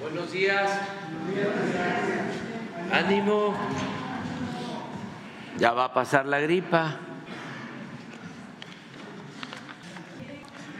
Buenos 0.00 0.32
días. 0.32 0.70
Ánimo. 2.92 3.54
Ya 5.58 5.72
va 5.72 5.84
a 5.84 5.94
pasar 5.94 6.26
la 6.26 6.40
gripa. 6.40 6.96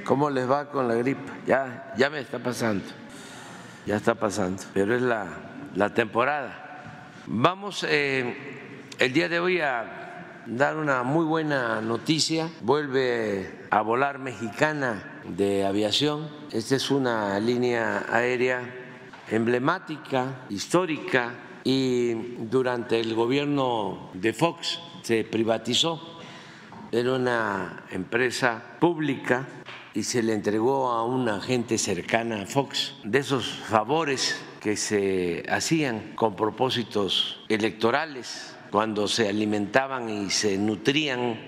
¿Cómo 0.04 0.30
les 0.30 0.50
va 0.50 0.68
con 0.70 0.88
la 0.88 0.94
gripa? 0.94 1.32
Ya, 1.46 1.94
ya 1.96 2.10
me 2.10 2.18
está 2.18 2.40
pasando. 2.40 2.84
Ya 3.86 3.96
está 3.96 4.16
pasando. 4.16 4.62
Pero 4.74 4.94
es 4.94 5.02
la, 5.02 5.26
la 5.74 5.94
temporada. 5.94 7.12
Vamos 7.26 7.86
eh, 7.88 8.82
el 8.98 9.12
día 9.12 9.28
de 9.28 9.38
hoy 9.38 9.60
a 9.60 10.42
dar 10.46 10.76
una 10.76 11.04
muy 11.04 11.24
buena 11.24 11.80
noticia. 11.80 12.48
Vuelve 12.60 13.60
a 13.70 13.80
volar 13.80 14.18
mexicana 14.18 15.20
de 15.24 15.64
aviación. 15.64 16.28
Esta 16.50 16.74
es 16.74 16.90
una 16.90 17.38
línea 17.38 18.06
aérea 18.10 18.83
emblemática, 19.30 20.46
histórica, 20.50 21.34
y 21.64 22.12
durante 22.38 23.00
el 23.00 23.14
gobierno 23.14 24.10
de 24.12 24.34
Fox 24.34 24.78
se 25.02 25.24
privatizó. 25.24 26.20
Era 26.92 27.14
una 27.14 27.84
empresa 27.90 28.62
pública 28.78 29.48
y 29.94 30.02
se 30.02 30.22
le 30.22 30.34
entregó 30.34 30.90
a 30.90 31.04
una 31.04 31.40
gente 31.40 31.78
cercana 31.78 32.42
a 32.42 32.46
Fox 32.46 32.94
de 33.02 33.18
esos 33.18 33.46
favores 33.46 34.40
que 34.60 34.76
se 34.76 35.44
hacían 35.48 36.12
con 36.14 36.36
propósitos 36.36 37.42
electorales 37.48 38.54
cuando 38.70 39.08
se 39.08 39.28
alimentaban 39.28 40.08
y 40.10 40.30
se 40.30 40.58
nutrían 40.58 41.38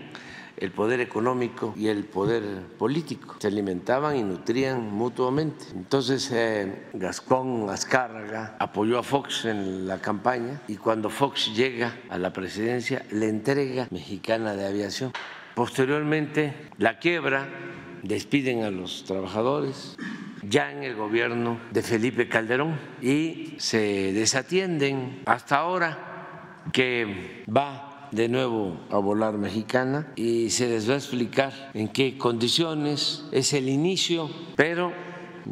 el 0.57 0.71
poder 0.71 1.01
económico 1.01 1.75
y 1.77 1.89
el 1.89 2.05
poder 2.05 2.43
político. 2.79 3.37
Se 3.39 3.49
alimentaban 3.49 4.17
y 4.17 4.23
nutrían 4.23 4.91
mutuamente. 4.93 5.67
Entonces 5.75 6.31
eh, 6.33 6.87
Gascón 6.93 7.69
Azcárraga 7.71 8.57
apoyó 8.59 8.99
a 8.99 9.03
Fox 9.03 9.45
en 9.45 9.87
la 9.87 10.01
campaña 10.01 10.63
y 10.69 10.77
cuando 10.77 11.11
Fox 11.11 11.55
llega 11.55 11.97
a 12.09 12.19
la 12.19 12.33
presidencia 12.33 13.05
le 13.11 13.29
entrega 13.29 13.89
Mexicana 13.91 14.55
de 14.55 14.67
Aviación. 14.67 15.13
Posteriormente 15.55 16.55
la 16.79 16.99
quiebra, 16.99 17.49
despiden 18.03 18.63
a 18.63 18.71
los 18.71 19.05
trabajadores 19.05 19.97
ya 20.49 20.71
en 20.71 20.85
el 20.85 20.95
gobierno 20.95 21.59
de 21.73 21.83
Felipe 21.83 22.29
Calderón 22.29 22.79
y 23.03 23.55
se 23.59 24.13
desatienden 24.13 25.23
hasta 25.27 25.57
ahora 25.57 26.63
que 26.73 27.45
va 27.55 27.96
de 28.11 28.29
nuevo 28.29 28.79
a 28.91 28.99
volar 28.99 29.39
mexicana 29.39 30.13
y 30.17 30.51
se 30.51 30.69
les 30.69 30.89
va 30.89 30.95
a 30.95 30.99
explicar 30.99 31.71
en 31.75 31.89
qué 31.89 32.17
condiciones 32.19 33.25
es 33.33 33.53
el 33.53 33.69
inicio, 33.69 34.31
pero 34.57 34.93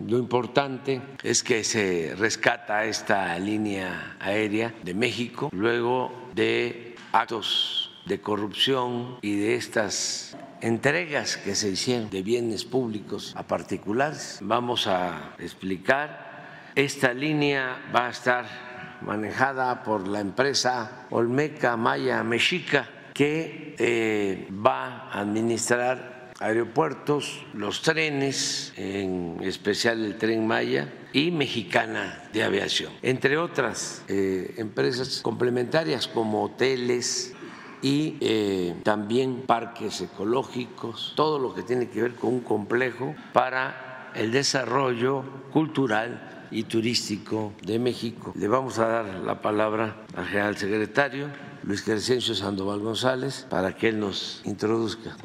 lo 0.06 0.18
importante 0.18 1.00
es 1.22 1.42
que 1.42 1.62
se 1.64 2.14
rescata 2.16 2.84
esta 2.84 3.38
línea 3.38 4.16
aérea 4.20 4.74
de 4.82 4.94
México 4.94 5.50
luego 5.52 6.12
de 6.34 6.96
actos 7.12 7.92
de 8.06 8.20
corrupción 8.20 9.18
y 9.22 9.36
de 9.36 9.54
estas 9.54 10.36
entregas 10.60 11.36
que 11.36 11.54
se 11.54 11.70
hicieron 11.70 12.10
de 12.10 12.22
bienes 12.22 12.64
públicos 12.64 13.34
a 13.36 13.42
particulares. 13.44 14.38
Vamos 14.42 14.86
a 14.86 15.34
explicar, 15.38 16.72
esta 16.74 17.14
línea 17.14 17.90
va 17.94 18.06
a 18.06 18.10
estar 18.10 18.63
manejada 19.00 19.82
por 19.82 20.08
la 20.08 20.20
empresa 20.20 21.06
Olmeca 21.10 21.76
Maya 21.76 22.22
Mexica, 22.22 22.88
que 23.12 23.74
eh, 23.78 24.48
va 24.50 25.08
a 25.10 25.20
administrar 25.20 26.32
aeropuertos, 26.40 27.46
los 27.54 27.82
trenes, 27.82 28.72
en 28.76 29.38
especial 29.42 30.04
el 30.04 30.18
tren 30.18 30.46
Maya 30.46 30.92
y 31.12 31.30
Mexicana 31.30 32.28
de 32.32 32.42
Aviación, 32.42 32.92
entre 33.02 33.38
otras 33.38 34.02
eh, 34.08 34.54
empresas 34.58 35.20
complementarias 35.22 36.08
como 36.08 36.44
hoteles 36.44 37.34
y 37.82 38.16
eh, 38.20 38.74
también 38.82 39.42
parques 39.46 40.00
ecológicos, 40.00 41.12
todo 41.16 41.38
lo 41.38 41.54
que 41.54 41.62
tiene 41.62 41.88
que 41.88 42.02
ver 42.02 42.14
con 42.14 42.34
un 42.34 42.40
complejo 42.40 43.14
para 43.32 43.83
el 44.14 44.30
desarrollo 44.32 45.24
cultural 45.52 46.46
y 46.50 46.64
Turístico 46.64 47.52
de 47.62 47.78
México. 47.78 48.32
Le 48.36 48.48
vamos 48.48 48.78
a 48.78 48.86
dar 48.86 49.04
la 49.24 49.40
palabra 49.40 50.04
al 50.16 50.26
general 50.26 50.56
secretario 50.56 51.28
Luis 51.64 51.82
Crescencio 51.82 52.34
Sandoval 52.34 52.80
González 52.80 53.46
para 53.48 53.74
que 53.74 53.88
él 53.88 53.98
nos 53.98 54.42
introduzca. 54.44 55.16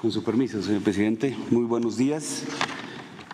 Con 0.00 0.12
su 0.12 0.22
permiso, 0.22 0.62
señor 0.62 0.82
presidente, 0.82 1.36
muy 1.50 1.64
buenos 1.64 1.96
días. 1.96 2.44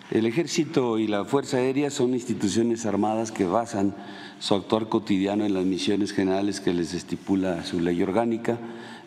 El 0.09 0.25
Ejército 0.25 0.99
y 0.99 1.07
la 1.07 1.25
Fuerza 1.25 1.57
Aérea 1.57 1.89
son 1.89 2.13
instituciones 2.13 2.85
armadas 2.85 3.31
que 3.31 3.45
basan 3.45 3.95
su 4.39 4.55
actuar 4.55 4.87
cotidiano 4.87 5.45
en 5.45 5.53
las 5.53 5.65
misiones 5.65 6.13
generales 6.13 6.59
que 6.59 6.73
les 6.73 6.93
estipula 6.93 7.63
su 7.63 7.79
ley 7.79 8.01
orgánica. 8.01 8.59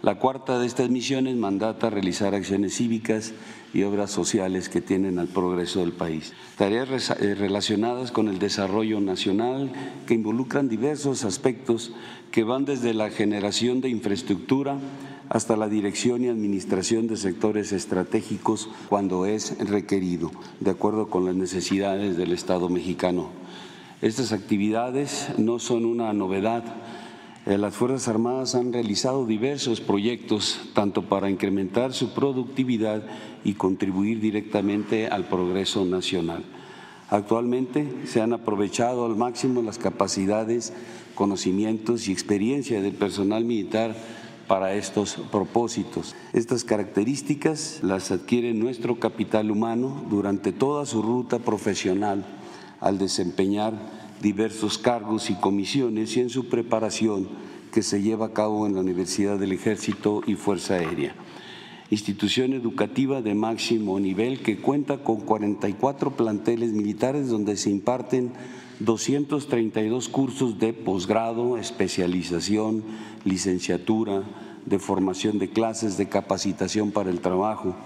La 0.06 0.20
cuarta 0.20 0.60
de 0.60 0.68
estas 0.68 0.88
misiones 0.88 1.34
mandata 1.34 1.90
realizar 1.90 2.32
acciones 2.32 2.76
cívicas 2.76 3.32
y 3.74 3.82
obras 3.82 4.12
sociales 4.12 4.68
que 4.68 4.80
tienen 4.80 5.18
al 5.18 5.26
progreso 5.26 5.80
del 5.80 5.90
país. 5.90 6.32
Tareas 6.56 7.10
eh, 7.10 7.34
relacionadas 7.34 8.12
con 8.12 8.28
el 8.28 8.38
desarrollo 8.38 9.00
nacional 9.00 9.72
que 10.06 10.14
involucran 10.14 10.68
diversos 10.68 11.24
aspectos 11.24 11.90
que 12.30 12.44
van 12.44 12.64
desde 12.64 12.94
la 12.94 13.10
generación 13.10 13.80
de 13.80 13.88
infraestructura 13.88 14.78
hasta 15.28 15.56
la 15.56 15.68
dirección 15.68 16.22
y 16.22 16.28
administración 16.28 17.08
de 17.08 17.16
sectores 17.16 17.72
estratégicos 17.72 18.68
cuando 18.88 19.26
es 19.26 19.58
requerido, 19.58 20.30
de 20.60 20.70
acuerdo 20.70 21.10
con 21.10 21.24
las 21.24 21.34
necesidades 21.34 22.16
del 22.16 22.30
Estado 22.30 22.68
mexicano. 22.68 23.30
Estas 24.02 24.30
actividades 24.30 25.30
no 25.36 25.58
son 25.58 25.84
una 25.84 26.12
novedad 26.12 26.62
las 27.46 27.76
Fuerzas 27.76 28.08
Armadas 28.08 28.56
han 28.56 28.72
realizado 28.72 29.24
diversos 29.24 29.80
proyectos, 29.80 30.58
tanto 30.74 31.02
para 31.02 31.30
incrementar 31.30 31.92
su 31.92 32.12
productividad 32.12 33.04
y 33.44 33.54
contribuir 33.54 34.18
directamente 34.18 35.06
al 35.06 35.28
progreso 35.28 35.84
nacional. 35.84 36.42
Actualmente 37.08 37.88
se 38.04 38.20
han 38.20 38.32
aprovechado 38.32 39.06
al 39.06 39.14
máximo 39.14 39.62
las 39.62 39.78
capacidades, 39.78 40.72
conocimientos 41.14 42.08
y 42.08 42.12
experiencia 42.12 42.82
del 42.82 42.94
personal 42.94 43.44
militar 43.44 43.94
para 44.48 44.74
estos 44.74 45.16
propósitos. 45.30 46.16
Estas 46.32 46.64
características 46.64 47.78
las 47.82 48.10
adquiere 48.10 48.54
nuestro 48.54 48.98
capital 48.98 49.52
humano 49.52 50.04
durante 50.10 50.50
toda 50.50 50.84
su 50.84 51.00
ruta 51.00 51.38
profesional 51.38 52.24
al 52.80 52.98
desempeñar 52.98 53.95
diversos 54.22 54.78
cargos 54.78 55.30
y 55.30 55.34
comisiones 55.34 56.16
y 56.16 56.20
en 56.20 56.30
su 56.30 56.48
preparación 56.48 57.28
que 57.72 57.82
se 57.82 58.02
lleva 58.02 58.26
a 58.26 58.32
cabo 58.32 58.66
en 58.66 58.74
la 58.74 58.80
Universidad 58.80 59.38
del 59.38 59.52
Ejército 59.52 60.22
y 60.26 60.34
Fuerza 60.34 60.74
Aérea. 60.74 61.14
Institución 61.90 62.52
educativa 62.52 63.22
de 63.22 63.34
máximo 63.34 64.00
nivel 64.00 64.40
que 64.40 64.56
cuenta 64.56 65.04
con 65.04 65.20
44 65.20 66.16
planteles 66.16 66.72
militares 66.72 67.28
donde 67.28 67.56
se 67.56 67.70
imparten 67.70 68.32
232 68.80 70.08
cursos 70.08 70.58
de 70.58 70.72
posgrado, 70.72 71.56
especialización, 71.58 72.82
licenciatura, 73.24 74.24
de 74.66 74.78
formación 74.78 75.38
de 75.38 75.48
clases, 75.48 75.96
de 75.96 76.08
capacitación 76.08 76.90
para 76.90 77.10
el 77.10 77.20
trabajo. 77.20 77.76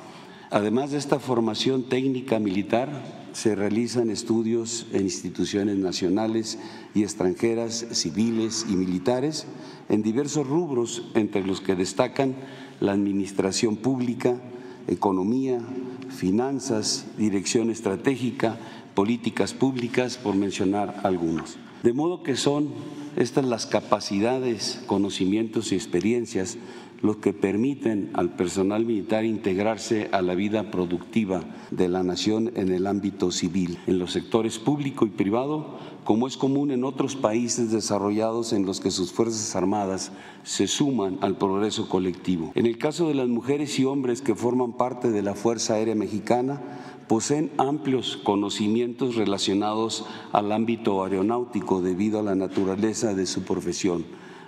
Además 0.50 0.90
de 0.90 0.98
esta 0.98 1.20
formación 1.20 1.88
técnica 1.88 2.38
militar, 2.38 3.19
se 3.32 3.54
realizan 3.54 4.10
estudios 4.10 4.86
en 4.92 5.02
instituciones 5.02 5.76
nacionales 5.76 6.58
y 6.94 7.02
extranjeras, 7.02 7.86
civiles 7.92 8.66
y 8.68 8.76
militares, 8.76 9.46
en 9.88 10.02
diversos 10.02 10.46
rubros, 10.46 11.10
entre 11.14 11.44
los 11.44 11.60
que 11.60 11.74
destacan 11.74 12.34
la 12.80 12.92
administración 12.92 13.76
pública, 13.76 14.40
economía, 14.88 15.60
finanzas, 16.08 17.06
dirección 17.16 17.70
estratégica, 17.70 18.58
políticas 18.94 19.54
públicas, 19.54 20.16
por 20.16 20.34
mencionar 20.34 21.00
algunos. 21.04 21.58
De 21.82 21.92
modo 21.92 22.22
que 22.22 22.36
son 22.36 22.68
estas 23.16 23.44
las 23.44 23.66
capacidades, 23.66 24.80
conocimientos 24.86 25.72
y 25.72 25.76
experiencias 25.76 26.58
los 27.02 27.16
que 27.16 27.32
permiten 27.32 28.10
al 28.14 28.30
personal 28.36 28.84
militar 28.84 29.24
integrarse 29.24 30.08
a 30.12 30.22
la 30.22 30.34
vida 30.34 30.70
productiva 30.70 31.42
de 31.70 31.88
la 31.88 32.02
nación 32.02 32.52
en 32.56 32.70
el 32.70 32.86
ámbito 32.86 33.30
civil, 33.30 33.78
en 33.86 33.98
los 33.98 34.12
sectores 34.12 34.58
público 34.58 35.06
y 35.06 35.10
privado, 35.10 35.78
como 36.04 36.26
es 36.26 36.36
común 36.36 36.70
en 36.70 36.84
otros 36.84 37.16
países 37.16 37.70
desarrollados 37.70 38.52
en 38.52 38.66
los 38.66 38.80
que 38.80 38.90
sus 38.90 39.12
Fuerzas 39.12 39.54
Armadas 39.56 40.12
se 40.42 40.66
suman 40.66 41.18
al 41.20 41.36
progreso 41.36 41.88
colectivo. 41.88 42.52
En 42.54 42.66
el 42.66 42.78
caso 42.78 43.08
de 43.08 43.14
las 43.14 43.28
mujeres 43.28 43.78
y 43.78 43.84
hombres 43.84 44.22
que 44.22 44.34
forman 44.34 44.72
parte 44.72 45.10
de 45.10 45.22
la 45.22 45.34
Fuerza 45.34 45.74
Aérea 45.74 45.94
Mexicana, 45.94 46.60
poseen 47.06 47.50
amplios 47.58 48.18
conocimientos 48.22 49.16
relacionados 49.16 50.06
al 50.32 50.52
ámbito 50.52 51.02
aeronáutico 51.02 51.82
debido 51.82 52.20
a 52.20 52.22
la 52.22 52.34
naturaleza 52.34 53.14
de 53.14 53.26
su 53.26 53.42
profesión 53.42 54.04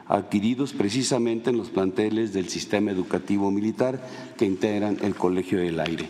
adquiridos 0.06 0.72
precisamente 0.72 1.50
en 1.50 1.56
los 1.56 1.70
planteles 1.70 2.32
del 2.32 2.48
sistema 2.48 2.90
educativo 2.90 3.50
militar 3.50 4.00
que 4.36 4.44
integran 4.44 4.98
el 5.02 5.14
Colegio 5.14 5.58
del 5.58 5.80
Aire. 5.80 6.08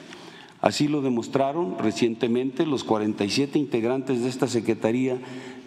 Así 0.60 0.86
lo 0.86 1.02
demostraron 1.02 1.76
recientemente 1.78 2.66
los 2.66 2.84
47 2.84 3.58
integrantes 3.58 4.22
de 4.22 4.28
esta 4.28 4.46
Secretaría 4.46 5.18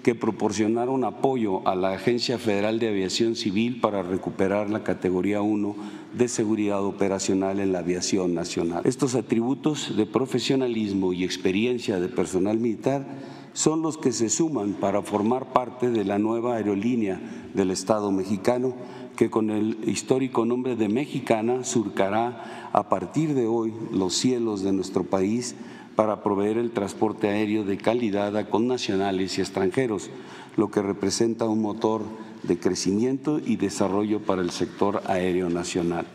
que 0.04 0.16
proporcionaron 0.16 1.04
apoyo 1.04 1.68
a 1.68 1.76
la 1.76 1.92
Agencia 1.92 2.38
Federal 2.38 2.80
de 2.80 2.90
Aviación 2.90 3.36
Civil 3.36 3.82
para 3.82 4.04
recuperar 4.04 4.70
la 4.70 4.84
categoría 4.84 5.42
1 5.42 5.76
de 6.14 6.28
seguridad 6.28 6.86
operacional 6.86 7.60
en 7.60 7.72
la 7.72 7.80
aviación 7.80 8.34
nacional. 8.36 8.84
Estos 8.86 9.16
atributos 9.16 9.98
de 9.98 10.06
profesionalismo 10.06 11.12
y 11.12 11.24
experiencia 11.24 12.00
de 12.00 12.08
personal 12.08 12.58
militar 12.58 13.06
son 13.56 13.82
los 13.82 13.98
que 13.98 14.12
se 14.12 14.30
suman 14.30 14.74
para 14.74 15.02
formar 15.02 15.54
parte 15.54 15.90
de 15.90 16.04
la 16.04 16.20
nueva 16.20 16.58
aerolínea 16.58 17.22
del 17.54 17.72
Estado 17.72 18.12
mexicano 18.12 18.74
que 19.16 19.30
con 19.30 19.50
el 19.50 19.78
histórico 19.88 20.46
nombre 20.46 20.76
de 20.76 20.90
Mexicana 20.90 21.64
surcará 21.64 22.70
a 22.74 22.90
partir 22.90 23.34
de 23.34 23.48
hoy 23.48 23.74
los 23.94 24.14
cielos 24.14 24.62
de 24.62 24.74
nuestro 24.74 25.06
país 25.06 25.56
para 25.96 26.22
proveer 26.22 26.58
el 26.58 26.72
transporte 26.72 27.30
aéreo 27.30 27.64
de 27.64 27.78
calidad 27.78 28.36
a 28.36 28.50
connacionales 28.50 29.38
y 29.38 29.42
extranjeros, 29.42 30.10
lo 30.58 30.70
que 30.70 30.82
representa 30.82 31.46
un 31.46 31.62
motor 31.62 32.02
de 32.44 32.60
crecimiento 32.60 33.40
y 33.40 33.56
desarrollo 33.56 34.20
para 34.20 34.42
el 34.42 34.52
sector 34.52 35.02
aéreo 35.06 35.50
nacional. 35.50 36.06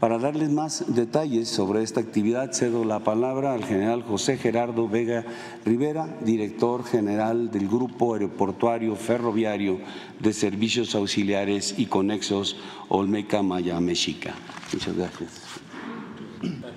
Para 0.00 0.18
darles 0.18 0.48
más 0.48 0.94
detalles 0.94 1.50
sobre 1.50 1.82
esta 1.82 2.00
actividad, 2.00 2.52
cedo 2.54 2.86
la 2.86 3.00
palabra 3.00 3.52
al 3.52 3.66
general 3.66 4.02
José 4.02 4.38
Gerardo 4.38 4.88
Vega 4.88 5.26
Rivera, 5.66 6.16
director 6.22 6.86
general 6.86 7.50
del 7.50 7.68
Grupo 7.68 8.14
Aeroportuario 8.14 8.96
Ferroviario 8.96 9.78
de 10.18 10.32
Servicios 10.32 10.94
Auxiliares 10.94 11.74
y 11.76 11.84
Conexos 11.84 12.56
Olmeca 12.88 13.42
Maya 13.42 13.78
Mexica. 13.78 14.34
Muchas 14.72 14.96
gracias. 14.96 15.42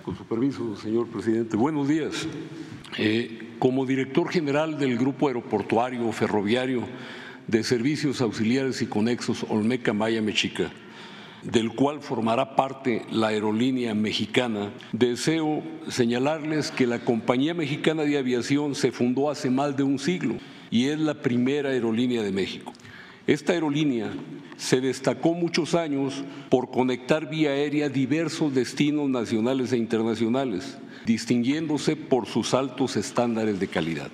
Con 0.03 0.17
su 0.17 0.25
permiso, 0.25 0.75
señor 0.75 1.07
presidente. 1.07 1.55
Buenos 1.55 1.87
días. 1.87 2.27
Eh, 2.97 3.55
como 3.57 3.85
director 3.85 4.29
general 4.29 4.77
del 4.77 4.97
Grupo 4.97 5.29
Aeroportuario 5.29 6.11
Ferroviario 6.11 6.83
de 7.47 7.63
Servicios 7.63 8.19
Auxiliares 8.19 8.81
y 8.81 8.87
Conexos 8.87 9.45
Olmeca 9.47 9.93
Maya 9.93 10.21
Mexica, 10.21 10.73
del 11.43 11.71
cual 11.73 12.01
formará 12.01 12.55
parte 12.55 13.03
la 13.11 13.27
aerolínea 13.27 13.93
mexicana, 13.93 14.71
deseo 14.91 15.61
señalarles 15.89 16.71
que 16.71 16.87
la 16.87 16.99
Compañía 16.99 17.53
Mexicana 17.53 18.03
de 18.03 18.17
Aviación 18.17 18.75
se 18.75 18.91
fundó 18.91 19.29
hace 19.29 19.49
más 19.49 19.75
de 19.75 19.83
un 19.83 19.99
siglo 19.99 20.35
y 20.71 20.87
es 20.87 20.99
la 20.99 21.15
primera 21.15 21.69
aerolínea 21.69 22.23
de 22.23 22.31
México. 22.31 22.73
Esta 23.27 23.53
aerolínea 23.53 24.11
se 24.57 24.81
destacó 24.81 25.33
muchos 25.33 25.75
años 25.75 26.23
por 26.49 26.71
conectar 26.71 27.29
vía 27.29 27.51
aérea 27.51 27.89
diversos 27.89 28.53
destinos 28.53 29.09
nacionales 29.09 29.71
e 29.71 29.77
internacionales, 29.77 30.77
distinguiéndose 31.05 31.95
por 31.95 32.27
sus 32.27 32.53
altos 32.53 32.95
estándares 32.95 33.59
de 33.59 33.67
calidad. 33.67 34.11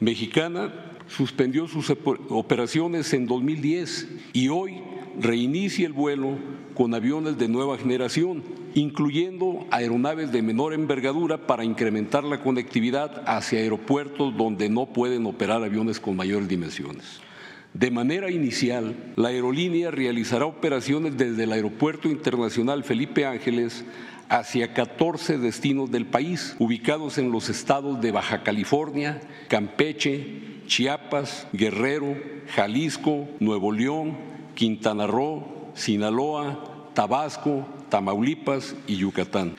Mexicana 0.00 0.72
suspendió 1.08 1.68
sus 1.68 1.90
operaciones 1.90 3.12
en 3.12 3.26
2010 3.26 4.08
y 4.32 4.48
hoy 4.48 4.82
reinicia 5.20 5.86
el 5.86 5.92
vuelo 5.92 6.38
con 6.74 6.94
aviones 6.94 7.38
de 7.38 7.48
nueva 7.48 7.78
generación, 7.78 8.42
incluyendo 8.74 9.66
aeronaves 9.70 10.30
de 10.30 10.42
menor 10.42 10.74
envergadura 10.74 11.46
para 11.46 11.64
incrementar 11.64 12.22
la 12.24 12.42
conectividad 12.42 13.22
hacia 13.26 13.60
aeropuertos 13.60 14.36
donde 14.36 14.68
no 14.68 14.86
pueden 14.86 15.26
operar 15.26 15.62
aviones 15.64 15.98
con 16.00 16.16
mayores 16.16 16.48
dimensiones. 16.48 17.20
De 17.72 17.90
manera 17.90 18.30
inicial, 18.30 18.94
la 19.16 19.28
aerolínea 19.28 19.90
realizará 19.90 20.46
operaciones 20.46 21.16
desde 21.18 21.44
el 21.44 21.52
Aeropuerto 21.52 22.08
Internacional 22.08 22.84
Felipe 22.84 23.26
Ángeles 23.26 23.84
hacia 24.28 24.74
14 24.74 25.38
destinos 25.38 25.90
del 25.90 26.06
país, 26.06 26.56
ubicados 26.58 27.18
en 27.18 27.30
los 27.30 27.48
estados 27.48 28.00
de 28.00 28.12
Baja 28.12 28.42
California, 28.42 29.20
Campeche, 29.48 30.62
Chiapas, 30.66 31.46
Guerrero, 31.52 32.16
Jalisco, 32.54 33.28
Nuevo 33.40 33.72
León, 33.72 34.16
Quintana 34.54 35.06
Roo, 35.06 35.70
Sinaloa, 35.74 36.90
Tabasco, 36.94 37.66
Tamaulipas 37.88 38.74
y 38.86 38.96
Yucatán. 38.96 39.56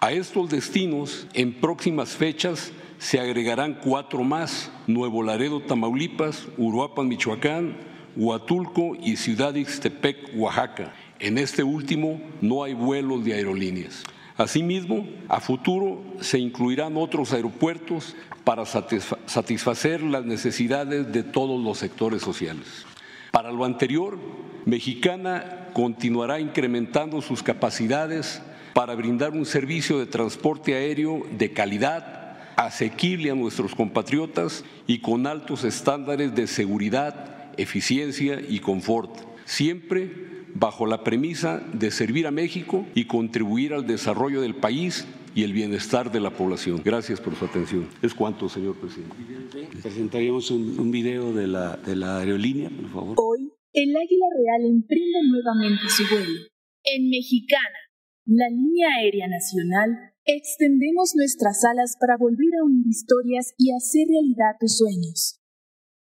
A 0.00 0.12
estos 0.12 0.50
destinos, 0.50 1.26
en 1.34 1.54
próximas 1.54 2.10
fechas, 2.10 2.72
se 2.98 3.18
agregarán 3.18 3.78
cuatro 3.82 4.22
más, 4.22 4.70
Nuevo 4.86 5.22
Laredo, 5.22 5.60
Tamaulipas, 5.60 6.46
Uruapan, 6.56 7.08
Michoacán, 7.08 7.76
Huatulco 8.16 8.96
y 9.00 9.16
Ciudad 9.16 9.54
Ixtepec, 9.54 10.30
Oaxaca. 10.36 10.92
En 11.20 11.36
este 11.36 11.64
último 11.64 12.20
no 12.40 12.62
hay 12.62 12.74
vuelos 12.74 13.24
de 13.24 13.34
aerolíneas. 13.34 14.04
Asimismo, 14.36 15.08
a 15.28 15.40
futuro 15.40 16.00
se 16.20 16.38
incluirán 16.38 16.96
otros 16.96 17.32
aeropuertos 17.32 18.14
para 18.44 18.64
satisfacer 18.64 20.00
las 20.00 20.24
necesidades 20.24 21.12
de 21.12 21.24
todos 21.24 21.62
los 21.62 21.78
sectores 21.78 22.22
sociales. 22.22 22.86
Para 23.32 23.50
lo 23.50 23.64
anterior, 23.64 24.16
Mexicana 24.64 25.70
continuará 25.72 26.38
incrementando 26.38 27.20
sus 27.20 27.42
capacidades 27.42 28.40
para 28.72 28.94
brindar 28.94 29.32
un 29.32 29.44
servicio 29.44 29.98
de 29.98 30.06
transporte 30.06 30.74
aéreo 30.74 31.26
de 31.32 31.52
calidad, 31.52 32.38
asequible 32.56 33.32
a 33.32 33.34
nuestros 33.34 33.74
compatriotas 33.74 34.64
y 34.86 35.00
con 35.00 35.26
altos 35.26 35.64
estándares 35.64 36.34
de 36.36 36.46
seguridad, 36.46 37.50
eficiencia 37.56 38.40
y 38.48 38.60
confort, 38.60 39.16
siempre 39.44 40.37
bajo 40.58 40.86
la 40.86 41.04
premisa 41.04 41.62
de 41.72 41.90
servir 41.90 42.26
a 42.26 42.30
México 42.30 42.84
y 42.94 43.04
contribuir 43.04 43.74
al 43.74 43.86
desarrollo 43.86 44.40
del 44.40 44.56
país 44.56 45.06
y 45.34 45.44
el 45.44 45.52
bienestar 45.52 46.10
de 46.10 46.20
la 46.20 46.30
población. 46.30 46.82
Gracias 46.84 47.20
por 47.20 47.36
su 47.36 47.44
atención. 47.44 47.88
Es 48.02 48.14
cuanto, 48.14 48.48
señor 48.48 48.76
presidente. 48.76 49.68
Presentaríamos 49.80 50.50
un, 50.50 50.78
un 50.78 50.90
video 50.90 51.32
de 51.32 51.46
la, 51.46 51.76
de 51.76 51.94
la 51.94 52.18
aerolínea, 52.18 52.70
por 52.70 52.90
favor. 52.90 53.16
Hoy, 53.18 53.52
el 53.72 53.90
Águila 53.94 54.26
Real 54.36 54.70
emprende 54.70 55.18
nuevamente 55.28 55.84
su 55.88 56.02
vuelo. 56.10 56.40
En 56.82 57.08
Mexicana, 57.08 57.78
la 58.26 58.48
línea 58.48 58.88
aérea 58.98 59.28
nacional, 59.28 60.12
extendemos 60.24 61.12
nuestras 61.14 61.64
alas 61.64 61.96
para 62.00 62.16
volver 62.16 62.50
a 62.60 62.64
unir 62.64 62.86
historias 62.88 63.54
y 63.56 63.72
hacer 63.72 64.08
realidad 64.08 64.58
tus 64.58 64.78
sueños. 64.78 65.40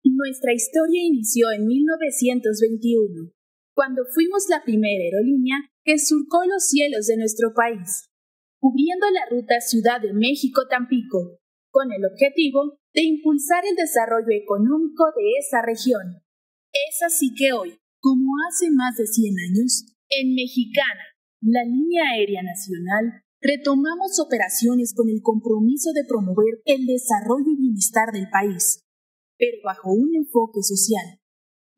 Nuestra 0.02 0.54
historia 0.54 1.04
inició 1.04 1.52
en 1.52 1.66
1921, 1.66 3.32
cuando 3.80 4.04
fuimos 4.12 4.44
la 4.52 4.60
primera 4.60 5.00
aerolínea 5.08 5.56
que 5.88 5.96
surcó 5.96 6.44
los 6.44 6.68
cielos 6.68 7.06
de 7.06 7.16
nuestro 7.16 7.56
país 7.56 8.12
cubriendo 8.60 9.08
la 9.08 9.24
ruta 9.32 9.56
Ciudad 9.56 10.04
de 10.04 10.12
México-Tampico, 10.12 11.40
con 11.72 11.88
el 11.88 12.04
objetivo 12.04 12.76
de 12.92 13.08
impulsar 13.08 13.64
el 13.64 13.74
desarrollo 13.74 14.36
económico 14.36 15.08
de 15.16 15.40
esa 15.40 15.64
región. 15.64 16.20
Es 16.68 17.00
así 17.00 17.32
que 17.32 17.54
hoy, 17.54 17.80
como 18.00 18.36
hace 18.44 18.68
más 18.68 19.00
de 19.00 19.06
100 19.06 19.32
años, 19.48 19.88
en 20.10 20.34
Mexicana, 20.34 21.16
la 21.40 21.64
línea 21.64 22.04
aérea 22.12 22.42
nacional, 22.42 23.24
retomamos 23.40 24.20
operaciones 24.20 24.92
con 24.92 25.08
el 25.08 25.22
compromiso 25.22 25.96
de 25.96 26.04
promover 26.04 26.60
el 26.66 26.84
desarrollo 26.84 27.48
y 27.48 27.56
bienestar 27.56 28.12
del 28.12 28.28
país, 28.28 28.84
pero 29.38 29.56
bajo 29.64 29.90
un 29.90 30.14
enfoque 30.14 30.60
social. 30.60 31.16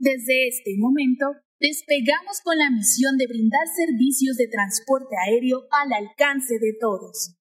Desde 0.02 0.48
este 0.48 0.74
momento, 0.78 1.26
despegamos 1.62 2.42
con 2.42 2.58
la 2.58 2.74
misión 2.74 3.16
de 3.16 3.30
brindar 3.30 3.62
servicios 3.70 4.36
de 4.36 4.50
transporte 4.50 5.14
aéreo 5.14 5.62
al 5.70 5.94
alcance 5.94 6.58
de 6.58 6.74
todos, 6.74 7.38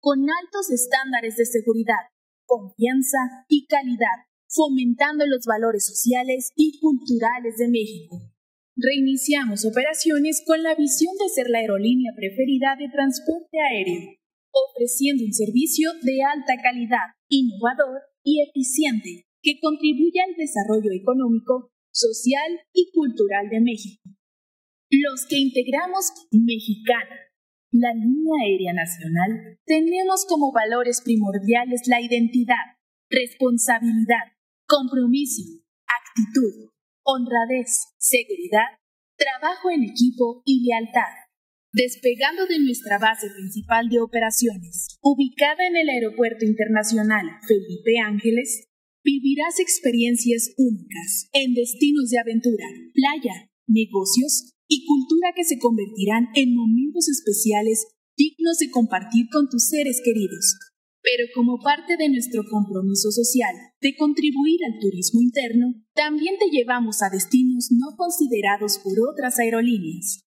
con 0.00 0.24
altos 0.24 0.72
estándares 0.72 1.36
de 1.36 1.44
seguridad, 1.44 2.08
confianza 2.46 3.44
y 3.46 3.66
calidad, 3.66 4.24
fomentando 4.48 5.26
los 5.26 5.44
valores 5.44 5.84
sociales 5.84 6.48
y 6.56 6.80
culturales 6.80 7.58
de 7.58 7.68
México. 7.68 8.32
Reiniciamos 8.74 9.66
operaciones 9.66 10.40
con 10.46 10.62
la 10.62 10.74
visión 10.74 11.12
de 11.20 11.28
ser 11.28 11.50
la 11.50 11.58
aerolínea 11.58 12.12
preferida 12.16 12.72
de 12.78 12.88
transporte 12.88 13.58
aéreo, 13.60 14.16
ofreciendo 14.48 15.24
un 15.28 15.34
servicio 15.34 15.92
de 16.00 16.24
alta 16.24 16.56
calidad, 16.62 17.12
innovador 17.28 18.00
y 18.24 18.40
eficiente 18.48 19.28
que 19.42 19.60
contribuye 19.60 20.24
al 20.24 20.34
desarrollo 20.40 20.90
económico 20.90 21.68
social 21.92 22.60
y 22.72 22.90
cultural 22.92 23.48
de 23.50 23.60
México. 23.60 24.02
Los 24.90 25.26
que 25.28 25.38
integramos 25.38 26.12
Mexicana, 26.30 27.16
la 27.72 27.92
línea 27.92 28.34
aérea 28.44 28.72
nacional, 28.72 29.58
tenemos 29.66 30.24
como 30.26 30.52
valores 30.52 31.02
primordiales 31.02 31.82
la 31.86 32.00
identidad, 32.00 32.78
responsabilidad, 33.10 34.32
compromiso, 34.66 35.42
actitud, 35.84 36.70
honradez, 37.04 37.94
seguridad, 37.98 38.78
trabajo 39.16 39.70
en 39.70 39.84
equipo 39.84 40.42
y 40.44 40.64
lealtad. 40.64 41.28
Despegando 41.72 42.46
de 42.46 42.60
nuestra 42.60 42.98
base 42.98 43.28
principal 43.28 43.88
de 43.90 44.00
operaciones, 44.00 44.96
ubicada 45.02 45.66
en 45.66 45.76
el 45.76 45.88
Aeropuerto 45.90 46.46
Internacional 46.46 47.26
Felipe 47.46 47.98
Ángeles, 47.98 48.67
vivirás 49.08 49.56
experiencias 49.56 50.52
únicas 50.60 51.32
en 51.32 51.56
destinos 51.56 52.12
de 52.12 52.20
aventura, 52.20 52.68
playa, 52.92 53.48
negocios 53.64 54.52
y 54.68 54.84
cultura 54.84 55.32
que 55.32 55.48
se 55.48 55.56
convertirán 55.56 56.28
en 56.36 56.52
momentos 56.52 57.08
especiales 57.08 57.88
dignos 58.20 58.60
de 58.60 58.68
compartir 58.68 59.32
con 59.32 59.48
tus 59.48 59.72
seres 59.72 60.04
queridos. 60.04 60.60
Pero 61.00 61.24
como 61.32 61.56
parte 61.56 61.96
de 61.96 62.10
nuestro 62.10 62.44
compromiso 62.52 63.08
social 63.08 63.56
de 63.80 63.96
contribuir 63.96 64.60
al 64.68 64.76
turismo 64.76 65.24
interno, 65.24 65.72
también 65.94 66.36
te 66.36 66.52
llevamos 66.52 67.00
a 67.00 67.08
destinos 67.08 67.72
no 67.72 67.96
considerados 67.96 68.76
por 68.84 68.92
otras 69.08 69.38
aerolíneas. 69.38 70.20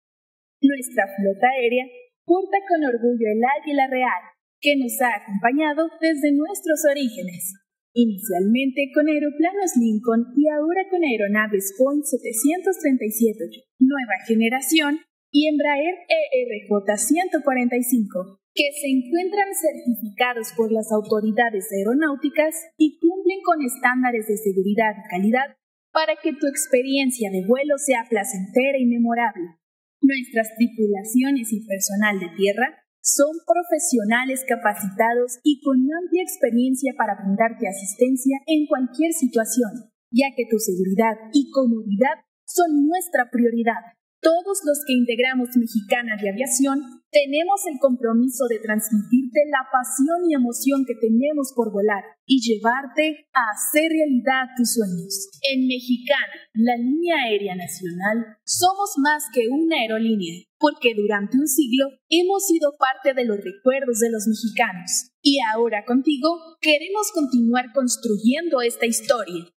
Nuestra 0.57 1.05
flota 1.05 1.53
aérea 1.53 1.85
porta 2.25 2.57
con 2.65 2.81
orgullo 2.81 3.27
el 3.29 3.41
águila 3.45 3.85
real, 3.91 4.23
que 4.59 4.73
nos 4.77 4.97
ha 5.01 5.21
acompañado 5.21 5.85
desde 6.01 6.33
nuestros 6.33 6.81
orígenes, 6.89 7.60
inicialmente 7.93 8.91
con 8.93 9.07
aeroplanos 9.07 9.71
Lincoln 9.79 10.33
y 10.35 10.47
ahora 10.49 10.87
con 10.89 11.03
aeronaves 11.03 11.75
Boeing 11.77 12.03
737 12.03 13.71
nueva 13.81 14.15
generación 14.25 14.99
y 15.31 15.47
Embraer 15.47 15.95
ERJ 16.07 16.97
145, 16.97 18.39
que 18.53 18.67
se 18.75 18.87
encuentran 18.87 19.47
certificados 19.55 20.51
por 20.55 20.71
las 20.71 20.91
autoridades 20.91 21.71
aeronáuticas 21.71 22.55
y 22.77 22.99
cumplen 22.99 23.39
con 23.43 23.63
estándares 23.63 24.27
de 24.27 24.37
seguridad 24.37 24.91
y 24.91 25.07
calidad 25.09 25.55
para 25.91 26.15
que 26.21 26.33
tu 26.33 26.47
experiencia 26.47 27.31
de 27.31 27.45
vuelo 27.47 27.77
sea 27.77 28.05
placentera 28.09 28.77
y 28.77 28.85
memorable. 28.85 29.55
Nuestras 30.01 30.55
tripulaciones 30.55 31.51
y 31.53 31.65
personal 31.65 32.19
de 32.19 32.29
tierra 32.35 32.80
son 33.01 33.33
profesionales 33.45 34.45
capacitados 34.47 35.41
y 35.43 35.61
con 35.61 35.77
amplia 35.81 36.23
experiencia 36.23 36.93
para 36.97 37.17
brindarte 37.17 37.67
asistencia 37.67 38.37
en 38.45 38.67
cualquier 38.67 39.11
situación, 39.13 39.89
ya 40.11 40.29
que 40.37 40.45
tu 40.49 40.57
seguridad 40.57 41.17
y 41.33 41.49
comodidad 41.51 42.21
son 42.45 42.85
nuestra 42.85 43.29
prioridad. 43.31 43.97
Todos 44.21 44.61
los 44.63 44.85
que 44.85 44.93
integramos 44.93 45.49
Mexicana 45.57 46.13
de 46.21 46.29
Aviación 46.29 46.77
tenemos 47.09 47.65
el 47.65 47.81
compromiso 47.81 48.45
de 48.45 48.59
transmitirte 48.59 49.49
la 49.49 49.65
pasión 49.73 50.29
y 50.29 50.35
emoción 50.35 50.85
que 50.85 50.93
tenemos 50.93 51.51
por 51.55 51.73
volar 51.73 52.05
y 52.27 52.37
llevarte 52.37 53.25
a 53.33 53.49
hacer 53.49 53.89
realidad 53.89 54.53
tus 54.55 54.77
sueños. 54.77 55.25
En 55.41 55.65
Mexicana, 55.65 56.37
la 56.53 56.77
línea 56.77 57.17
aérea 57.25 57.55
nacional, 57.55 58.37
somos 58.45 58.93
más 59.01 59.25
que 59.33 59.49
una 59.49 59.81
aerolínea, 59.81 60.45
porque 60.59 60.93
durante 60.93 61.41
un 61.41 61.47
siglo 61.47 61.89
hemos 62.07 62.45
sido 62.45 62.77
parte 62.77 63.17
de 63.17 63.25
los 63.25 63.41
recuerdos 63.41 64.05
de 64.05 64.11
los 64.11 64.27
mexicanos. 64.29 65.17
Y 65.23 65.39
ahora 65.51 65.83
contigo 65.83 66.29
queremos 66.61 67.09
continuar 67.11 67.73
construyendo 67.73 68.61
esta 68.61 68.85
historia. 68.85 69.49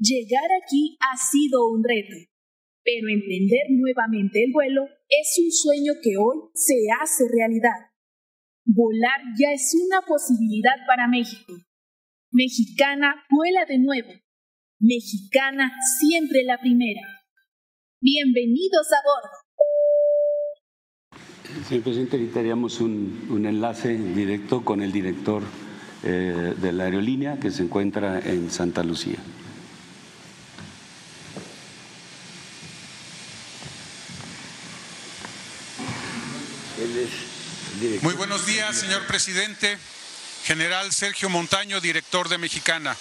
Llegar 0.00 0.48
aquí 0.64 0.96
ha 1.04 1.14
sido 1.18 1.68
un 1.68 1.84
reto, 1.84 2.16
pero 2.88 3.08
emprender 3.10 3.66
nuevamente 3.68 4.42
el 4.44 4.52
vuelo 4.52 4.88
es 5.08 5.38
un 5.44 5.52
sueño 5.52 5.92
que 6.02 6.16
hoy 6.16 6.48
se 6.54 6.74
hace 6.98 7.24
realidad. 7.30 7.92
Volar 8.64 9.20
ya 9.38 9.52
es 9.52 9.74
una 9.86 10.00
posibilidad 10.06 10.86
para 10.86 11.06
México. 11.06 11.52
Mexicana 12.32 13.14
vuela 13.30 13.66
de 13.66 13.78
nuevo. 13.78 14.08
Mexicana 14.80 15.70
siempre 16.00 16.44
la 16.44 16.58
primera. 16.58 17.02
Bienvenidos 18.00 18.86
a 18.92 19.00
bordo. 19.04 19.36
Señor 21.66 21.82
presidente, 21.82 22.16
necesitaríamos 22.16 22.80
un, 22.80 23.26
un 23.28 23.44
enlace 23.44 23.98
directo 23.98 24.64
con 24.64 24.80
el 24.80 24.92
director 24.92 25.42
eh, 26.04 26.54
de 26.58 26.72
la 26.72 26.84
aerolínea 26.84 27.38
que 27.38 27.50
se 27.50 27.64
encuentra 27.64 28.20
en 28.20 28.50
Santa 28.50 28.82
Lucía. 28.82 29.18
Muy 38.00 38.14
buenos 38.14 38.44
días, 38.44 38.76
señor 38.76 39.06
presidente. 39.06 39.78
General 40.44 40.92
Sergio 40.92 41.28
Montaño, 41.28 41.80
director 41.80 42.28
de 42.28 42.36
Mexicana. 42.36 42.96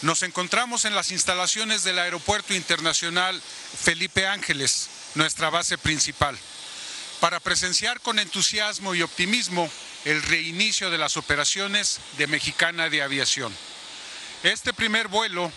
Nos 0.00 0.22
encontramos 0.22 0.86
en 0.86 0.94
las 0.94 1.10
instalaciones 1.10 1.84
del 1.84 1.98
Aeropuerto 1.98 2.54
Internacional 2.54 3.38
Felipe 3.42 4.26
Ángeles, 4.26 4.88
nuestra 5.14 5.50
base 5.50 5.76
principal, 5.76 6.38
para 7.20 7.38
presenciar 7.40 8.00
con 8.00 8.18
entusiasmo 8.18 8.94
y 8.94 9.02
optimismo 9.02 9.70
el 10.06 10.22
reinicio 10.22 10.88
de 10.88 10.96
las 10.96 11.18
operaciones 11.18 11.98
de 12.16 12.28
Mexicana 12.28 12.88
de 12.88 13.02
Aviación. 13.02 13.54
Este 14.42 14.72
primer 14.72 15.08
vuelo 15.08 15.52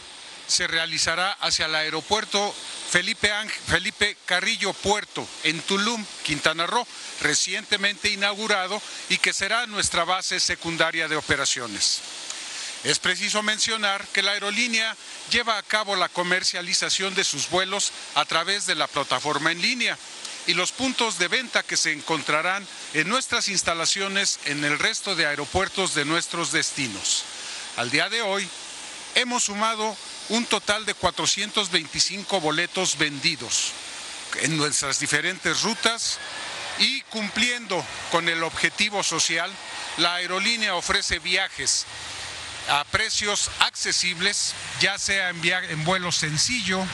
se 0.52 0.68
realizará 0.68 1.32
hacia 1.40 1.66
el 1.66 1.76
aeropuerto 1.76 2.54
Felipe, 2.92 3.32
Felipe 3.68 4.18
Carrillo 4.26 4.74
Puerto 4.74 5.28
en 5.44 5.62
Tulum, 5.62 6.06
Quintana 6.24 6.68
Roo, 6.68 6.86
recientemente 7.22 8.10
inaugurado 8.10 8.82
y 9.10 9.18
que 9.18 9.34
será 9.34 9.66
nuestra 9.66 10.04
base 10.04 10.40
secundaria 10.40 11.08
de 11.08 11.16
operaciones. 11.16 12.02
Es 12.84 13.00
preciso 13.00 13.42
mencionar 13.44 14.06
que 14.08 14.24
la 14.24 14.32
aerolínea 14.32 14.96
lleva 15.32 15.58
a 15.58 15.64
cabo 15.64 15.96
la 15.96 16.10
comercialización 16.10 17.16
de 17.16 17.24
sus 17.24 17.50
vuelos 17.50 17.92
a 18.16 18.26
través 18.26 18.66
de 18.66 18.76
la 18.76 18.88
plataforma 18.88 19.52
en 19.52 19.62
línea 19.62 19.98
y 20.48 20.54
los 20.54 20.72
puntos 20.72 21.18
de 21.20 21.28
venta 21.28 21.64
que 21.64 21.78
se 21.78 21.92
encontrarán 21.92 22.68
en 22.94 23.08
nuestras 23.08 23.48
instalaciones 23.48 24.40
en 24.46 24.66
el 24.66 24.80
resto 24.80 25.16
de 25.16 25.28
aeropuertos 25.28 25.94
de 25.94 26.06
nuestros 26.06 26.52
destinos. 26.52 27.24
Al 27.78 27.90
día 27.90 28.10
de 28.10 28.22
hoy, 28.22 28.50
hemos 29.16 29.44
sumado 29.44 29.96
un 30.30 30.46
total 30.46 30.86
de 30.86 30.94
425 30.94 32.40
boletos 32.40 32.98
vendidos 32.98 33.72
en 34.42 34.58
nuestras 34.58 35.00
diferentes 35.00 35.62
rutas 35.64 36.20
y 36.80 37.02
cumpliendo 37.04 37.84
con 38.12 38.30
el 38.30 38.44
objetivo 38.44 39.04
social, 39.04 39.52
la 39.98 40.16
aerolínea 40.16 40.76
ofrece 40.76 41.20
viajes 41.20 41.86
a 42.70 42.84
precios 42.86 43.50
accesibles, 43.60 44.54
ya 44.80 44.98
sea 44.98 45.30
en, 45.30 45.84
vuelo 45.84 46.12
sencillo, 46.12 46.86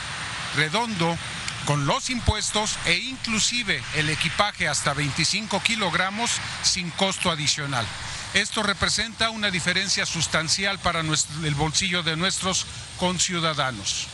redondo, 0.55 1.17
con 1.65 1.85
los 1.85 2.09
impuestos 2.09 2.77
e 2.85 2.93
inclusive 2.93 3.83
el 3.95 4.09
equipaje 4.09 4.67
hasta 4.69 4.93
25 4.93 5.61
kilogramos 5.61 6.31
sin 6.63 6.89
costo 6.91 7.29
adicional. 7.29 7.85
Esto 8.33 8.61
representa 8.61 9.29
una 9.29 9.49
diferencia 9.49 10.05
sustancial 10.05 10.79
para 10.79 10.99
el 10.99 11.55
bolsillo 11.55 12.03
de 12.03 12.15
nuestros 12.15 12.65
conciudadanos. 12.97 14.07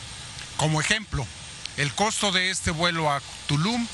Como 0.56 0.80
ejemplo, 0.80 1.26
el 1.76 1.92
costo 1.94 2.32
de 2.32 2.50
este 2.50 2.70
vuelo 2.70 3.10
a 3.10 3.20
Tulum 3.46 3.86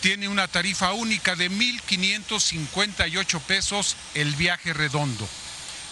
tiene 0.00 0.28
una 0.28 0.46
tarifa 0.46 0.92
única 0.92 1.34
de 1.34 1.50
1.558 1.50 3.40
pesos 3.40 3.96
el 4.14 4.36
viaje 4.36 4.72
redondo, 4.72 5.26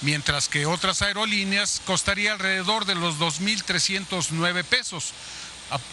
mientras 0.03 0.49
que 0.49 0.67
otras 0.67 1.03
aerolíneas 1.03 1.81
costaría 1.87 2.33
alrededor 2.33 2.85
de 2.85 2.95
los 2.95 3.19
2.309 3.19 4.63
pesos, 4.65 5.13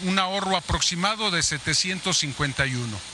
un 0.04 0.20
ahorro 0.20 0.58
aproximado 0.58 1.32
de 1.32 1.42
751. 1.42 3.11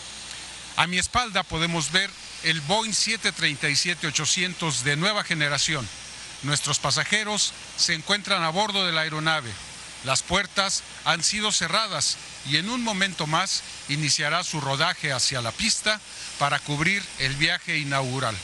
A 0.78 0.86
mi 0.86 1.00
espalda 1.00 1.42
podemos 1.42 1.92
ver 1.92 2.12
el 2.44 2.62
Boeing 2.62 2.92
737-800 2.92 4.82
de 4.84 4.96
nueva 4.96 5.24
generación. 5.24 5.90
Nuestros 6.44 6.78
pasajeros 6.78 7.52
se 7.78 7.96
encuentran 7.96 8.44
a 8.44 8.50
bordo 8.50 8.86
de 8.86 8.92
la 8.92 9.02
aeronave. 9.02 9.52
Las 10.04 10.22
puertas 10.22 10.84
han 11.04 11.24
sido 11.24 11.52
cerradas 11.52 12.18
y 12.48 12.58
en 12.58 12.70
un 12.70 12.84
momento 12.84 13.26
más 13.26 13.64
iniciará 13.90 14.44
su 14.44 14.62
rodaje 14.62 15.12
hacia 15.12 15.42
la 15.42 15.52
pista 15.52 16.00
para 16.38 16.60
cubrir 16.60 17.04
el 17.18 17.36
viaje 17.38 17.80
inaugural. 17.80 18.38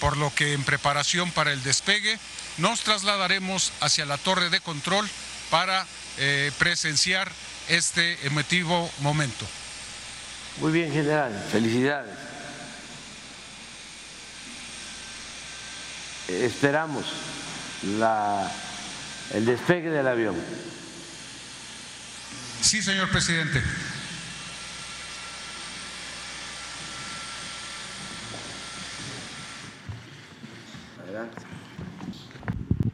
Por 0.00 0.16
lo 0.16 0.34
que 0.34 0.54
en 0.54 0.64
preparación 0.64 1.32
para 1.32 1.52
el 1.52 1.62
despegue 1.62 2.18
nos 2.56 2.80
trasladaremos 2.80 3.72
hacia 3.80 4.06
la 4.06 4.16
torre 4.16 4.48
de 4.48 4.60
control 4.60 5.06
para 5.50 5.86
eh, 6.16 6.50
presenciar 6.58 7.30
este 7.68 8.26
emotivo 8.26 8.90
momento. 9.00 9.46
Muy 10.60 10.72
bien, 10.72 10.92
general. 10.92 11.32
Felicidades. 11.50 12.24
esperamos 16.28 17.04
la, 17.98 18.50
el 19.32 19.44
despegue 19.44 19.90
del 19.90 20.06
avión. 20.06 20.34
Sí, 22.60 22.82
señor 22.82 23.10
presidente. 23.10 23.62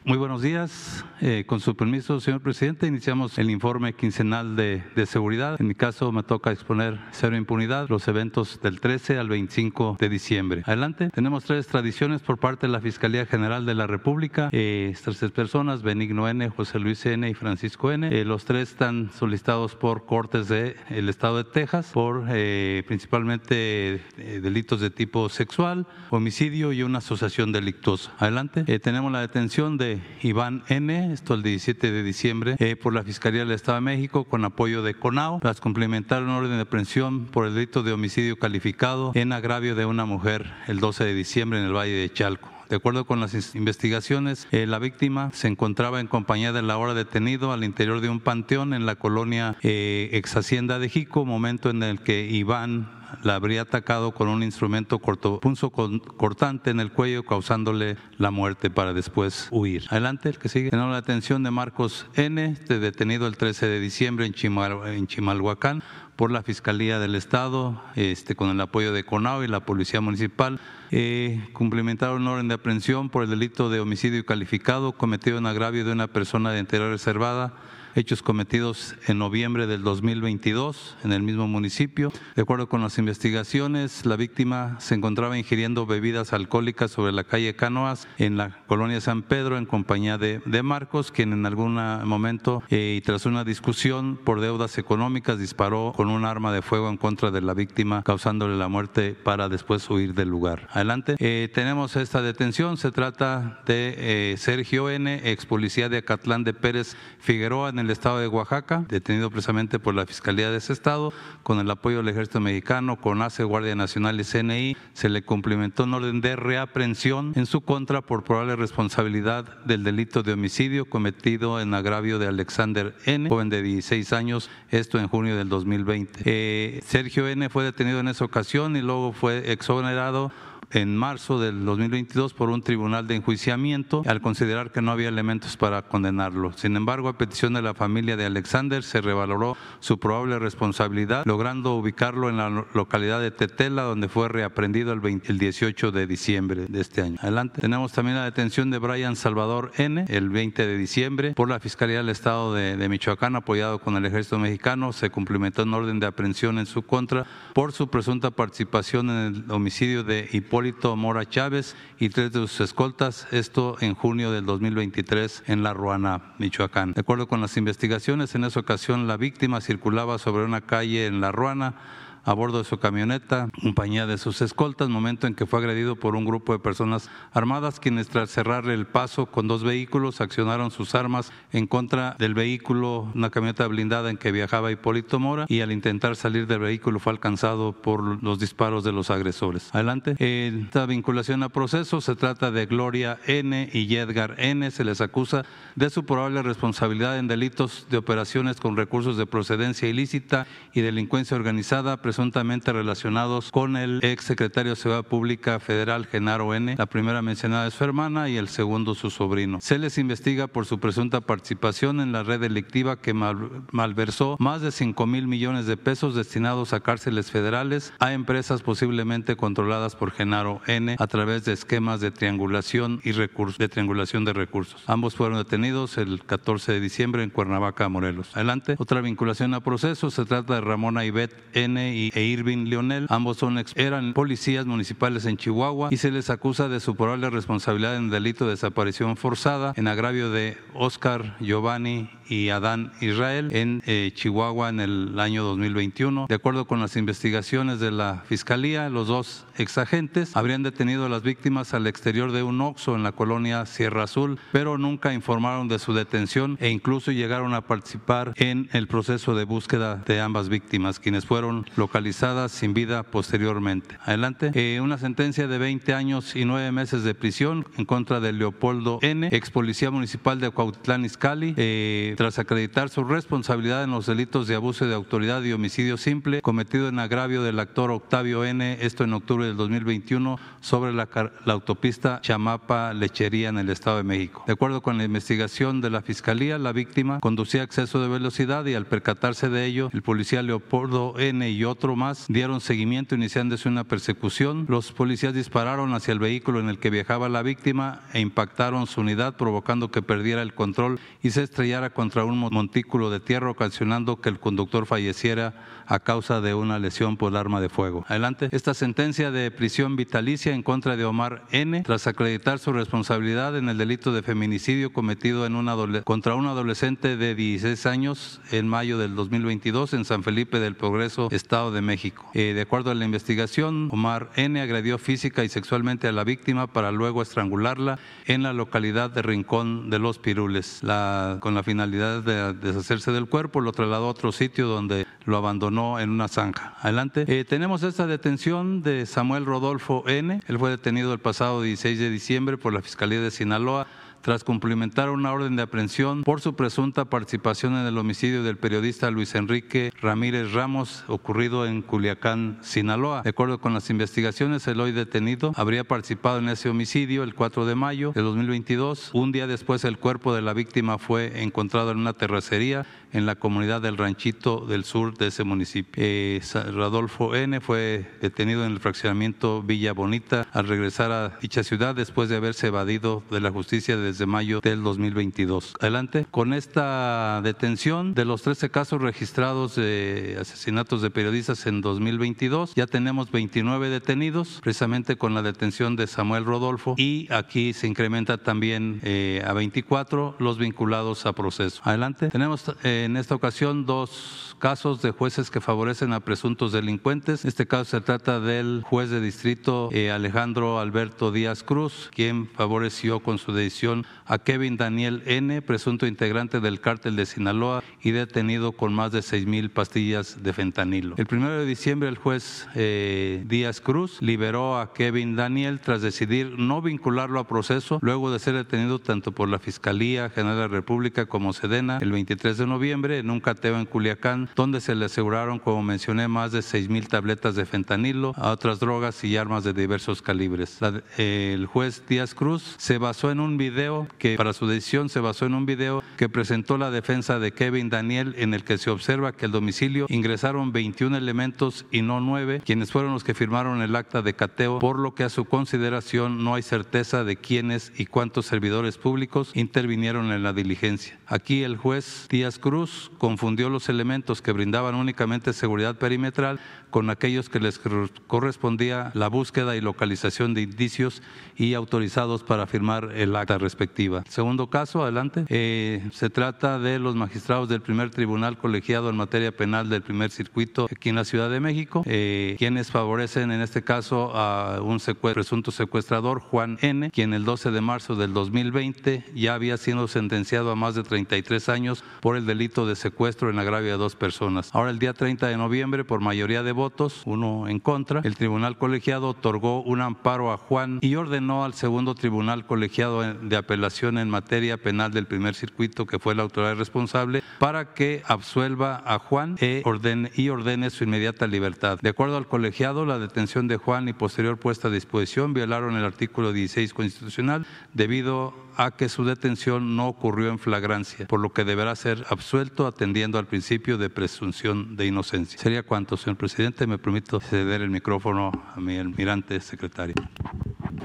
Muy 0.11 0.17
buenos 0.17 0.41
días. 0.41 1.05
Eh, 1.21 1.45
con 1.47 1.61
su 1.61 1.75
permiso, 1.75 2.19
señor 2.19 2.41
presidente, 2.41 2.85
iniciamos 2.85 3.37
el 3.37 3.49
informe 3.49 3.93
quincenal 3.93 4.57
de, 4.57 4.83
de, 4.93 5.05
seguridad. 5.05 5.55
En 5.57 5.67
mi 5.67 5.75
caso, 5.75 6.11
me 6.11 6.21
toca 6.21 6.51
exponer 6.51 6.99
cero 7.11 7.37
impunidad, 7.37 7.87
los 7.87 8.07
eventos 8.09 8.59
del 8.61 8.81
13 8.81 9.19
al 9.19 9.29
25 9.29 9.95
de 9.97 10.09
diciembre. 10.09 10.63
Adelante. 10.65 11.11
Tenemos 11.11 11.45
tres 11.45 11.67
tradiciones 11.67 12.21
por 12.23 12.39
parte 12.39 12.67
de 12.67 12.73
la 12.73 12.81
Fiscalía 12.81 13.25
General 13.25 13.65
de 13.65 13.73
la 13.73 13.87
República. 13.87 14.49
Eh, 14.51 14.89
estas 14.91 15.19
tres 15.19 15.31
personas, 15.31 15.81
Benigno 15.81 16.27
N., 16.27 16.49
José 16.49 16.79
Luis 16.79 17.05
N. 17.05 17.29
y 17.29 17.33
Francisco 17.33 17.91
N. 17.91 18.09
Eh, 18.09 18.25
los 18.25 18.43
tres 18.43 18.71
están 18.71 19.11
solicitados 19.17 19.75
por 19.75 20.05
cortes 20.05 20.49
del 20.49 20.75
el 20.89 21.07
Estado 21.07 21.37
de 21.37 21.45
Texas 21.45 21.91
por 21.93 22.25
eh, 22.29 22.83
principalmente 22.85 24.01
delitos 24.17 24.81
de 24.81 24.89
tipo 24.89 25.29
sexual, 25.29 25.87
homicidio 26.09 26.73
y 26.73 26.83
una 26.83 26.97
asociación 26.97 27.53
delictuosa. 27.53 28.11
Adelante. 28.17 28.65
tenemos 28.79 29.09
la 29.11 29.21
detención 29.21 29.77
de 29.77 30.00
Iván 30.21 30.63
N., 30.67 31.13
esto 31.13 31.33
el 31.33 31.43
17 31.43 31.91
de 31.91 32.03
diciembre, 32.03 32.55
eh, 32.59 32.75
por 32.75 32.93
la 32.93 33.03
Fiscalía 33.03 33.41
del 33.41 33.51
Estado 33.51 33.75
de 33.75 33.81
México 33.81 34.25
con 34.25 34.45
apoyo 34.45 34.83
de 34.83 34.93
CONAO, 34.93 35.39
tras 35.41 35.61
complementar 35.61 36.23
una 36.23 36.37
orden 36.37 36.55
de 36.55 36.61
aprehensión 36.61 37.25
por 37.25 37.47
el 37.47 37.55
delito 37.55 37.83
de 37.83 37.93
homicidio 37.93 38.37
calificado 38.37 39.11
en 39.15 39.33
agravio 39.33 39.75
de 39.75 39.85
una 39.85 40.05
mujer 40.05 40.53
el 40.67 40.79
12 40.79 41.05
de 41.05 41.13
diciembre 41.13 41.59
en 41.59 41.65
el 41.65 41.73
Valle 41.73 41.93
de 41.93 42.13
Chalco. 42.13 42.50
De 42.71 42.77
acuerdo 42.77 43.03
con 43.03 43.19
las 43.19 43.53
investigaciones, 43.53 44.47
eh, 44.51 44.65
la 44.65 44.79
víctima 44.79 45.29
se 45.33 45.49
encontraba 45.49 45.99
en 45.99 46.07
compañía 46.07 46.53
del 46.53 46.71
ahora 46.71 46.93
detenido 46.93 47.51
al 47.51 47.65
interior 47.65 47.99
de 47.99 48.07
un 48.07 48.21
panteón 48.21 48.73
en 48.73 48.85
la 48.85 48.95
colonia 48.95 49.57
eh, 49.61 50.09
ex 50.13 50.37
Hacienda 50.37 50.79
de 50.79 50.87
Jico, 50.87 51.25
momento 51.25 51.69
en 51.69 51.83
el 51.83 51.99
que 51.99 52.29
Iván 52.29 52.89
la 53.23 53.35
habría 53.35 53.63
atacado 53.63 54.13
con 54.13 54.29
un 54.29 54.41
instrumento 54.41 54.99
punzo 54.99 55.69
cortante 55.69 56.71
en 56.71 56.79
el 56.79 56.93
cuello, 56.93 57.23
causándole 57.23 57.97
la 58.17 58.31
muerte 58.31 58.69
para 58.69 58.93
después 58.93 59.49
huir. 59.51 59.83
Adelante, 59.89 60.29
el 60.29 60.37
que 60.37 60.47
sigue. 60.47 60.69
Tenemos 60.69 60.93
la 60.93 60.97
atención 60.99 61.43
de 61.43 61.51
Marcos 61.51 62.07
N., 62.15 62.55
detenido 62.69 63.27
el 63.27 63.35
13 63.35 63.67
de 63.67 63.81
diciembre 63.81 64.25
en, 64.25 64.33
en 64.33 65.07
Chimalhuacán 65.07 65.83
por 66.21 66.31
la 66.31 66.43
Fiscalía 66.43 66.99
del 66.99 67.15
Estado, 67.15 67.81
este, 67.95 68.35
con 68.35 68.51
el 68.51 68.61
apoyo 68.61 68.93
de 68.93 69.03
CONAO 69.03 69.43
y 69.43 69.47
la 69.47 69.61
Policía 69.61 70.01
Municipal, 70.01 70.59
eh, 70.91 71.49
cumplimentaron 71.51 72.21
un 72.21 72.27
orden 72.27 72.47
de 72.47 72.53
aprehensión 72.53 73.09
por 73.09 73.23
el 73.23 73.31
delito 73.31 73.71
de 73.71 73.79
homicidio 73.79 74.23
calificado 74.23 74.91
cometido 74.91 75.39
en 75.39 75.47
agravio 75.47 75.83
de 75.83 75.91
una 75.91 76.05
persona 76.05 76.51
de 76.51 76.59
interior 76.59 76.91
reservada 76.91 77.53
hechos 77.95 78.21
cometidos 78.21 78.95
en 79.07 79.17
noviembre 79.17 79.67
del 79.67 79.83
2022 79.83 80.97
en 81.03 81.11
el 81.11 81.23
mismo 81.23 81.47
municipio. 81.47 82.11
De 82.35 82.41
acuerdo 82.41 82.67
con 82.67 82.81
las 82.81 82.97
investigaciones, 82.97 84.05
la 84.05 84.15
víctima 84.15 84.79
se 84.79 84.95
encontraba 84.95 85.37
ingiriendo 85.37 85.85
bebidas 85.85 86.33
alcohólicas 86.33 86.91
sobre 86.91 87.11
la 87.11 87.23
calle 87.23 87.55
Canoas 87.55 88.07
en 88.17 88.37
la 88.37 88.63
colonia 88.67 89.01
San 89.01 89.23
Pedro 89.23 89.57
en 89.57 89.65
compañía 89.65 90.17
de, 90.17 90.41
Marcos, 90.61 91.11
quien 91.11 91.33
en 91.33 91.45
algún 91.45 91.75
momento 92.05 92.61
eh, 92.69 92.95
y 92.97 93.01
tras 93.01 93.25
una 93.25 93.43
discusión 93.43 94.19
por 94.23 94.41
deudas 94.41 94.77
económicas 94.77 95.39
disparó 95.39 95.93
con 95.95 96.09
un 96.09 96.23
arma 96.23 96.53
de 96.53 96.61
fuego 96.61 96.89
en 96.89 96.97
contra 96.97 97.31
de 97.31 97.41
la 97.41 97.53
víctima, 97.53 98.03
causándole 98.03 98.55
la 98.57 98.67
muerte 98.67 99.15
para 99.15 99.49
después 99.49 99.89
huir 99.89 100.13
del 100.13 100.29
lugar. 100.29 100.67
Adelante. 100.71 101.15
Eh, 101.19 101.49
tenemos 101.53 101.95
esta 101.95 102.21
detención. 102.21 102.77
Se 102.77 102.91
trata 102.91 103.61
de 103.65 103.95
eh, 103.97 104.35
Sergio 104.37 104.89
N., 104.89 105.21
ex 105.23 105.45
policía 105.45 105.89
de 105.89 105.97
Acatlán 105.97 106.43
de 106.43 106.53
Pérez 106.53 106.95
Figueroa, 107.19 107.69
en 107.69 107.79
el 107.81 107.89
estado 107.91 108.19
de 108.19 108.27
Oaxaca, 108.27 108.85
detenido 108.87 109.29
precisamente 109.29 109.79
por 109.79 109.93
la 109.93 110.05
Fiscalía 110.05 110.49
de 110.49 110.57
ese 110.57 110.73
estado, 110.73 111.13
con 111.43 111.59
el 111.59 111.69
apoyo 111.69 111.97
del 111.97 112.09
Ejército 112.09 112.39
Mexicano, 112.39 112.99
con 112.99 113.21
ACE, 113.21 113.43
Guardia 113.43 113.75
Nacional 113.75 114.19
y 114.19 114.23
CNI, 114.23 114.77
se 114.93 115.09
le 115.09 115.23
cumplimentó 115.23 115.83
un 115.83 115.93
orden 115.93 116.21
de 116.21 116.35
reaprehensión 116.35 117.33
en 117.35 117.45
su 117.45 117.61
contra 117.61 118.01
por 118.01 118.23
probable 118.23 118.55
responsabilidad 118.55 119.63
del 119.65 119.83
delito 119.83 120.23
de 120.23 120.33
homicidio 120.33 120.85
cometido 120.85 121.59
en 121.59 121.73
agravio 121.73 122.19
de 122.19 122.27
Alexander 122.27 122.95
N., 123.05 123.29
joven 123.29 123.49
de 123.49 123.61
16 123.61 124.13
años, 124.13 124.49
esto 124.69 124.99
en 124.99 125.07
junio 125.07 125.35
del 125.35 125.49
2020. 125.49 126.21
Eh, 126.25 126.81
Sergio 126.85 127.27
N. 127.27 127.49
fue 127.49 127.63
detenido 127.63 127.99
en 127.99 128.07
esa 128.07 128.25
ocasión 128.25 128.75
y 128.75 128.81
luego 128.81 129.13
fue 129.13 129.51
exonerado 129.51 130.31
en 130.73 130.95
marzo 130.95 131.39
del 131.39 131.65
2022 131.65 132.33
por 132.33 132.49
un 132.49 132.61
tribunal 132.61 133.07
de 133.07 133.15
enjuiciamiento 133.15 134.03
al 134.05 134.21
considerar 134.21 134.71
que 134.71 134.81
no 134.81 134.91
había 134.91 135.09
elementos 135.09 135.57
para 135.57 135.81
condenarlo. 135.83 136.53
Sin 136.55 136.75
embargo, 136.75 137.09
a 137.09 137.17
petición 137.17 137.53
de 137.53 137.61
la 137.61 137.73
familia 137.73 138.17
de 138.17 138.25
Alexander 138.25 138.83
se 138.83 139.01
revaloró 139.01 139.57
su 139.79 139.99
probable 139.99 140.39
responsabilidad, 140.39 141.23
logrando 141.25 141.75
ubicarlo 141.75 142.29
en 142.29 142.37
la 142.37 142.65
localidad 142.73 143.19
de 143.19 143.31
Tetela, 143.31 143.83
donde 143.83 144.07
fue 144.07 144.27
reaprendido 144.27 144.93
el, 144.93 145.01
18 145.41 145.91
de 145.91 146.07
diciembre 146.07 146.67
de 146.67 146.81
este 146.81 147.01
año. 147.01 147.17
Adelante. 147.21 147.61
Tenemos 147.61 147.91
también 147.91 148.17
la 148.17 148.25
detención 148.25 148.69
de 148.69 148.77
Brian 148.77 149.15
Salvador 149.15 149.71
N. 149.77 150.05
el 150.07 150.29
20 150.29 150.65
de 150.65 150.77
diciembre 150.77 151.33
por 151.33 151.49
la 151.49 151.59
Fiscalía 151.59 151.97
del 151.97 152.09
Estado 152.09 152.53
de, 152.53 152.77
de 152.77 152.89
Michoacán, 152.89 153.35
apoyado 153.35 153.79
con 153.79 153.95
el 153.95 154.05
Ejército 154.05 154.39
Mexicano. 154.39 154.93
Se 154.93 155.09
cumplimentó 155.09 155.63
un 155.63 155.73
orden 155.73 155.99
de 155.99 156.07
aprehensión 156.07 156.59
en 156.59 156.65
su 156.65 156.83
contra 156.83 157.25
por 157.53 157.71
su 157.73 157.89
presunta 157.89 158.31
participación 158.31 159.09
en 159.09 159.17
el 159.17 159.51
homicidio 159.51 160.03
de 160.03 160.29
Hipólito 160.31 160.60
Hipólito 160.61 160.95
Mora 160.95 161.27
Chávez 161.27 161.75
y 161.97 162.09
tres 162.09 162.33
de 162.33 162.41
sus 162.41 162.61
escoltas, 162.61 163.27
esto 163.31 163.77
en 163.79 163.95
junio 163.95 164.31
del 164.31 164.45
2023 164.45 165.45
en 165.47 165.63
La 165.63 165.73
Ruana, 165.73 166.35
Michoacán. 166.37 166.93
De 166.93 167.01
acuerdo 167.01 167.27
con 167.27 167.41
las 167.41 167.57
investigaciones, 167.57 168.35
en 168.35 168.43
esa 168.43 168.59
ocasión 168.59 169.07
la 169.07 169.17
víctima 169.17 169.59
circulaba 169.59 170.19
sobre 170.19 170.45
una 170.45 170.61
calle 170.61 171.07
en 171.07 171.19
La 171.19 171.31
Ruana 171.31 171.73
a 172.23 172.33
bordo 172.33 172.59
de 172.59 172.63
su 172.63 172.77
camioneta, 172.77 173.49
compañía 173.61 174.05
de 174.05 174.17
sus 174.17 174.41
escoltas, 174.41 174.89
momento 174.89 175.27
en 175.27 175.35
que 175.35 175.45
fue 175.45 175.59
agredido 175.59 175.95
por 175.95 176.15
un 176.15 176.25
grupo 176.25 176.53
de 176.53 176.59
personas 176.59 177.09
armadas, 177.33 177.79
quienes 177.79 178.09
tras 178.09 178.29
cerrarle 178.29 178.73
el 178.73 178.85
paso 178.85 179.25
con 179.25 179.47
dos 179.47 179.63
vehículos 179.63 180.21
accionaron 180.21 180.71
sus 180.71 180.95
armas 180.95 181.31
en 181.51 181.67
contra 181.67 182.15
del 182.19 182.33
vehículo, 182.33 183.11
una 183.15 183.29
camioneta 183.29 183.67
blindada 183.67 184.09
en 184.09 184.17
que 184.17 184.31
viajaba 184.31 184.71
Hipólito 184.71 185.19
Mora, 185.19 185.45
y 185.47 185.61
al 185.61 185.71
intentar 185.71 186.15
salir 186.15 186.47
del 186.47 186.59
vehículo 186.59 186.99
fue 186.99 187.13
alcanzado 187.13 187.73
por 187.73 188.23
los 188.23 188.39
disparos 188.39 188.83
de 188.83 188.91
los 188.91 189.09
agresores. 189.09 189.73
Adelante. 189.73 190.15
Esta 190.19 190.85
vinculación 190.85 191.43
a 191.43 191.49
proceso 191.49 192.01
se 192.01 192.15
trata 192.15 192.51
de 192.51 192.65
Gloria 192.65 193.19
N. 193.27 193.69
y 193.73 193.95
Edgar 193.95 194.35
N. 194.37 194.69
Se 194.71 194.83
les 194.83 195.01
acusa 195.01 195.43
de 195.75 195.89
su 195.89 196.05
probable 196.05 196.41
responsabilidad 196.41 197.17
en 197.17 197.27
delitos 197.27 197.87
de 197.89 197.97
operaciones 197.97 198.59
con 198.59 198.77
recursos 198.77 199.17
de 199.17 199.25
procedencia 199.25 199.87
ilícita 199.87 200.47
y 200.73 200.81
delincuencia 200.81 201.37
organizada 201.37 202.01
presuntamente 202.11 202.73
relacionados 202.73 203.51
con 203.51 203.77
el 203.77 204.01
ex 204.03 204.25
secretario 204.25 204.73
de 204.73 204.75
Seguridad 204.75 205.05
Pública 205.07 205.61
Federal 205.61 206.07
Genaro 206.07 206.53
N., 206.53 206.75
la 206.77 206.85
primera 206.85 207.21
mencionada 207.21 207.67
es 207.67 207.73
su 207.73 207.85
hermana 207.85 208.27
y 208.27 208.35
el 208.35 208.49
segundo 208.49 208.95
su 208.95 209.09
sobrino. 209.09 209.61
Se 209.61 209.79
les 209.79 209.97
investiga 209.97 210.47
por 210.47 210.65
su 210.65 210.77
presunta 210.77 211.21
participación 211.21 212.01
en 212.01 212.11
la 212.11 212.23
red 212.23 212.41
delictiva 212.41 212.99
que 212.99 213.13
malversó 213.13 214.35
más 214.39 214.59
de 214.59 214.73
5 214.73 215.07
mil 215.07 215.29
millones 215.29 215.67
de 215.67 215.77
pesos 215.77 216.13
destinados 216.13 216.73
a 216.73 216.81
cárceles 216.81 217.31
federales 217.31 217.93
a 217.99 218.11
empresas 218.11 218.61
posiblemente 218.61 219.37
controladas 219.37 219.95
por 219.95 220.11
Genaro 220.11 220.59
N. 220.67 220.97
a 220.99 221.07
través 221.07 221.45
de 221.45 221.53
esquemas 221.53 222.01
de 222.01 222.11
triangulación 222.11 222.99
y 223.05 223.13
recursos, 223.13 223.57
de 223.57 223.69
triangulación 223.69 224.25
de 224.25 224.33
recursos. 224.33 224.83
Ambos 224.87 225.15
fueron 225.15 225.37
detenidos 225.37 225.97
el 225.97 226.25
14 226.25 226.73
de 226.73 226.81
diciembre 226.81 227.23
en 227.23 227.29
Cuernavaca, 227.29 227.87
Morelos. 227.87 228.35
Adelante. 228.35 228.75
Otra 228.79 228.99
vinculación 228.99 229.53
a 229.53 229.61
proceso 229.61 230.11
se 230.11 230.25
trata 230.25 230.55
de 230.55 230.59
Ramona 230.59 231.05
Ivette 231.05 231.41
N 231.53 232.00
e 232.13 232.23
Irving 232.23 232.65
Lionel. 232.65 233.05
Ambos 233.09 233.37
son, 233.37 233.63
eran 233.75 234.13
policías 234.13 234.65
municipales 234.65 235.25
en 235.25 235.37
Chihuahua 235.37 235.89
y 235.91 235.97
se 235.97 236.11
les 236.11 236.29
acusa 236.29 236.67
de 236.67 236.79
su 236.79 236.95
probable 236.95 237.29
responsabilidad 237.29 237.95
en 237.95 238.05
el 238.05 238.09
delito 238.09 238.45
de 238.45 238.51
desaparición 238.51 239.17
forzada 239.17 239.73
en 239.75 239.87
agravio 239.87 240.31
de 240.31 240.57
Oscar 240.73 241.37
Giovanni 241.39 242.09
y 242.31 242.49
Adán 242.49 242.93
Israel 243.01 243.49
en 243.51 243.83
eh, 243.85 244.11
Chihuahua 244.15 244.69
en 244.69 244.79
el 244.79 245.19
año 245.19 245.43
2021. 245.43 246.27
De 246.29 246.35
acuerdo 246.35 246.65
con 246.65 246.79
las 246.79 246.95
investigaciones 246.95 247.81
de 247.81 247.91
la 247.91 248.23
Fiscalía, 248.25 248.89
los 248.89 249.09
dos 249.09 249.45
exagentes 249.57 250.37
habrían 250.37 250.63
detenido 250.63 251.05
a 251.05 251.09
las 251.09 251.23
víctimas 251.23 251.73
al 251.73 251.87
exterior 251.87 252.31
de 252.31 252.41
un 252.41 252.61
Oxo 252.61 252.95
en 252.95 253.03
la 253.03 253.11
colonia 253.11 253.65
Sierra 253.65 254.03
Azul, 254.03 254.39
pero 254.53 254.77
nunca 254.77 255.13
informaron 255.13 255.67
de 255.67 255.77
su 255.77 255.93
detención 255.93 256.57
e 256.61 256.69
incluso 256.69 257.11
llegaron 257.11 257.53
a 257.53 257.61
participar 257.61 258.33
en 258.37 258.69
el 258.71 258.87
proceso 258.87 259.35
de 259.35 259.43
búsqueda 259.43 259.97
de 259.97 260.21
ambas 260.21 260.47
víctimas, 260.47 261.01
quienes 261.01 261.25
fueron 261.25 261.65
localizadas 261.75 262.53
sin 262.53 262.73
vida 262.73 263.03
posteriormente. 263.03 263.97
Adelante. 264.05 264.51
Eh, 264.53 264.79
una 264.79 264.97
sentencia 264.97 265.49
de 265.49 265.57
20 265.57 265.93
años 265.93 266.35
y 266.37 266.45
9 266.45 266.71
meses 266.71 267.03
de 267.03 267.13
prisión 267.13 267.65
en 267.77 267.83
contra 267.83 268.21
de 268.21 268.31
Leopoldo 268.31 268.99
N., 269.01 269.27
ex 269.33 269.51
policía 269.51 269.91
municipal 269.91 270.39
de 270.39 270.49
Cuautitlán 270.49 271.03
Izcalli. 271.03 271.53
Eh, 271.57 272.15
tras 272.21 272.37
acreditar 272.37 272.89
su 272.89 273.03
responsabilidad 273.03 273.83
en 273.83 273.89
los 273.89 274.05
delitos 274.05 274.45
de 274.45 274.53
abuso 274.53 274.85
de 274.85 274.93
autoridad 274.93 275.41
y 275.41 275.53
homicidio 275.53 275.97
simple 275.97 276.43
cometido 276.43 276.87
en 276.87 276.99
agravio 276.99 277.41
del 277.41 277.59
actor 277.59 277.89
Octavio 277.89 278.45
N., 278.45 278.77
esto 278.79 279.03
en 279.03 279.13
octubre 279.13 279.47
del 279.47 279.57
2021, 279.57 280.37
sobre 280.59 280.93
la, 280.93 281.09
la 281.45 281.53
autopista 281.53 282.21
Chamapa 282.21 282.93
Lechería 282.93 283.49
en 283.49 283.57
el 283.57 283.71
Estado 283.71 283.97
de 283.97 284.03
México. 284.03 284.43
De 284.45 284.53
acuerdo 284.53 284.83
con 284.83 284.99
la 284.99 285.03
investigación 285.03 285.81
de 285.81 285.89
la 285.89 286.03
Fiscalía, 286.03 286.59
la 286.59 286.73
víctima 286.73 287.19
conducía 287.21 287.61
a 287.61 287.63
exceso 287.63 287.99
de 287.99 288.07
velocidad 288.07 288.67
y 288.67 288.75
al 288.75 288.85
percatarse 288.85 289.49
de 289.49 289.65
ello, 289.65 289.89
el 289.91 290.03
policía 290.03 290.43
Leopoldo 290.43 291.15
N. 291.17 291.49
y 291.49 291.63
otro 291.63 291.95
más 291.95 292.27
dieron 292.29 292.61
seguimiento 292.61 293.15
iniciándose 293.15 293.67
una 293.67 293.85
persecución. 293.85 294.67
Los 294.69 294.91
policías 294.91 295.33
dispararon 295.33 295.95
hacia 295.95 296.11
el 296.11 296.19
vehículo 296.19 296.59
en 296.59 296.69
el 296.69 296.77
que 296.77 296.91
viajaba 296.91 297.29
la 297.29 297.41
víctima 297.41 298.01
e 298.13 298.19
impactaron 298.19 298.85
su 298.85 299.01
unidad 299.01 299.37
provocando 299.37 299.89
que 299.89 300.03
perdiera 300.03 300.43
el 300.43 300.53
control 300.53 300.99
y 301.23 301.31
se 301.31 301.41
estrellara 301.41 301.89
contra 301.89 302.10
un 302.19 302.37
montículo 302.37 303.09
de 303.09 303.19
tierra 303.19 303.49
ocasionando 303.49 304.21
que 304.21 304.29
el 304.29 304.39
conductor 304.39 304.85
falleciera 304.85 305.53
a 305.87 305.99
causa 305.99 306.39
de 306.39 306.53
una 306.53 306.79
lesión 306.79 307.17
por 307.17 307.35
arma 307.35 307.59
de 307.59 307.67
fuego. 307.67 308.05
Adelante. 308.07 308.49
Esta 308.51 308.73
sentencia 308.73 309.29
de 309.29 309.51
prisión 309.51 309.95
vitalicia 309.95 310.53
en 310.53 310.63
contra 310.63 310.95
de 310.95 311.03
Omar 311.03 311.43
N. 311.51 311.83
tras 311.83 312.07
acreditar 312.07 312.59
su 312.59 312.71
responsabilidad 312.71 313.57
en 313.57 313.67
el 313.67 313.77
delito 313.77 314.13
de 314.13 314.23
feminicidio 314.23 314.93
cometido 314.93 315.45
en 315.45 315.55
una 315.55 315.75
contra 316.03 316.35
un 316.35 316.47
adolescente 316.47 317.17
de 317.17 317.35
16 317.35 317.85
años 317.85 318.41
en 318.51 318.67
mayo 318.67 318.97
del 318.97 319.15
2022 319.15 319.93
en 319.93 320.05
San 320.05 320.23
Felipe 320.23 320.59
del 320.59 320.75
Progreso, 320.75 321.29
Estado 321.31 321.71
de 321.71 321.81
México. 321.81 322.29
Eh, 322.33 322.53
de 322.53 322.61
acuerdo 322.61 322.91
a 322.91 322.95
la 322.95 323.05
investigación, 323.05 323.89
Omar 323.91 324.31
N. 324.35 324.61
agredió 324.61 324.97
física 324.97 325.43
y 325.43 325.49
sexualmente 325.49 326.07
a 326.07 326.11
la 326.11 326.23
víctima 326.23 326.67
para 326.67 326.91
luego 326.91 327.21
estrangularla 327.21 327.99
en 328.25 328.43
la 328.43 328.53
localidad 328.53 329.09
de 329.09 329.21
Rincón 329.21 329.89
de 329.89 329.99
los 329.99 330.19
Pirules. 330.19 330.83
La, 330.83 331.37
con 331.39 331.53
la 331.55 331.63
finalidad 331.63 331.90
de 331.91 332.53
deshacerse 332.53 333.11
del 333.11 333.27
cuerpo, 333.27 333.61
lo 333.61 333.71
trasladó 333.71 334.05
a 334.05 334.09
otro 334.09 334.31
sitio 334.31 334.67
donde 334.67 335.05
lo 335.25 335.37
abandonó 335.37 335.99
en 335.99 336.09
una 336.09 336.27
zanja. 336.27 336.75
Adelante. 336.81 337.25
Eh, 337.27 337.45
tenemos 337.45 337.83
esta 337.83 338.07
detención 338.07 338.81
de 338.81 339.05
Samuel 339.05 339.45
Rodolfo 339.45 340.03
N. 340.07 340.41
Él 340.47 340.59
fue 340.59 340.69
detenido 340.71 341.13
el 341.13 341.19
pasado 341.19 341.61
16 341.61 341.99
de 341.99 342.09
diciembre 342.09 342.57
por 342.57 342.73
la 342.73 342.81
Fiscalía 342.81 343.21
de 343.21 343.31
Sinaloa 343.31 343.87
tras 344.21 344.43
cumplimentar 344.43 345.09
una 345.09 345.31
orden 345.31 345.55
de 345.55 345.63
aprehensión 345.63 346.23
por 346.23 346.41
su 346.41 346.55
presunta 346.55 347.05
participación 347.05 347.75
en 347.75 347.85
el 347.85 347.97
homicidio 347.97 348.43
del 348.43 348.57
periodista 348.57 349.11
Luis 349.11 349.35
Enrique 349.35 349.91
Ramírez 350.01 350.53
Ramos 350.53 351.03
ocurrido 351.07 351.65
en 351.65 351.81
Culiacán, 351.81 352.59
Sinaloa. 352.61 353.21
De 353.23 353.31
acuerdo 353.31 353.59
con 353.59 353.73
las 353.73 353.89
investigaciones, 353.89 354.67
el 354.67 354.79
hoy 354.79 354.91
detenido 354.91 355.53
habría 355.55 355.83
participado 355.83 356.39
en 356.39 356.49
ese 356.49 356.69
homicidio 356.69 357.23
el 357.23 357.35
4 357.35 357.65
de 357.65 357.75
mayo 357.75 358.11
de 358.13 358.21
2022. 358.21 359.11
Un 359.13 359.31
día 359.31 359.47
después 359.47 359.83
el 359.83 359.97
cuerpo 359.97 360.33
de 360.33 360.41
la 360.41 360.53
víctima 360.53 360.97
fue 360.97 361.43
encontrado 361.43 361.91
en 361.91 361.97
una 361.97 362.13
terracería 362.13 362.85
en 363.13 363.25
la 363.25 363.35
comunidad 363.35 363.81
del 363.81 363.97
Ranchito 363.97 364.65
del 364.65 364.83
sur 364.83 365.17
de 365.17 365.27
ese 365.27 365.43
municipio. 365.43 366.03
Eh, 366.03 366.41
Radolfo 366.53 367.35
N. 367.35 367.59
fue 367.61 368.09
detenido 368.21 368.65
en 368.65 368.73
el 368.73 368.79
fraccionamiento 368.79 369.61
Villa 369.61 369.93
Bonita 369.93 370.47
al 370.51 370.67
regresar 370.67 371.11
a 371.11 371.37
dicha 371.41 371.63
ciudad 371.63 371.95
después 371.95 372.29
de 372.29 372.37
haberse 372.37 372.67
evadido 372.67 373.23
de 373.31 373.41
la 373.41 373.51
justicia 373.51 373.97
desde 373.97 374.25
mayo 374.25 374.61
del 374.61 374.83
2022. 374.83 375.75
Adelante. 375.79 376.25
Con 376.31 376.53
esta 376.53 377.41
detención 377.43 378.13
de 378.13 378.25
los 378.25 378.41
13 378.41 378.69
casos 378.69 379.01
registrados 379.01 379.75
de 379.75 380.37
asesinatos 380.39 381.01
de 381.01 381.09
periodistas 381.09 381.65
en 381.67 381.81
2022, 381.81 382.73
ya 382.75 382.87
tenemos 382.87 383.31
29 383.31 383.89
detenidos, 383.89 384.59
precisamente 384.61 385.17
con 385.17 385.33
la 385.33 385.41
detención 385.41 385.95
de 385.95 386.07
Samuel 386.07 386.45
Rodolfo 386.45 386.95
y 386.97 387.31
aquí 387.31 387.73
se 387.73 387.87
incrementa 387.87 388.37
también 388.37 388.99
eh, 389.03 389.43
a 389.45 389.53
24 389.53 390.35
los 390.39 390.57
vinculados 390.57 391.25
a 391.25 391.33
proceso. 391.33 391.81
Adelante. 391.83 392.29
Tenemos 392.29 392.71
eh, 392.83 393.00
en 393.05 393.17
esta 393.17 393.35
ocasión 393.35 393.85
dos 393.85 394.55
casos 394.59 395.01
de 395.01 395.09
jueces 395.09 395.49
que 395.49 395.59
favorecen 395.59 396.13
a 396.13 396.19
presuntos 396.19 396.71
delincuentes. 396.71 397.43
En 397.43 397.49
este 397.49 397.65
caso 397.65 397.85
se 397.85 398.01
trata 398.01 398.39
del 398.39 398.83
juez 398.85 399.09
de 399.09 399.19
distrito 399.19 399.89
eh, 399.91 400.11
Alejandro 400.11 400.79
Alberto 400.79 401.31
Díaz 401.31 401.63
Cruz, 401.63 402.11
quien 402.13 402.47
favoreció 402.47 403.21
con 403.21 403.39
su 403.39 403.53
decisión 403.53 404.05
a 404.27 404.37
Kevin 404.37 404.77
Daniel 404.77 405.23
N., 405.25 405.63
presunto 405.63 406.05
integrante 406.05 406.59
del 406.59 406.79
cártel 406.79 407.15
de 407.15 407.25
Sinaloa 407.25 407.83
y 408.03 408.11
detenido 408.11 408.73
con 408.73 408.93
más 408.93 409.11
de 409.11 409.23
seis 409.23 409.47
mil 409.47 409.71
pastillas 409.71 410.43
de 410.43 410.53
fentanilo. 410.53 411.15
El 411.17 411.25
primero 411.25 411.57
de 411.57 411.65
diciembre 411.65 412.07
el 412.07 412.17
juez 412.17 412.67
eh, 412.75 413.43
Díaz 413.47 413.81
Cruz 413.81 414.21
liberó 414.21 414.79
a 414.79 414.93
Kevin 414.93 415.35
Daniel 415.35 415.79
tras 415.79 416.03
decidir 416.03 416.59
no 416.59 416.83
vincularlo 416.83 417.39
a 417.39 417.47
proceso 417.47 417.97
luego 418.03 418.31
de 418.31 418.37
ser 418.37 418.53
detenido 418.53 418.99
tanto 418.99 419.31
por 419.31 419.49
la 419.49 419.57
Fiscalía 419.57 420.29
General 420.29 420.55
de 420.55 420.61
la 420.61 420.67
República 420.67 421.25
como 421.25 421.51
Sedena 421.53 421.97
el 421.97 422.11
23 422.11 422.59
de 422.59 422.67
noviembre 422.67 422.90
en 422.91 423.29
un 423.29 423.39
cateo 423.39 423.77
en 423.77 423.85
Culiacán, 423.85 424.49
donde 424.53 424.81
se 424.81 424.95
le 424.95 425.05
aseguraron, 425.05 425.59
como 425.59 425.81
mencioné, 425.81 426.27
más 426.27 426.51
de 426.51 426.61
seis 426.61 426.89
mil 426.89 427.07
tabletas 427.07 427.55
de 427.55 427.65
fentanilo, 427.65 428.33
a 428.35 428.51
otras 428.51 428.79
drogas 428.79 429.23
y 429.23 429.37
armas 429.37 429.63
de 429.63 429.71
diversos 429.71 430.21
calibres. 430.21 430.79
el 431.17 431.65
juez 431.67 432.03
Díaz 432.07 432.35
Cruz 432.35 432.75
se 432.77 432.97
basó 432.97 433.31
en 433.31 433.39
un 433.39 433.57
video 433.57 434.07
que, 434.17 434.35
para 434.35 434.51
su 434.51 434.67
decisión, 434.67 435.07
se 435.07 435.21
basó 435.21 435.45
en 435.45 435.53
un 435.53 435.65
video 435.65 436.03
que 436.17 436.27
presentó 436.27 436.77
la 436.77 436.91
defensa 436.91 437.39
de 437.39 437.53
Kevin 437.53 437.89
Daniel, 437.89 438.35
en 438.37 438.53
el 438.53 438.65
que 438.65 438.77
se 438.77 438.89
observa 438.89 439.31
que 439.31 439.45
el 439.45 439.51
domicilio 439.51 440.05
ingresaron 440.09 440.73
21 440.73 441.15
elementos 441.15 441.85
y 441.91 442.01
no 442.01 442.19
9, 442.19 442.61
quienes 442.65 442.91
fueron 442.91 443.13
los 443.13 443.23
que 443.23 443.33
firmaron 443.33 443.81
el 443.81 443.95
acta 443.95 444.21
de 444.21 444.33
cateo, 444.33 444.79
por 444.79 444.99
lo 444.99 445.15
que 445.15 445.23
a 445.23 445.29
su 445.29 445.45
consideración 445.45 446.43
no 446.43 446.55
hay 446.55 446.61
certeza 446.61 447.23
de 447.23 447.37
quiénes 447.37 447.93
y 447.97 448.05
cuántos 448.05 448.47
servidores 448.47 448.97
públicos 448.97 449.51
intervinieron 449.53 450.33
en 450.33 450.43
la 450.43 450.51
diligencia. 450.51 451.17
Aquí 451.27 451.63
el 451.63 451.77
juez 451.77 452.27
Díaz 452.29 452.59
Cruz 452.59 452.80
confundió 453.17 453.69
los 453.69 453.89
elementos 453.89 454.41
que 454.41 454.51
brindaban 454.51 454.95
únicamente 454.95 455.53
seguridad 455.53 455.95
perimetral 455.95 456.59
con 456.91 457.09
aquellos 457.09 457.49
que 457.49 457.59
les 457.59 457.79
correspondía 458.27 459.11
la 459.15 459.27
búsqueda 459.27 459.75
y 459.75 459.81
localización 459.81 460.53
de 460.53 460.61
indicios 460.61 461.23
y 461.55 461.73
autorizados 461.73 462.43
para 462.43 462.67
firmar 462.67 463.11
el 463.15 463.35
acta 463.35 463.57
respectiva. 463.57 464.23
segundo 464.27 464.69
caso, 464.69 465.01
adelante, 465.03 465.45
eh, 465.49 466.07
se 466.11 466.29
trata 466.29 466.79
de 466.79 466.99
los 466.99 467.15
magistrados 467.15 467.69
del 467.69 467.81
primer 467.81 468.11
tribunal 468.11 468.57
colegiado 468.57 469.09
en 469.09 469.15
materia 469.15 469.51
penal 469.55 469.89
del 469.89 470.01
primer 470.01 470.31
circuito 470.31 470.87
aquí 470.91 471.09
en 471.09 471.15
la 471.15 471.25
Ciudad 471.25 471.49
de 471.49 471.59
México, 471.59 472.03
eh, 472.05 472.55
quienes 472.59 472.91
favorecen 472.91 473.51
en 473.51 473.61
este 473.61 473.83
caso 473.83 474.35
a 474.35 474.81
un 474.81 474.99
presunto 475.33 475.71
secuestrador, 475.71 476.39
Juan 476.39 476.77
N., 476.81 477.09
quien 477.11 477.33
el 477.33 477.45
12 477.45 477.71
de 477.71 477.81
marzo 477.81 478.15
del 478.15 478.33
2020 478.33 479.25
ya 479.33 479.53
había 479.53 479.77
sido 479.77 480.07
sentenciado 480.07 480.71
a 480.71 480.75
más 480.75 480.95
de 480.95 481.03
33 481.03 481.69
años 481.69 482.03
por 482.19 482.35
el 482.35 482.45
delito 482.45 482.85
de 482.85 482.95
secuestro 482.95 483.49
en 483.49 483.59
agravio 483.59 483.91
de 483.91 483.97
dos 483.97 484.15
personas. 484.15 484.69
Ahora 484.73 484.91
el 484.91 484.99
día 484.99 485.13
30 485.13 485.47
de 485.47 485.57
noviembre, 485.57 486.03
por 486.03 486.19
mayoría 486.21 486.63
de 486.63 486.71
votos, 486.71 486.80
uno 487.25 487.67
en 487.67 487.79
contra, 487.79 488.21
el 488.23 488.35
tribunal 488.35 488.77
colegiado 488.77 489.29
otorgó 489.29 489.81
un 489.81 490.01
amparo 490.01 490.51
a 490.51 490.57
Juan 490.57 490.99
y 491.01 491.15
ordenó 491.15 491.63
al 491.63 491.73
segundo 491.73 492.15
tribunal 492.15 492.65
colegiado 492.65 493.21
de 493.33 493.57
apelación 493.57 494.17
en 494.17 494.29
materia 494.29 494.77
penal 494.77 495.11
del 495.11 495.27
primer 495.27 495.55
circuito, 495.55 496.05
que 496.05 496.19
fue 496.19 496.35
la 496.35 496.43
autoridad 496.43 496.75
responsable, 496.75 497.43
para 497.59 497.93
que 497.93 498.23
absuelva 498.25 499.03
a 499.05 499.19
Juan 499.19 499.55
e 499.59 499.81
ordene, 499.85 500.31
y 500.35 500.49
ordene 500.49 500.89
su 500.89 501.03
inmediata 501.03 501.47
libertad. 501.47 501.99
De 502.01 502.09
acuerdo 502.09 502.37
al 502.37 502.47
colegiado, 502.47 503.05
la 503.05 503.19
detención 503.19 503.67
de 503.67 503.77
Juan 503.77 504.07
y 504.07 504.13
posterior 504.13 504.57
puesta 504.57 504.87
a 504.87 504.91
disposición 504.91 505.53
violaron 505.53 505.95
el 505.97 506.05
artículo 506.05 506.53
16 506.53 506.93
constitucional 506.93 507.65
debido 507.93 508.53
a 508.77 508.91
que 508.91 509.09
su 509.09 509.25
detención 509.25 509.95
no 509.95 510.07
ocurrió 510.07 510.49
en 510.49 510.59
flagrancia, 510.59 511.27
por 511.27 511.39
lo 511.39 511.51
que 511.51 511.65
deberá 511.65 511.95
ser 511.95 512.25
absuelto 512.29 512.87
atendiendo 512.87 513.37
al 513.37 513.45
principio 513.45 513.97
de 513.97 514.09
presunción 514.09 514.95
de 514.95 515.07
inocencia. 515.07 515.59
Sería 515.59 515.83
cuanto, 515.83 516.17
señor 516.17 516.37
presidente. 516.37 516.70
Me 516.87 516.97
permito 516.97 517.39
ceder 517.39 517.81
el 517.81 517.89
micrófono 517.89 518.51
a 518.75 518.79
mi 518.79 518.97
almirante 518.97 519.59
secretario. 519.59 520.15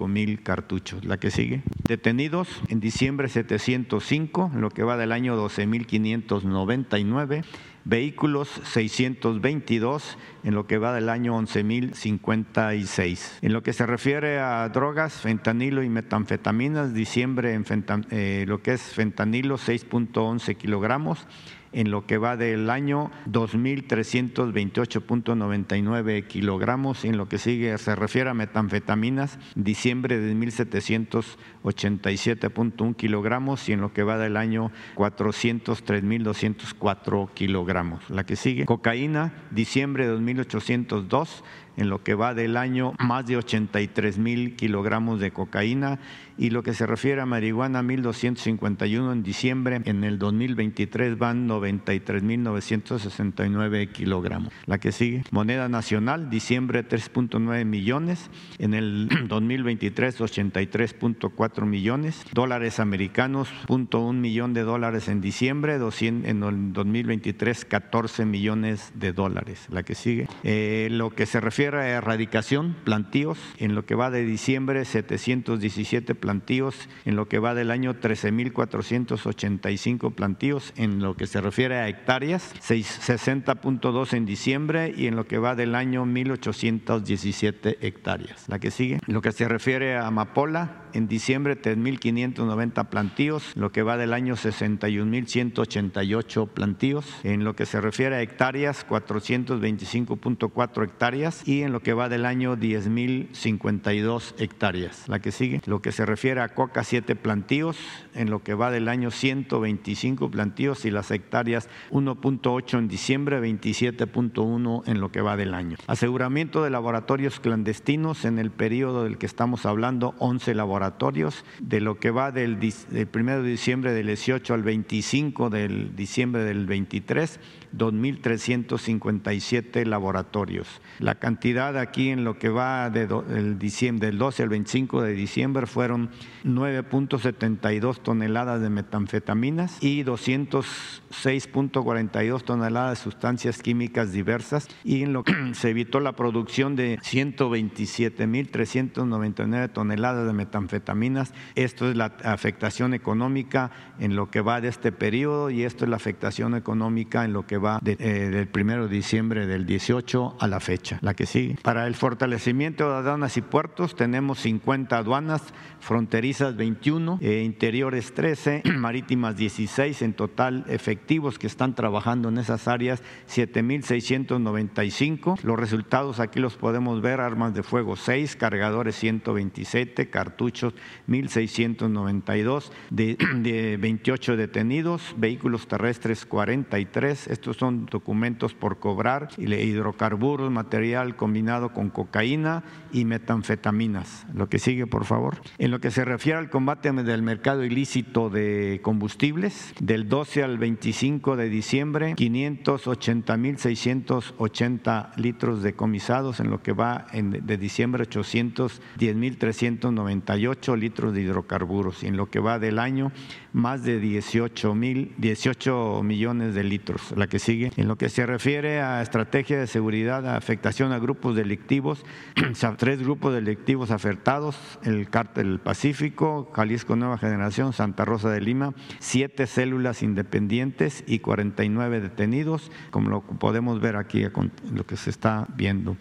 mil 0.08 0.44
cartuchos. 0.44 1.04
La 1.04 1.18
que 1.18 1.32
sigue. 1.32 1.64
Detenidos 1.88 2.48
en 2.70 2.80
diciembre 2.80 3.28
705, 3.30 4.52
en 4.54 4.62
lo 4.62 4.70
que 4.70 4.84
va 4.84 4.98
del 4.98 5.12
año 5.12 5.36
12.599 5.36 7.44
vehículos 7.88 8.50
622 8.66 10.18
en 10.44 10.56
lo 10.56 10.68
que 10.68 10.78
va 10.78 10.94
del 10.94 11.10
año 11.10 11.40
11.056. 11.40 13.40
En 13.42 13.54
lo 13.54 13.64
que 13.64 13.72
se 13.72 13.86
refiere 13.86 14.40
a 14.40 14.68
drogas, 14.70 15.14
fentanilo 15.14 15.84
y 15.84 15.90
metanfetaminas, 15.90 16.94
diciembre 16.94 17.54
en 17.54 17.66
eh, 18.12 18.44
lo 18.48 18.62
que 18.62 18.74
es 18.74 18.82
fentanilo 18.82 19.58
6.11 19.58 20.58
kilogramos, 20.58 21.26
en 21.72 21.92
lo 21.92 22.06
que 22.06 22.18
va 22.18 22.36
del 22.38 22.70
año 22.70 23.12
2.328.99 23.30 26.28
kilogramos. 26.28 27.06
En 27.06 27.16
lo 27.18 27.28
que 27.28 27.38
sigue 27.38 27.78
se 27.78 27.96
refiere 27.96 28.30
a 28.30 28.34
metanfetaminas, 28.34 29.40
diciembre 29.56 30.20
de 30.20 30.36
1.787.1 30.36 32.96
kilogramos 32.96 33.70
y 33.70 33.74
en 33.74 33.82
lo 33.82 33.94
que 33.94 34.02
va 34.04 34.18
del 34.18 34.38
año 34.38 34.72
403.204 34.96 37.30
kilogramos. 37.34 38.10
La 38.10 38.26
que 38.26 38.36
sigue, 38.36 38.66
cocaína, 38.66 39.34
diciembre 39.52 40.08
de 40.08 40.18
2.802 40.18 41.44
en 41.78 41.90
lo 41.90 42.04
que 42.04 42.16
va 42.16 42.34
del 42.34 42.58
año 42.58 42.94
más 43.00 43.26
de 43.26 43.38
83 43.38 44.18
mil 44.18 44.56
kilogramos 44.56 45.20
de 45.20 45.32
cocaína 45.32 46.00
y 46.38 46.52
lo 46.52 46.64
que 46.64 46.74
se 46.74 46.86
refiere 46.86 47.22
a 47.22 47.26
marihuana 47.26 47.82
1.251 47.82 49.12
en 49.12 49.24
diciembre, 49.24 49.82
en 49.86 50.04
el 50.04 50.20
2023 50.20 51.18
van 51.18 51.50
93.969 51.50 53.92
kilogramos. 53.92 54.54
La 54.66 54.78
que 54.78 54.92
sigue, 54.92 55.24
moneda 55.32 55.68
nacional, 55.68 56.30
diciembre 56.30 56.88
3.9 56.88 57.66
millones, 57.66 58.30
en 58.60 58.76
el 58.76 59.10
2023 59.28 60.20
83.4 60.20 61.66
millones, 61.66 62.24
dólares 62.34 62.80
americanos, 62.80 63.50
0.1 63.68 64.14
millón 64.14 64.54
de 64.54 64.62
dólares 64.62 65.08
en 65.08 65.22
diciembre, 65.22 65.80
200, 65.80 66.30
en 66.30 66.44
el 66.44 66.74
2023 66.74 67.66
14 67.66 68.26
millones 68.26 68.92
de 68.96 69.14
dólares. 69.14 69.66
La 69.70 69.84
que 69.84 69.96
sigue, 69.96 70.28
eh, 70.44 70.90
lo 70.92 71.10
que 71.10 71.26
se 71.26 71.40
refiere 71.40 71.67
a 71.76 71.88
erradicación, 71.88 72.76
plantíos, 72.84 73.38
en 73.58 73.76
lo 73.76 73.86
que 73.86 73.96
va 73.96 74.10
de 74.10 74.24
diciembre 74.24 74.86
717 74.86 76.16
plantíos, 76.16 76.90
en 77.06 77.16
lo 77.16 77.28
que 77.28 77.38
va 77.40 77.54
del 77.54 77.72
año 77.72 77.96
13.485 77.96 80.14
plantíos, 80.14 80.74
en 80.78 81.00
lo 81.00 81.16
que 81.16 81.28
se 81.28 81.42
refiere 81.42 81.76
a 81.76 81.88
hectáreas, 81.88 82.54
60.2 82.62 84.14
en 84.14 84.26
diciembre. 84.26 84.94
Y 84.96 85.08
en 85.08 85.16
lo 85.16 85.28
que 85.28 85.38
va 85.38 85.56
del 85.56 85.76
año 85.76 86.06
1.817 86.06 87.78
hectáreas. 87.82 88.46
La 88.48 88.60
que 88.60 88.72
sigue, 88.72 89.00
lo 89.08 89.22
que 89.22 89.32
se 89.32 89.48
refiere 89.48 89.96
a 89.96 90.08
amapola, 90.08 90.84
en 90.94 91.08
diciembre 91.08 91.62
3.590 91.62 92.90
plantíos, 92.90 93.52
lo 93.56 93.72
que 93.72 93.84
va 93.84 93.98
del 93.98 94.14
año 94.14 94.36
61.188 94.36 96.50
plantíos, 96.50 97.06
en 97.24 97.44
lo 97.44 97.56
que 97.56 97.66
se 97.66 97.82
refiere 97.82 98.16
a 98.16 98.22
hectáreas, 98.22 98.88
425.4 98.88 100.84
hectáreas. 100.84 101.48
Y 101.48 101.57
en 101.64 101.72
lo 101.72 101.82
que 101.82 101.94
va 101.94 102.10
del 102.10 102.26
año 102.26 102.58
10.052 102.58 104.34
hectáreas. 104.40 105.08
La 105.08 105.20
que 105.20 105.32
sigue, 105.32 105.62
lo 105.66 105.82
que 105.82 105.92
se 105.92 106.06
refiere 106.06 106.42
a 106.42 106.50
coca, 106.50 106.84
7 106.84 107.16
plantíos, 107.16 107.78
en 108.14 108.30
lo 108.30 108.44
que 108.44 108.54
va 108.54 108.72
del 108.72 108.90
año 108.90 109.12
125 109.12 110.32
plantíos 110.32 110.86
y 110.86 110.92
las 110.92 111.12
hectáreas 111.12 111.70
1.8 111.92 112.78
en 112.78 112.88
diciembre, 112.88 113.42
27.1 113.42 114.84
en 114.88 115.00
lo 115.00 115.12
que 115.12 115.22
va 115.22 115.38
del 115.38 115.54
año. 115.54 115.78
Aseguramiento 115.88 116.64
de 116.64 116.70
laboratorios 116.70 117.40
clandestinos 117.40 118.26
en 118.26 118.40
el 118.40 118.52
periodo 118.52 119.04
del 119.04 119.18
que 119.18 119.26
estamos 119.26 119.66
hablando, 119.66 120.16
11 120.20 120.56
laboratorios, 120.56 121.46
de 121.60 121.82
lo 121.82 122.00
que 122.00 122.12
va 122.12 122.32
del, 122.32 122.60
del 122.60 123.08
1 123.14 123.42
de 123.42 123.50
diciembre 123.50 123.94
del 123.94 124.08
18 124.08 124.54
al 124.54 124.64
25 124.64 125.50
del 125.50 125.96
diciembre 125.96 126.44
del 126.44 126.66
23, 126.66 127.40
2.357 127.76 129.86
laboratorios. 129.86 130.68
La 131.00 131.16
cantidad 131.16 131.47
aquí 131.56 132.10
en 132.10 132.26
lo 132.26 132.38
que 132.38 132.50
va 132.50 132.90
de 132.90 133.08
diciembre, 133.56 134.08
del 134.08 134.18
12 134.18 134.44
al 134.44 134.50
25 134.50 135.02
de 135.02 135.14
diciembre 135.14 135.66
fueron 135.66 136.10
9.72 136.44 138.02
toneladas 138.02 138.60
de 138.62 138.70
metanfetaminas 138.70 139.82
y 139.82 140.04
206.42 140.04 142.44
toneladas 142.44 142.98
de 142.98 143.04
sustancias 143.04 143.62
químicas 143.62 144.12
diversas 144.12 144.68
y 144.84 145.04
en 145.04 145.14
lo 145.14 145.24
que 145.24 145.34
se 145.54 145.70
evitó 145.70 146.02
la 146.02 146.12
producción 146.14 146.76
de 146.76 147.00
127.399 147.00 149.72
toneladas 149.72 150.28
de 150.28 150.34
metanfetaminas. 150.34 151.34
Esto 151.56 151.90
es 151.90 151.96
la 151.96 152.18
afectación 152.24 152.94
económica 152.94 153.72
en 154.00 154.18
lo 154.18 154.30
que 154.30 154.42
va 154.42 154.60
de 154.60 154.68
este 154.68 154.92
periodo 154.92 155.50
y 155.50 155.64
esto 155.64 155.86
es 155.86 155.90
la 155.90 155.96
afectación 155.96 156.56
económica 156.56 157.24
en 157.24 157.32
lo 157.34 157.48
que 157.48 157.58
va 157.58 157.80
eh, 157.86 157.96
del 157.96 158.50
1 158.54 158.88
de 158.88 158.94
diciembre 158.94 159.48
del 159.48 159.66
18 159.66 160.36
a 160.40 160.48
la 160.48 160.60
fecha, 160.60 161.00
la 161.02 161.14
que 161.14 161.26
sigue. 161.28 161.58
Para 161.62 161.88
el 161.88 161.96
fortalecimiento 161.96 162.90
de 162.90 162.96
aduanas 162.96 163.38
y 163.38 163.42
puertos 163.42 163.96
tenemos 163.96 164.40
50 164.40 164.98
aduanas, 164.98 165.42
fronterizas 165.80 166.56
21, 166.56 167.20
eh, 167.22 167.44
interiores 167.46 168.14
13, 168.14 168.64
marítimas 168.78 169.38
16, 169.38 170.02
en 170.02 170.14
total 170.14 170.66
efectivos 170.68 171.38
que 171.38 171.48
están 171.48 171.76
trabajando 171.76 172.30
en 172.30 172.38
esas 172.38 172.68
áreas 172.68 173.04
7.695. 173.30 175.42
Los 175.44 175.60
resultados 175.60 176.20
aquí 176.20 176.40
los 176.40 176.56
podemos 176.56 177.02
ver, 177.02 177.20
armas 177.20 177.54
de 177.54 177.64
fuego 177.64 177.96
6, 177.96 178.36
cargadores 178.36 178.96
127, 178.96 180.10
cartuchos 180.10 180.74
1.692, 181.08 182.72
de, 182.90 183.18
de 183.36 183.78
28 183.78 184.38
detenidos, 184.38 185.16
vehículos 185.18 185.68
terrestres 185.68 186.26
43, 186.26 187.28
estos 187.28 187.58
son 187.58 187.86
documentos 187.86 188.54
por 188.54 188.80
cobrar, 188.80 189.30
hidrocarburos, 189.38 190.52
material 190.52 191.16
combinado 191.18 191.74
con 191.74 191.90
cocaína 191.90 192.64
y 192.94 193.04
metanfetaminas. 193.06 194.26
Lo 194.34 194.48
que 194.48 194.60
sigue, 194.60 194.88
por 194.88 195.04
favor. 195.04 195.42
En 195.58 195.72
lo 195.72 195.82
que 195.82 195.92
se 195.92 196.06
refiere 196.06 196.40
al 196.40 196.50
combate 196.50 196.90
del 196.92 197.22
mercado 197.22 197.66
ilícito 197.66 198.30
de 198.30 198.80
combustibles, 198.82 199.74
del 199.82 200.08
12 200.08 200.44
al 200.44 200.58
25 200.58 201.36
de 201.36 201.50
diciembre, 201.50 202.16
580.680 202.16 205.16
litros 205.18 205.64
decomisados, 205.64 206.40
en 206.40 206.50
lo 206.50 206.62
que 206.62 206.72
va 206.72 207.08
de 207.12 207.58
diciembre 207.58 208.06
810.398 208.06 210.78
litros 210.78 211.14
de 211.14 211.22
hidrocarburos, 211.22 212.04
y 212.04 212.08
en 212.08 212.16
lo 212.16 212.30
que 212.30 212.40
va 212.40 212.60
del 212.60 212.80
año 212.80 213.12
más 213.58 213.84
de 213.84 214.00
18, 214.00 214.76
mil, 214.76 215.16
18 215.18 216.04
millones 216.04 216.54
de 216.54 216.64
litros. 216.64 217.12
La 217.18 217.26
que 217.26 217.40
sigue. 217.40 217.72
En 217.76 217.88
lo 217.88 217.96
que 217.96 218.10
se 218.10 218.26
refiere 218.28 218.82
a 218.82 219.02
estrategia 219.02 219.60
de 219.60 219.66
seguridad, 219.66 220.36
afectación 220.36 220.92
a 220.92 221.00
grupos 221.00 221.36
delictivos, 221.36 222.06
tres 222.78 223.02
grupos 223.02 223.34
delictivos 223.34 223.90
afectados, 223.90 224.56
el 224.84 225.10
Cártel 225.10 225.60
Pacífico, 225.60 226.52
Jalisco 226.54 226.96
Nueva 226.96 227.18
Generación, 227.18 227.74
Santa 227.74 228.06
Rosa 228.06 228.30
de 228.30 228.42
Lima, 228.42 228.76
siete 229.00 229.48
células 229.48 230.04
independientes 230.04 231.04
y 231.08 231.20
49 231.20 232.00
detenidos, 232.00 232.72
como 232.92 233.10
lo 233.10 233.22
podemos 233.22 233.82
ver 233.82 233.96
aquí, 233.96 234.24
lo 234.72 234.86
que 234.86 234.98
se 234.98 235.10
está 235.10 235.48
viendo 235.56 235.98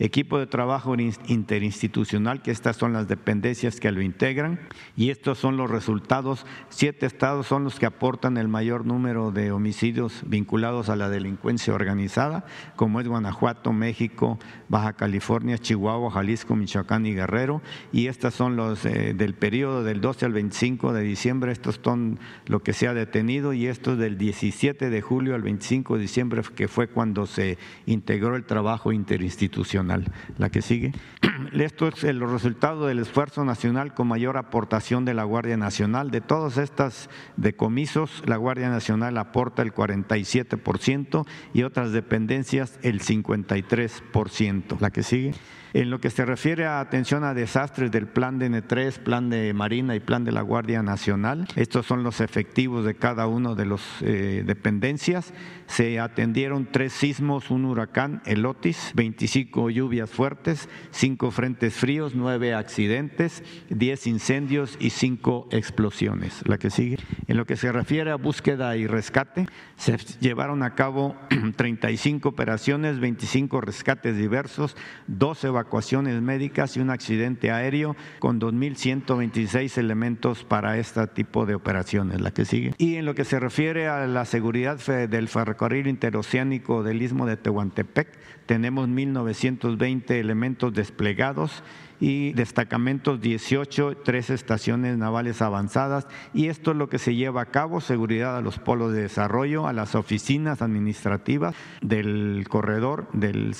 equipo 0.00 0.38
de 0.38 0.46
trabajo 0.46 0.96
interinstitucional, 1.26 2.40
que 2.40 2.50
estas 2.50 2.76
son 2.76 2.94
las 2.94 3.06
dependencias 3.06 3.78
que 3.80 3.92
lo 3.92 4.00
integran, 4.00 4.58
y 4.96 5.10
estos 5.10 5.38
son 5.38 5.58
los 5.58 5.70
resultados. 5.70 6.46
Siete 6.70 7.04
estados 7.04 7.46
son 7.46 7.64
los 7.64 7.78
que 7.78 7.84
aportan 7.84 8.38
el 8.38 8.48
mayor 8.48 8.86
número 8.86 9.30
de 9.30 9.52
homicidios 9.52 10.22
vinculados 10.26 10.88
a 10.88 10.96
la 10.96 11.10
delincuencia 11.10 11.74
organizada, 11.74 12.46
como 12.76 13.00
es 13.00 13.08
Guanajuato, 13.08 13.74
México, 13.74 14.38
Baja 14.68 14.94
California, 14.94 15.58
Chihuahua, 15.58 16.10
Jalisco, 16.10 16.56
Michoacán 16.56 17.04
y 17.04 17.12
Guerrero, 17.12 17.60
y 17.92 18.06
estas 18.06 18.32
son 18.32 18.56
los 18.56 18.86
eh, 18.86 19.12
del 19.14 19.34
periodo 19.34 19.84
del 19.84 20.00
12 20.00 20.24
al 20.24 20.32
25 20.32 20.94
de 20.94 21.02
diciembre, 21.02 21.52
estos 21.52 21.78
son 21.84 22.18
lo 22.46 22.62
que 22.62 22.72
se 22.72 22.88
ha 22.88 22.94
detenido, 22.94 23.52
y 23.52 23.66
esto 23.66 23.96
del 23.96 24.16
17 24.16 24.88
de 24.88 25.00
julio 25.02 25.34
al 25.34 25.42
25 25.42 25.96
de 25.96 26.00
diciembre, 26.00 26.42
que 26.56 26.68
fue 26.68 26.88
cuando 26.88 27.26
se 27.26 27.58
integró 27.84 28.34
el 28.34 28.44
trabajo 28.44 28.92
interinstitucional. 28.92 29.89
La 30.38 30.50
que 30.50 30.62
sigue. 30.62 30.92
Esto 31.52 31.88
es 31.88 32.04
el 32.04 32.20
resultado 32.20 32.86
del 32.86 32.98
esfuerzo 32.98 33.44
nacional 33.44 33.94
con 33.94 34.08
mayor 34.08 34.36
aportación 34.36 35.04
de 35.04 35.14
la 35.14 35.24
Guardia 35.24 35.56
Nacional. 35.56 36.10
De 36.10 36.20
todas 36.20 36.58
estas 36.58 37.10
decomisos, 37.36 38.22
la 38.26 38.36
Guardia 38.36 38.68
Nacional 38.68 39.18
aporta 39.18 39.62
el 39.62 39.74
47% 39.74 41.26
y 41.52 41.62
otras 41.62 41.92
dependencias 41.92 42.78
el 42.82 43.00
53%. 43.00 44.80
La 44.80 44.90
que 44.90 45.02
sigue. 45.02 45.34
En 45.72 45.90
lo 45.90 46.00
que 46.00 46.10
se 46.10 46.24
refiere 46.24 46.66
a 46.66 46.80
atención 46.80 47.22
a 47.22 47.34
desastres 47.34 47.90
del 47.90 48.08
plan 48.08 48.38
de 48.38 48.50
N3, 48.50 48.98
plan 48.98 49.30
de 49.30 49.52
Marina 49.54 49.94
y 49.94 50.00
plan 50.00 50.24
de 50.24 50.32
la 50.32 50.42
Guardia 50.42 50.82
Nacional, 50.82 51.46
estos 51.54 51.86
son 51.86 52.02
los 52.02 52.20
efectivos 52.20 52.84
de 52.84 52.94
cada 52.94 53.26
uno 53.26 53.54
de 53.54 53.66
las 53.66 53.80
eh, 54.00 54.42
dependencias. 54.44 55.32
Se 55.66 56.00
atendieron 56.00 56.66
tres 56.72 56.92
sismos, 56.92 57.50
un 57.50 57.64
huracán, 57.64 58.22
el 58.26 58.44
Otis, 58.44 58.90
25 58.96 59.70
lluvias 59.70 60.10
fuertes, 60.10 60.68
cinco 60.90 61.30
frentes 61.30 61.74
fríos, 61.74 62.16
nueve 62.16 62.54
accidentes, 62.54 63.44
10 63.68 64.06
incendios 64.08 64.76
y 64.80 64.90
cinco 64.90 65.48
explosiones. 65.52 66.42
La 66.46 66.58
que 66.58 66.70
sigue. 66.70 66.98
En 67.28 67.36
lo 67.36 67.46
que 67.46 67.56
se 67.56 67.70
refiere 67.70 68.10
a 68.10 68.16
búsqueda 68.16 68.76
y 68.76 68.88
rescate, 68.88 69.46
se 69.76 69.96
llevaron 70.20 70.64
a 70.64 70.74
cabo 70.74 71.14
35 71.56 72.28
operaciones, 72.28 72.98
25 72.98 73.60
rescates 73.60 74.16
diversos, 74.16 74.76
12 75.06 75.59
evacuaciones 75.60 76.20
médicas 76.22 76.76
y 76.76 76.80
un 76.80 76.90
accidente 76.90 77.50
aéreo 77.50 77.94
con 78.18 78.40
2.126 78.40 79.76
elementos 79.76 80.44
para 80.44 80.78
este 80.78 81.06
tipo 81.08 81.44
de 81.44 81.54
operaciones, 81.54 82.20
la 82.20 82.30
que 82.30 82.44
sigue. 82.44 82.74
Y 82.78 82.96
en 82.96 83.04
lo 83.04 83.14
que 83.14 83.24
se 83.24 83.38
refiere 83.38 83.88
a 83.88 84.06
la 84.06 84.24
seguridad 84.24 84.78
del 84.78 85.28
ferrocarril 85.28 85.86
interoceánico 85.86 86.82
del 86.82 87.02
istmo 87.02 87.26
de 87.26 87.36
Tehuantepec, 87.36 88.08
tenemos 88.46 88.88
1.920 88.88 90.10
elementos 90.12 90.72
desplegados 90.72 91.62
y 92.00 92.32
destacamentos 92.32 93.20
18, 93.20 93.98
tres 94.04 94.30
estaciones 94.30 94.96
navales 94.96 95.42
avanzadas 95.42 96.06
y 96.32 96.48
esto 96.48 96.70
es 96.70 96.76
lo 96.78 96.88
que 96.88 96.98
se 96.98 97.14
lleva 97.14 97.42
a 97.42 97.46
cabo, 97.46 97.80
seguridad 97.80 98.36
a 98.36 98.40
los 98.40 98.58
polos 98.58 98.92
de 98.92 99.02
desarrollo, 99.02 99.66
a 99.66 99.72
las 99.72 99.94
oficinas 99.94 100.62
administrativas 100.62 101.54
del 101.82 102.46
corredor, 102.48 103.08
del, 103.12 103.54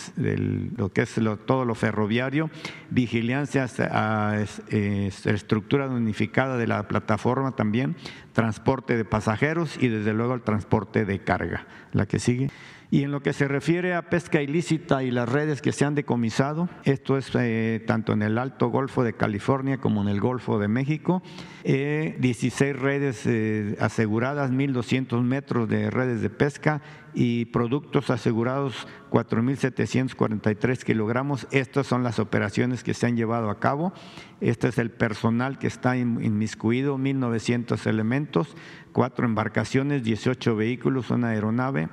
lo 0.76 0.90
que 0.90 1.03
es 1.03 1.20
todo 1.44 1.64
lo 1.64 1.74
ferroviario, 1.74 2.50
vigilancia 2.90 3.66
a, 3.90 4.40
estructura 4.70 5.88
unificada 5.88 6.57
de 6.57 6.66
la 6.66 6.88
plataforma 6.88 7.53
también, 7.53 7.96
transporte 8.33 8.96
de 8.96 9.05
pasajeros 9.05 9.76
y 9.81 9.88
desde 9.88 10.14
luego 10.14 10.35
el 10.35 10.42
transporte 10.42 11.05
de 11.05 11.18
carga. 11.20 11.66
La 11.92 12.07
que 12.07 12.18
sigue. 12.18 12.48
Y 12.92 13.05
en 13.05 13.12
lo 13.12 13.22
que 13.22 13.33
se 13.33 13.46
refiere 13.46 13.94
a 13.94 14.11
pesca 14.11 14.42
ilícita 14.42 15.05
y 15.05 15.12
las 15.12 15.29
redes 15.29 15.62
que 15.62 15.70
se 15.70 15.85
han 15.85 15.94
decomisado, 15.94 16.68
esto 16.83 17.16
es 17.16 17.31
eh, 17.35 17.85
tanto 17.87 18.12
en 18.12 18.22
el 18.22 18.37
Alto 18.37 18.68
Golfo 18.68 19.05
de 19.05 19.12
California 19.12 19.79
como 19.79 20.03
en 20.03 20.09
el 20.09 20.20
Golfo 20.20 20.59
de 20.59 20.66
México, 20.66 21.22
16 21.64 22.61
eh, 22.61 22.72
redes 22.72 23.22
eh, 23.26 23.76
aseguradas, 23.79 24.50
1.200 24.50 25.22
metros 25.22 25.68
de 25.68 25.88
redes 25.88 26.20
de 26.20 26.31
pesca 26.31 26.83
y 27.14 27.46
productos 27.46 28.11
asegurados 28.11 28.87
4.743 29.11 30.83
kilogramos. 30.83 31.46
Estas 31.50 31.87
son 31.87 32.03
las 32.03 32.18
operaciones 32.18 32.83
que 32.83 32.94
se 32.94 33.07
han 33.07 33.16
llevado 33.16 33.50
a 33.50 33.59
cabo. 33.59 33.92
Este 34.40 34.68
es 34.68 34.79
el 34.79 34.90
personal 34.90 35.59
que 35.59 35.66
está 35.66 35.96
inmiscuido, 35.96 36.96
1.900 36.96 37.87
elementos, 37.87 38.57
cuatro 38.92 39.26
embarcaciones, 39.26 40.03
18 40.03 40.57
vehículos, 40.57 41.11
una 41.11 41.29
aeronave, 41.29 41.88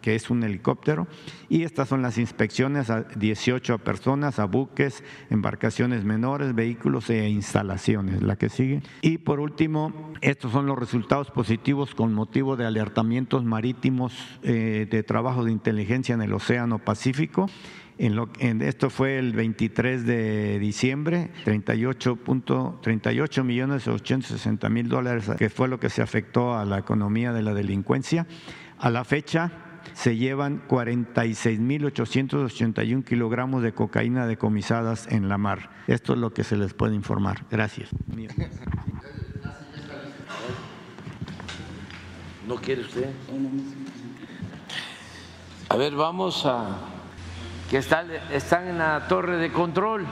que 0.00 0.14
es 0.14 0.30
un 0.30 0.42
helicóptero. 0.42 1.06
Y 1.48 1.62
estas 1.64 1.88
son 1.88 2.02
las 2.02 2.18
inspecciones 2.18 2.90
a 2.90 3.02
18 3.02 3.78
personas, 3.78 4.38
a 4.38 4.44
buques, 4.44 5.04
embarcaciones 5.30 6.04
menores, 6.04 6.54
vehículos 6.54 7.10
e 7.10 7.28
instalaciones. 7.28 8.22
La 8.22 8.36
que 8.36 8.48
sigue. 8.48 8.82
Y 9.00 9.18
por 9.18 9.40
último, 9.40 10.12
estos 10.20 10.52
son 10.52 10.66
los 10.66 10.78
resultados 10.78 11.30
positivos 11.30 11.94
con 11.94 12.14
motivo 12.14 12.56
de 12.56 12.66
alertamientos 12.66 13.44
marítimos 13.44 14.14
eh, 14.42 14.86
de 14.90 15.02
trabajo 15.02 15.44
de 15.44 15.52
inteligencia 15.52 16.14
en 16.14 16.22
el 16.22 16.32
Océano 16.32 16.78
Pacífico. 16.78 17.46
Esto 18.02 18.90
fue 18.90 19.20
el 19.20 19.32
23 19.32 20.04
de 20.04 20.58
diciembre, 20.58 21.30
38, 21.44 22.18
38 22.80 23.44
millones 23.44 23.86
860 23.86 24.68
mil 24.70 24.88
dólares, 24.88 25.30
que 25.38 25.48
fue 25.48 25.68
lo 25.68 25.78
que 25.78 25.88
se 25.88 26.02
afectó 26.02 26.56
a 26.56 26.64
la 26.64 26.78
economía 26.78 27.32
de 27.32 27.42
la 27.42 27.54
delincuencia. 27.54 28.26
A 28.78 28.90
la 28.90 29.04
fecha, 29.04 29.52
se 29.94 30.16
llevan 30.16 30.66
46.881 30.66 33.04
kilogramos 33.04 33.62
de 33.62 33.72
cocaína 33.72 34.26
decomisadas 34.26 35.06
en 35.06 35.28
la 35.28 35.38
mar. 35.38 35.70
Esto 35.86 36.14
es 36.14 36.18
lo 36.18 36.34
que 36.34 36.42
se 36.42 36.56
les 36.56 36.74
puede 36.74 36.96
informar. 36.96 37.46
Gracias. 37.52 37.90
¿No 42.48 42.56
quiere 42.56 42.80
usted? 42.80 43.12
A 45.68 45.76
ver, 45.76 45.94
vamos 45.94 46.44
a... 46.44 46.91
que 47.72 47.78
están, 47.78 48.08
están 48.30 48.68
en 48.68 48.76
la 48.76 49.08
torre 49.08 49.38
de 49.38 49.50
control. 49.50 50.04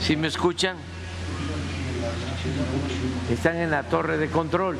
¿Sí 0.00 0.16
me 0.16 0.26
escuchan? 0.26 0.76
Están 3.30 3.58
en 3.58 3.70
la 3.70 3.84
torre 3.84 4.18
de 4.18 4.26
control. 4.26 4.76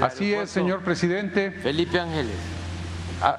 Así 0.00 0.32
es, 0.32 0.48
señor 0.48 0.80
presidente. 0.80 1.50
Felipe 1.50 2.00
Ángeles. 2.00 2.36
Ah, 3.20 3.38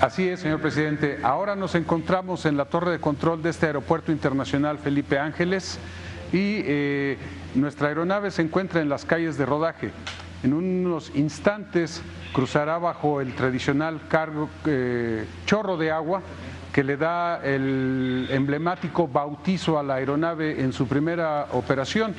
Así 0.00 0.28
es, 0.28 0.40
señor 0.40 0.62
presidente. 0.62 1.18
Ahora 1.22 1.56
nos 1.56 1.74
encontramos 1.74 2.46
en 2.46 2.56
la 2.56 2.64
torre 2.64 2.92
de 2.92 3.00
control 3.00 3.42
de 3.42 3.50
este 3.50 3.66
aeropuerto 3.66 4.12
internacional 4.12 4.78
Felipe 4.78 5.18
Ángeles 5.18 5.78
y 6.32 6.62
eh, 6.64 7.18
nuestra 7.60 7.88
aeronave 7.88 8.30
se 8.30 8.42
encuentra 8.42 8.80
en 8.80 8.88
las 8.88 9.04
calles 9.04 9.36
de 9.36 9.46
rodaje. 9.46 9.90
En 10.42 10.52
unos 10.52 11.10
instantes 11.14 12.02
cruzará 12.32 12.78
bajo 12.78 13.20
el 13.20 13.34
tradicional 13.34 14.00
eh, 14.66 15.26
chorro 15.46 15.76
de 15.76 15.90
agua 15.90 16.22
que 16.72 16.84
le 16.84 16.96
da 16.96 17.44
el 17.44 18.28
emblemático 18.30 19.08
bautizo 19.08 19.78
a 19.78 19.82
la 19.82 19.94
aeronave 19.94 20.62
en 20.62 20.72
su 20.72 20.86
primera 20.86 21.48
operación. 21.52 22.14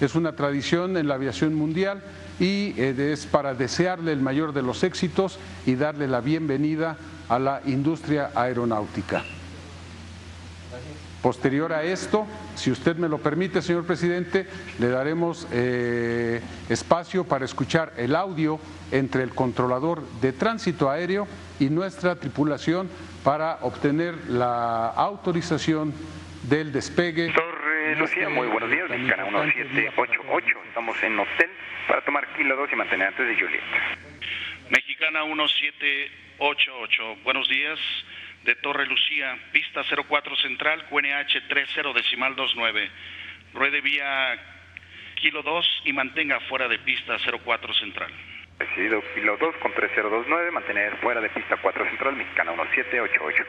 Es 0.00 0.14
una 0.14 0.32
tradición 0.32 0.96
en 0.96 1.06
la 1.06 1.14
aviación 1.14 1.54
mundial 1.54 2.02
y 2.40 2.74
eh, 2.76 3.12
es 3.12 3.26
para 3.26 3.54
desearle 3.54 4.12
el 4.12 4.20
mayor 4.20 4.52
de 4.52 4.62
los 4.62 4.82
éxitos 4.82 5.38
y 5.66 5.74
darle 5.76 6.08
la 6.08 6.20
bienvenida 6.20 6.96
a 7.28 7.38
la 7.38 7.60
industria 7.66 8.30
aeronáutica. 8.34 9.22
Posterior 11.22 11.72
a 11.74 11.82
esto, 11.82 12.26
si 12.54 12.70
usted 12.70 12.96
me 12.96 13.06
lo 13.06 13.18
permite, 13.18 13.60
señor 13.60 13.86
presidente, 13.86 14.46
le 14.78 14.88
daremos 14.88 15.46
eh, 15.52 16.40
espacio 16.70 17.24
para 17.24 17.44
escuchar 17.44 17.92
el 17.98 18.16
audio 18.16 18.58
entre 18.90 19.22
el 19.22 19.34
controlador 19.34 20.02
de 20.22 20.32
tránsito 20.32 20.88
aéreo 20.88 21.28
y 21.58 21.68
nuestra 21.68 22.16
tripulación 22.16 22.88
para 23.22 23.58
obtener 23.60 24.14
la 24.28 24.88
autorización 24.88 25.92
del 26.44 26.72
despegue. 26.72 27.30
Torre 27.34 27.96
Lucía, 27.96 28.30
muy 28.30 28.48
buenos 28.48 28.70
días, 28.70 28.88
mexicana 28.88 29.24
1788, 29.24 30.58
estamos 30.68 31.02
en 31.02 31.18
hotel 31.18 31.50
para 31.86 32.00
tomar 32.02 32.26
kilo 32.34 32.56
2 32.56 32.70
y 32.72 32.76
mantener 32.76 33.08
antes 33.08 33.26
de 33.26 33.34
Juliet. 33.34 33.60
Mexicana 34.70 35.26
1788, 35.26 37.16
buenos 37.24 37.46
días 37.46 37.78
de 38.44 38.54
Torre 38.56 38.86
Lucía, 38.86 39.38
pista 39.52 39.82
04 39.84 40.36
central, 40.36 40.84
QNH 40.88 41.48
30 41.48 41.92
decimal 41.94 42.34
29. 42.34 42.90
Ruede 43.52 43.80
vía 43.80 44.38
kilo 45.16 45.42
2 45.42 45.82
y 45.84 45.92
mantenga 45.92 46.40
fuera 46.40 46.68
de 46.68 46.78
pista 46.78 47.16
04 47.18 47.74
central. 47.74 48.10
Recibido 48.58 49.02
kilo 49.14 49.36
2 49.38 49.56
con 49.56 49.72
3029, 49.72 50.50
mantener 50.50 50.96
fuera 50.98 51.20
de 51.20 51.30
pista 51.30 51.56
4 51.56 51.88
central, 51.88 52.16
mexicana 52.16 52.52
1788. 52.52 53.44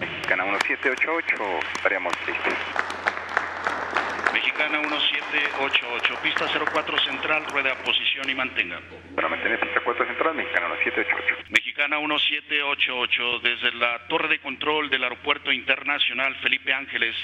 Mexicana 0.00 0.44
1788, 0.82 1.60
estaríamos 1.76 2.12
listos. 2.26 2.54
Mexicana 4.32 4.80
1788, 4.80 6.18
pista 6.22 6.46
04 6.48 6.98
central, 6.98 7.44
rueda 7.52 7.76
posición 7.84 8.28
y 8.28 8.34
mantenga. 8.34 8.80
Para 9.14 9.28
mantener 9.28 9.60
pista 9.60 9.80
4 9.84 10.06
central, 10.06 10.34
mexicana 10.34 10.68
1788. 10.74 11.50
Mexicana 11.50 12.00
1788, 12.00 13.38
desde 13.38 13.72
la 13.78 14.08
torre 14.08 14.28
de 14.28 14.40
control 14.40 14.90
del 14.90 15.04
Aeropuerto 15.04 15.52
Internacional 15.52 16.34
Felipe 16.42 16.72
Ángeles, 16.72 17.14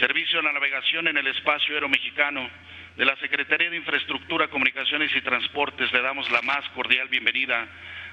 servicio 0.00 0.40
a 0.40 0.42
la 0.42 0.52
navegación 0.52 1.06
en 1.06 1.18
el 1.18 1.28
espacio 1.28 1.74
aéreo 1.74 1.88
mexicano 1.88 2.50
de 2.96 3.04
la 3.04 3.14
Secretaría 3.16 3.70
de 3.70 3.76
Infraestructura, 3.76 4.48
Comunicaciones 4.48 5.14
y 5.14 5.20
Transportes, 5.20 5.92
le 5.92 6.02
damos 6.02 6.28
la 6.32 6.42
más 6.42 6.68
cordial 6.70 7.06
bienvenida 7.06 7.64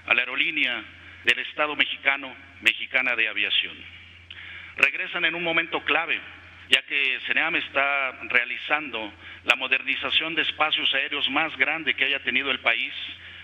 a 0.06 0.14
la 0.14 0.22
aerolínea 0.22 0.84
del 1.24 1.40
Estado 1.40 1.76
mexicano, 1.76 2.36
Mexicana 2.62 3.16
de 3.16 3.28
Aviación. 3.28 3.99
Regresan 4.80 5.26
en 5.26 5.36
un 5.36 5.44
momento 5.44 5.84
clave 5.84 6.20
ya 6.70 6.82
que 6.84 7.20
CENEAM 7.26 7.56
está 7.56 8.12
realizando 8.30 9.12
la 9.44 9.56
modernización 9.56 10.36
de 10.36 10.44
espacios 10.44 10.94
aéreos 10.94 11.30
más 11.32 11.56
grande 11.58 11.96
que 11.96 12.06
haya 12.06 12.24
tenido 12.24 12.50
el 12.52 12.60
país, 12.60 12.94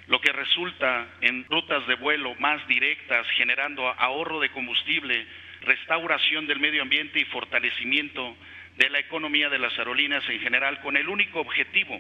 lo 0.08 0.22
que 0.22 0.32
resulta 0.32 1.08
en 1.22 1.44
rutas 1.50 1.86
de 1.88 1.96
vuelo 1.96 2.36
más 2.36 2.66
directas, 2.68 3.28
generando 3.32 3.86
ahorro 4.00 4.40
de 4.40 4.50
combustible, 4.50 5.26
restauración 5.62 6.46
del 6.48 6.60
medio 6.60 6.84
ambiente 6.84 7.20
y 7.20 7.26
fortalecimiento 7.26 8.38
de 8.78 8.90
la 8.90 9.00
economía 9.00 9.50
de 9.50 9.60
las 9.60 9.78
aerolíneas 9.78 10.24
en 10.30 10.40
general, 10.40 10.80
con 10.82 10.96
el 10.96 11.10
único 11.10 11.42
objetivo 11.42 12.00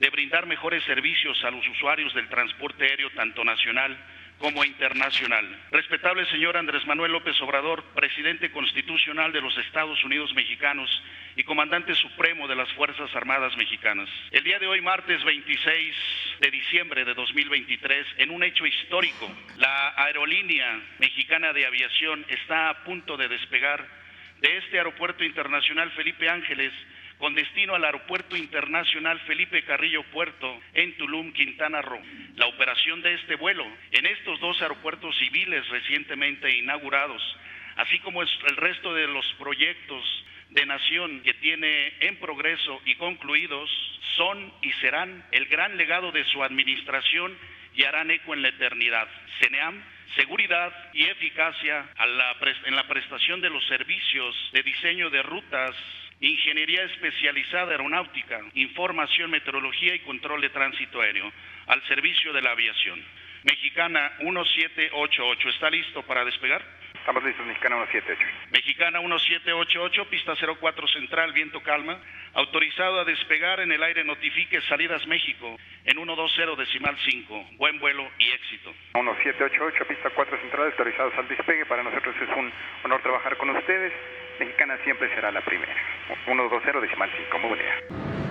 de 0.00 0.10
brindar 0.10 0.44
mejores 0.46 0.82
servicios 0.84 1.42
a 1.44 1.50
los 1.50 1.66
usuarios 1.68 2.12
del 2.14 2.28
transporte 2.28 2.84
aéreo, 2.84 3.10
tanto 3.10 3.44
nacional 3.44 3.96
como 4.38 4.64
internacional. 4.64 5.46
Respetable 5.70 6.26
señor 6.26 6.56
Andrés 6.56 6.86
Manuel 6.86 7.12
López 7.12 7.40
Obrador, 7.40 7.84
presidente 7.94 8.50
constitucional 8.50 9.32
de 9.32 9.40
los 9.40 9.56
Estados 9.58 10.02
Unidos 10.04 10.34
mexicanos 10.34 10.90
y 11.36 11.44
comandante 11.44 11.94
supremo 11.94 12.46
de 12.46 12.56
las 12.56 12.70
Fuerzas 12.72 13.14
Armadas 13.14 13.56
mexicanas. 13.56 14.08
El 14.30 14.44
día 14.44 14.58
de 14.58 14.66
hoy, 14.66 14.80
martes 14.80 15.22
26 15.24 15.94
de 16.40 16.50
diciembre 16.50 17.04
de 17.04 17.14
2023, 17.14 18.06
en 18.18 18.30
un 18.30 18.44
hecho 18.44 18.66
histórico, 18.66 19.30
la 19.56 19.94
aerolínea 19.96 20.80
mexicana 20.98 21.52
de 21.52 21.66
aviación 21.66 22.24
está 22.28 22.70
a 22.70 22.84
punto 22.84 23.16
de 23.16 23.28
despegar 23.28 23.86
de 24.40 24.58
este 24.58 24.78
aeropuerto 24.78 25.24
internacional 25.24 25.90
Felipe 25.92 26.28
Ángeles 26.28 26.72
con 27.24 27.34
destino 27.34 27.74
al 27.74 27.82
Aeropuerto 27.86 28.36
Internacional 28.36 29.18
Felipe 29.20 29.62
Carrillo 29.62 30.02
Puerto 30.12 30.60
en 30.74 30.94
Tulum, 30.98 31.32
Quintana 31.32 31.80
Roo. 31.80 32.02
La 32.36 32.48
operación 32.48 33.00
de 33.00 33.14
este 33.14 33.36
vuelo 33.36 33.66
en 33.92 34.04
estos 34.04 34.38
dos 34.40 34.60
aeropuertos 34.60 35.16
civiles 35.16 35.66
recientemente 35.70 36.54
inaugurados, 36.54 37.22
así 37.76 37.98
como 38.00 38.20
el 38.20 38.28
resto 38.56 38.92
de 38.92 39.06
los 39.06 39.24
proyectos 39.38 40.04
de 40.50 40.66
nación 40.66 41.22
que 41.22 41.32
tiene 41.32 41.94
en 42.00 42.18
progreso 42.18 42.82
y 42.84 42.94
concluidos, 42.96 43.70
son 44.16 44.52
y 44.60 44.70
serán 44.72 45.24
el 45.32 45.46
gran 45.46 45.78
legado 45.78 46.12
de 46.12 46.24
su 46.24 46.44
administración 46.44 47.34
y 47.74 47.84
harán 47.84 48.10
eco 48.10 48.34
en 48.34 48.42
la 48.42 48.48
eternidad. 48.48 49.08
CENEAM 49.40 49.82
seguridad 50.14 50.72
y 50.92 51.04
eficacia 51.04 51.88
en 52.66 52.76
la 52.76 52.86
prestación 52.86 53.40
de 53.40 53.48
los 53.48 53.66
servicios 53.66 54.36
de 54.52 54.62
diseño 54.62 55.08
de 55.08 55.22
rutas 55.22 55.74
Ingeniería 56.20 56.82
especializada 56.84 57.72
aeronáutica, 57.72 58.40
información, 58.54 59.30
meteorología 59.30 59.94
y 59.94 60.00
control 60.00 60.40
de 60.40 60.50
tránsito 60.50 61.00
aéreo, 61.00 61.30
al 61.66 61.82
servicio 61.86 62.32
de 62.32 62.42
la 62.42 62.52
aviación. 62.52 63.02
Mexicana 63.44 64.12
1788, 64.20 65.48
¿está 65.50 65.68
listo 65.68 66.02
para 66.02 66.24
despegar? 66.24 66.62
Estamos 66.94 67.22
listos, 67.22 67.44
Mexicana 67.44 67.76
178. 67.90 68.48
Mexicana 68.50 69.00
1788, 69.00 70.08
pista 70.08 70.32
04 70.34 70.88
central, 70.88 71.32
viento 71.34 71.60
calma. 71.62 72.00
Autorizado 72.32 73.00
a 73.00 73.04
despegar 73.04 73.60
en 73.60 73.70
el 73.72 73.82
aire, 73.82 74.02
notifique 74.04 74.62
salidas 74.62 75.06
México 75.06 75.58
en 75.84 75.96
120 75.96 76.56
decimal 76.56 76.96
5. 77.04 77.50
Buen 77.58 77.78
vuelo 77.78 78.10
y 78.18 78.30
éxito. 78.30 78.72
1788, 78.94 79.84
pista 79.86 80.08
4 80.08 80.40
central, 80.40 80.66
autorizados 80.68 81.14
al 81.18 81.28
despegue. 81.28 81.66
Para 81.66 81.82
nosotros 81.82 82.16
es 82.16 82.28
un 82.34 82.50
honor 82.84 83.02
trabajar 83.02 83.36
con 83.36 83.50
ustedes. 83.50 83.92
Mexicana 84.38 84.76
siempre 84.84 85.08
será 85.14 85.30
la 85.30 85.40
primera. 85.40 85.74
120 86.24 86.80
decimal 86.80 87.10
5. 87.16 87.38
Muy 87.38 87.48
buena 87.50 88.23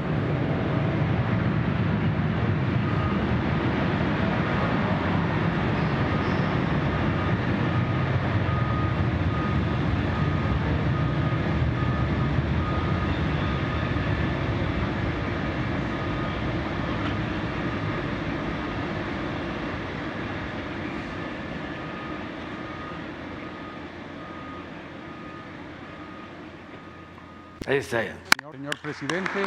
está. 27.78 28.16
Señor 28.52 28.78
presidente, 28.80 29.40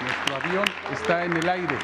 nuestro 0.00 0.36
avión 0.36 0.64
está 0.92 1.24
en 1.24 1.36
el 1.36 1.48
aire. 1.48 1.76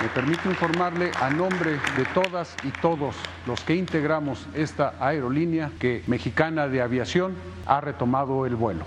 Me 0.00 0.08
permito 0.08 0.48
informarle 0.48 1.10
a 1.20 1.30
nombre 1.30 1.72
de 1.96 2.04
todas 2.14 2.56
y 2.62 2.68
todos 2.80 3.16
los 3.46 3.60
que 3.62 3.74
integramos 3.74 4.46
esta 4.54 4.94
aerolínea 5.00 5.72
que 5.80 6.04
Mexicana 6.06 6.68
de 6.68 6.80
Aviación 6.80 7.34
ha 7.66 7.80
retomado 7.80 8.46
el 8.46 8.54
vuelo. 8.54 8.84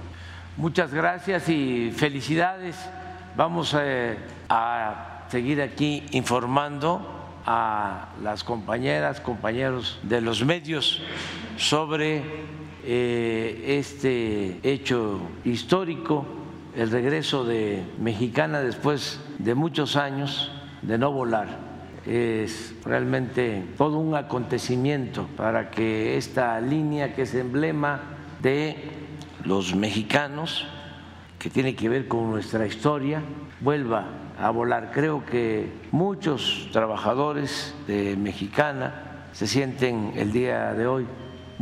Muchas 0.55 0.93
gracias 0.93 1.49
y 1.49 1.91
felicidades. 1.91 2.77
Vamos 3.35 3.75
eh, 3.77 4.17
a 4.47 5.25
seguir 5.29 5.61
aquí 5.61 6.05
informando 6.11 7.05
a 7.45 8.09
las 8.23 8.45
compañeras, 8.45 9.19
compañeros 9.19 9.99
de 10.03 10.21
los 10.21 10.45
medios 10.45 11.01
sobre 11.57 12.23
eh, 12.84 13.77
este 13.79 14.59
hecho 14.63 15.19
histórico, 15.43 16.25
el 16.75 16.89
regreso 16.89 17.43
de 17.45 17.84
Mexicana 17.99 18.61
después 18.61 19.19
de 19.39 19.55
muchos 19.55 19.95
años 19.95 20.51
de 20.82 20.97
no 20.97 21.11
volar. 21.11 21.71
Es 22.05 22.73
realmente 22.84 23.63
todo 23.77 23.99
un 23.99 24.15
acontecimiento 24.15 25.27
para 25.38 25.69
que 25.69 26.17
esta 26.17 26.59
línea 26.59 27.13
que 27.13 27.23
es 27.23 27.36
emblema 27.36 28.01
de 28.41 28.75
los 29.43 29.75
mexicanos, 29.75 30.65
que 31.38 31.49
tiene 31.49 31.75
que 31.75 31.89
ver 31.89 32.07
con 32.07 32.32
nuestra 32.32 32.65
historia, 32.65 33.21
vuelva 33.59 34.07
a 34.39 34.49
volar. 34.49 34.91
Creo 34.91 35.23
que 35.25 35.71
muchos 35.91 36.69
trabajadores 36.71 37.75
de 37.86 38.15
Mexicana 38.15 39.27
se 39.34 39.45
sienten 39.45 40.13
el 40.15 40.32
día 40.32 40.73
de 40.73 40.88
hoy 40.88 41.05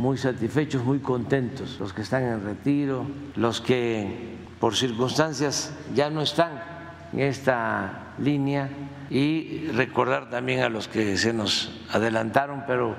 muy 0.00 0.16
satisfechos, 0.16 0.82
muy 0.82 1.00
contentos, 1.00 1.76
los 1.78 1.92
que 1.92 2.00
están 2.00 2.22
en 2.22 2.42
retiro, 2.42 3.04
los 3.36 3.60
que 3.60 4.38
por 4.58 4.74
circunstancias 4.74 5.74
ya 5.94 6.08
no 6.08 6.22
están 6.22 6.52
en 7.12 7.20
esta 7.20 8.14
línea 8.18 8.70
y 9.10 9.66
recordar 9.74 10.30
también 10.30 10.62
a 10.62 10.70
los 10.70 10.88
que 10.88 11.18
se 11.18 11.34
nos 11.34 11.82
adelantaron, 11.92 12.64
pero 12.66 12.96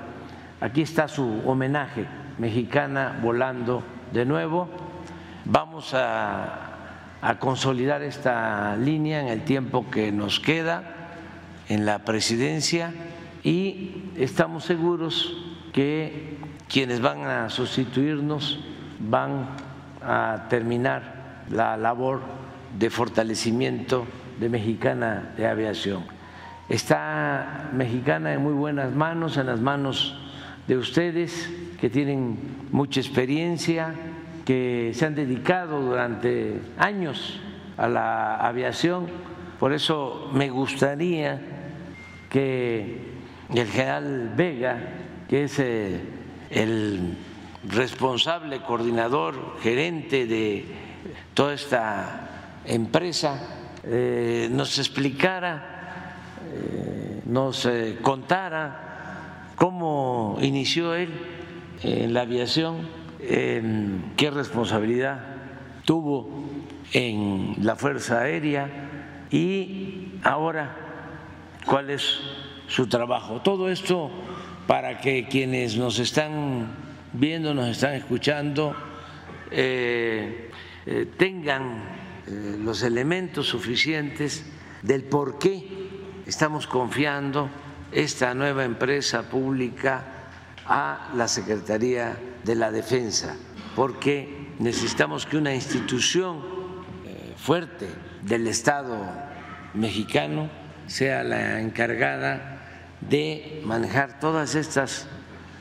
aquí 0.60 0.82
está 0.82 1.08
su 1.08 1.42
homenaje, 1.44 2.06
mexicana 2.38 3.18
volando 3.20 3.82
de 4.12 4.24
nuevo. 4.24 4.68
Vamos 5.44 5.94
a, 5.94 6.68
consolidar 7.40 8.02
esta 8.02 8.76
línea 8.76 9.20
en 9.20 9.28
el 9.28 9.44
tiempo 9.44 9.88
que 9.90 10.12
nos 10.12 10.38
queda 10.38 10.82
en 11.68 11.84
la 11.84 12.00
presidencia 12.04 12.92
y 13.42 14.10
estamos 14.16 14.64
seguros 14.64 15.36
que 15.72 16.36
quienes 16.72 17.02
van 17.02 17.26
a 17.26 17.50
sustituirnos 17.50 18.58
van 18.98 19.46
a 20.00 20.46
terminar 20.48 21.44
la 21.50 21.76
labor 21.76 22.20
de 22.78 22.88
fortalecimiento 22.88 24.06
de 24.40 24.48
Mexicana 24.48 25.34
de 25.36 25.46
Aviación. 25.46 26.04
Está 26.70 27.68
Mexicana 27.74 28.32
en 28.32 28.42
muy 28.42 28.54
buenas 28.54 28.94
manos, 28.94 29.36
en 29.36 29.46
las 29.46 29.60
manos 29.60 30.18
de 30.66 30.78
ustedes 30.78 31.50
que 31.78 31.90
tienen 31.90 32.38
mucha 32.70 33.00
experiencia, 33.00 33.94
que 34.46 34.92
se 34.94 35.04
han 35.04 35.14
dedicado 35.14 35.78
durante 35.78 36.58
años 36.78 37.38
a 37.76 37.86
la 37.86 38.36
aviación. 38.36 39.08
Por 39.60 39.74
eso 39.74 40.30
me 40.32 40.48
gustaría 40.48 41.38
que 42.30 43.12
el 43.54 43.66
general 43.66 44.32
Vega, 44.34 44.78
que 45.28 45.44
es 45.44 45.58
eh, 45.58 46.00
el 46.52 47.16
responsable, 47.68 48.62
coordinador, 48.62 49.56
gerente 49.60 50.26
de 50.26 50.66
toda 51.34 51.54
esta 51.54 52.60
empresa, 52.64 53.80
eh, 53.84 54.48
nos 54.50 54.78
explicara, 54.78 56.18
eh, 56.52 57.22
nos 57.26 57.68
contara 58.02 59.52
cómo 59.56 60.38
inició 60.40 60.94
él 60.94 61.10
en 61.82 62.12
la 62.12 62.22
aviación, 62.22 62.88
qué 63.18 64.30
responsabilidad 64.32 65.32
tuvo 65.84 66.28
en 66.92 67.56
la 67.60 67.76
Fuerza 67.76 68.20
Aérea 68.20 68.68
y 69.30 70.18
ahora 70.22 70.76
cuál 71.66 71.90
es 71.90 72.20
su 72.68 72.86
trabajo. 72.86 73.40
Todo 73.40 73.68
esto 73.68 74.10
para 74.66 74.98
que 75.00 75.26
quienes 75.28 75.76
nos 75.76 75.98
están 75.98 76.68
viendo, 77.12 77.54
nos 77.54 77.68
están 77.68 77.94
escuchando, 77.94 78.74
eh, 79.50 80.50
eh, 80.86 81.06
tengan 81.16 81.84
eh, 82.26 82.56
los 82.58 82.82
elementos 82.82 83.48
suficientes 83.48 84.44
del 84.82 85.04
por 85.04 85.38
qué 85.38 85.88
estamos 86.26 86.66
confiando 86.66 87.50
esta 87.90 88.34
nueva 88.34 88.64
empresa 88.64 89.28
pública 89.28 90.04
a 90.66 91.10
la 91.14 91.28
Secretaría 91.28 92.16
de 92.44 92.54
la 92.54 92.70
Defensa, 92.70 93.36
porque 93.76 94.48
necesitamos 94.58 95.26
que 95.26 95.36
una 95.36 95.54
institución 95.54 96.62
fuerte 97.36 97.88
del 98.22 98.46
Estado 98.46 98.96
mexicano 99.74 100.48
sea 100.86 101.24
la 101.24 101.60
encargada 101.60 102.51
de 103.08 103.62
manejar 103.64 104.20
todas 104.20 104.54
estas 104.54 105.06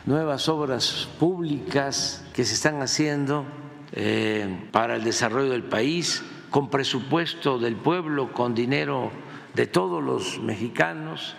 nuevas 0.05 0.49
obras 0.49 1.07
públicas 1.19 2.23
que 2.33 2.43
se 2.45 2.53
están 2.53 2.81
haciendo 2.81 3.45
eh, 3.93 4.67
para 4.71 4.95
el 4.95 5.03
desarrollo 5.03 5.51
del 5.51 5.63
país, 5.63 6.23
con 6.49 6.69
presupuesto 6.69 7.59
del 7.59 7.75
pueblo, 7.75 8.33
con 8.33 8.53
dinero 8.55 9.11
de 9.53 9.67
todos 9.67 10.03
los 10.03 10.39
mexicanos, 10.39 11.35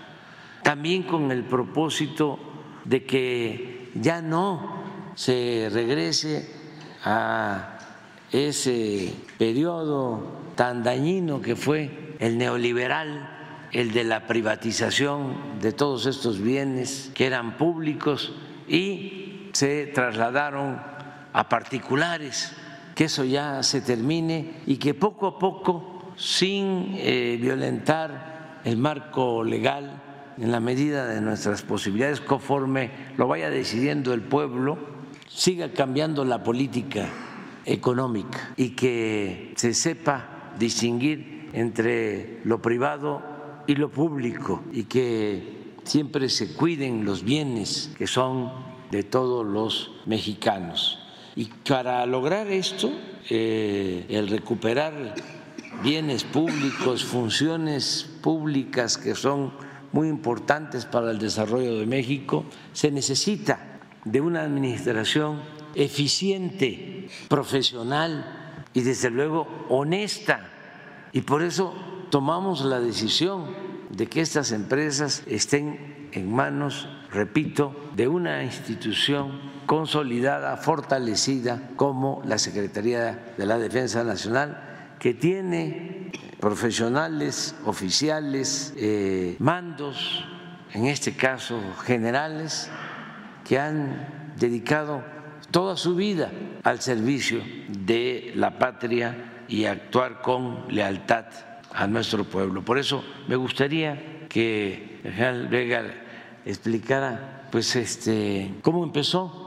también 0.62 1.02
con 1.02 1.30
el 1.30 1.44
propósito 1.44 2.38
de 2.84 3.04
que 3.04 3.90
ya 3.94 4.22
no 4.22 4.82
se 5.14 5.68
regrese 5.72 6.48
a 7.04 7.78
ese 8.30 9.14
periodo 9.38 10.40
tan 10.54 10.82
dañino 10.82 11.40
que 11.40 11.56
fue 11.56 12.16
el 12.18 12.38
neoliberal 12.38 13.41
el 13.72 13.92
de 13.92 14.04
la 14.04 14.26
privatización 14.26 15.60
de 15.60 15.72
todos 15.72 16.06
estos 16.06 16.40
bienes 16.40 17.10
que 17.14 17.26
eran 17.26 17.56
públicos 17.56 18.32
y 18.68 19.48
se 19.52 19.86
trasladaron 19.86 20.80
a 21.32 21.48
particulares, 21.48 22.52
que 22.94 23.04
eso 23.04 23.24
ya 23.24 23.62
se 23.62 23.80
termine 23.80 24.60
y 24.66 24.76
que 24.76 24.92
poco 24.92 25.26
a 25.26 25.38
poco, 25.38 26.12
sin 26.16 26.94
eh, 26.98 27.38
violentar 27.40 28.60
el 28.64 28.76
marco 28.76 29.42
legal, 29.42 30.02
en 30.38 30.50
la 30.50 30.60
medida 30.60 31.06
de 31.06 31.20
nuestras 31.20 31.62
posibilidades, 31.62 32.20
conforme 32.20 32.90
lo 33.16 33.28
vaya 33.28 33.50
decidiendo 33.50 34.14
el 34.14 34.22
pueblo, 34.22 34.78
siga 35.28 35.72
cambiando 35.72 36.24
la 36.24 36.42
política 36.42 37.06
económica 37.64 38.52
y 38.56 38.70
que 38.70 39.52
se 39.56 39.74
sepa 39.74 40.54
distinguir 40.58 41.50
entre 41.52 42.40
lo 42.44 42.60
privado 42.62 43.31
y 43.66 43.74
lo 43.74 43.90
público 43.90 44.62
y 44.72 44.84
que 44.84 45.74
siempre 45.84 46.28
se 46.28 46.54
cuiden 46.54 47.04
los 47.04 47.22
bienes 47.22 47.90
que 47.96 48.06
son 48.06 48.52
de 48.90 49.02
todos 49.02 49.44
los 49.46 49.90
mexicanos. 50.06 50.98
Y 51.34 51.46
para 51.46 52.04
lograr 52.06 52.48
esto, 52.48 52.92
eh, 53.30 54.04
el 54.08 54.28
recuperar 54.28 55.14
bienes 55.82 56.24
públicos, 56.24 57.04
funciones 57.04 58.08
públicas 58.20 58.98
que 58.98 59.14
son 59.14 59.52
muy 59.92 60.08
importantes 60.08 60.84
para 60.84 61.10
el 61.10 61.18
desarrollo 61.18 61.78
de 61.78 61.86
México, 61.86 62.44
se 62.72 62.90
necesita 62.90 63.80
de 64.04 64.20
una 64.20 64.42
administración 64.42 65.40
eficiente, 65.74 67.08
profesional 67.28 68.64
y 68.74 68.82
desde 68.82 69.10
luego 69.10 69.66
honesta. 69.68 70.48
Y 71.12 71.22
por 71.22 71.42
eso 71.42 71.74
tomamos 72.12 72.62
la 72.62 72.78
decisión 72.78 73.46
de 73.88 74.06
que 74.06 74.20
estas 74.20 74.52
empresas 74.52 75.22
estén 75.26 76.10
en 76.12 76.30
manos, 76.30 76.86
repito, 77.10 77.74
de 77.96 78.06
una 78.06 78.44
institución 78.44 79.40
consolidada, 79.64 80.58
fortalecida 80.58 81.70
como 81.74 82.20
la 82.26 82.36
Secretaría 82.36 83.32
de 83.38 83.46
la 83.46 83.56
Defensa 83.56 84.04
Nacional, 84.04 84.94
que 84.98 85.14
tiene 85.14 86.12
profesionales, 86.38 87.54
oficiales, 87.64 88.74
eh, 88.76 89.36
mandos, 89.38 90.22
en 90.74 90.88
este 90.88 91.16
caso 91.16 91.58
generales, 91.86 92.70
que 93.42 93.58
han 93.58 94.34
dedicado 94.38 95.02
toda 95.50 95.78
su 95.78 95.96
vida 95.96 96.30
al 96.62 96.78
servicio 96.82 97.40
de 97.70 98.32
la 98.34 98.58
patria 98.58 99.44
y 99.48 99.64
actuar 99.64 100.20
con 100.20 100.66
lealtad 100.68 101.51
a 101.74 101.86
nuestro 101.86 102.24
pueblo. 102.24 102.64
Por 102.64 102.78
eso 102.78 103.04
me 103.28 103.36
gustaría 103.36 104.26
que 104.28 105.00
el 105.04 105.12
general 105.12 105.48
Vega 105.48 105.84
explicara 106.44 107.48
pues 107.50 107.76
este 107.76 108.54
cómo 108.62 108.84
empezó 108.84 109.42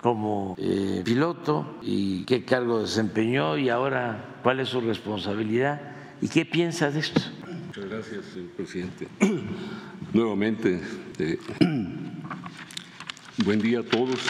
como 0.00 0.54
eh, 0.58 1.02
piloto 1.04 1.78
y 1.82 2.24
qué 2.24 2.44
cargo 2.44 2.80
desempeñó 2.80 3.56
y 3.58 3.68
ahora 3.68 4.38
cuál 4.42 4.60
es 4.60 4.68
su 4.68 4.80
responsabilidad 4.80 5.80
y 6.20 6.28
qué 6.28 6.44
piensa 6.44 6.90
de 6.90 7.00
esto. 7.00 7.20
Muchas 7.66 7.84
gracias, 7.90 8.24
señor 8.26 8.50
presidente. 8.50 9.08
Nuevamente, 10.12 10.80
eh, 11.18 11.38
buen 13.44 13.60
día 13.60 13.80
a 13.80 13.82
todos. 13.82 14.20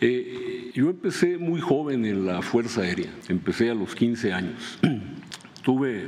Eh, 0.00 0.70
yo 0.74 0.90
empecé 0.90 1.38
muy 1.38 1.60
joven 1.60 2.04
en 2.04 2.26
la 2.26 2.42
Fuerza 2.42 2.82
Aérea, 2.82 3.10
empecé 3.28 3.70
a 3.70 3.74
los 3.74 3.94
15 3.94 4.32
años. 4.32 4.78
Tuve 5.62 6.06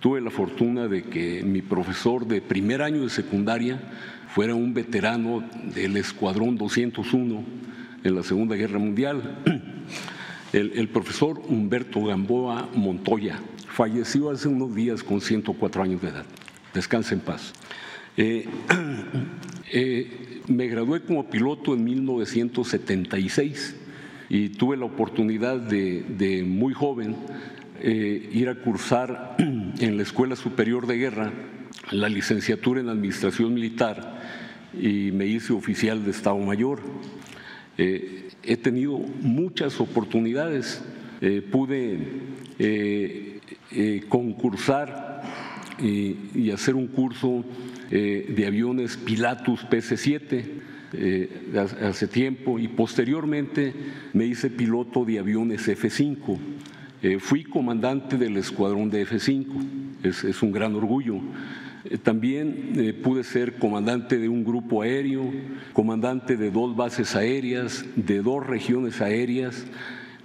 Tuve 0.00 0.22
la 0.22 0.30
fortuna 0.30 0.88
de 0.88 1.02
que 1.02 1.42
mi 1.42 1.60
profesor 1.60 2.26
de 2.26 2.40
primer 2.40 2.80
año 2.80 3.02
de 3.02 3.10
secundaria 3.10 3.78
fuera 4.34 4.54
un 4.54 4.72
veterano 4.72 5.44
del 5.74 5.98
Escuadrón 5.98 6.56
201 6.56 7.44
en 8.02 8.14
la 8.14 8.22
Segunda 8.22 8.56
Guerra 8.56 8.78
Mundial. 8.78 9.38
El, 10.54 10.88
profesor 10.88 11.40
Humberto 11.46 12.02
Gamboa 12.02 12.68
Montoya 12.74 13.38
falleció 13.68 14.30
hace 14.30 14.48
unos 14.48 14.74
días 14.74 15.02
con 15.04 15.20
104 15.20 15.82
años 15.82 16.00
de 16.00 16.08
edad. 16.08 16.24
Descanse 16.72 17.14
en 17.14 17.20
paz. 17.20 17.52
Eh, 18.16 18.48
eh, 19.70 20.40
me 20.48 20.66
gradué 20.66 21.02
como 21.02 21.28
piloto 21.28 21.74
en 21.74 21.84
1976 21.84 23.76
y 24.30 24.48
tuve 24.48 24.78
la 24.78 24.86
oportunidad 24.86 25.58
de, 25.58 26.02
de 26.02 26.42
muy 26.42 26.72
joven 26.72 27.16
eh, 27.82 28.28
ir 28.32 28.48
a 28.50 28.56
cursar 28.56 29.36
en 29.80 29.96
la 29.96 30.02
Escuela 30.02 30.36
Superior 30.36 30.86
de 30.86 30.98
Guerra 30.98 31.32
la 31.90 32.08
licenciatura 32.08 32.80
en 32.80 32.90
Administración 32.90 33.54
Militar 33.54 34.20
y 34.78 35.10
me 35.12 35.26
hice 35.26 35.52
oficial 35.52 36.04
de 36.04 36.10
Estado 36.10 36.38
Mayor. 36.38 36.80
Eh, 37.78 38.28
he 38.42 38.56
tenido 38.56 38.98
muchas 38.98 39.80
oportunidades, 39.80 40.82
eh, 41.20 41.42
pude 41.50 42.30
concursar 44.08 45.22
y, 45.78 46.16
y, 46.34 46.50
hacer 46.50 46.74
un 46.74 46.88
curso 46.88 47.42
de 47.90 48.44
aviones 48.46 48.98
Pilatus 48.98 49.64
PC-7 49.64 50.44
hace 51.82 52.06
tiempo 52.06 52.58
y 52.58 52.68
posteriormente 52.68 53.72
me 54.12 54.26
hice 54.26 54.50
piloto 54.50 55.06
de 55.06 55.18
aviones 55.18 55.66
F-5. 55.66 56.38
Fui 57.18 57.44
comandante 57.44 58.16
del 58.16 58.36
escuadrón 58.36 58.90
de 58.90 59.02
F-5, 59.02 59.46
es, 60.02 60.42
un 60.42 60.52
gran 60.52 60.74
orgullo. 60.74 61.20
También 62.02 62.98
pude 63.02 63.24
ser 63.24 63.54
comandante 63.54 64.18
de 64.18 64.28
un 64.28 64.44
grupo 64.44 64.82
aéreo, 64.82 65.32
comandante 65.72 66.36
de 66.36 66.50
dos 66.50 66.76
bases 66.76 67.16
aéreas, 67.16 67.84
de 67.96 68.20
dos 68.20 68.46
regiones 68.46 69.00
aéreas, 69.00 69.66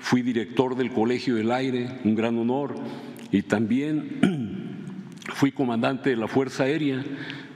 fui 0.06 0.22
director 0.22 0.76
del 0.76 0.92
Colegio 0.92 1.34
del 1.34 1.52
Aire, 1.52 1.88
un 2.04 2.14
gran 2.14 2.38
honor, 2.38 2.76
y 3.32 3.42
también 3.42 4.20
fui 5.34 5.52
comandante 5.52 6.12
de 6.12 6.16
la 6.16 6.28
Fuerza 6.28 6.66
Aérea, 6.66 7.04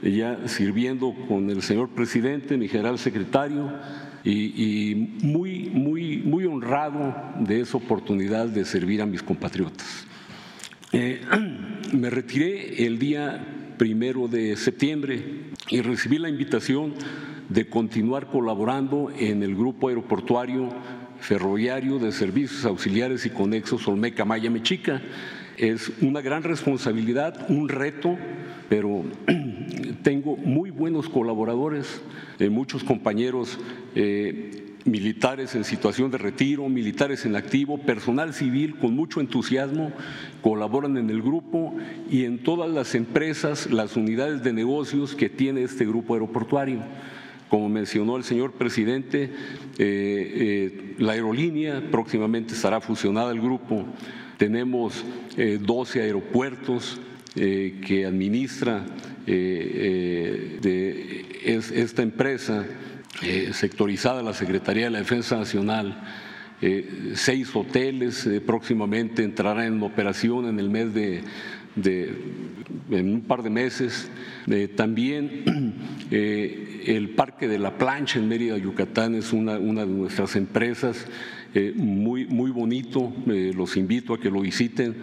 ya 0.02 0.48
sirviendo 0.48 1.14
con 1.28 1.48
el 1.48 1.62
señor 1.62 1.90
presidente, 1.90 2.56
mi 2.56 2.66
general 2.66 2.98
secretario, 2.98 3.72
y, 4.24 5.08
muy, 5.22 5.70
muy, 5.70 6.18
muy 6.18 6.46
honrado 6.46 7.14
de 7.38 7.60
esa 7.60 7.76
oportunidad 7.76 8.46
de 8.46 8.64
servir 8.64 9.02
a 9.02 9.06
mis 9.06 9.22
compatriotas. 9.22 10.06
Eh, 10.92 11.20
me 11.92 12.10
retiré 12.10 12.86
el 12.86 12.98
día 12.98 13.44
primero 13.78 14.28
de 14.28 14.56
septiembre 14.56 15.50
y 15.70 15.80
recibí 15.80 16.18
la 16.18 16.28
invitación 16.28 16.94
de 17.48 17.68
continuar 17.68 18.26
colaborando 18.26 19.10
en 19.18 19.42
el 19.42 19.54
grupo 19.56 19.88
aeroportuario 19.88 20.68
ferroviario 21.20 21.98
de 21.98 22.12
servicios 22.12 22.64
auxiliares 22.64 23.26
y 23.26 23.30
conexos 23.30 23.86
Olmeca 23.86 24.24
Maya 24.24 24.50
Mechica. 24.50 25.02
Es 25.60 25.92
una 26.00 26.22
gran 26.22 26.42
responsabilidad, 26.42 27.44
un 27.50 27.68
reto, 27.68 28.16
pero 28.70 29.04
tengo 30.02 30.38
muy 30.38 30.70
buenos 30.70 31.06
colaboradores, 31.06 32.00
eh, 32.38 32.48
muchos 32.48 32.82
compañeros 32.82 33.58
eh, 33.94 34.78
militares 34.86 35.54
en 35.54 35.64
situación 35.64 36.10
de 36.10 36.16
retiro, 36.16 36.66
militares 36.70 37.26
en 37.26 37.36
activo, 37.36 37.76
personal 37.76 38.32
civil 38.32 38.78
con 38.78 38.96
mucho 38.96 39.20
entusiasmo, 39.20 39.92
colaboran 40.40 40.96
en 40.96 41.10
el 41.10 41.20
grupo 41.20 41.74
y 42.10 42.24
en 42.24 42.42
todas 42.42 42.70
las 42.70 42.94
empresas, 42.94 43.70
las 43.70 43.98
unidades 43.98 44.42
de 44.42 44.54
negocios 44.54 45.14
que 45.14 45.28
tiene 45.28 45.62
este 45.64 45.84
grupo 45.84 46.14
aeroportuario. 46.14 46.80
Como 47.50 47.68
mencionó 47.68 48.16
el 48.16 48.24
señor 48.24 48.52
presidente, 48.52 49.30
eh, 49.76 50.94
la 50.96 51.12
aerolínea 51.12 51.82
próximamente 51.90 52.54
estará 52.54 52.80
fusionada 52.80 53.30
al 53.30 53.42
grupo. 53.42 53.84
Tenemos 54.40 55.04
12 55.36 55.98
eh, 55.98 56.02
aeropuertos 56.02 56.98
que 57.34 58.06
administra 58.06 58.86
de, 59.26 60.56
esta 61.44 62.00
empresa 62.00 62.64
sectorizada 63.52 64.22
la 64.22 64.32
Secretaría 64.32 64.84
de 64.84 64.92
la 64.92 65.00
Defensa 65.00 65.36
Nacional. 65.36 66.02
seis 67.12 67.54
hoteles 67.54 68.26
próximamente 68.46 69.24
entrarán 69.24 69.74
en 69.74 69.82
operación 69.82 70.46
en 70.48 70.58
el 70.58 70.70
mes 70.70 70.94
de, 70.94 71.20
en 71.76 73.14
un 73.14 73.20
par 73.22 73.42
de 73.42 73.50
meses. 73.50 74.10
también 74.76 75.74
el 76.10 77.10
Parque 77.10 77.48
de 77.48 77.58
la 77.58 77.76
Plancha 77.76 78.18
en 78.18 78.28
Mérida, 78.28 78.58
Yucatán, 78.58 79.14
es 79.14 79.32
una, 79.32 79.58
de 79.58 79.86
nuestras 79.86 80.36
empresas, 80.36 81.06
eh, 81.54 81.72
muy, 81.74 82.26
muy 82.26 82.50
bonito, 82.50 83.12
eh, 83.26 83.52
los 83.54 83.76
invito 83.76 84.14
a 84.14 84.20
que 84.20 84.30
lo 84.30 84.40
visiten. 84.40 84.94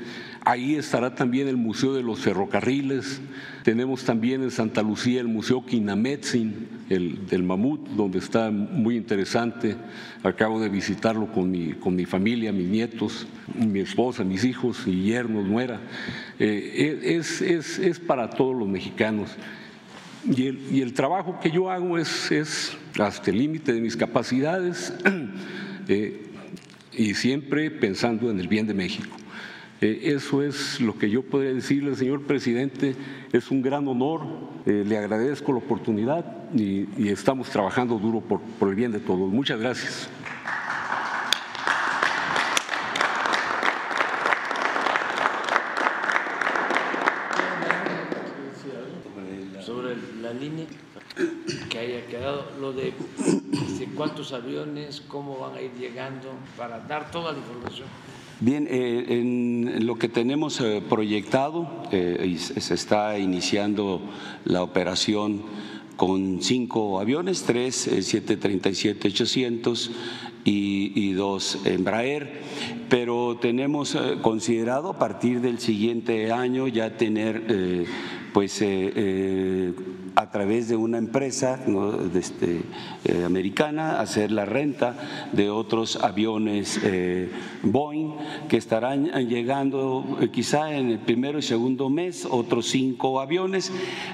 Ahí 0.44 0.76
estará 0.76 1.14
también 1.14 1.48
el 1.48 1.58
Museo 1.58 1.94
de 1.94 2.04
los 2.04 2.20
Ferrocarriles. 2.20 3.22
Tenemos 3.64 4.04
también 4.04 4.44
en 4.44 4.52
Santa 4.52 4.82
Lucía 4.82 5.20
el 5.20 5.28
Museo 5.28 5.66
Quinametzin, 5.66 6.68
el 6.90 7.28
del 7.28 7.44
mamut, 7.44 7.88
donde 7.90 8.20
está 8.20 8.50
muy 8.50 8.96
interesante. 8.96 9.76
Acabo 10.24 10.60
de 10.60 10.70
visitarlo 10.70 11.28
con 11.32 11.52
mi, 11.52 11.74
con 11.74 11.96
mi 11.96 12.06
familia, 12.06 12.52
mis 12.52 12.68
nietos, 12.68 13.28
mi 13.56 13.80
esposa, 13.80 14.24
mis 14.24 14.44
hijos 14.46 14.84
y 14.88 15.04
yernos, 15.04 15.46
nuera. 15.46 15.82
Eh, 16.40 17.02
es, 17.18 17.42
es, 17.42 17.80
es 17.80 18.00
para 18.00 18.30
todos 18.30 18.56
los 18.56 18.68
mexicanos. 18.68 19.38
Y 20.36 20.82
el, 20.82 20.94
trabajo 20.94 21.40
que 21.40 21.52
yo 21.52 21.70
hago 21.72 21.98
es, 21.98 22.76
hasta 23.00 23.32
el 23.32 23.38
límite 23.38 23.72
de 23.72 23.80
mis 23.80 23.96
capacidades 23.96 24.94
eh, 25.88 26.22
y 26.92 27.14
siempre 27.14 27.72
pensando 27.72 28.30
en 28.30 28.40
el 28.40 28.48
bien 28.48 28.68
de 28.68 28.74
México. 28.74 29.16
Eh, 29.82 30.00
eso 30.04 30.42
es 30.44 30.82
lo 30.82 30.98
que 30.98 31.10
yo 31.10 31.24
podría 31.24 31.54
decirle, 31.54 31.96
señor 31.96 32.24
presidente. 32.24 32.96
Es 33.32 33.52
un 33.52 33.62
gran 33.62 33.88
honor, 33.88 34.22
eh, 34.66 34.84
le 34.86 34.98
agradezco 34.98 35.52
la 35.52 35.60
oportunidad 35.60 36.26
y, 36.54 37.10
estamos 37.10 37.50
trabajando 37.50 38.00
duro 38.00 38.22
por 38.22 38.70
el 38.70 38.76
bien 38.76 38.92
de 38.92 39.00
todos. 39.00 39.32
Muchas 39.32 39.60
gracias. 39.60 40.10
lo 52.60 52.74
de 52.74 52.94
cuántos 53.96 54.34
aviones, 54.34 55.02
cómo 55.08 55.40
van 55.40 55.56
a 55.56 55.62
ir 55.62 55.72
llegando, 55.74 56.30
para 56.56 56.80
dar 56.80 57.10
toda 57.12 57.32
la 57.32 57.40
información. 57.40 57.88
Bien, 58.40 58.68
eh, 58.70 59.06
en 59.10 59.88
lo 59.88 59.96
que 59.96 60.10
tenemos 60.10 60.62
eh, 60.62 60.84
proyectado, 60.88 61.68
eh, 61.92 62.38
se 62.38 62.76
está 62.76 63.18
iniciando 63.18 64.00
la 64.46 64.62
operación 64.62 65.42
con 65.96 66.44
cinco 66.44 67.00
aviones, 67.00 67.46
tres 67.48 67.88
737-800 67.88 69.90
y, 70.46 70.92
y, 70.94 71.14
dos 71.14 71.66
Embraer, 71.66 72.44
pero 72.90 73.40
tenemos 73.42 73.98
considerado 74.22 74.92
a 74.92 75.00
partir 75.00 75.42
del 75.42 75.58
siguiente 75.58 76.32
año 76.32 76.68
ya 76.68 76.96
tener 76.96 77.88
pues 78.34 78.64
a 80.28 80.30
través 80.30 80.68
de 80.68 80.76
una 80.76 80.98
empresa 80.98 81.58
este, 82.14 82.62
eh, 83.06 83.24
americana 83.24 84.02
hacer 84.02 84.30
la 84.30 84.44
renta 84.44 84.94
de 85.32 85.50
otros 85.50 86.04
aviones 86.04 86.82
eh, 86.84 87.32
Boeing 87.64 88.12
que 88.50 88.58
estarán 88.58 89.06
llegando 89.30 90.18
eh, 90.20 90.28
quizá 90.30 90.76
en 90.76 90.90
el 90.90 91.00
primero 91.00 91.40
y 91.40 91.44
segundo 91.44 91.90
mes, 91.90 92.28
otros 92.30 92.68
cinco 92.68 93.22
aviones. 93.22 93.72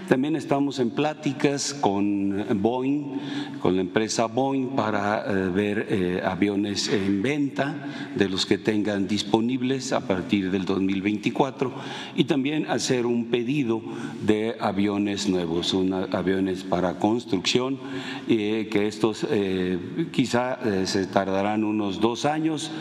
También 0.08 0.36
estamos 0.36 0.78
en 0.78 0.92
pláticas 0.92 1.74
con 1.74 2.62
Boeing, 2.62 3.18
con 3.60 3.76
la 3.76 3.82
empresa 3.82 4.28
Boeing 4.28 4.76
para 4.76 5.24
ver 5.24 6.22
aviones 6.24 6.90
en 6.90 7.24
venta 7.24 7.88
de 8.16 8.30
los 8.30 8.46
que 8.46 8.60
tengan 8.60 9.08
disponibles 9.08 9.94
a 9.94 10.02
partir 10.02 10.52
del 10.52 10.66
2024 10.66 11.74
y 12.16 12.26
también 12.26 12.68
hacer 12.70 13.08
un 13.08 13.26
pedido 13.26 13.82
de 14.24 14.56
aviones 14.60 15.28
nuevos, 15.28 15.74
aviones 16.14 16.64
para 16.64 17.00
construcción, 17.00 17.80
eh, 18.28 18.68
que 18.72 18.88
estos 18.88 19.26
eh, 19.30 19.78
quizá 20.12 20.60
eh, 20.64 20.86
se 20.86 21.06
tardarán 21.08 21.64
unos 21.64 22.00
dos 22.00 22.26
años. 22.26 22.72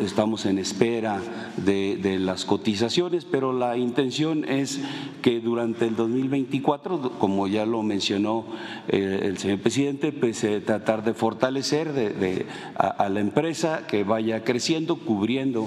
estamos 0.00 0.44
en 0.44 0.58
espera 0.58 1.18
de, 1.56 2.18
las 2.20 2.44
cotizaciones, 2.44 3.24
pero 3.24 3.52
la 3.52 3.78
intención 3.78 4.44
es 4.44 4.78
que 5.22 5.40
durante 5.40 5.86
el 5.86 5.96
2024, 5.96 7.12
como 7.18 7.48
ya 7.48 7.64
lo 7.64 7.82
mencionó 7.82 8.44
el 8.88 9.38
señor 9.38 9.60
presidente, 9.60 10.12
pues 10.12 10.46
tratar 10.66 11.02
de 11.02 11.14
fortalecer 11.14 11.94
de, 11.94 12.44
a, 12.76 13.08
la 13.08 13.20
empresa 13.20 13.86
que 13.88 14.04
vaya 14.04 14.44
creciendo, 14.44 14.96
cubriendo 14.96 15.66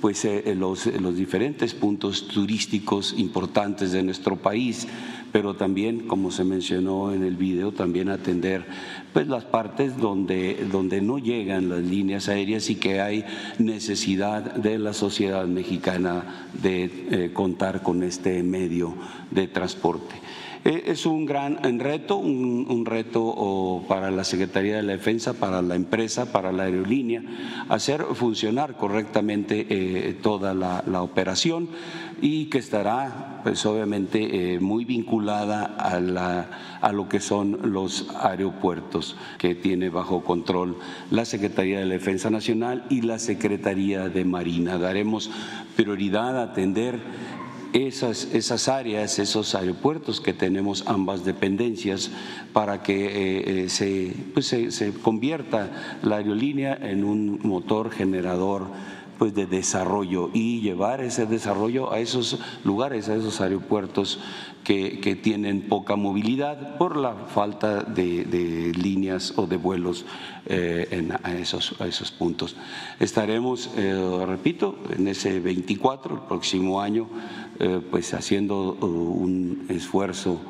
pues 0.00 0.26
los 0.56 1.16
diferentes 1.16 1.72
puntos 1.72 2.26
turísticos 2.26 3.14
importantes 3.16 3.92
de 3.92 4.02
nuestro 4.02 4.36
país 4.36 4.88
pero 5.34 5.56
también, 5.56 6.06
como 6.06 6.30
se 6.30 6.44
mencionó 6.44 7.12
en 7.12 7.24
el 7.24 7.34
video, 7.34 7.72
también 7.72 8.08
atender 8.08 8.64
pues 9.12 9.26
las 9.26 9.44
partes 9.44 9.96
donde, 9.96 10.64
donde 10.70 11.00
no 11.00 11.18
llegan 11.18 11.68
las 11.68 11.80
líneas 11.80 12.28
aéreas 12.28 12.70
y 12.70 12.76
que 12.76 13.00
hay 13.00 13.24
necesidad 13.58 14.54
de 14.54 14.78
la 14.78 14.92
sociedad 14.92 15.44
mexicana 15.46 16.46
de 16.62 16.84
eh, 16.84 17.30
contar 17.32 17.82
con 17.82 18.04
este 18.04 18.44
medio 18.44 18.94
de 19.32 19.48
transporte. 19.48 20.14
Eh, 20.64 20.84
es 20.86 21.04
un 21.04 21.26
gran 21.26 21.58
reto, 21.78 22.16
un, 22.16 22.86
reto 22.86 23.84
para 23.86 24.10
la 24.10 24.24
Secretaría 24.24 24.76
de 24.76 24.82
la 24.82 24.92
Defensa, 24.92 25.34
para 25.34 25.60
la 25.60 25.74
empresa, 25.74 26.32
para 26.32 26.52
la 26.52 26.62
aerolínea, 26.62 27.22
hacer 27.68 28.02
funcionar 28.14 28.78
correctamente 28.78 29.66
eh, 29.68 30.14
toda 30.22 30.54
la, 30.54 31.02
operación 31.02 31.68
y 32.22 32.46
que 32.46 32.58
estará, 32.58 33.40
pues 33.42 33.66
obviamente, 33.66 34.54
eh, 34.54 34.60
muy 34.60 34.86
vinculada 34.86 35.76
a, 35.78 36.46
a 36.80 36.92
lo 36.92 37.08
que 37.10 37.20
son 37.20 37.72
los 37.72 38.08
aeropuertos 38.22 39.16
que 39.36 39.54
tiene 39.54 39.90
bajo 39.90 40.24
control 40.24 40.78
la 41.10 41.26
Secretaría 41.26 41.80
de 41.80 41.84
la 41.84 41.94
Defensa 41.94 42.30
Nacional 42.30 42.86
y 42.88 43.02
la 43.02 43.18
Secretaría 43.18 44.08
de 44.08 44.24
Marina. 44.24 44.78
Daremos 44.78 45.30
prioridad 45.76 46.38
a 46.38 46.44
atender 46.44 47.00
esas, 47.74 48.28
esas 48.32 48.68
áreas, 48.68 49.18
esos 49.18 49.54
aeropuertos 49.56 50.20
que 50.20 50.32
tenemos 50.32 50.84
ambas 50.86 51.24
dependencias 51.24 52.10
para 52.52 52.82
que 52.82 53.06
eh, 53.06 53.64
eh, 53.64 53.68
se, 53.68 54.14
pues 54.32 54.46
se, 54.46 54.70
se 54.70 54.92
convierta 54.92 55.98
la 56.02 56.16
aerolínea 56.16 56.78
en 56.80 57.04
un 57.04 57.40
motor 57.42 57.90
generador 57.90 58.68
pues 59.18 59.34
de 59.34 59.46
desarrollo 59.46 60.30
y 60.32 60.60
llevar 60.60 61.00
ese 61.00 61.26
desarrollo 61.26 61.92
a 61.92 61.98
esos 61.98 62.38
lugares, 62.64 63.08
a 63.08 63.14
esos 63.14 63.40
aeropuertos 63.40 64.20
que, 64.64 65.18
tienen 65.22 65.68
poca 65.68 65.94
movilidad 65.94 66.76
por 66.78 66.96
la 66.96 67.14
falta 67.14 67.82
de, 67.82 68.72
líneas 68.74 69.34
o 69.36 69.46
de 69.46 69.56
vuelos 69.56 70.06
eh, 70.46 70.88
en, 70.90 71.12
a, 71.12 71.34
esos, 71.34 71.74
esos 71.80 72.10
puntos. 72.10 72.56
Estaremos, 72.98 73.70
eh, 73.76 74.24
repito, 74.26 74.78
en 74.96 75.06
ese 75.08 75.38
24, 75.40 76.14
el 76.14 76.20
próximo 76.22 76.80
año, 76.80 77.06
eh, 77.60 77.80
pues 77.90 78.14
haciendo 78.14 78.72
un 78.72 79.66
esfuerzo 79.68 80.40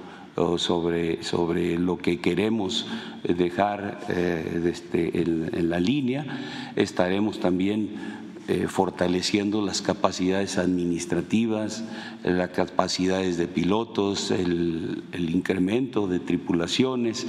sobre, 0.57 1.23
sobre 1.23 1.79
lo 1.79 1.99
que 1.99 2.21
queremos 2.21 2.89
dejar 3.23 4.01
este, 4.09 5.23
en 5.23 5.71
la 5.71 5.79
línea. 5.79 6.27
Estaremos 6.75 7.39
también 7.39 7.91
eh, 8.47 8.67
fortaleciendo 8.69 9.63
las 9.63 9.81
capacidades 9.81 10.59
administrativas, 10.59 11.85
las 12.23 12.51
capacidades 12.51 13.39
de 13.39 13.47
pilotos, 13.49 14.31
el, 14.31 15.03
incremento 15.13 16.07
de 16.07 16.21
tripulaciones, 16.21 17.27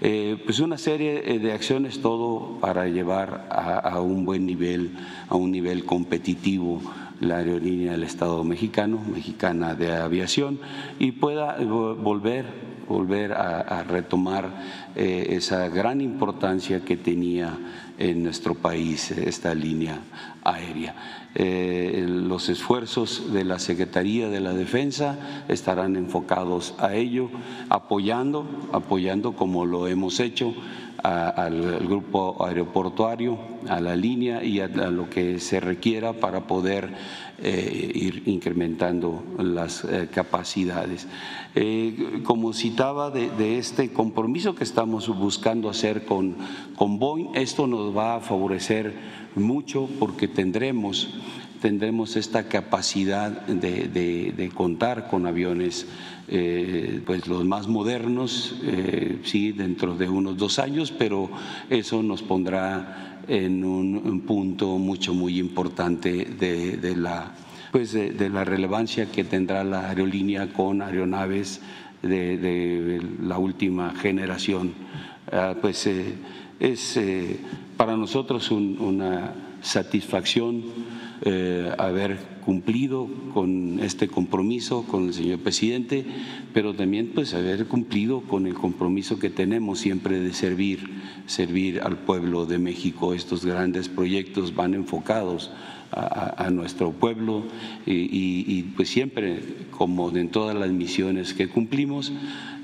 eh, 0.00 0.36
pues 0.44 0.60
una 0.60 0.78
serie 0.78 1.20
de 1.20 1.52
acciones, 1.52 2.00
todo 2.00 2.58
para 2.60 2.86
llevar 2.86 3.48
a, 3.50 4.00
un 4.00 4.24
buen 4.24 4.46
nivel, 4.46 4.92
a 5.28 5.36
un 5.36 5.50
nivel 5.50 5.84
competitivo 5.84 6.80
la 7.22 7.38
aerolínea 7.38 7.92
del 7.92 8.02
Estado 8.02 8.42
mexicano, 8.42 9.00
mexicana 9.00 9.74
de 9.74 9.92
aviación, 9.92 10.58
y 10.98 11.12
pueda 11.12 11.56
volver, 11.58 12.44
volver 12.88 13.32
a, 13.32 13.84
retomar 13.84 14.50
eh, 14.96 15.26
esa 15.30 15.68
gran 15.68 16.00
importancia 16.00 16.84
que 16.84 16.96
tenía 16.96 17.56
en 18.02 18.24
nuestro 18.24 18.54
país 18.54 19.12
esta 19.12 19.54
línea 19.54 20.00
aérea. 20.42 20.94
Eh, 21.36 22.04
los 22.08 22.48
esfuerzos 22.48 23.32
de 23.32 23.44
la 23.44 23.60
Secretaría 23.60 24.28
de 24.28 24.40
la 24.40 24.52
Defensa 24.52 25.44
estarán 25.48 25.94
enfocados 25.94 26.74
a 26.78 26.94
ello, 26.94 27.30
apoyando, 27.68 28.44
apoyando 28.72 29.34
como 29.34 29.64
lo 29.66 29.86
hemos 29.86 30.18
hecho 30.18 30.52
al 31.02 31.80
grupo 31.80 32.44
aeroportuario, 32.44 33.38
a 33.68 33.80
la 33.80 33.96
línea 33.96 34.44
y 34.44 34.60
a, 34.60 34.68
lo 34.68 35.10
que 35.10 35.40
se 35.40 35.60
requiera 35.60 36.12
para 36.12 36.46
poder 36.46 36.90
eh, 37.42 37.90
ir 37.94 38.22
incrementando 38.26 39.22
las 39.38 39.84
eh, 39.84 40.08
capacidades. 40.12 41.08
como 42.24 42.52
citaba 42.52 43.10
de, 43.10 43.58
este 43.58 43.92
compromiso 43.92 44.54
que 44.54 44.64
estamos 44.64 45.08
buscando 45.08 45.68
hacer 45.68 46.04
con, 46.04 46.36
con 46.76 46.98
Boeing, 46.98 47.34
esto 47.34 47.66
nos 47.66 47.96
va 47.96 48.16
a 48.16 48.20
favorecer 48.20 48.92
mucho 49.34 49.88
porque 49.98 50.28
tendremos, 50.28 51.08
tendremos 51.62 52.16
esta 52.16 52.48
capacidad 52.48 53.30
de, 53.46 54.50
contar 54.52 55.06
con 55.08 55.26
aviones 55.26 55.86
eh, 56.26 57.00
pues 57.06 57.28
los 57.28 57.44
más 57.44 57.68
modernos, 57.68 58.56
eh, 58.64 59.20
sí, 59.22 59.52
dentro 59.52 59.96
de 59.96 60.08
unos 60.08 60.36
dos 60.36 60.58
años, 60.58 60.92
pero 60.92 61.30
eso 61.70 62.02
nos 62.02 62.22
pondrá 62.22 63.22
en 63.28 63.64
un, 63.64 64.22
punto 64.26 64.76
mucho, 64.76 65.14
muy 65.14 65.38
importante 65.38 66.24
de, 66.24 66.96
la, 66.96 67.32
pues 67.70 67.92
de, 67.92 68.28
la 68.28 68.42
relevancia 68.42 69.06
que 69.06 69.22
tendrá 69.22 69.62
la 69.62 69.88
aerolínea 69.88 70.52
con 70.52 70.82
aeronaves 70.82 71.60
de, 72.02 73.00
la 73.22 73.38
última 73.38 73.94
generación. 73.94 74.72
Ah, 75.30 75.54
pues 75.60 75.86
eh, 75.86 76.14
es 76.58 76.98
para 77.76 77.96
nosotros 77.96 78.50
una 78.50 79.32
satisfacción 79.62 80.64
eh, 81.24 81.72
haber 81.78 82.18
cumplido 82.44 83.08
con 83.32 83.78
este 83.80 84.08
compromiso 84.08 84.82
con 84.82 85.06
el 85.06 85.14
señor 85.14 85.38
presidente, 85.38 86.04
pero 86.52 86.74
también 86.74 87.12
pues 87.14 87.32
haber 87.34 87.66
cumplido 87.66 88.22
con 88.22 88.46
el 88.46 88.54
compromiso 88.54 89.20
que 89.20 89.30
tenemos 89.30 89.78
siempre 89.78 90.18
de 90.18 90.32
servir, 90.32 90.90
servir 91.26 91.80
al 91.82 91.98
pueblo 91.98 92.46
de 92.46 92.58
México. 92.58 93.14
Estos 93.14 93.44
grandes 93.44 93.88
proyectos 93.88 94.54
van 94.54 94.74
enfocados 94.74 95.52
a, 95.92 96.48
nuestro 96.50 96.92
pueblo 96.92 97.42
y, 97.86 98.62
pues 98.76 98.88
siempre, 98.88 99.40
como 99.70 100.10
en 100.16 100.30
todas 100.30 100.56
las 100.56 100.70
misiones 100.70 101.34
que 101.34 101.48
cumplimos, 101.48 102.12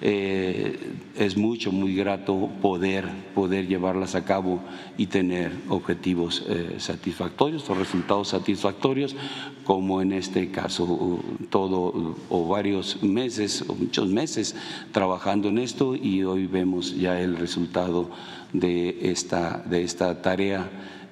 eh, 0.00 0.78
es 1.16 1.36
mucho, 1.36 1.72
muy 1.72 1.94
grato 1.94 2.48
poder, 2.62 3.08
poder 3.34 3.66
llevarlas 3.66 4.14
a 4.14 4.24
cabo 4.24 4.60
y 4.96 5.06
tener 5.06 5.50
objetivos 5.68 6.44
eh, 6.48 6.76
satisfactorios 6.78 7.68
o 7.68 7.74
resultados 7.74 8.28
satisfactorios, 8.28 9.16
como 9.64 10.00
en 10.00 10.12
este 10.12 10.50
caso, 10.50 11.20
todo 11.50 12.16
o 12.28 12.48
varios 12.48 13.02
meses 13.02 13.64
o 13.66 13.74
muchos 13.74 14.08
meses 14.08 14.54
trabajando 14.92 15.48
en 15.48 15.58
esto 15.58 15.96
y 15.96 16.22
hoy 16.22 16.46
vemos 16.46 16.96
ya 16.96 17.20
el 17.20 17.36
resultado 17.36 18.10
de 18.52 19.10
esta, 19.10 19.58
de 19.68 19.82
esta 19.82 20.22
tarea 20.22 20.70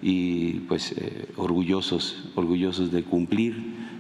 y 0.09 0.61
pues 0.69 0.93
eh, 0.93 1.27
orgullosos, 1.37 2.29
orgullosos 2.37 2.93
de 2.93 3.03
cumplir, 3.03 3.57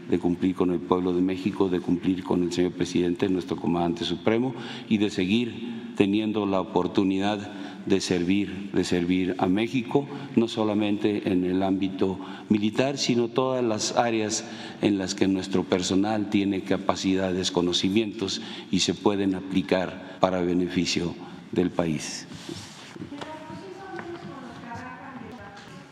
de 0.09 0.21
cumplir 0.21 0.55
con 0.55 0.71
el 0.71 0.79
pueblo 0.79 1.13
de 1.13 1.21
México, 1.21 1.69
de 1.69 1.81
cumplir 1.81 2.23
con 2.23 2.45
el 2.45 2.53
señor 2.53 2.71
presidente, 2.71 3.29
nuestro 3.29 3.57
comandante 3.57 4.05
supremo, 4.05 4.55
y 4.89 4.99
de 4.99 5.11
seguir 5.11 5.91
teniendo 5.97 6.47
la 6.47 6.61
oportunidad 6.61 7.51
de 7.87 8.01
servir, 8.01 8.71
de 8.73 8.85
servir 8.85 9.35
a 9.39 9.49
México, 9.49 10.07
no 10.37 10.47
solamente 10.47 11.29
en 11.29 11.43
el 11.43 11.61
ámbito 11.65 12.21
militar, 12.51 12.99
sino 12.99 13.27
todas 13.27 13.65
las 13.65 13.97
áreas 13.97 14.45
en 14.83 14.99
las 14.99 15.17
que 15.17 15.27
nuestro 15.27 15.65
personal 15.65 16.31
tiene 16.31 16.61
capacidades, 16.61 17.51
conocimientos 17.51 18.43
y 18.71 18.79
se 18.79 18.95
pueden 18.95 19.35
aplicar 19.35 20.19
para 20.21 20.41
beneficio 20.41 21.17
del 21.51 21.71
país. 21.71 22.29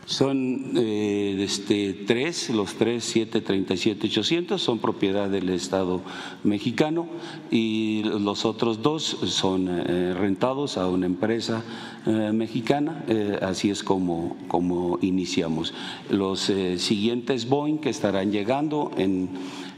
Son 0.05 0.73
eh, 0.77 1.35
este, 1.39 1.93
tres, 2.05 2.51
los 2.51 2.75
tres, 2.75 3.03
siete, 3.03 3.41
treinta 3.41 3.73
y 3.73 3.77
siete, 3.77 4.05
ochocientos 4.05 4.61
son 4.61 4.77
propiedad 4.77 5.29
del 5.29 5.49
Estado 5.49 6.01
mexicano 6.43 7.07
y 7.49 8.03
los 8.03 8.45
otros 8.45 8.83
dos 8.83 9.03
son 9.03 9.67
eh, 9.67 10.13
rentados 10.13 10.77
a 10.77 10.87
una 10.87 11.07
empresa 11.07 11.63
eh, 12.05 12.31
mexicana, 12.31 13.03
así 13.41 13.71
es 13.71 13.83
como, 13.83 14.37
como 14.47 14.99
iniciamos. 15.01 15.73
Los 16.11 16.51
siguientes 16.77 17.49
Boeing 17.49 17.79
que 17.79 17.89
estarán 17.89 18.31
llegando 18.31 18.91
en 18.97 19.29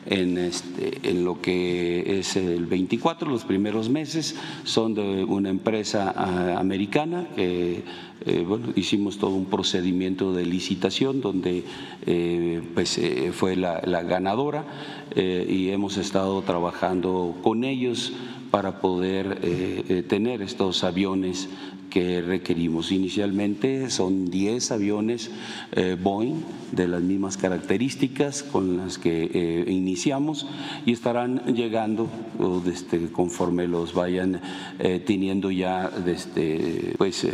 en, 0.10 0.38
este, 0.38 1.10
en 1.10 1.24
lo 1.24 1.42
que 1.42 2.20
es 2.20 2.36
el 2.36 2.66
24, 2.66 3.30
los 3.30 3.44
primeros 3.44 3.90
meses, 3.90 4.36
son 4.64 4.94
de 4.94 5.24
una 5.24 5.50
empresa 5.50 6.14
ah, 6.16 6.60
americana 6.60 7.28
que 7.36 7.84
eh, 8.26 8.46
hicimos 8.76 9.18
todo 9.20 9.32
un 9.32 9.46
procedimiento 9.46 10.34
de 10.34 10.46
licitación 10.46 11.22
donde 11.22 11.64
eh, 12.06 12.62
pues, 12.74 12.98
eh, 12.98 13.32
fue 13.32 13.56
la 13.56 13.80
ganadora 14.04 14.66
y 15.16 15.70
hemos 15.70 15.98
estado 15.98 16.42
trabajando 16.44 17.36
con 17.42 17.64
ellos 17.64 18.14
para 18.52 18.82
poder 18.82 20.06
tener 20.08 20.44
estos 20.44 20.84
aviones 20.84 21.50
que 21.90 22.22
requerimos. 22.22 22.92
Inicialmente 22.92 23.90
son 23.90 24.30
10 24.30 24.72
aviones 24.72 25.32
eh, 25.72 25.98
Boeing 26.02 26.44
de 26.72 26.88
las 26.88 27.02
mismas 27.02 27.38
características 27.38 28.44
con 28.44 28.78
las 28.78 28.98
que 28.98 29.30
eh, 29.34 29.66
iniciamos 29.72 30.48
y 30.86 30.92
estarán 30.92 31.40
llegando 31.56 32.10
desde, 32.64 33.12
conforme 33.12 33.68
los 33.68 33.94
vayan 33.94 34.42
eh, 34.80 35.02
teniendo 35.06 35.52
ya 35.52 35.90
desde, 35.90 36.94
pues, 36.98 37.26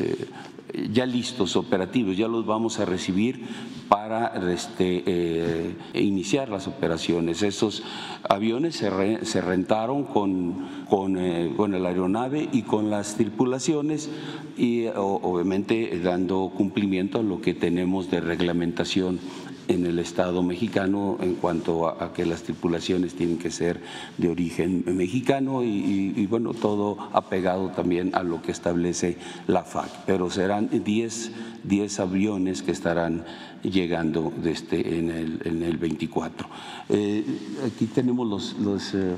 ya 0.91 1.05
listos, 1.05 1.55
operativos, 1.55 2.17
ya 2.17 2.28
los 2.28 2.45
vamos 2.45 2.80
a 2.80 2.86
recibir 2.86 3.41
para 3.89 4.34
este, 4.51 5.03
eh, 5.05 5.76
iniciar 5.93 6.49
las 6.49 6.67
operaciones. 6.67 7.43
Esos 7.43 7.84
aviones 8.28 8.76
se, 8.76 9.41
rentaron 9.41 10.03
con, 10.03 10.86
con, 10.89 11.17
eh, 11.17 11.53
con, 11.55 11.71
la 11.82 11.89
aeronave 11.89 12.49
y 12.51 12.63
con 12.63 12.89
las 12.89 13.15
tripulaciones 13.15 14.09
y 14.57 14.88
obviamente 14.88 15.99
dando 16.03 16.51
cumplimiento 16.55 17.19
a 17.19 17.24
lo 17.24 17.41
que 17.41 17.53
tenemos 17.53 18.09
de 18.09 18.21
reglamentación 18.21 19.19
en 19.68 19.86
el 19.86 19.99
Estado 19.99 20.43
mexicano 20.43 21.18
en 21.22 21.36
cuanto 21.36 21.88
a, 21.88 22.14
que 22.14 22.26
las 22.26 22.43
tripulaciones 22.43 23.16
tienen 23.16 23.38
que 23.38 23.51
ser 23.51 23.82
de 24.18 24.30
origen 24.30 24.84
mexicano 24.88 25.64
y, 25.64 26.26
bueno, 26.28 26.53
todo 26.53 26.97
apegado 27.14 27.70
también 27.70 28.14
a 28.14 28.24
lo 28.24 28.41
que 28.41 28.51
establece 28.51 29.18
la 29.47 29.64
FAC. 29.64 29.89
Pero 30.05 30.30
serán 30.30 30.70
10, 30.72 31.32
10 31.64 31.99
aviones 31.99 32.61
que 32.61 32.72
estarán 32.72 33.26
llegando 33.64 34.34
desde 34.41 34.99
en, 34.99 35.09
el, 35.09 35.41
en 35.45 35.64
el 35.64 35.78
24. 35.78 36.47
Eh, 36.89 37.24
aquí 37.66 37.86
tenemos 37.86 38.28
los, 38.28 38.53
los 38.59 38.93
eh, 38.93 39.16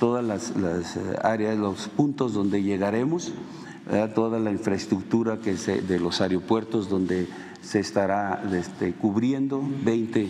todas 0.00 0.24
las, 0.24 0.56
las, 0.56 0.98
áreas, 1.22 1.56
los 1.56 1.88
puntos 1.88 2.34
donde 2.34 2.62
llegaremos, 2.62 3.32
toda 4.14 4.38
la 4.38 4.50
infraestructura 4.50 5.38
que 5.38 5.54
de 5.54 5.98
los 5.98 6.20
aeropuertos 6.20 6.88
donde 6.88 7.28
se 7.64 7.80
estará 7.80 8.42
este, 8.52 8.92
cubriendo 8.92 9.62
20, 9.84 10.26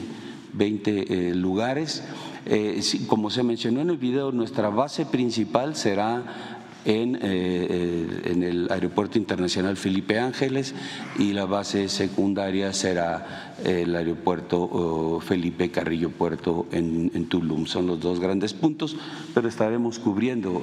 20 0.53 1.31
eh, 1.31 1.35
lugares. 1.35 2.03
Eh, 2.47 2.81
como 3.07 3.31
se 3.31 3.43
mencionó 3.43 3.81
en 3.81 3.91
el 3.91 3.97
video, 3.97 4.33
nuestra 4.33 4.69
base 4.69 5.07
principal 5.07 5.77
será 5.77 6.54
en, 6.85 7.19
eh, 7.23 8.23
en, 8.25 8.43
el 8.43 8.71
Aeropuerto 8.71 9.19
Internacional 9.19 9.77
Felipe 9.77 10.19
Ángeles 10.19 10.75
y 11.19 11.33
la 11.33 11.47
base 11.47 11.89
secundaria 11.89 12.73
será 12.73 13.55
el 13.65 13.95
Aeropuerto 13.97 15.21
Felipe 15.25 15.71
Carrillo 15.71 16.11
Puerto 16.11 16.67
en, 16.73 17.11
en, 17.15 17.27
Tulum. 17.27 17.67
Son 17.67 17.87
los 17.87 18.01
dos 18.01 18.21
grandes 18.21 18.53
puntos, 18.53 18.97
pero 19.33 19.49
estaremos 19.49 19.99
cubriendo. 19.99 20.63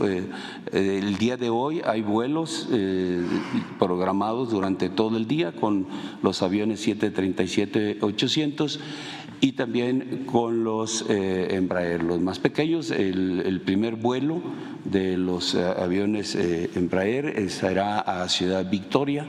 el 0.71 1.17
día 1.17 1.37
de 1.37 1.49
hoy 1.49 1.81
hay 1.85 2.01
vuelos 2.01 2.67
programados 3.79 4.51
durante 4.51 4.89
todo 4.89 5.17
el 5.17 5.27
día 5.27 5.53
con 5.53 5.87
los 6.21 6.41
aviones 6.41 6.85
737-800 6.87 8.79
y 9.41 9.53
también 9.53 10.25
con 10.31 10.63
los 10.63 11.03
eh, 11.09 11.55
Embraer, 11.55 12.03
los 12.03 12.21
más 12.21 12.37
pequeños. 12.37 12.91
El, 12.91 13.59
primer 13.65 13.95
vuelo 13.95 14.41
de 14.85 15.17
los 15.17 15.55
eh, 15.55 15.63
aviones 15.63 16.35
eh, 16.35 16.69
Embraer 16.75 17.49
será 17.49 17.99
a 17.99 18.29
Ciudad 18.29 18.69
Victoria. 18.69 19.25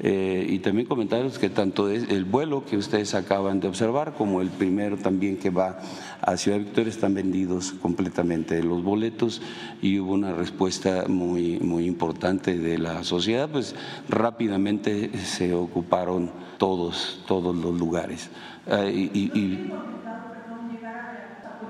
y 0.00 0.60
también 0.60 0.86
comentarles 0.86 1.40
que 1.40 1.50
tanto 1.50 1.90
el 1.90 2.24
vuelo 2.24 2.64
que 2.64 2.76
ustedes 2.76 3.14
acaban 3.14 3.58
de 3.58 3.66
observar 3.66 4.14
como 4.14 4.40
el 4.40 4.48
primero 4.48 4.96
también 4.96 5.36
que 5.38 5.50
va 5.50 5.80
a 6.22 6.36
Ciudad 6.36 6.58
Victoria 6.58 6.90
están 6.90 7.14
vendidos 7.14 7.72
completamente 7.82 8.62
los 8.62 8.84
boletos 8.84 9.42
y 9.82 9.98
hubo 9.98 10.12
una 10.12 10.34
respuesta 10.34 11.06
muy, 11.08 11.58
muy 11.58 11.86
importante 11.86 12.56
de 12.56 12.78
la 12.78 13.02
sociedad, 13.02 13.48
pues 13.50 13.74
rápidamente 14.08 15.10
se 15.18 15.52
ocuparon 15.52 16.30
todos, 16.58 17.24
todos 17.26 17.56
los 17.56 17.74
lugares. 17.76 18.30
Uh, 18.68 18.88
y, 18.88 19.30
y, 19.34 19.72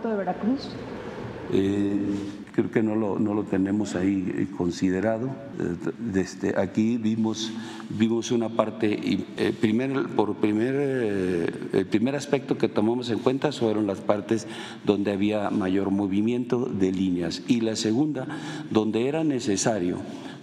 de 0.02 0.16
Veracruz? 0.16 0.68
Eh, 1.52 1.98
creo 2.52 2.70
que 2.72 2.82
no 2.82 2.96
lo, 2.96 3.20
no 3.20 3.34
lo 3.34 3.44
tenemos 3.44 3.94
ahí 3.94 4.32
eh, 4.36 4.46
considerado. 4.56 5.30
Desde 5.98 6.20
este, 6.20 6.60
aquí 6.60 6.96
vimos, 6.96 7.52
vimos 7.88 8.32
una 8.32 8.48
parte, 8.48 8.98
eh, 9.36 9.54
primer, 9.60 10.08
por 10.08 10.34
primer, 10.36 10.74
eh, 10.76 11.46
el 11.72 11.86
primer 11.86 12.16
aspecto 12.16 12.58
que 12.58 12.68
tomamos 12.68 13.10
en 13.10 13.20
cuenta 13.20 13.52
fueron 13.52 13.86
las 13.86 14.00
partes 14.00 14.48
donde 14.84 15.12
había 15.12 15.50
mayor 15.50 15.90
movimiento 15.90 16.64
de 16.64 16.90
líneas 16.90 17.42
y 17.46 17.60
la 17.60 17.76
segunda, 17.76 18.26
donde 18.70 19.08
era 19.08 19.22
necesario 19.22 19.98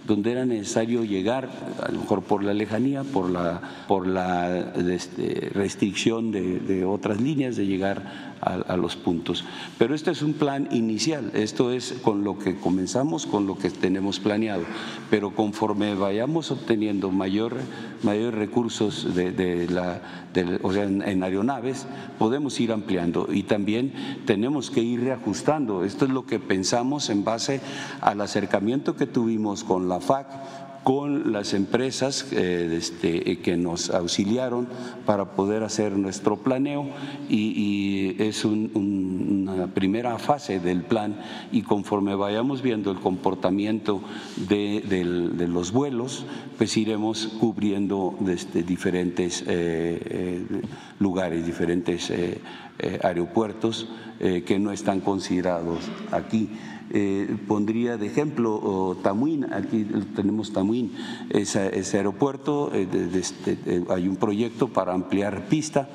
donde 0.06 0.32
era 0.32 0.44
necesario 0.44 1.04
llegar, 1.04 1.48
a 1.82 1.90
lo 1.90 2.00
mejor 2.00 2.22
por 2.22 2.42
la 2.42 2.54
lejanía, 2.54 3.02
por 3.02 3.30
la, 3.30 3.60
por 3.88 4.06
la 4.06 4.72
este, 4.76 5.50
restricción 5.52 6.30
de, 6.30 6.84
otras 6.84 7.20
líneas, 7.20 7.56
de 7.56 7.66
llegar 7.66 8.35
a, 8.40 8.76
los 8.76 8.96
puntos. 8.96 9.44
Pero 9.78 9.94
este 9.94 10.10
es 10.10 10.22
un 10.22 10.34
plan 10.34 10.68
inicial, 10.70 11.30
esto 11.34 11.72
es 11.72 11.94
con 12.02 12.24
lo 12.24 12.38
que 12.38 12.56
comenzamos, 12.56 13.26
con 13.26 13.46
lo 13.46 13.56
que 13.56 13.70
tenemos 13.70 14.20
planeado, 14.20 14.62
pero 15.10 15.34
conforme 15.34 15.94
vayamos 15.94 16.50
obteniendo 16.50 17.10
mayor, 17.10 17.56
mayores 18.02 18.38
recursos 18.38 19.14
de, 19.14 19.66
la, 19.70 20.00
o 20.62 20.72
sea, 20.72 20.84
en, 20.84 21.22
aeronaves, 21.22 21.86
podemos 22.18 22.58
ir 22.60 22.72
ampliando 22.72 23.28
y 23.32 23.44
también 23.44 23.92
tenemos 24.26 24.70
que 24.70 24.80
ir 24.80 25.00
reajustando. 25.00 25.84
Esto 25.84 26.04
es 26.04 26.10
lo 26.10 26.26
que 26.26 26.38
pensamos 26.38 27.10
en 27.10 27.24
base 27.24 27.60
al 28.00 28.20
acercamiento 28.20 28.96
que 28.96 29.06
tuvimos 29.06 29.64
con 29.64 29.88
la 29.88 30.00
FAC 30.00 30.26
con 30.86 31.32
las 31.32 31.52
empresas 31.52 32.28
eh, 32.30 32.76
este, 32.78 33.40
que 33.40 33.56
nos 33.56 33.90
auxiliaron 33.90 34.68
para 35.04 35.32
poder 35.32 35.64
hacer 35.64 35.90
nuestro 35.98 36.36
planeo 36.36 36.86
y, 37.28 38.14
es 38.22 38.44
una 38.44 39.66
primera 39.74 40.16
fase 40.20 40.60
del 40.60 40.82
plan 40.82 41.18
y 41.50 41.62
conforme 41.62 42.14
vayamos 42.14 42.62
viendo 42.62 42.92
el 42.92 43.00
comportamiento 43.00 44.00
de, 44.48 45.46
los 45.48 45.72
vuelos, 45.72 46.24
pues 46.56 46.76
iremos 46.76 47.34
cubriendo 47.40 48.14
desde 48.20 48.62
diferentes 48.62 49.42
eh, 49.42 49.46
eh, 49.48 50.46
lugares, 51.00 51.44
diferentes 51.44 52.12
aeropuertos 53.02 53.88
que 54.18 54.58
no 54.58 54.70
están 54.70 55.00
considerados 55.00 55.80
aquí. 56.12 56.48
Eh, 56.90 57.36
pondría 57.48 57.96
de 57.96 58.06
ejemplo 58.06 58.96
Tamuín, 59.02 59.52
aquí 59.52 59.84
tenemos 60.14 60.52
Tamuín, 60.52 60.92
ese, 61.30 61.96
aeropuerto, 61.96 62.70
eh, 62.72 62.86
este, 63.14 63.58
eh, 63.66 63.84
hay 63.90 64.06
un 64.06 64.16
proyecto 64.16 64.68
para 64.68 64.94
ampliar 64.94 65.46
pista 65.46 65.88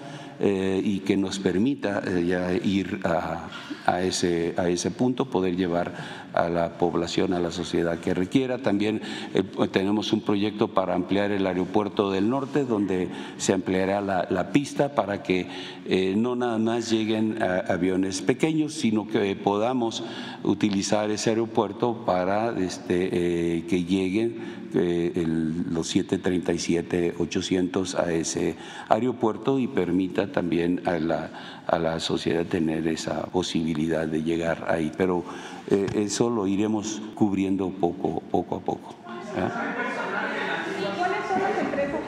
y 0.44 1.02
que 1.02 1.18
nos 1.18 1.38
permita 1.38 2.02
ya 2.20 2.52
ir 2.52 3.00
a 3.06 4.02
ese 4.02 4.92
punto, 4.98 5.30
poder 5.30 5.56
llevar 5.56 5.94
a 6.34 6.50
la 6.50 6.78
población, 6.78 7.34
a 7.34 7.40
la 7.40 7.52
sociedad 7.52 8.00
que 8.00 8.14
requiera. 8.14 8.60
También 8.60 9.02
eh, 9.34 9.44
tenemos 9.72 10.14
un 10.14 10.22
proyecto 10.22 10.70
para 10.70 10.96
ampliar 10.96 11.32
el 11.32 11.46
aeropuerto 11.46 12.12
del 12.12 12.30
norte, 12.30 12.66
donde 12.66 13.10
se 13.38 13.54
ampliará 13.54 14.02
la, 14.02 14.52
pista 14.52 14.96
para 14.96 15.24
que 15.24 15.48
no 16.18 16.36
nada 16.36 16.58
más 16.58 16.90
lleguen 16.90 17.42
aviones 17.42 18.22
pequeños, 18.22 18.74
sino 18.74 19.08
que 19.08 19.36
podamos 19.36 20.04
utilizar 20.44 21.10
ese 21.10 21.30
aeropuerto 21.30 22.04
para 22.06 22.58
este, 22.60 23.64
que 23.68 23.84
lleguen 23.88 24.62
los 24.74 25.88
737, 25.88 27.16
800 27.18 27.96
a 27.96 28.12
ese 28.12 28.56
aeropuerto 28.90 29.60
y 29.60 29.68
permita 29.68 30.32
también 30.32 30.82
a 30.86 30.98
la, 31.00 31.61
a 31.68 31.80
la 31.80 32.00
sociedad 32.00 32.46
tener 32.46 32.88
esa 32.88 33.24
posibilidad 33.24 34.08
de 34.08 34.24
llegar 34.24 34.66
ahí. 34.70 34.92
Pero 34.98 35.24
eh, 35.70 35.86
eso 35.96 36.30
lo 36.30 36.48
iremos 36.48 37.02
cubriendo 37.16 37.70
poco, 37.70 38.22
poco 38.32 38.56
a 38.56 38.60
poco. 38.60 38.96
¿Cuáles 39.34 41.28
son 41.28 41.42
las 41.42 41.58
empresas 41.60 42.00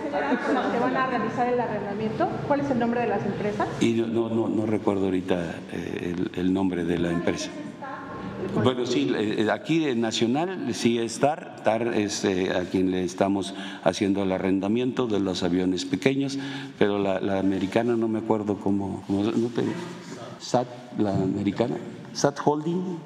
con 0.46 0.54
las 0.56 0.66
que 0.66 0.80
van 0.80 0.98
a 0.98 1.08
realizar 1.08 1.48
el 1.48 1.60
arrendamiento? 1.60 2.28
¿Cuál 2.48 2.60
es 2.62 2.72
el 2.72 2.80
nombre 2.80 3.02
de 3.02 3.08
las 3.08 3.26
empresas? 3.26 3.68
Y 3.80 3.94
no, 3.94 4.30
no, 4.30 4.50
no 4.50 4.66
recuerdo 4.66 5.06
ahorita 5.06 5.56
eh, 5.72 6.16
el, 6.16 6.40
el 6.40 6.54
nombre 6.54 6.84
de 6.84 7.00
la 7.00 7.12
empresa. 7.12 7.50
Bueno, 8.64 8.86
sí, 8.86 9.12
eh, 9.16 9.48
aquí 9.52 9.86
en 9.86 10.02
Nacional 10.02 10.74
sí 10.74 11.00
es 11.00 11.20
TAR, 11.20 11.64
TAR 11.64 11.88
es 11.88 12.24
eh, 12.24 12.52
a 12.56 12.66
quien 12.66 12.92
le 12.92 13.04
estamos 13.04 13.54
haciendo 13.84 14.24
el 14.24 14.32
arrendamiento 14.32 15.08
de 15.08 15.20
los 15.20 15.44
aviones 15.44 15.86
pequeños, 15.86 16.38
pero 16.78 17.00
la, 17.00 17.40
americana 17.40 17.96
no 17.96 18.08
me 18.08 18.20
acuerdo 18.20 18.58
cómo, 18.58 19.04
cómo 19.08 19.24
no 19.24 19.50
SAT, 20.40 20.68
la 20.98 21.14
americana, 21.14 21.78
SAT 22.14 22.40
Holding. 22.44 22.98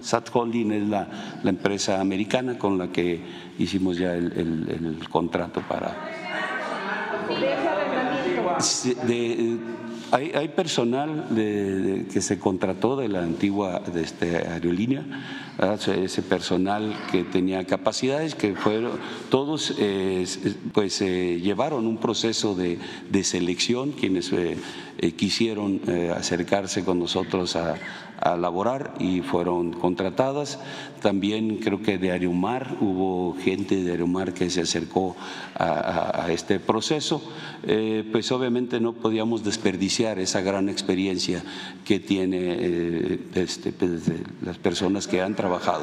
SAT 0.00 0.28
Holding 0.32 0.72
es 0.72 0.88
la, 0.88 1.08
la, 1.42 1.50
empresa 1.50 2.00
americana 2.00 2.58
con 2.58 2.76
la 2.76 2.88
que 2.88 3.20
hicimos 3.58 3.96
ya 3.98 4.14
el, 4.14 4.32
el, 4.32 5.08
contrato 5.08 5.62
para... 5.68 5.96
De, 9.06 9.58
hay, 10.12 10.48
personal 10.48 11.26
que 11.34 12.20
se 12.20 12.38
contrató 12.38 12.96
de 12.96 13.08
la 13.08 13.22
antigua 13.22 13.80
de 13.80 14.02
este, 14.02 14.36
aerolínea, 14.36 15.04
ese 15.96 16.22
personal 16.22 16.94
que 17.10 17.24
tenía 17.24 17.64
capacidades, 17.64 18.34
que 18.34 18.54
fueron 18.54 18.92
todos, 19.30 19.74
eh, 19.78 20.26
pues 20.74 21.00
eh, 21.00 21.40
llevaron 21.42 21.86
un 21.86 21.96
proceso 21.96 22.54
de, 22.54 22.78
selección, 23.24 23.92
quienes 23.92 24.32
eh, 24.32 24.58
quisieron 25.16 25.80
acercarse 26.14 26.84
con 26.84 26.98
nosotros 26.98 27.56
a, 27.56 27.76
a 28.22 28.36
laborar 28.36 28.94
y 28.98 29.20
fueron 29.20 29.72
contratadas. 29.72 30.58
También 31.00 31.56
creo 31.56 31.82
que 31.82 31.98
de 31.98 32.12
Ariumar 32.12 32.76
hubo 32.80 33.36
gente 33.42 33.82
de 33.82 33.92
Ariumar 33.92 34.32
que 34.32 34.48
se 34.48 34.62
acercó 34.62 35.16
a, 35.58 36.26
este 36.30 36.60
proceso. 36.60 37.20
Eh, 37.64 38.08
pues 38.12 38.30
obviamente 38.30 38.80
no 38.80 38.92
podíamos 38.92 39.42
desperdiciar 39.42 40.18
esa 40.18 40.40
gran 40.40 40.68
experiencia 40.68 41.42
que 41.84 41.98
tiene 41.98 42.38
eh, 42.40 43.20
este, 43.34 43.72
pues, 43.72 44.10
las 44.40 44.58
personas 44.58 45.08
que 45.08 45.20
han 45.20 45.34
trabajado. 45.34 45.82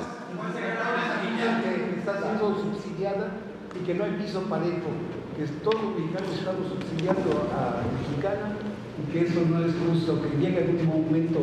Que 3.86 3.96
no 3.96 4.04
hay 4.04 4.12
piso 4.12 4.42
parejo, 4.44 4.92
que 5.36 5.46
todos 5.64 5.82
los 5.82 6.00
mexicanos 6.00 6.30
estamos 6.38 6.68
subsidiando 6.68 7.50
a 7.52 7.82
Mexicana 7.98 8.69
que 9.12 9.22
eso 9.22 9.42
no 9.50 9.66
es 9.66 9.74
justo, 9.74 10.22
que 10.22 10.38
llega 10.38 10.62
en 10.62 10.80
un 10.80 10.86
momento 10.86 11.40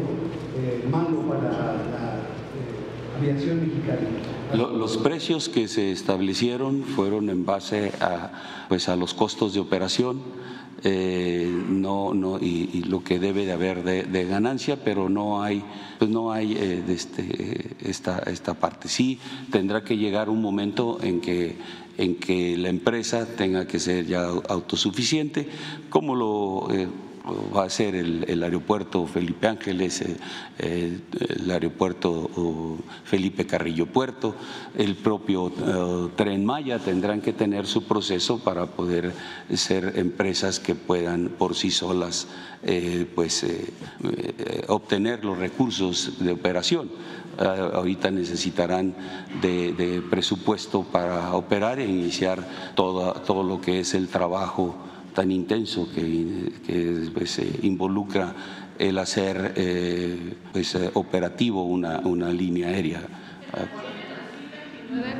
eh, 0.56 0.86
malo 0.90 1.20
para 1.22 1.42
la 1.42 2.14
eh, 2.54 3.18
aviación 3.18 3.60
mexicana. 3.60 4.00
Los 4.54 4.96
precios 4.98 5.48
que 5.48 5.66
se 5.66 5.90
establecieron 5.90 6.84
fueron 6.84 7.30
en 7.30 7.44
base 7.44 7.92
a, 8.00 8.66
pues, 8.68 8.88
a 8.88 8.96
los 8.96 9.12
costos 9.12 9.54
de 9.54 9.60
operación 9.60 10.20
eh, 10.84 11.50
no, 11.68 12.14
no, 12.14 12.38
y, 12.38 12.84
lo 12.86 13.02
que 13.02 13.18
debe 13.18 13.46
de 13.46 13.52
haber 13.52 13.82
de, 13.82 14.24
ganancia, 14.26 14.84
pero 14.84 15.08
no 15.08 15.42
hay, 15.42 15.64
pues 15.98 16.10
no 16.10 16.30
hay 16.30 16.52
este, 16.88 17.76
esta, 17.82 18.18
esta 18.26 18.54
parte. 18.54 18.88
Sí 18.88 19.18
tendrá 19.50 19.82
que 19.82 19.96
llegar 19.96 20.28
un 20.28 20.40
momento 20.40 20.98
en 21.02 21.20
que, 21.20 21.56
en 21.96 22.16
que 22.16 22.56
la 22.56 22.68
empresa 22.68 23.26
tenga 23.26 23.66
que 23.66 23.80
ser 23.80 24.06
ya 24.06 24.26
autosuficiente, 24.48 25.48
como 25.88 26.14
lo 26.14 26.68
va 27.26 27.64
a 27.64 27.70
ser 27.70 27.94
el, 27.94 28.42
aeropuerto 28.42 29.06
Felipe 29.06 29.48
Ángeles, 29.48 30.04
eh, 30.58 31.00
el 31.38 31.50
aeropuerto 31.50 32.78
Felipe 33.04 33.46
Carrillo 33.46 33.86
Puerto, 33.86 34.34
el 34.76 34.94
propio 34.94 35.48
eh, 35.48 36.10
Tren 36.14 36.44
Maya 36.44 36.78
tendrán 36.78 37.20
que 37.20 37.32
tener 37.32 37.66
su 37.66 37.84
proceso 37.84 38.38
para 38.38 38.66
poder 38.66 39.12
ser 39.52 39.94
empresas 39.96 40.60
que 40.60 40.74
puedan 40.74 41.30
por 41.30 41.54
sí 41.54 41.70
solas 41.70 42.28
eh, 42.62 43.06
pues, 43.14 43.44
obtener 44.68 45.24
los 45.24 45.38
recursos 45.38 46.18
de 46.20 46.32
operación. 46.32 46.90
ahorita 47.38 48.10
necesitarán 48.10 48.94
de, 49.42 50.02
presupuesto 50.08 50.84
para 50.84 51.34
operar 51.34 51.80
e 51.80 51.86
iniciar 51.86 52.72
todo, 52.74 53.12
todo 53.26 53.42
lo 53.42 53.60
que 53.60 53.80
es 53.80 53.94
el 53.94 54.08
trabajo 54.08 54.85
tan 55.16 55.32
intenso 55.32 55.88
que, 55.94 57.08
pues, 57.14 57.40
involucra 57.62 58.34
el 58.78 58.98
hacer 58.98 59.54
eh, 59.56 60.34
pues, 60.52 60.74
eh, 60.74 60.90
operativo 60.92 61.64
una, 61.64 62.00
una 62.00 62.28
línea 62.28 62.68
aérea. 62.68 63.00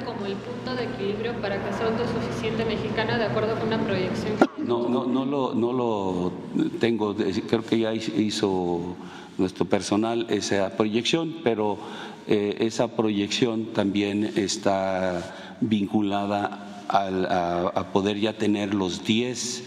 como 0.05 0.27
el 0.27 0.35
punto 0.35 0.75
de 0.77 0.85
equilibrio 0.85 1.33
para 1.41 1.57
que 1.57 1.73
sea 1.73 1.87
autosuficiente 1.87 2.67
mexicana 2.67 3.17
de 3.17 3.25
acuerdo 3.25 3.59
con 3.59 3.69
una 3.69 3.83
proyección? 3.83 4.35
No, 4.59 4.87
no, 4.87 5.07
no, 5.07 5.25
lo, 5.25 5.55
no 5.55 5.73
lo 5.73 6.33
tengo, 6.79 7.17
creo 7.17 7.65
que 7.65 7.79
ya 7.79 7.95
hizo 7.95 8.97
nuestro 9.39 9.65
personal 9.65 10.27
esa 10.29 10.77
proyección, 10.77 11.37
pero 11.43 11.79
eh, 12.27 12.57
esa 12.61 12.89
proyección 12.89 13.73
también 13.73 14.31
está 14.37 15.57
vinculada 15.63 16.85
a, 16.89 17.73
a, 17.75 17.93
poder 17.93 18.19
ya 18.19 18.35
tener 18.35 18.75
los 18.75 19.05
10 19.05 19.65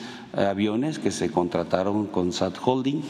aviones 0.47 0.99
que 0.99 1.11
se 1.11 1.31
contrataron 1.31 2.07
con 2.07 2.31
SAT 2.31 2.57
Holding. 2.63 3.01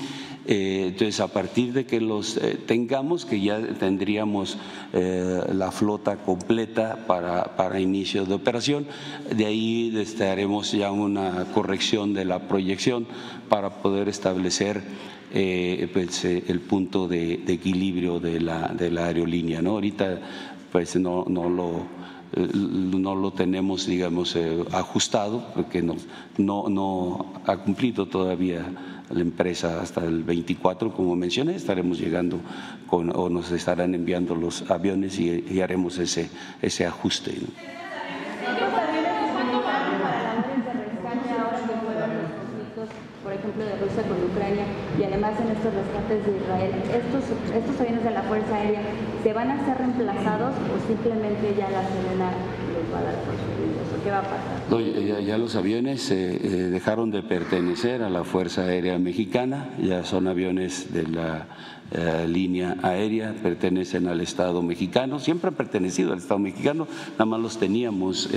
Eh, 0.45 0.85
entonces, 0.87 1.19
a 1.19 1.27
partir 1.27 1.73
de 1.73 1.85
que 1.85 2.01
los 2.01 2.37
eh, 2.37 2.57
tengamos, 2.65 3.25
que 3.25 3.39
ya 3.39 3.61
tendríamos 3.61 4.57
eh, 4.93 5.41
la 5.53 5.71
flota 5.71 6.17
completa 6.17 7.05
para, 7.05 7.55
para, 7.55 7.79
inicio 7.79 8.25
de 8.25 8.33
operación, 8.33 8.87
de 9.35 9.45
ahí 9.45 10.05
haremos 10.21 10.71
ya 10.71 10.91
una 10.91 11.45
corrección 11.53 12.13
de 12.13 12.25
la 12.25 12.47
proyección 12.47 13.05
para 13.47 13.81
poder 13.81 14.09
establecer 14.09 14.81
pues, 15.31 16.25
el 16.25 16.59
punto 16.61 17.07
de, 17.07 17.33
equilibrio 17.47 18.19
de 18.19 18.39
la, 18.39 18.69
de 18.69 18.89
la 18.89 19.05
aerolínea. 19.05 19.61
¿no? 19.61 19.71
Ahorita 19.71 20.19
pues 20.71 20.95
no, 20.95 21.25
no 21.27 21.49
lo 21.49 21.98
no 22.35 23.15
lo 23.15 23.31
tenemos, 23.31 23.87
digamos, 23.87 24.35
eh, 24.35 24.63
ajustado, 24.71 25.45
porque 25.55 25.81
no, 25.81 25.95
no, 26.37 26.69
no 26.69 27.33
ha 27.45 27.57
cumplido 27.57 28.05
todavía 28.05 28.65
la 29.09 29.21
empresa 29.21 29.81
hasta 29.81 30.05
el 30.05 30.23
24, 30.23 30.93
como 30.93 31.15
mencioné, 31.15 31.55
estaremos 31.55 31.99
llegando 31.99 32.39
o 32.89 33.29
nos 33.29 33.51
estarán 33.51 33.95
enviando 33.95 34.35
los 34.35 34.69
aviones 34.69 35.19
y, 35.19 35.61
haremos 35.61 35.97
ese, 35.97 36.29
ese 36.61 36.85
ajuste. 36.85 37.35
Ejemplo, 43.49 43.65
de 43.65 43.77
Rusia 43.77 44.03
con 44.03 44.17
Ucrania 44.23 44.65
y 44.99 45.03
además 45.03 45.33
en 45.39 45.49
estos 45.49 45.73
rescates 45.73 46.25
de 46.25 46.37
Israel, 46.37 46.71
¿estos, 46.93 47.23
estos 47.55 47.81
aviones 47.81 48.03
de 48.03 48.11
la 48.11 48.23
Fuerza 48.23 48.55
Aérea 48.55 48.81
se 49.23 49.33
van 49.33 49.49
a 49.51 49.65
ser 49.65 49.77
reemplazados 49.77 50.53
o 50.53 50.87
simplemente 50.87 51.55
ya 51.57 51.69
la 51.69 51.83
Serena 51.89 52.31
los 52.73 52.85
va 52.93 52.99
a 52.99 53.03
dar 53.03 53.15
por 53.25 53.33
su 53.33 54.03
¿Qué 54.03 54.11
va 54.11 54.19
a 54.19 54.23
pasar? 54.23 55.25
ya, 55.25 55.37
los 55.37 55.55
aviones 55.57 56.09
eh, 56.11 56.39
eh, 56.41 56.47
dejaron 56.71 57.11
de 57.11 57.21
pertenecer 57.21 58.01
a 58.01 58.09
la 58.09 58.23
Fuerza 58.23 58.61
Aérea 58.61 58.97
Mexicana, 58.97 59.71
ya 59.81 60.05
son 60.05 60.27
aviones 60.27 60.93
de 60.93 61.05
la 61.05 61.47
eh, 61.91 62.25
línea 62.25 62.77
aérea, 62.81 63.35
pertenecen 63.43 64.07
al 64.07 64.21
Estado 64.21 64.61
mexicano, 64.61 65.19
siempre 65.19 65.49
han 65.49 65.55
pertenecido 65.55 66.13
al 66.13 66.19
Estado 66.19 66.39
mexicano, 66.39 66.87
nada 67.13 67.25
más 67.25 67.41
los 67.41 67.57
teníamos 67.57 68.29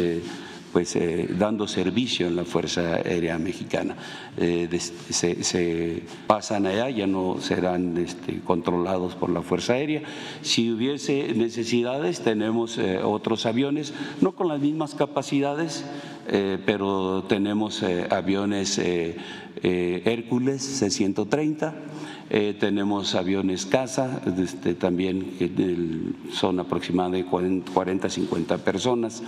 pues 0.72 0.96
eh, 0.96 1.28
dando 1.38 1.68
servicio 1.68 2.26
en 2.26 2.36
la 2.36 2.44
Fuerza 2.44 2.94
Aérea 2.94 3.38
Mexicana. 3.38 3.96
Eh, 4.36 4.68
se, 4.78 6.02
pasan 6.26 6.66
allá, 6.66 6.88
ya 6.90 7.06
no 7.06 7.40
serán 7.40 7.98
este, 7.98 8.40
controlados 8.40 9.14
por 9.14 9.30
la 9.30 9.42
Fuerza 9.42 9.74
Aérea. 9.74 10.02
Si 10.40 10.70
hubiese 10.70 11.34
necesidades, 11.34 12.20
tenemos 12.20 12.78
eh, 12.78 12.98
otros 13.02 13.44
aviones, 13.46 13.92
no 14.20 14.32
con 14.32 14.48
las 14.48 14.60
mismas 14.60 14.94
capacidades, 14.94 15.84
pero 16.64 17.24
tenemos 17.28 17.82
aviones 17.82 18.80
Hércules 19.60 20.62
C-130 20.62 21.72
eh, 22.34 22.56
tenemos 22.58 23.14
aviones 23.14 23.66
casa, 23.66 24.22
este, 24.38 24.72
también 24.74 25.34
que 25.38 25.50
son 26.32 26.60
aproximadamente 26.60 27.28
40, 27.28 28.08
50 28.08 28.56
personas 28.56 29.22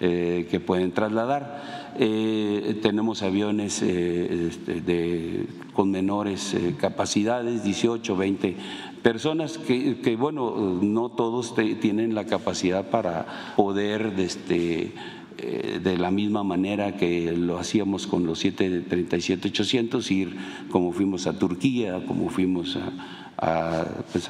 eh, 0.00 0.48
que 0.50 0.58
pueden 0.58 0.90
trasladar. 0.90 1.92
Eh, 2.00 2.80
tenemos 2.82 3.22
aviones 3.22 3.80
este, 3.80 5.46
con 5.72 5.92
menores 5.92 6.56
capacidades, 6.80 7.62
18, 7.62 8.16
20 8.16 8.56
personas 9.04 9.56
que, 9.56 10.16
bueno, 10.18 10.80
no 10.82 11.10
todos 11.10 11.54
tienen 11.54 12.16
la 12.16 12.26
capacidad 12.26 12.90
para 12.90 13.54
poder 13.56 14.14
este, 14.18 14.94
de 15.38 15.96
la 15.96 16.10
misma 16.10 16.42
manera 16.42 16.96
que 16.96 17.32
lo 17.32 17.58
hacíamos 17.58 18.06
con 18.06 18.26
los 18.26 18.44
737-800, 18.44 20.10
ir 20.10 20.36
como 20.70 20.92
fuimos 20.92 21.26
a 21.26 21.38
Turquía, 21.38 22.04
como 22.06 22.28
fuimos 22.28 22.76
a, 22.76 23.84
pues 24.10 24.28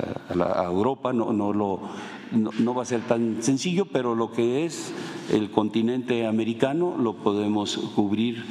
Europa, 0.66 1.12
no, 1.12 1.32
no, 1.32 1.52
lo, 1.52 1.80
no, 2.32 2.74
va 2.74 2.82
a 2.82 2.86
ser 2.86 3.00
tan 3.02 3.42
sencillo, 3.42 3.86
pero 3.86 4.14
lo 4.14 4.32
que 4.32 4.66
es 4.66 4.92
el 5.32 5.50
continente 5.50 6.26
americano 6.26 6.96
lo 6.98 7.14
podemos 7.16 7.78
cubrir 7.94 8.44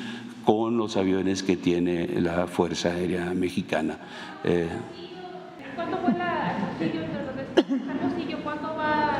con 0.45 0.78
los 0.78 0.97
aviones 0.97 1.43
que 1.43 1.58
tiene 1.58 2.08
la 2.22 2.47
Fuerza 2.47 2.89
Aérea 2.89 3.34
Mexicana. 3.34 3.99
Eh, 4.43 4.68
¿Cuándo 5.76 5.97
vuela 5.97 6.58
Hermosillo? 6.80 8.43
¿Cuándo 8.43 8.76
va 8.76 9.20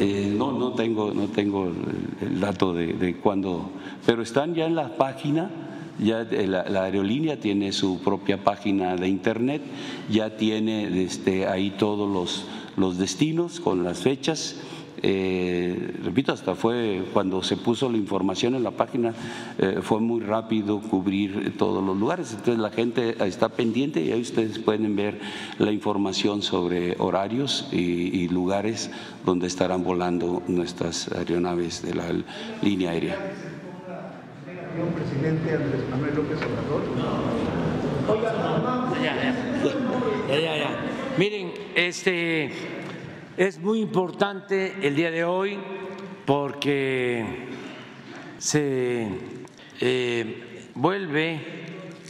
eh, 0.00 0.34
no, 0.34 0.52
no 0.52 0.72
tengo, 0.72 1.12
no 1.12 1.26
tengo 1.26 1.70
el 2.20 2.40
dato 2.40 2.72
de, 2.72 3.16
cuándo, 3.22 3.70
pero 4.06 4.22
están 4.22 4.54
ya 4.54 4.66
en 4.66 4.74
la 4.74 4.96
página. 4.96 5.50
Ya 5.98 6.22
la, 6.24 6.84
aerolínea 6.84 7.38
tiene 7.38 7.72
su 7.72 8.00
propia 8.00 8.42
página 8.42 8.96
de 8.96 9.06
internet, 9.06 9.60
ya 10.08 10.34
tiene 10.38 11.02
este, 11.02 11.46
ahí 11.46 11.74
todos 11.78 12.10
los, 12.10 12.46
los 12.78 12.96
destinos 12.96 13.60
con 13.60 13.84
las 13.84 13.98
fechas 13.98 14.56
eh, 15.02 15.94
repito, 16.04 16.32
hasta 16.32 16.54
fue 16.54 17.02
cuando 17.12 17.42
se 17.42 17.56
puso 17.56 17.90
la 17.90 17.96
información 17.96 18.54
en 18.54 18.62
la 18.62 18.72
página, 18.72 19.14
eh, 19.58 19.78
fue 19.82 20.00
muy 20.00 20.20
rápido 20.20 20.80
cubrir 20.80 21.56
todos 21.56 21.84
los 21.84 21.96
lugares. 21.96 22.32
Entonces 22.32 22.58
la 22.58 22.70
gente 22.70 23.16
está 23.26 23.48
pendiente 23.48 24.02
y 24.02 24.12
ahí 24.12 24.20
ustedes 24.20 24.58
pueden 24.58 24.94
ver 24.96 25.18
la 25.58 25.72
información 25.72 26.42
sobre 26.42 26.96
horarios 26.98 27.68
y, 27.72 28.28
lugares 28.30 28.90
donde 29.24 29.48
estarán 29.48 29.82
volando 29.82 30.42
nuestras 30.46 31.10
aeronaves 31.12 31.82
de 31.82 31.94
la 31.94 32.04
línea 32.62 32.90
aérea. 32.90 33.16
presidente 34.94 35.54
Andrés 35.54 35.82
Manuel 35.90 36.14
López 36.14 36.38
Obrador. 36.38 36.82
Ya, 40.28 40.38
ya, 40.38 40.56
ya. 40.56 40.70
Miren, 41.18 41.52
este 41.74 42.50
es 43.40 43.58
muy 43.58 43.80
importante 43.80 44.74
el 44.82 44.94
día 44.94 45.10
de 45.10 45.24
hoy 45.24 45.58
porque 46.26 47.24
se 48.36 49.08
eh, 49.80 50.68
vuelve 50.74 51.40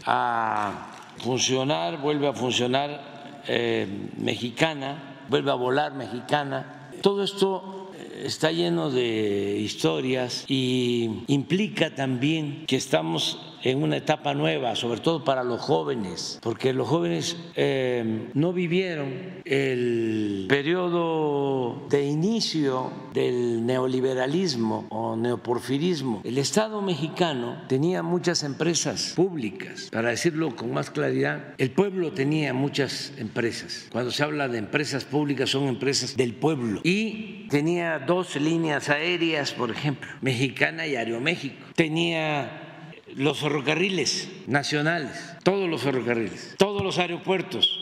a 0.06 0.88
funcionar, 1.18 2.00
vuelve 2.02 2.26
a 2.26 2.32
funcionar 2.32 3.42
eh, 3.46 3.86
mexicana, 4.18 5.20
vuelve 5.28 5.52
a 5.52 5.54
volar 5.54 5.94
mexicana. 5.94 6.90
Todo 7.00 7.22
esto 7.22 7.92
eh, 7.96 8.22
está 8.24 8.50
lleno 8.50 8.90
de 8.90 9.56
historias 9.56 10.44
y 10.48 11.22
implica 11.28 11.94
también 11.94 12.66
que 12.66 12.74
estamos 12.74 13.49
en 13.62 13.82
una 13.82 13.96
etapa 13.96 14.34
nueva, 14.34 14.74
sobre 14.76 15.00
todo 15.00 15.24
para 15.24 15.44
los 15.44 15.60
jóvenes, 15.60 16.38
porque 16.42 16.72
los 16.72 16.88
jóvenes 16.88 17.36
eh, 17.56 18.28
no 18.34 18.52
vivieron 18.52 19.40
el 19.44 20.46
periodo 20.48 21.86
de 21.88 22.06
inicio 22.06 22.90
del 23.12 23.66
neoliberalismo 23.66 24.86
o 24.90 25.16
neoporfirismo. 25.16 26.20
El 26.24 26.38
Estado 26.38 26.80
mexicano 26.82 27.62
tenía 27.68 28.02
muchas 28.02 28.42
empresas 28.42 29.12
públicas, 29.16 29.88
para 29.92 30.10
decirlo 30.10 30.54
con 30.56 30.72
más 30.72 30.90
claridad, 30.90 31.54
el 31.58 31.70
pueblo 31.70 32.12
tenía 32.12 32.54
muchas 32.54 33.12
empresas. 33.18 33.88
Cuando 33.90 34.10
se 34.10 34.22
habla 34.22 34.48
de 34.48 34.58
empresas 34.58 35.04
públicas 35.04 35.50
son 35.50 35.64
empresas 35.64 36.16
del 36.16 36.34
pueblo 36.34 36.80
y 36.84 37.48
tenía 37.48 37.98
dos 37.98 38.36
líneas 38.36 38.88
aéreas, 38.88 39.52
por 39.52 39.70
ejemplo, 39.70 40.08
Mexicana 40.20 40.86
y 40.86 40.96
Aeroméxico. 40.96 41.56
Tenía 41.74 42.69
los 43.16 43.40
ferrocarriles. 43.40 44.28
Nacionales, 44.46 45.36
todos 45.42 45.68
los 45.68 45.82
ferrocarriles, 45.82 46.54
todos 46.58 46.82
los 46.82 46.98
aeropuertos, 46.98 47.78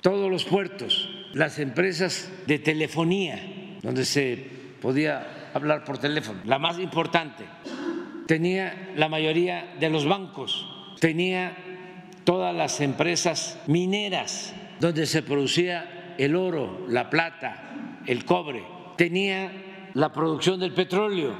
todos 0.00 0.30
los 0.30 0.44
puertos, 0.44 1.08
las 1.32 1.58
empresas 1.58 2.30
de 2.46 2.58
telefonía, 2.58 3.78
donde 3.82 4.04
se 4.04 4.46
podía 4.80 5.50
hablar 5.54 5.84
por 5.84 5.98
teléfono, 5.98 6.40
la 6.44 6.58
más 6.58 6.78
importante. 6.78 7.44
Tenía 8.26 8.92
la 8.96 9.08
mayoría 9.08 9.74
de 9.78 9.88
los 9.90 10.06
bancos, 10.06 10.66
tenía 11.00 11.56
todas 12.24 12.54
las 12.54 12.80
empresas 12.80 13.58
mineras, 13.66 14.54
donde 14.80 15.06
se 15.06 15.22
producía 15.22 16.14
el 16.18 16.36
oro, 16.36 16.84
la 16.88 17.08
plata, 17.08 18.00
el 18.06 18.24
cobre, 18.24 18.64
tenía 18.96 19.90
la 19.94 20.12
producción 20.12 20.60
del 20.60 20.72
petróleo, 20.72 21.34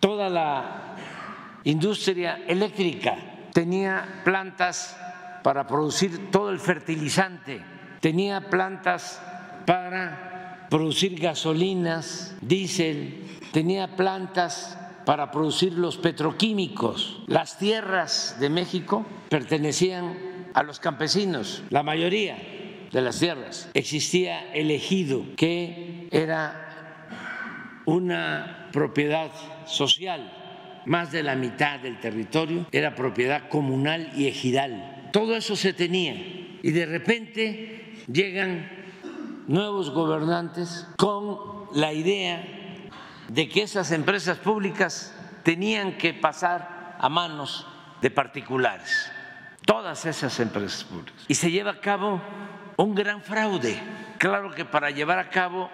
toda 0.00 0.30
la 0.30 0.79
industria 1.64 2.42
eléctrica, 2.46 3.16
tenía 3.52 4.22
plantas 4.24 4.96
para 5.42 5.66
producir 5.66 6.30
todo 6.30 6.50
el 6.50 6.58
fertilizante, 6.58 7.62
tenía 8.00 8.48
plantas 8.48 9.22
para 9.66 10.66
producir 10.70 11.18
gasolinas, 11.20 12.34
diésel, 12.40 13.24
tenía 13.52 13.96
plantas 13.96 14.78
para 15.04 15.30
producir 15.30 15.72
los 15.72 15.96
petroquímicos. 15.96 17.22
Las 17.26 17.58
tierras 17.58 18.36
de 18.38 18.50
México 18.50 19.04
pertenecían 19.28 20.14
a 20.54 20.62
los 20.62 20.78
campesinos, 20.80 21.62
la 21.70 21.82
mayoría 21.82 22.36
de 22.92 23.00
las 23.00 23.18
tierras. 23.18 23.70
Existía 23.74 24.52
el 24.52 24.70
ejido, 24.70 25.24
que 25.36 26.08
era 26.10 26.66
una 27.86 28.68
propiedad 28.72 29.30
social 29.66 30.39
más 30.86 31.12
de 31.12 31.22
la 31.22 31.34
mitad 31.34 31.80
del 31.80 32.00
territorio 32.00 32.66
era 32.72 32.94
propiedad 32.94 33.48
comunal 33.48 34.10
y 34.16 34.26
ejidal. 34.26 35.08
Todo 35.12 35.36
eso 35.36 35.56
se 35.56 35.72
tenía 35.72 36.14
y 36.62 36.70
de 36.70 36.86
repente 36.86 37.94
llegan 38.06 38.68
nuevos 39.46 39.90
gobernantes 39.90 40.86
con 40.96 41.38
la 41.74 41.92
idea 41.92 42.44
de 43.28 43.48
que 43.48 43.62
esas 43.62 43.92
empresas 43.92 44.38
públicas 44.38 45.14
tenían 45.42 45.96
que 45.98 46.14
pasar 46.14 46.96
a 46.98 47.08
manos 47.08 47.66
de 48.00 48.10
particulares, 48.10 49.10
todas 49.64 50.06
esas 50.06 50.38
empresas 50.40 50.84
públicas. 50.84 51.24
Y 51.28 51.34
se 51.34 51.50
lleva 51.50 51.72
a 51.72 51.80
cabo 51.80 52.20
un 52.76 52.94
gran 52.94 53.22
fraude. 53.22 53.80
Claro 54.18 54.50
que 54.52 54.64
para 54.64 54.90
llevar 54.90 55.18
a 55.18 55.30
cabo 55.30 55.70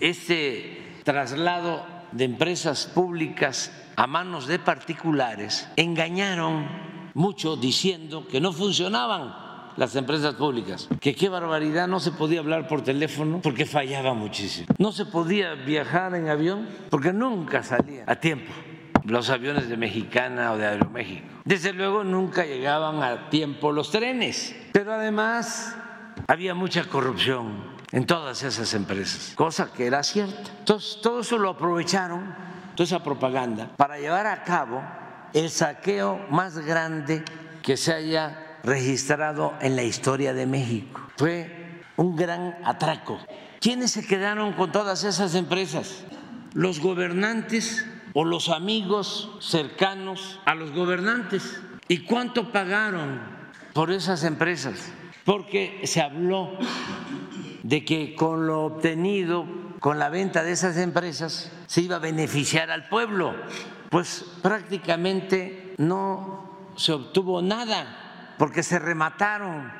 ese 0.00 0.78
traslado 1.04 1.86
de 2.12 2.24
empresas 2.24 2.86
públicas 2.86 3.72
a 4.00 4.06
manos 4.06 4.46
de 4.46 4.58
particulares, 4.58 5.68
engañaron 5.76 6.66
mucho 7.12 7.54
diciendo 7.56 8.26
que 8.26 8.40
no 8.40 8.50
funcionaban 8.50 9.34
las 9.76 9.94
empresas 9.94 10.36
públicas, 10.36 10.88
que 11.02 11.14
qué 11.14 11.28
barbaridad, 11.28 11.86
no 11.86 12.00
se 12.00 12.12
podía 12.12 12.40
hablar 12.40 12.66
por 12.66 12.80
teléfono 12.80 13.40
porque 13.42 13.66
fallaba 13.66 14.14
muchísimo, 14.14 14.68
no 14.78 14.90
se 14.92 15.04
podía 15.04 15.52
viajar 15.52 16.14
en 16.14 16.30
avión 16.30 16.66
porque 16.88 17.12
nunca 17.12 17.62
salían 17.62 18.08
a 18.08 18.16
tiempo 18.16 18.50
los 19.04 19.28
aviones 19.28 19.68
de 19.68 19.76
Mexicana 19.76 20.52
o 20.52 20.56
de 20.56 20.66
Aeroméxico. 20.66 21.26
Desde 21.44 21.74
luego 21.74 22.02
nunca 22.02 22.46
llegaban 22.46 23.02
a 23.02 23.28
tiempo 23.28 23.70
los 23.70 23.90
trenes, 23.90 24.56
pero 24.72 24.94
además 24.94 25.76
había 26.26 26.54
mucha 26.54 26.84
corrupción 26.84 27.78
en 27.92 28.06
todas 28.06 28.44
esas 28.44 28.72
empresas, 28.72 29.34
cosa 29.34 29.70
que 29.70 29.86
era 29.86 30.02
cierta. 30.02 30.50
Entonces, 30.60 31.02
todo 31.02 31.20
eso 31.20 31.36
lo 31.36 31.50
aprovecharon 31.50 32.48
toda 32.80 32.96
esa 32.96 33.04
propaganda 33.04 33.68
para 33.76 33.98
llevar 33.98 34.26
a 34.26 34.42
cabo 34.42 34.82
el 35.34 35.50
saqueo 35.50 36.18
más 36.30 36.56
grande 36.60 37.22
que 37.60 37.76
se 37.76 37.92
haya 37.92 38.58
registrado 38.62 39.52
en 39.60 39.76
la 39.76 39.82
historia 39.82 40.32
de 40.32 40.46
México. 40.46 40.98
Fue 41.18 41.82
un 41.98 42.16
gran 42.16 42.56
atraco. 42.64 43.18
¿Quiénes 43.60 43.90
se 43.90 44.06
quedaron 44.06 44.54
con 44.54 44.72
todas 44.72 45.04
esas 45.04 45.34
empresas? 45.34 46.04
Los 46.54 46.80
gobernantes 46.80 47.84
o 48.14 48.24
los 48.24 48.48
amigos 48.48 49.30
cercanos 49.42 50.40
a 50.46 50.54
los 50.54 50.72
gobernantes. 50.72 51.60
¿Y 51.86 52.04
cuánto 52.04 52.50
pagaron 52.50 53.20
por 53.74 53.90
esas 53.90 54.24
empresas? 54.24 54.90
Porque 55.26 55.82
se 55.84 56.00
habló 56.00 56.56
de 57.62 57.84
que 57.84 58.14
con 58.14 58.46
lo 58.46 58.64
obtenido 58.64 59.44
con 59.80 59.98
la 59.98 60.08
venta 60.08 60.42
de 60.42 60.52
esas 60.52 60.78
empresas 60.78 61.52
se 61.70 61.82
iba 61.82 61.94
a 61.94 62.00
beneficiar 62.00 62.68
al 62.72 62.88
pueblo. 62.88 63.32
Pues 63.90 64.24
prácticamente 64.42 65.76
no 65.78 66.72
se 66.74 66.92
obtuvo 66.92 67.42
nada 67.42 68.34
porque 68.38 68.64
se 68.64 68.80
remataron. 68.80 69.70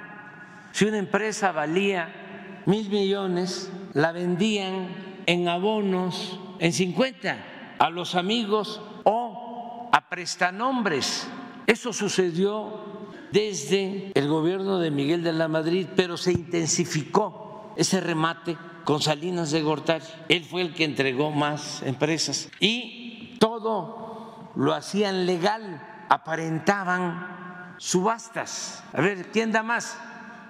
Si 0.70 0.84
una 0.84 0.98
empresa 0.98 1.50
valía 1.50 2.62
mil 2.66 2.88
millones, 2.90 3.72
la 3.92 4.12
vendían 4.12 5.24
en 5.26 5.48
abonos 5.48 6.38
en 6.60 6.72
50 6.72 7.74
a 7.80 7.90
los 7.90 8.14
amigos 8.14 8.80
o 9.02 9.90
a 9.92 10.08
prestanombres. 10.08 11.26
Eso 11.66 11.92
sucedió 11.92 13.18
desde 13.32 14.12
el 14.14 14.28
gobierno 14.28 14.78
de 14.78 14.92
Miguel 14.92 15.24
de 15.24 15.32
la 15.32 15.48
Madrid, 15.48 15.88
pero 15.96 16.16
se 16.16 16.30
intensificó 16.30 17.74
ese 17.76 18.00
remate 18.00 18.56
con 18.84 19.00
Salinas 19.00 19.50
de 19.50 19.62
Gortari. 19.62 20.04
Él 20.28 20.44
fue 20.44 20.62
el 20.62 20.74
que 20.74 20.84
entregó 20.84 21.30
más 21.30 21.82
empresas 21.82 22.48
y 22.60 23.36
todo 23.38 24.50
lo 24.56 24.74
hacían 24.74 25.26
legal, 25.26 26.06
aparentaban 26.08 27.74
subastas. 27.78 28.82
A 28.92 29.00
ver, 29.00 29.30
¿quién 29.30 29.52
da 29.52 29.62
más? 29.62 29.98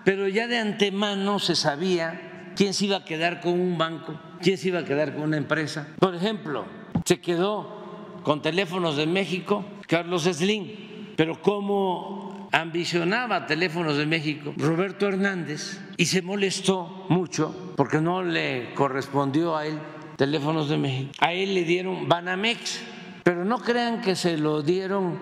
Pero 0.05 0.29
ya 0.29 0.47
de 0.47 0.59
antemano 0.59 1.39
se 1.39 1.55
sabía 1.55 2.53
quién 2.57 2.75
se 2.75 2.87
iba 2.87 2.99
a 2.99 3.05
quedar 3.05 3.41
con 3.41 3.53
un 3.53 3.79
banco, 3.79 4.19
quién 4.41 4.59
se 4.59 4.69
iba 4.69 4.81
a 4.81 4.85
quedar 4.85 5.15
con 5.15 5.23
una 5.23 5.37
empresa. 5.37 5.87
Por 5.99 6.15
ejemplo, 6.15 6.65
se 7.05 7.21
quedó 7.21 7.81
con 8.23 8.43
teléfonos 8.43 8.97
de 8.97 9.07
México 9.07 9.65
Carlos 9.87 10.25
Slim, 10.25 11.15
pero 11.17 11.41
como 11.43 12.30
ambicionaba 12.53 13.47
Teléfonos 13.47 13.97
de 13.97 14.07
México, 14.07 14.53
Roberto 14.57 15.07
Hernández, 15.07 15.81
y 15.97 16.07
se 16.07 16.23
molestó 16.23 17.07
mucho 17.09 17.75
porque 17.77 18.01
no 18.01 18.23
le 18.23 18.75
correspondió 18.75 19.57
a 19.57 19.67
él 19.67 19.79
Teléfonos 20.17 20.69
de 20.69 20.77
México. 20.77 21.13
A 21.21 21.33
él 21.33 21.55
le 21.55 21.65
dieron 21.65 22.09
Banamex, 22.09 22.83
pero 23.23 23.45
no 23.45 23.59
crean 23.59 24.01
que 24.01 24.17
se 24.17 24.37
lo 24.37 24.63
dieron 24.63 25.19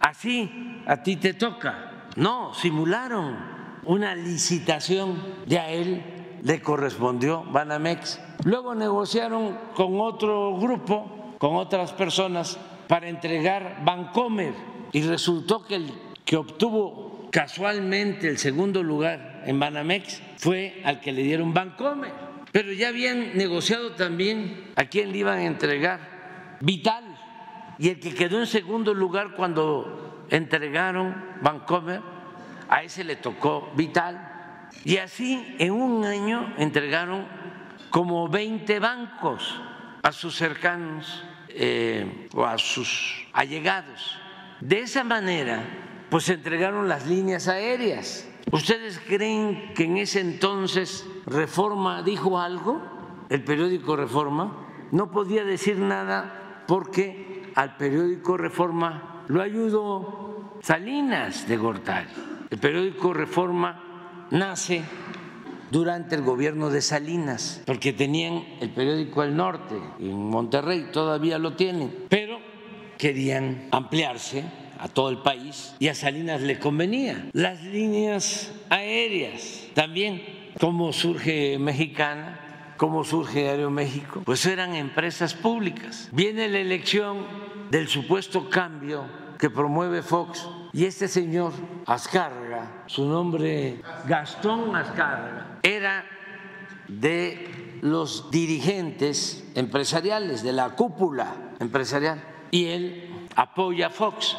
así, 0.00 0.82
a 0.86 1.02
ti 1.02 1.16
te 1.16 1.34
toca. 1.34 2.08
No, 2.16 2.52
simularon 2.54 3.36
una 3.84 4.14
licitación 4.14 5.22
de 5.46 5.58
a 5.58 5.70
él 5.70 6.02
le 6.42 6.60
correspondió 6.60 7.44
Banamex. 7.44 8.20
Luego 8.44 8.74
negociaron 8.74 9.56
con 9.74 10.00
otro 10.00 10.56
grupo, 10.58 11.34
con 11.38 11.56
otras 11.56 11.92
personas, 11.92 12.58
para 12.88 13.08
entregar 13.08 13.82
Bancomer 13.84 14.52
y 14.92 15.02
resultó 15.02 15.64
que 15.64 15.76
el 15.76 15.92
que 16.24 16.36
obtuvo 16.36 17.28
casualmente 17.30 18.28
el 18.28 18.38
segundo 18.38 18.82
lugar 18.82 19.42
en 19.46 19.58
Banamex 19.58 20.22
fue 20.36 20.80
al 20.84 21.00
que 21.00 21.12
le 21.12 21.22
dieron 21.22 21.52
Bancomer. 21.54 22.12
Pero 22.52 22.72
ya 22.72 22.88
habían 22.88 23.36
negociado 23.36 23.92
también 23.92 24.72
a 24.76 24.84
quién 24.84 25.10
le 25.10 25.18
iban 25.18 25.38
a 25.38 25.44
entregar 25.44 26.58
Vital. 26.60 27.04
Y 27.78 27.88
el 27.88 27.98
que 27.98 28.14
quedó 28.14 28.38
en 28.38 28.46
segundo 28.46 28.94
lugar 28.94 29.32
cuando 29.34 30.26
entregaron 30.30 31.14
Bancomer, 31.40 32.00
a 32.68 32.82
ese 32.82 33.04
le 33.04 33.16
tocó 33.16 33.72
Vital. 33.74 34.68
Y 34.84 34.98
así 34.98 35.56
en 35.58 35.72
un 35.72 36.04
año 36.04 36.54
entregaron 36.58 37.26
como 37.90 38.28
20 38.28 38.78
bancos 38.78 39.60
a 40.02 40.12
sus 40.12 40.36
cercanos 40.36 41.24
eh, 41.48 42.28
o 42.34 42.44
a 42.44 42.58
sus 42.58 43.26
allegados. 43.32 44.18
De 44.60 44.80
esa 44.80 45.04
manera, 45.04 45.62
pues 46.12 46.24
se 46.24 46.34
entregaron 46.34 46.90
las 46.90 47.06
líneas 47.06 47.48
aéreas. 47.48 48.28
¿Ustedes 48.50 49.00
creen 49.08 49.72
que 49.74 49.84
en 49.84 49.96
ese 49.96 50.20
entonces 50.20 51.06
Reforma 51.24 52.02
dijo 52.02 52.38
algo? 52.38 52.82
El 53.30 53.42
periódico 53.42 53.96
Reforma 53.96 54.66
no 54.90 55.10
podía 55.10 55.42
decir 55.42 55.78
nada 55.78 56.64
porque 56.68 57.50
al 57.54 57.78
periódico 57.78 58.36
Reforma 58.36 59.24
lo 59.28 59.40
ayudó 59.40 60.58
Salinas 60.60 61.48
de 61.48 61.56
Gortari. 61.56 62.10
El 62.50 62.58
periódico 62.58 63.14
Reforma 63.14 64.26
nace 64.30 64.82
durante 65.70 66.14
el 66.14 66.20
gobierno 66.20 66.68
de 66.68 66.82
Salinas, 66.82 67.62
porque 67.64 67.94
tenían 67.94 68.44
el 68.60 68.68
periódico 68.68 69.22
El 69.22 69.34
Norte 69.34 69.76
en 69.98 70.14
Monterrey, 70.14 70.90
todavía 70.92 71.38
lo 71.38 71.56
tienen, 71.56 72.04
pero 72.10 72.36
querían 72.98 73.68
ampliarse 73.70 74.44
a 74.82 74.88
todo 74.88 75.10
el 75.10 75.18
país 75.18 75.76
y 75.78 75.86
a 75.86 75.94
Salinas 75.94 76.40
le 76.40 76.58
convenía. 76.58 77.28
Las 77.32 77.62
líneas 77.62 78.52
aéreas 78.68 79.68
también, 79.74 80.22
como 80.58 80.92
surge 80.92 81.56
Mexicana, 81.60 82.74
cómo 82.76 83.04
surge 83.04 83.48
Aeroméxico, 83.48 84.22
pues 84.24 84.44
eran 84.44 84.74
empresas 84.74 85.34
públicas. 85.34 86.08
Viene 86.10 86.48
la 86.48 86.58
elección 86.58 87.18
del 87.70 87.86
supuesto 87.86 88.50
cambio 88.50 89.04
que 89.38 89.50
promueve 89.50 90.02
Fox 90.02 90.48
y 90.72 90.84
este 90.84 91.06
señor 91.06 91.52
Azcárraga, 91.86 92.82
su 92.86 93.04
nombre 93.04 93.80
Gastón 94.06 94.74
Azcárraga, 94.74 95.58
era 95.62 96.04
de 96.88 97.78
los 97.82 98.32
dirigentes 98.32 99.48
empresariales, 99.54 100.42
de 100.42 100.52
la 100.52 100.70
cúpula 100.70 101.52
empresarial, 101.60 102.20
y 102.50 102.66
él 102.66 103.28
apoya 103.36 103.86
a 103.86 103.90
Fox. 103.90 104.36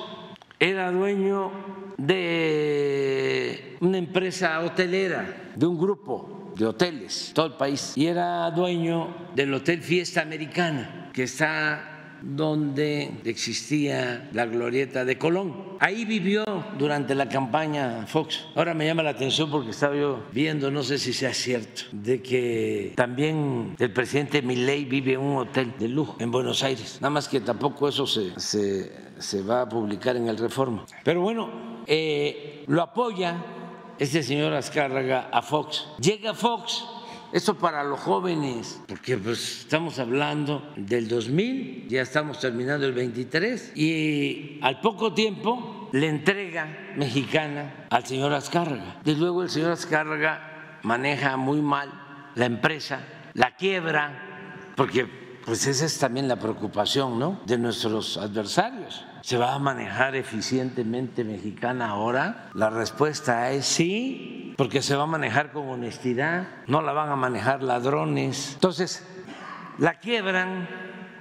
Era 0.63 0.91
dueño 0.91 1.51
de 1.97 3.75
una 3.81 3.97
empresa 3.97 4.61
hotelera, 4.61 5.51
de 5.53 5.65
un 5.65 5.77
grupo 5.77 6.53
de 6.55 6.65
hoteles, 6.65 7.33
todo 7.35 7.47
el 7.47 7.53
país, 7.55 7.91
y 7.97 8.07
era 8.07 8.49
dueño 8.51 9.13
del 9.35 9.53
Hotel 9.53 9.81
Fiesta 9.81 10.21
Americana, 10.21 11.09
que 11.11 11.23
está 11.23 11.92
donde 12.23 13.11
existía 13.25 14.29
la 14.33 14.45
glorieta 14.45 15.03
de 15.05 15.17
Colón. 15.17 15.73
Ahí 15.79 16.05
vivió 16.05 16.45
durante 16.79 17.13
la 17.15 17.27
campaña 17.27 18.05
Fox. 18.07 18.45
Ahora 18.55 18.73
me 18.73 18.85
llama 18.85 19.03
la 19.03 19.09
atención 19.11 19.51
porque 19.51 19.71
estaba 19.71 19.95
yo 19.95 20.23
viendo, 20.31 20.71
no 20.71 20.83
sé 20.83 20.97
si 20.97 21.11
sea 21.11 21.33
cierto, 21.33 21.83
de 21.91 22.21
que 22.21 22.93
también 22.95 23.75
el 23.77 23.91
presidente 23.91 24.41
Milei 24.41 24.85
vive 24.85 25.13
en 25.13 25.19
un 25.19 25.37
hotel 25.37 25.73
de 25.77 25.89
lujo 25.89 26.15
en 26.19 26.31
Buenos 26.31 26.63
Aires. 26.63 26.97
Nada 27.01 27.09
más 27.09 27.27
que 27.27 27.41
tampoco 27.41 27.89
eso 27.89 28.07
se, 28.07 28.39
se, 28.39 29.41
va 29.41 29.61
a 29.61 29.69
publicar 29.69 30.15
en 30.15 30.29
el 30.29 30.37
Reforma. 30.37 30.85
Pero 31.03 31.21
bueno, 31.21 31.83
eh, 31.85 32.63
lo 32.67 32.81
apoya 32.81 33.35
este 33.99 34.23
señor 34.23 34.53
Azcárraga 34.53 35.29
a 35.31 35.41
Fox. 35.41 35.87
Llega 35.99 36.33
Fox 36.33 36.85
esto 37.33 37.55
para 37.55 37.83
los 37.83 37.99
jóvenes, 37.99 38.79
porque 38.87 39.17
pues 39.17 39.61
estamos 39.61 39.97
hablando 39.97 40.71
del 40.75 41.07
2000, 41.07 41.87
ya 41.89 42.03
estamos 42.03 42.39
terminando 42.39 42.85
el 42.85 42.93
23, 42.93 43.75
y 43.75 44.59
al 44.61 44.79
poco 44.81 45.15
tiempo 45.15 45.89
le 45.93 46.09
entrega 46.09 46.93
mexicana 46.95 47.87
al 47.89 48.05
señor 48.05 48.33
Azcárraga. 48.33 49.01
Desde 49.03 49.19
luego 49.19 49.41
el 49.41 49.49
señor 49.49 49.71
Azcárraga 49.71 50.79
maneja 50.83 51.35
muy 51.35 51.59
mal 51.59 51.91
la 52.35 52.45
empresa, 52.45 52.99
la 53.33 53.55
quiebra, 53.55 54.71
porque 54.75 55.07
pues 55.43 55.65
esa 55.65 55.85
es 55.85 55.97
también 55.97 56.27
la 56.27 56.35
preocupación 56.35 57.17
¿no? 57.17 57.41
de 57.47 57.57
nuestros 57.57 58.17
adversarios. 58.17 59.05
¿Se 59.23 59.37
va 59.37 59.53
a 59.53 59.59
manejar 59.59 60.17
eficientemente 60.17 61.23
mexicana 61.23 61.91
ahora? 61.91 62.49
La 62.55 62.69
respuesta 62.69 63.51
es 63.51 63.65
sí, 63.65 64.53
porque 64.57 64.81
se 64.81 64.97
va 64.97 65.03
a 65.03 65.07
manejar 65.07 65.53
con 65.53 65.69
honestidad, 65.69 66.45
no 66.67 66.81
la 66.81 66.91
van 66.91 67.09
a 67.09 67.15
manejar 67.15 67.63
ladrones. 67.63 68.51
Entonces, 68.55 69.07
la 69.77 69.93
quiebran, 70.01 70.67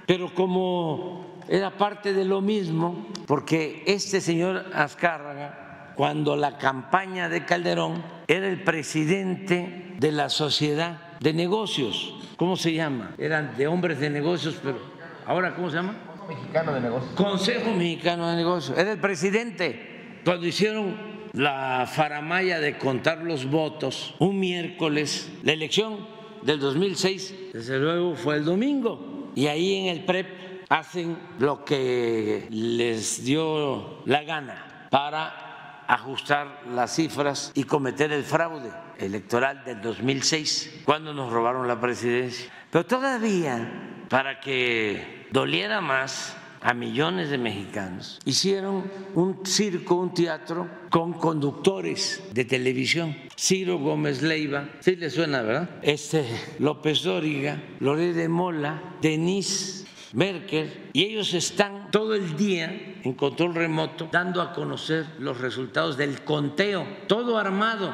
pero 0.05 0.33
como 0.35 1.39
era 1.47 1.77
parte 1.77 2.11
de 2.11 2.25
lo 2.25 2.41
mismo, 2.41 3.07
porque 3.25 3.85
este 3.87 4.19
señor 4.19 4.65
Azcárraga, 4.73 5.93
cuando 5.95 6.35
la 6.35 6.57
campaña 6.57 7.29
de 7.29 7.45
Calderón, 7.45 8.03
era 8.27 8.49
el 8.49 8.65
presidente 8.65 9.95
de 9.97 10.11
la 10.11 10.27
sociedad 10.27 10.99
de 11.21 11.31
negocios, 11.31 12.19
¿cómo 12.35 12.57
se 12.57 12.73
llama? 12.73 13.11
Eran 13.17 13.55
de 13.55 13.65
hombres 13.67 13.97
de 14.01 14.09
negocios, 14.09 14.59
pero 14.61 14.77
ahora 15.25 15.55
¿cómo 15.55 15.69
se 15.69 15.77
llama? 15.77 15.95
Consejo 16.23 16.27
Mexicano 16.27 16.73
de 16.73 16.81
Negocios. 16.81 17.13
Consejo 17.15 17.73
Mexicano 17.73 18.29
de 18.29 18.35
Negocios. 18.37 18.77
Era 18.77 18.91
el 18.91 18.99
presidente 18.99 20.19
cuando 20.23 20.47
hicieron 20.47 20.95
la 21.33 21.89
faramaya 21.91 22.59
de 22.59 22.77
contar 22.77 23.19
los 23.19 23.49
votos 23.49 24.15
un 24.19 24.39
miércoles. 24.39 25.31
La 25.43 25.51
elección 25.51 26.07
del 26.43 26.59
2006, 26.59 27.51
desde 27.53 27.79
luego, 27.79 28.15
fue 28.15 28.37
el 28.37 28.45
domingo. 28.45 29.31
Y 29.35 29.47
ahí 29.47 29.75
en 29.75 29.87
el 29.87 30.05
PREP 30.05 30.27
hacen 30.69 31.17
lo 31.39 31.65
que 31.65 32.47
les 32.49 33.25
dio 33.25 34.01
la 34.05 34.23
gana 34.23 34.87
para 34.89 35.83
ajustar 35.87 36.61
las 36.73 36.95
cifras 36.95 37.51
y 37.53 37.63
cometer 37.63 38.11
el 38.13 38.23
fraude 38.23 38.71
electoral 38.97 39.63
del 39.65 39.81
2006, 39.81 40.83
cuando 40.85 41.13
nos 41.13 41.31
robaron 41.31 41.67
la 41.67 41.81
presidencia. 41.81 42.49
Pero 42.71 42.85
todavía, 42.85 44.05
para 44.07 44.39
que 44.39 45.22
doliera 45.33 45.81
más, 45.81 46.37
a 46.61 46.75
millones 46.75 47.31
de 47.31 47.39
mexicanos. 47.39 48.19
Hicieron 48.23 48.89
un 49.15 49.43
circo, 49.45 49.95
un 49.95 50.13
teatro 50.13 50.69
con 50.91 51.13
conductores 51.13 52.23
de 52.31 52.45
televisión. 52.45 53.17
Ciro 53.35 53.79
Gómez 53.79 54.21
Leiva, 54.21 54.69
sí 54.79 54.95
le 54.95 55.09
suena, 55.09 55.41
¿verdad? 55.41 55.69
Este 55.81 56.23
López 56.59 57.01
Dóriga, 57.01 57.61
Loré 57.79 58.13
de 58.13 58.29
Mola, 58.29 58.81
Denise 59.01 59.85
Merkel, 60.13 60.91
y 60.93 61.03
ellos 61.03 61.33
están 61.33 61.89
todo 61.89 62.13
el 62.13 62.37
día 62.37 63.01
en 63.03 63.13
control 63.13 63.55
remoto 63.55 64.07
dando 64.11 64.39
a 64.39 64.53
conocer 64.53 65.07
los 65.17 65.41
resultados 65.41 65.97
del 65.97 66.23
conteo, 66.23 66.85
todo 67.07 67.39
armado. 67.39 67.93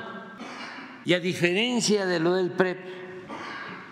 Y 1.05 1.13
a 1.13 1.21
diferencia 1.21 2.05
de 2.05 2.19
lo 2.19 2.35
del 2.35 2.51
PREP, 2.51 2.79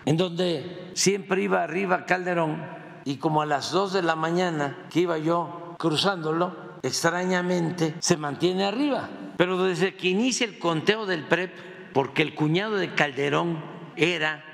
en 0.04 0.16
donde 0.18 0.90
siempre 0.92 1.42
iba 1.42 1.62
arriba 1.64 2.04
Calderón, 2.04 2.77
y 3.08 3.16
como 3.16 3.40
a 3.40 3.46
las 3.46 3.72
2 3.72 3.94
de 3.94 4.02
la 4.02 4.16
mañana 4.16 4.84
que 4.90 5.00
iba 5.00 5.16
yo 5.16 5.76
cruzándolo, 5.78 6.54
extrañamente 6.82 7.94
se 8.00 8.18
mantiene 8.18 8.64
arriba. 8.64 9.08
Pero 9.38 9.62
desde 9.62 9.96
que 9.96 10.08
inicia 10.08 10.46
el 10.46 10.58
conteo 10.58 11.06
del 11.06 11.26
PREP, 11.26 11.94
porque 11.94 12.20
el 12.20 12.34
cuñado 12.34 12.76
de 12.76 12.92
Calderón 12.92 13.64
era 13.96 14.44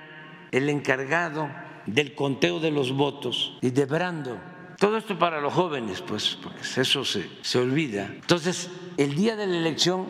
el 0.52 0.68
encargado 0.68 1.51
del 1.86 2.14
conteo 2.14 2.60
de 2.60 2.70
los 2.70 2.93
votos 2.93 3.59
y 3.60 3.70
de 3.70 3.86
Brando. 3.86 4.39
Todo 4.78 4.98
esto 4.98 5.18
para 5.18 5.40
los 5.40 5.52
jóvenes, 5.52 6.01
pues, 6.02 6.39
porque 6.40 6.60
eso 6.60 7.05
se, 7.05 7.28
se 7.43 7.59
olvida. 7.59 8.06
Entonces, 8.06 8.70
el 8.97 9.16
día 9.16 9.35
de 9.35 9.48
la 9.48 9.56
elección 9.56 10.06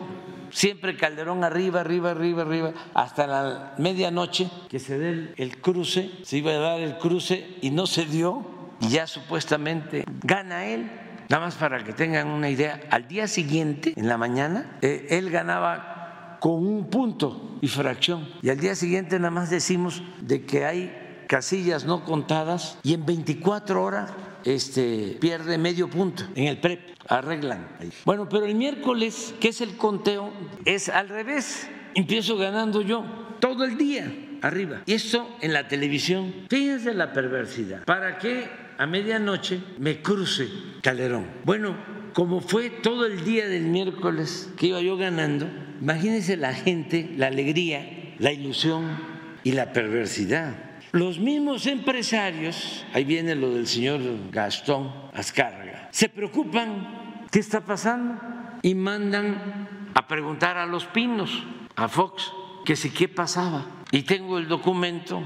siempre 0.55 0.95
Calderón 0.95 1.43
arriba, 1.43 1.81
arriba, 1.81 2.11
arriba, 2.11 2.43
arriba, 2.43 2.73
hasta 2.93 3.27
la 3.27 3.75
medianoche 3.77 4.49
que 4.69 4.79
se 4.79 4.97
dé 4.97 5.33
el, 5.35 5.57
cruce, 5.59 6.09
se 6.23 6.37
iba 6.37 6.51
a 6.51 6.57
dar 6.57 6.79
el 6.79 6.97
cruce 6.97 7.57
y 7.61 7.71
no 7.71 7.85
se 7.85 8.05
dio, 8.05 8.45
y 8.79 8.89
ya 8.89 9.05
supuestamente 9.05 10.05
gana 10.23 10.65
él. 10.65 10.89
Nada 11.27 11.45
más 11.45 11.55
para 11.55 11.83
que 11.83 11.91
tengan 11.91 12.27
una 12.27 12.49
idea, 12.49 12.79
al 12.89 13.07
día 13.07 13.27
siguiente, 13.27 13.93
en 13.97 14.07
la 14.07 14.17
mañana, 14.17 14.77
eh, 14.81 15.07
él 15.09 15.29
ganaba 15.29 16.37
con 16.39 16.65
un 16.65 16.89
punto 16.89 17.57
y 17.61 17.67
fracción. 17.67 18.29
Y 18.41 18.49
al 18.49 18.59
día 18.59 18.75
siguiente 18.75 19.19
nada 19.19 19.31
más 19.31 19.49
decimos 19.49 20.03
de 20.21 20.45
que 20.45 20.65
hay 20.65 21.25
casillas 21.27 21.85
no 21.85 22.05
contadas 22.05 22.77
y 22.83 22.93
en 22.93 23.05
24 23.05 23.83
horas 23.83 24.11
este, 24.45 25.17
pierde 25.19 25.57
medio 25.57 25.89
punto 25.89 26.23
en 26.35 26.45
el 26.45 26.59
PREP, 26.59 26.79
arreglan. 27.07 27.67
Bueno, 28.05 28.29
pero 28.29 28.45
el 28.45 28.55
miércoles, 28.55 29.33
que 29.39 29.49
es 29.49 29.61
el 29.61 29.75
conteo, 29.75 30.31
es 30.65 30.89
al 30.89 31.09
revés. 31.09 31.67
Empiezo 31.95 32.37
ganando 32.37 32.81
yo 32.81 33.05
todo 33.39 33.63
el 33.65 33.77
día 33.77 34.13
arriba. 34.41 34.83
Y 34.85 34.93
esto 34.93 35.27
en 35.41 35.53
la 35.53 35.67
televisión, 35.67 36.33
fíjense 36.49 36.93
la 36.93 37.13
perversidad. 37.13 37.83
¿Para 37.85 38.17
qué 38.19 38.47
a 38.77 38.85
medianoche 38.85 39.59
me 39.79 40.01
cruce 40.01 40.47
Calderón? 40.81 41.27
Bueno, 41.43 41.75
como 42.13 42.41
fue 42.41 42.69
todo 42.69 43.05
el 43.05 43.25
día 43.25 43.47
del 43.47 43.63
miércoles 43.63 44.49
que 44.57 44.67
iba 44.67 44.81
yo 44.81 44.97
ganando, 44.97 45.47
imagínense 45.81 46.37
la 46.37 46.53
gente, 46.53 47.11
la 47.17 47.27
alegría, 47.27 48.13
la 48.19 48.31
ilusión 48.31 48.97
y 49.43 49.53
la 49.53 49.73
perversidad. 49.73 50.55
Los 50.95 51.19
mismos 51.19 51.67
empresarios, 51.67 52.85
ahí 52.93 53.03
viene 53.03 53.35
lo 53.35 53.49
del 53.49 53.67
señor 53.67 53.99
Gastón 54.31 54.93
Azcárraga, 55.13 55.89
se 55.91 56.07
preocupan, 56.07 57.25
¿qué 57.29 57.39
está 57.39 57.59
pasando? 57.59 58.17
Y 58.61 58.75
mandan 58.75 59.91
a 59.93 60.07
preguntar 60.07 60.55
a 60.55 60.65
los 60.65 60.85
pinos, 60.85 61.43
a 61.75 61.89
Fox, 61.89 62.31
que 62.63 62.77
si 62.77 62.91
qué 62.91 63.09
pasaba. 63.09 63.65
Y 63.91 64.03
tengo 64.03 64.37
el 64.37 64.47
documento, 64.47 65.21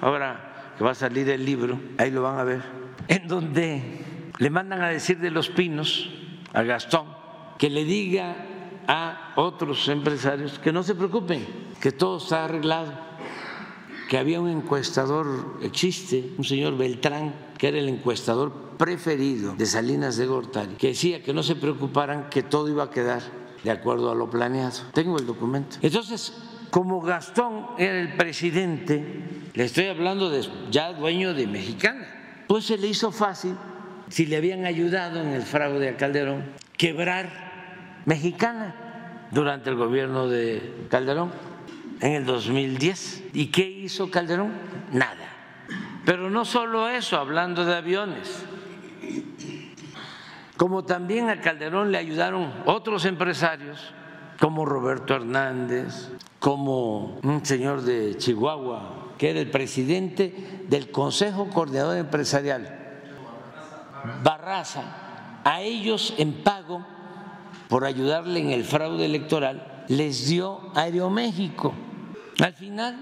ahora 0.00 0.74
que 0.76 0.82
va 0.82 0.90
a 0.90 0.96
salir 0.96 1.30
el 1.30 1.44
libro, 1.44 1.80
ahí 1.98 2.10
lo 2.10 2.22
van 2.22 2.40
a 2.40 2.42
ver, 2.42 2.62
en 3.06 3.28
donde 3.28 4.00
le 4.40 4.50
mandan 4.50 4.82
a 4.82 4.88
decir 4.88 5.18
de 5.18 5.30
los 5.30 5.50
pinos 5.50 6.10
a 6.52 6.64
Gastón 6.64 7.06
que 7.60 7.70
le 7.70 7.84
diga 7.84 8.34
a 8.88 9.34
otros 9.36 9.86
empresarios 9.86 10.58
que 10.58 10.72
no 10.72 10.82
se 10.82 10.96
preocupen, 10.96 11.46
que 11.80 11.92
todo 11.92 12.18
está 12.18 12.46
arreglado 12.46 13.11
porque 14.12 14.20
había 14.20 14.42
un 14.42 14.50
encuestador, 14.50 15.56
existe, 15.62 16.34
un 16.36 16.44
señor 16.44 16.76
Beltrán, 16.76 17.32
que 17.56 17.68
era 17.68 17.78
el 17.78 17.88
encuestador 17.88 18.52
preferido 18.76 19.54
de 19.56 19.64
Salinas 19.64 20.18
de 20.18 20.26
Gortari, 20.26 20.74
que 20.74 20.88
decía 20.88 21.22
que 21.22 21.32
no 21.32 21.42
se 21.42 21.56
preocuparan, 21.56 22.28
que 22.28 22.42
todo 22.42 22.68
iba 22.68 22.82
a 22.82 22.90
quedar 22.90 23.22
de 23.64 23.70
acuerdo 23.70 24.10
a 24.10 24.14
lo 24.14 24.28
planeado. 24.28 24.82
Tengo 24.92 25.18
el 25.18 25.24
documento. 25.24 25.78
Entonces, 25.80 26.34
como 26.68 27.00
Gastón 27.00 27.68
era 27.78 27.98
el 27.98 28.14
presidente, 28.14 29.48
le 29.54 29.64
estoy 29.64 29.86
hablando 29.86 30.28
de 30.28 30.46
ya 30.70 30.92
dueño 30.92 31.32
de 31.32 31.46
Mexicana, 31.46 32.44
pues 32.46 32.66
se 32.66 32.76
le 32.76 32.88
hizo 32.88 33.12
fácil, 33.12 33.56
si 34.10 34.26
le 34.26 34.36
habían 34.36 34.66
ayudado 34.66 35.22
en 35.22 35.28
el 35.28 35.40
fraude 35.40 35.88
a 35.88 35.96
Calderón, 35.96 36.44
quebrar 36.76 38.02
Mexicana 38.04 39.28
durante 39.30 39.70
el 39.70 39.76
gobierno 39.76 40.28
de 40.28 40.86
Calderón 40.90 41.32
en 42.02 42.12
el 42.12 42.26
2010. 42.26 43.24
¿Y 43.32 43.46
qué 43.46 43.62
hizo 43.62 44.10
Calderón? 44.10 44.52
Nada. 44.92 45.32
Pero 46.04 46.28
no 46.28 46.44
solo 46.44 46.88
eso, 46.88 47.16
hablando 47.16 47.64
de 47.64 47.76
aviones, 47.76 48.44
como 50.56 50.84
también 50.84 51.30
a 51.30 51.40
Calderón 51.40 51.92
le 51.92 51.98
ayudaron 51.98 52.52
otros 52.66 53.04
empresarios, 53.04 53.94
como 54.40 54.66
Roberto 54.66 55.14
Hernández, 55.14 56.10
como 56.40 57.20
un 57.22 57.46
señor 57.46 57.82
de 57.82 58.16
Chihuahua, 58.18 59.12
que 59.16 59.30
era 59.30 59.38
el 59.38 59.50
presidente 59.50 60.64
del 60.68 60.90
Consejo 60.90 61.48
Coordinador 61.48 61.96
Empresarial, 61.96 62.80
Barraza, 64.24 64.82
a 65.44 65.60
ellos 65.60 66.14
en 66.18 66.42
pago 66.42 66.84
por 67.68 67.84
ayudarle 67.84 68.40
en 68.40 68.50
el 68.50 68.64
fraude 68.64 69.06
electoral, 69.06 69.84
les 69.88 70.26
dio 70.26 70.60
Aeroméxico. 70.74 71.72
Al 72.42 72.54
final, 72.54 72.96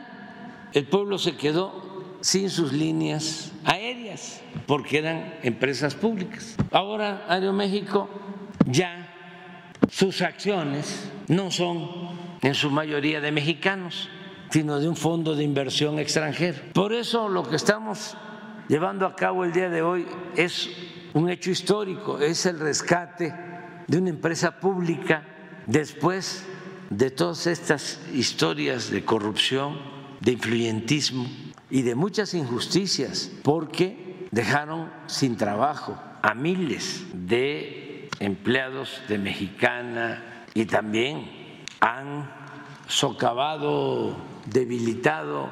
el 0.75 0.87
pueblo 0.87 1.17
se 1.17 1.35
quedó 1.35 2.19
sin 2.21 2.51
sus 2.51 2.75
líneas 2.75 3.53
aéreas 3.65 4.43
porque 4.67 4.99
eran 4.99 5.35
empresas 5.43 5.95
públicas. 5.95 6.57
Ahora 6.71 7.25
Aeroméxico 7.27 8.11
ya 8.67 9.09
sus 9.89 10.21
acciones 10.21 11.11
no 11.29 11.51
son 11.51 11.89
en 12.43 12.55
su 12.55 12.71
mayoría 12.71 13.23
de 13.23 13.33
mexicanos, 13.33 14.11
sino 14.51 14.79
de 14.79 14.87
un 14.87 14.97
fondo 14.97 15.35
de 15.35 15.43
inversión 15.43 15.99
extranjero. 15.99 16.59
Por 16.75 16.93
eso 16.93 17.31
lo 17.31 17.43
que 17.43 17.57
estamos 17.57 18.19
llevando 18.69 19.07
a 19.07 19.17
cabo 19.17 19.45
el 19.45 19.53
día 19.53 19.71
de 19.71 19.81
hoy 19.81 20.07
es 20.37 20.69
un 21.15 21.31
hecho 21.31 21.51
histórico, 21.51 22.21
es 22.21 22.45
el 22.45 22.61
rescate 22.61 23.35
de 23.87 23.99
una 23.99 24.11
empresa 24.11 24.61
pública 24.61 25.25
después 25.67 26.47
de 26.91 27.11
todas 27.11 27.47
estas 27.47 28.01
historias 28.13 28.91
de 28.91 29.05
corrupción, 29.05 29.79
de 30.21 30.33
influyentismo 30.33 31.27
y 31.71 31.83
de 31.83 31.95
muchas 31.95 32.35
injusticias, 32.35 33.31
porque 33.43 34.27
dejaron 34.33 34.91
sin 35.07 35.37
trabajo 35.37 35.97
a 36.23 36.35
miles 36.35 37.05
de 37.13 38.11
empleados 38.19 39.01
de 39.09 39.19
Mexicana 39.19 40.45
y 40.53 40.67
también 40.67 41.65
han 41.81 42.31
socavado, 42.89 44.17
debilitado 44.47 45.49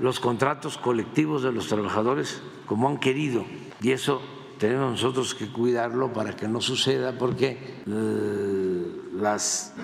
los 0.00 0.20
contratos 0.20 0.78
colectivos 0.78 1.42
de 1.42 1.52
los 1.52 1.68
trabajadores 1.68 2.40
como 2.66 2.88
han 2.88 2.98
querido. 2.98 3.44
Y 3.82 3.92
eso 3.92 4.22
tenemos 4.58 4.90
nosotros 4.92 5.34
que 5.34 5.48
cuidarlo 5.48 6.12
para 6.12 6.34
que 6.34 6.48
no 6.48 6.60
suceda 6.60 7.12
porque 7.18 7.82
eh, 7.86 8.86
las 9.14 9.74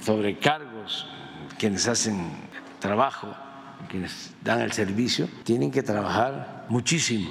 sobrecargos, 0.00 1.06
quienes 1.58 1.86
hacen 1.88 2.30
trabajo, 2.78 3.34
quienes 3.88 4.32
dan 4.42 4.60
el 4.60 4.72
servicio, 4.72 5.28
tienen 5.44 5.70
que 5.70 5.82
trabajar 5.82 6.66
muchísimo. 6.68 7.30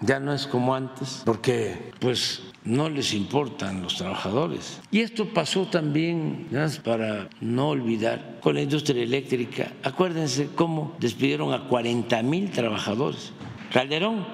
Ya 0.00 0.18
no 0.18 0.34
es 0.34 0.46
como 0.46 0.74
antes, 0.74 1.22
porque 1.24 1.92
pues 2.00 2.42
no 2.64 2.88
les 2.88 3.14
importan 3.14 3.82
los 3.82 3.96
trabajadores. 3.96 4.80
Y 4.90 5.00
esto 5.00 5.26
pasó 5.32 5.66
también, 5.66 6.48
para 6.84 7.28
no 7.40 7.68
olvidar, 7.70 8.38
con 8.40 8.54
la 8.54 8.62
industria 8.62 9.02
eléctrica. 9.02 9.72
Acuérdense 9.82 10.48
cómo 10.54 10.96
despidieron 10.98 11.52
a 11.52 11.68
40 11.68 12.22
mil 12.22 12.50
trabajadores. 12.50 13.32
Calderón 13.72 14.26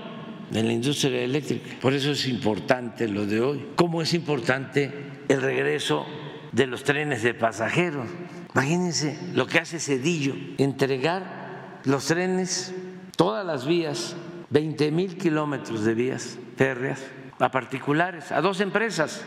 en 0.52 0.66
la 0.66 0.72
industria 0.72 1.22
eléctrica. 1.22 1.76
Por 1.80 1.92
eso 1.92 2.10
es 2.10 2.26
importante 2.26 3.08
lo 3.08 3.26
de 3.26 3.40
hoy. 3.40 3.66
Cómo 3.76 4.02
es 4.02 4.14
importante 4.14 4.90
el 5.28 5.42
regreso 5.42 6.06
de 6.52 6.66
los 6.66 6.84
trenes 6.84 7.22
de 7.22 7.34
pasajeros. 7.34 8.06
Imagínense 8.54 9.18
lo 9.34 9.46
que 9.46 9.58
hace 9.58 9.78
Cedillo, 9.78 10.34
entregar 10.58 11.80
los 11.84 12.06
trenes, 12.06 12.74
todas 13.16 13.44
las 13.44 13.66
vías, 13.66 14.16
20 14.50 14.90
mil 14.90 15.16
kilómetros 15.16 15.84
de 15.84 15.94
vías 15.94 16.38
férreas 16.56 17.04
a 17.38 17.50
particulares, 17.50 18.32
a 18.32 18.40
dos 18.40 18.60
empresas. 18.60 19.22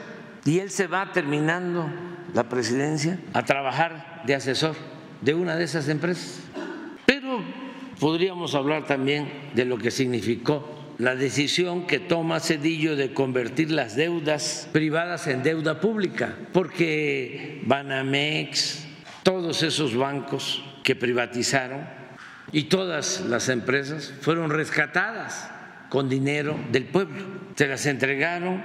Y 0.45 0.59
él 0.59 0.69
se 0.71 0.87
va 0.87 1.11
terminando 1.11 1.87
la 2.33 2.49
presidencia 2.49 3.19
a 3.33 3.43
trabajar 3.43 4.23
de 4.25 4.35
asesor 4.35 4.75
de 5.21 5.33
una 5.33 5.55
de 5.55 5.63
esas 5.63 5.87
empresas. 5.87 6.39
Pero 7.05 7.43
podríamos 7.99 8.55
hablar 8.55 8.85
también 8.85 9.51
de 9.53 9.65
lo 9.65 9.77
que 9.77 9.91
significó 9.91 10.80
la 11.01 11.15
decisión 11.15 11.87
que 11.87 11.97
toma 11.97 12.39
Cedillo 12.39 12.95
de 12.95 13.11
convertir 13.11 13.71
las 13.71 13.95
deudas 13.95 14.69
privadas 14.71 15.25
en 15.25 15.41
deuda 15.41 15.81
pública, 15.81 16.35
porque 16.53 17.59
Banamex, 17.65 18.85
todos 19.23 19.63
esos 19.63 19.95
bancos 19.97 20.63
que 20.83 20.95
privatizaron 20.95 21.87
y 22.51 22.65
todas 22.65 23.21
las 23.21 23.49
empresas 23.49 24.13
fueron 24.21 24.51
rescatadas 24.51 25.49
con 25.89 26.07
dinero 26.07 26.55
del 26.71 26.83
pueblo. 26.83 27.23
Se 27.55 27.67
las 27.67 27.87
entregaron, 27.87 28.61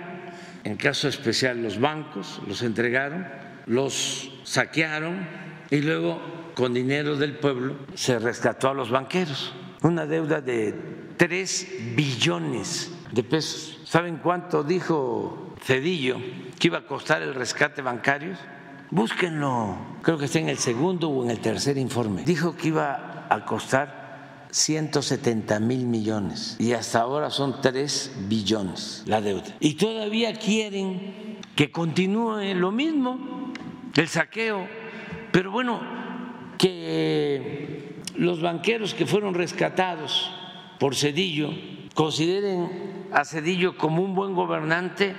en 0.63 0.77
caso 0.77 1.09
especial 1.09 1.63
los 1.63 1.81
bancos, 1.81 2.43
los 2.47 2.61
entregaron, 2.61 3.27
los 3.65 4.31
saquearon 4.45 5.27
y 5.71 5.79
luego 5.79 6.53
con 6.53 6.75
dinero 6.75 7.17
del 7.17 7.33
pueblo 7.33 7.79
se 7.95 8.19
rescató 8.19 8.69
a 8.69 8.75
los 8.75 8.91
banqueros. 8.91 9.55
Una 9.81 10.05
deuda 10.05 10.43
de 10.43 10.96
3 11.17 11.95
billones 11.97 12.93
de 13.13 13.23
pesos. 13.23 13.79
¿Saben 13.85 14.19
cuánto 14.23 14.63
dijo 14.63 15.55
Cedillo 15.63 16.19
que 16.59 16.69
iba 16.69 16.79
a 16.79 16.87
costar 16.87 17.23
el 17.23 17.35
rescate 17.35 17.83
bancario? 17.83 18.35
Búsquenlo, 18.91 19.77
creo 20.03 20.19
que 20.19 20.27
está 20.27 20.39
en 20.39 20.49
el 20.49 20.59
segundo 20.59 21.09
o 21.09 21.25
en 21.25 21.31
el 21.31 21.41
tercer 21.41 21.77
informe. 21.79 22.23
Dijo 22.23 22.57
que 22.57 22.69
iba 22.69 23.27
a 23.29 23.45
costar 23.45 24.47
170 24.51 25.59
mil 25.61 25.87
millones 25.87 26.57
y 26.59 26.73
hasta 26.73 27.01
ahora 27.01 27.31
son 27.31 27.61
3 27.61 28.13
billones 28.29 29.03
la 29.07 29.21
deuda. 29.21 29.57
Y 29.61 29.75
todavía 29.75 30.35
quieren 30.35 31.39
que 31.55 31.71
continúe 31.71 32.55
lo 32.55 32.71
mismo, 32.71 33.53
el 33.95 34.09
saqueo, 34.09 34.69
pero 35.33 35.51
bueno, 35.51 35.81
que 36.59 38.01
los 38.15 38.41
banqueros 38.41 38.95
que 38.95 39.07
fueron 39.07 39.35
rescatados 39.35 40.31
por 40.79 40.95
Cedillo, 40.95 41.51
consideren 41.95 43.07
a 43.13 43.25
Cedillo 43.25 43.77
como 43.77 44.03
un 44.03 44.15
buen 44.15 44.35
gobernante, 44.35 45.15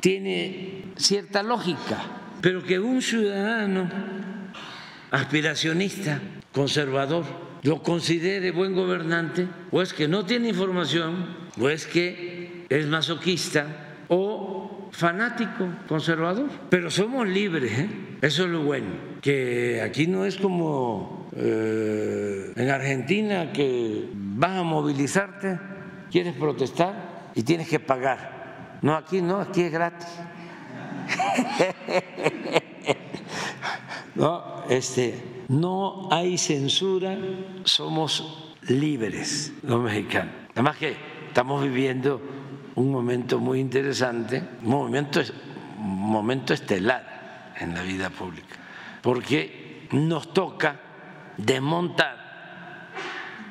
tiene 0.00 0.92
cierta 0.96 1.42
lógica, 1.42 2.02
pero 2.40 2.62
que 2.62 2.78
un 2.78 3.02
ciudadano 3.02 3.88
aspiracionista, 5.10 6.20
conservador, 6.52 7.24
lo 7.62 7.82
considere 7.82 8.50
buen 8.50 8.74
gobernante, 8.74 9.48
o 9.70 9.82
es 9.82 9.92
que 9.92 10.08
no 10.08 10.24
tiene 10.24 10.48
información, 10.48 11.26
o 11.60 11.68
es 11.68 11.86
que 11.86 12.64
es 12.68 12.86
masoquista, 12.86 13.96
o 14.08 14.88
fanático, 14.92 15.68
conservador. 15.88 16.48
Pero 16.70 16.90
somos 16.90 17.26
libres, 17.28 17.78
¿eh? 17.78 17.88
eso 18.22 18.44
es 18.44 18.50
lo 18.50 18.62
bueno, 18.62 18.88
que 19.20 19.82
aquí 19.82 20.06
no 20.06 20.24
es 20.24 20.36
como 20.36 21.28
eh, 21.36 22.52
en 22.56 22.70
Argentina 22.70 23.52
que 23.52 24.08
vas 24.38 24.56
a 24.56 24.62
movilizarte, 24.62 25.58
quieres 26.10 26.34
protestar 26.36 27.30
y 27.34 27.42
tienes 27.42 27.68
que 27.68 27.80
pagar. 27.80 28.78
No, 28.82 28.94
aquí 28.94 29.20
no, 29.20 29.40
aquí 29.40 29.62
es 29.62 29.72
gratis. 29.72 30.08
No, 34.14 34.64
este, 34.68 35.44
no 35.46 36.08
hay 36.10 36.38
censura, 36.38 37.16
somos 37.62 38.56
libres 38.62 39.52
los 39.62 39.80
mexicanos. 39.80 40.34
Además 40.54 40.76
que 40.76 40.96
estamos 41.28 41.62
viviendo 41.62 42.20
un 42.74 42.90
momento 42.90 43.38
muy 43.38 43.60
interesante, 43.60 44.42
un 44.64 44.70
momento, 44.70 45.20
un 45.78 46.10
momento 46.10 46.52
estelar 46.52 47.54
en 47.60 47.74
la 47.74 47.82
vida 47.82 48.10
pública, 48.10 48.56
porque 49.02 49.86
nos 49.92 50.34
toca 50.34 50.80
desmontar 51.36 52.27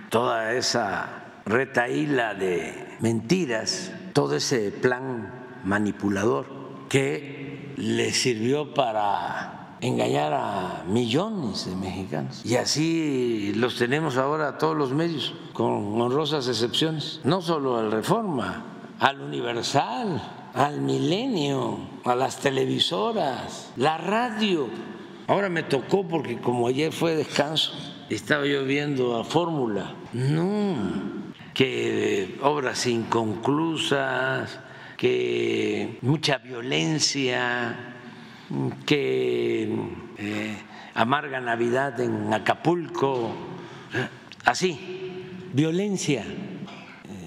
toda 0.09 0.53
esa 0.53 1.41
retaíla 1.45 2.33
de 2.33 2.97
mentiras, 2.99 3.91
todo 4.13 4.35
ese 4.35 4.71
plan 4.71 5.33
manipulador 5.63 6.45
que 6.89 7.73
le 7.77 8.11
sirvió 8.11 8.73
para 8.73 9.75
engañar 9.81 10.33
a 10.33 10.83
millones 10.87 11.65
de 11.65 11.75
mexicanos. 11.75 12.41
Y 12.43 12.55
así 12.55 13.53
los 13.55 13.77
tenemos 13.77 14.17
ahora 14.17 14.57
todos 14.57 14.75
los 14.75 14.91
medios, 14.91 15.33
con 15.53 16.01
honrosas 16.01 16.47
excepciones. 16.47 17.19
No 17.23 17.41
solo 17.41 17.77
al 17.77 17.91
Reforma, 17.91 18.63
al 18.99 19.21
Universal, 19.21 20.21
al 20.53 20.81
Milenio, 20.81 21.77
a 22.03 22.15
las 22.15 22.39
televisoras, 22.39 23.71
la 23.75 23.97
radio. 23.97 24.67
Ahora 25.27 25.49
me 25.49 25.63
tocó 25.63 26.07
porque 26.07 26.39
como 26.39 26.67
ayer 26.67 26.91
fue 26.91 27.15
descanso, 27.15 27.73
estaba 28.09 28.45
yo 28.45 28.63
viendo 28.65 29.17
a 29.17 29.23
Fórmula. 29.23 29.95
No, 30.13 30.75
que 31.53 32.37
obras 32.41 32.85
inconclusas, 32.85 34.59
que 34.95 35.99
mucha 36.01 36.37
violencia, 36.37 37.95
que 38.85 39.63
eh, 40.17 40.57
amarga 40.93 41.39
Navidad 41.39 41.99
en 41.99 42.33
Acapulco, 42.33 43.31
así, 44.45 45.23
violencia. 45.53 46.25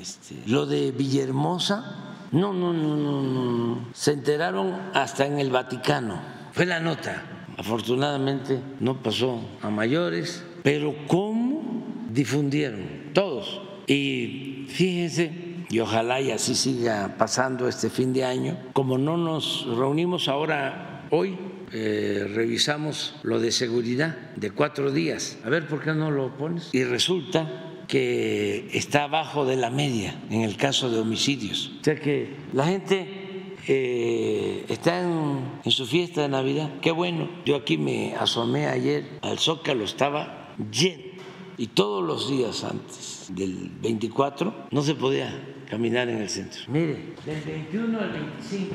Este, 0.01 0.37
lo 0.47 0.67
de 0.67 0.93
Villahermosa, 0.93 2.17
no, 2.33 2.53
no, 2.53 2.73
no, 2.73 2.97
no, 2.97 3.23
no, 3.23 3.89
se 3.93 4.13
enteraron 4.13 4.75
hasta 4.95 5.27
en 5.27 5.39
el 5.39 5.51
Vaticano, 5.51 6.21
fue 6.53 6.67
la 6.67 6.81
nota. 6.81 7.23
Afortunadamente 7.59 8.59
no 8.81 9.03
pasó 9.03 9.43
a 9.61 9.69
mayores, 9.69 10.43
pero 10.63 10.95
¿cómo 11.07 11.85
difundieron? 12.11 13.13
Todos. 13.13 13.63
Y 13.87 14.67
fíjense, 14.69 15.31
y 15.71 15.79
ojalá 15.79 16.21
y 16.21 16.31
así 16.31 16.55
siga 16.55 17.15
pasando 17.17 17.69
este 17.69 17.91
fin 17.91 18.13
de 18.13 18.25
año. 18.25 18.59
Como 18.73 18.99
no 18.99 19.17
nos 19.17 19.67
reunimos 19.67 20.29
ahora, 20.29 21.07
hoy, 21.11 21.37
eh, 21.73 22.27
revisamos 22.35 23.15
lo 23.23 23.39
de 23.39 23.53
seguridad 23.53 24.17
de 24.37 24.51
cuatro 24.51 24.91
días. 24.91 25.39
A 25.45 25.49
ver, 25.49 25.69
¿por 25.69 25.83
qué 25.83 25.93
no 25.93 26.11
lo 26.11 26.37
pones? 26.37 26.71
Y 26.73 26.83
resulta 26.83 27.85
que 27.87 28.69
está 28.73 29.05
abajo 29.05 29.45
de 29.45 29.57
la 29.57 29.71
media 29.71 30.15
en 30.31 30.43
el 30.43 30.57
caso 30.57 30.91
de 30.91 30.99
homicidios. 30.99 31.73
O 31.81 31.85
sea 31.85 31.95
que 31.97 32.35
la 32.53 32.67
gente 32.67 33.57
eh, 33.69 34.65
está 34.69 35.01
en, 35.01 35.41
en, 35.65 35.71
su 35.71 35.87
fiesta 35.87 36.23
de 36.23 36.29
Navidad. 36.29 36.71
Qué 36.81 36.91
bueno. 36.91 37.29
Yo 37.45 37.57
aquí 37.57 37.79
me 37.79 38.15
asomé 38.17 38.67
ayer 38.67 39.05
al 39.23 39.39
Zócalo, 39.39 39.85
estaba 39.85 40.40
lleno. 40.71 41.11
Y 41.57 41.67
todos 41.69 42.03
los 42.03 42.31
días 42.31 42.65
antes 42.65 43.27
del 43.35 43.71
24 43.83 44.69
no 44.71 44.83
se 44.83 44.95
podía 44.95 45.31
caminar 45.69 46.09
en 46.09 46.19
el 46.19 46.29
centro. 46.29 46.63
Mire, 46.69 47.15
del 47.27 47.43
21 47.43 48.01
al 48.01 48.13
25 48.13 48.75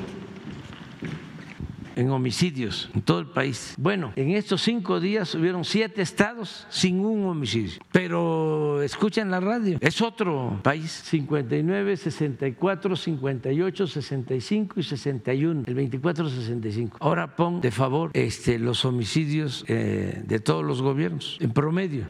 en 1.96 2.10
homicidios 2.10 2.88
en 2.94 3.02
todo 3.02 3.18
el 3.18 3.26
país. 3.26 3.74
Bueno, 3.78 4.12
en 4.16 4.30
estos 4.30 4.62
cinco 4.62 5.00
días 5.00 5.34
hubieron 5.34 5.64
siete 5.64 6.02
estados 6.02 6.66
sin 6.70 7.00
un 7.00 7.26
homicidio. 7.26 7.80
Pero 7.90 8.82
escuchen 8.82 9.30
la 9.30 9.40
radio, 9.40 9.78
es 9.80 10.00
otro 10.00 10.60
país. 10.62 11.02
59, 11.06 11.96
64, 11.96 12.96
58, 12.96 13.86
65 13.86 14.80
y 14.80 14.82
61. 14.82 15.62
El 15.66 15.74
24, 15.74 16.28
65. 16.28 16.98
Ahora 17.00 17.34
pon 17.34 17.60
de 17.60 17.70
favor 17.70 18.10
este, 18.12 18.58
los 18.58 18.84
homicidios 18.84 19.64
eh, 19.68 20.22
de 20.24 20.38
todos 20.38 20.64
los 20.64 20.82
gobiernos 20.82 21.38
en 21.40 21.50
promedio. 21.52 22.06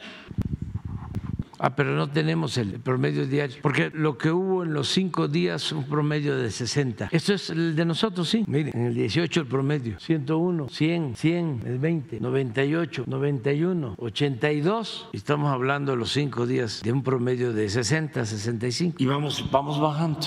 Ah, 1.58 1.74
pero 1.74 1.92
no 1.92 2.08
tenemos 2.08 2.58
el 2.58 2.80
promedio 2.80 3.26
diario, 3.26 3.56
porque 3.62 3.90
lo 3.94 4.18
que 4.18 4.30
hubo 4.30 4.62
en 4.62 4.74
los 4.74 4.88
cinco 4.88 5.26
días, 5.26 5.72
un 5.72 5.84
promedio 5.84 6.36
de 6.36 6.50
60. 6.50 7.08
Esto 7.12 7.34
es 7.34 7.50
el 7.50 7.74
de 7.74 7.84
nosotros, 7.84 8.28
sí. 8.28 8.44
Miren, 8.46 8.76
en 8.76 8.86
el 8.86 8.94
18 8.94 9.40
el 9.40 9.46
promedio, 9.46 9.98
101, 9.98 10.68
100, 10.68 11.16
100, 11.16 11.62
el 11.64 11.78
20, 11.78 12.20
98, 12.20 13.04
91, 13.06 13.94
82. 13.98 15.08
Y 15.12 15.16
estamos 15.16 15.50
hablando 15.50 15.92
de 15.92 15.98
los 15.98 16.12
cinco 16.12 16.46
días 16.46 16.82
de 16.82 16.92
un 16.92 17.02
promedio 17.02 17.52
de 17.52 17.68
60, 17.68 18.26
65. 18.26 18.96
Y 18.98 19.06
vamos, 19.06 19.48
vamos 19.50 19.80
bajando. 19.80 20.26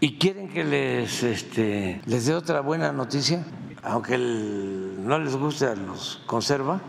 ¿Y 0.00 0.12
quieren 0.12 0.48
que 0.48 0.62
les, 0.62 1.24
este, 1.24 2.00
les 2.06 2.26
dé 2.26 2.34
otra 2.34 2.60
buena 2.60 2.92
noticia? 2.92 3.44
Aunque 3.82 4.16
no 4.16 5.18
les 5.18 5.34
guste 5.34 5.66
a 5.66 5.74
los 5.74 6.22
conserva, 6.26 6.80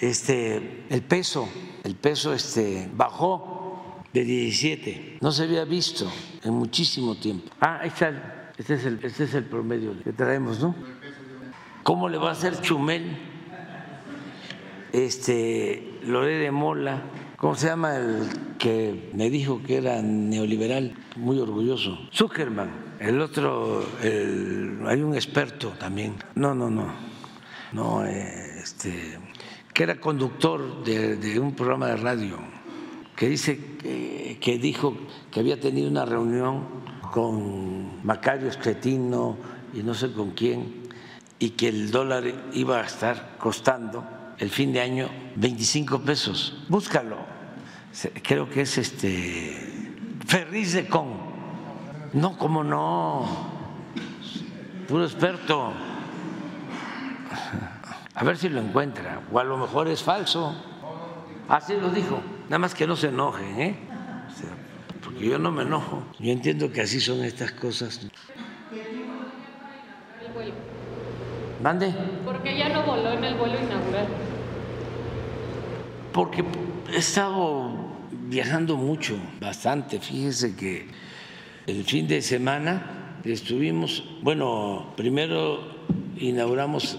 este, 0.00 0.84
el 0.88 1.02
peso 1.02 1.48
el 1.84 1.96
peso 1.96 2.32
este, 2.32 2.88
bajó 2.92 4.02
de 4.12 4.24
17. 4.24 5.18
No 5.20 5.32
se 5.32 5.44
había 5.44 5.64
visto 5.64 6.10
en 6.42 6.54
muchísimo 6.54 7.14
tiempo. 7.14 7.50
Ah, 7.60 7.80
está, 7.84 8.52
este 8.56 8.74
es 8.74 8.84
el, 8.84 9.00
este 9.02 9.24
es 9.24 9.34
el 9.34 9.44
promedio 9.44 9.94
que 10.02 10.12
traemos, 10.12 10.60
¿no? 10.60 10.74
¿Cómo 11.82 12.08
le 12.08 12.18
va 12.18 12.28
a 12.28 12.32
hacer 12.32 12.60
Chumel, 12.60 13.16
este, 14.92 15.98
Loré 16.04 16.38
de 16.38 16.50
Mola? 16.50 17.02
¿Cómo 17.36 17.54
se 17.54 17.68
llama 17.68 17.96
el 17.96 18.28
que 18.58 19.10
me 19.14 19.30
dijo 19.30 19.62
que 19.62 19.78
era 19.78 20.02
neoliberal? 20.02 20.94
Muy 21.16 21.38
orgulloso. 21.38 21.98
Zuckerman. 22.12 22.90
El 23.00 23.18
otro, 23.22 23.82
hay 24.02 25.00
un 25.00 25.14
experto 25.14 25.70
también. 25.78 26.16
No, 26.34 26.54
no, 26.54 26.68
no. 26.68 26.92
No, 27.72 28.04
este 28.04 29.18
que 29.80 29.84
era 29.84 29.98
conductor 29.98 30.84
de, 30.84 31.40
un 31.40 31.54
programa 31.54 31.86
de 31.86 31.96
radio, 31.96 32.36
que 33.16 33.30
dice 33.30 33.78
que, 34.38 34.58
dijo 34.58 34.94
que 35.30 35.40
había 35.40 35.58
tenido 35.58 35.88
una 35.88 36.04
reunión 36.04 36.66
con 37.10 38.04
Macario 38.04 38.50
Escretino 38.50 39.38
y 39.72 39.82
no 39.82 39.94
sé 39.94 40.12
con 40.12 40.32
quién, 40.32 40.82
y 41.38 41.52
que 41.56 41.68
el 41.68 41.90
dólar 41.90 42.24
iba 42.52 42.78
a 42.78 42.84
estar 42.84 43.38
costando 43.38 44.04
el 44.36 44.50
fin 44.50 44.70
de 44.74 44.82
año 44.82 45.08
25 45.36 46.00
pesos. 46.00 46.62
Búscalo. 46.68 47.16
Creo 48.22 48.50
que 48.50 48.60
es 48.60 48.76
este 48.76 49.88
Ferriz 50.26 50.74
de 50.74 50.88
Con. 50.88 51.08
No, 52.12 52.36
como 52.36 52.62
no. 52.62 53.26
Puro 54.86 55.06
experto 55.06 55.72
a 58.14 58.24
ver 58.24 58.36
si 58.36 58.48
lo 58.48 58.60
encuentra, 58.60 59.22
o 59.32 59.38
a 59.38 59.44
lo 59.44 59.56
mejor 59.56 59.88
es 59.88 60.02
falso. 60.02 60.54
Así 61.48 61.74
lo 61.76 61.90
dijo, 61.90 62.20
nada 62.44 62.58
más 62.58 62.74
que 62.74 62.86
no 62.86 62.96
se 62.96 63.08
enoje, 63.08 63.44
¿eh? 63.62 63.76
porque 65.02 65.26
yo 65.26 65.38
no 65.38 65.50
me 65.50 65.62
enojo. 65.62 66.02
Yo 66.18 66.32
entiendo 66.32 66.70
que 66.72 66.82
así 66.82 67.00
son 67.00 67.24
estas 67.24 67.52
cosas. 67.52 68.00
¿Mande? 71.62 71.94
Porque 72.24 72.56
ya 72.56 72.68
no 72.70 72.84
voló 72.84 73.12
en 73.12 73.24
el 73.24 73.34
vuelo 73.34 73.58
inaugural. 73.58 74.06
Porque 76.12 76.44
he 76.92 76.96
estado 76.96 77.70
viajando 78.28 78.76
mucho, 78.76 79.16
bastante. 79.40 80.00
Fíjese 80.00 80.56
que 80.56 80.88
el 81.66 81.84
fin 81.84 82.08
de 82.08 82.22
semana 82.22 83.18
estuvimos, 83.24 84.04
bueno, 84.22 84.92
primero 84.96 85.60
inauguramos 86.16 86.98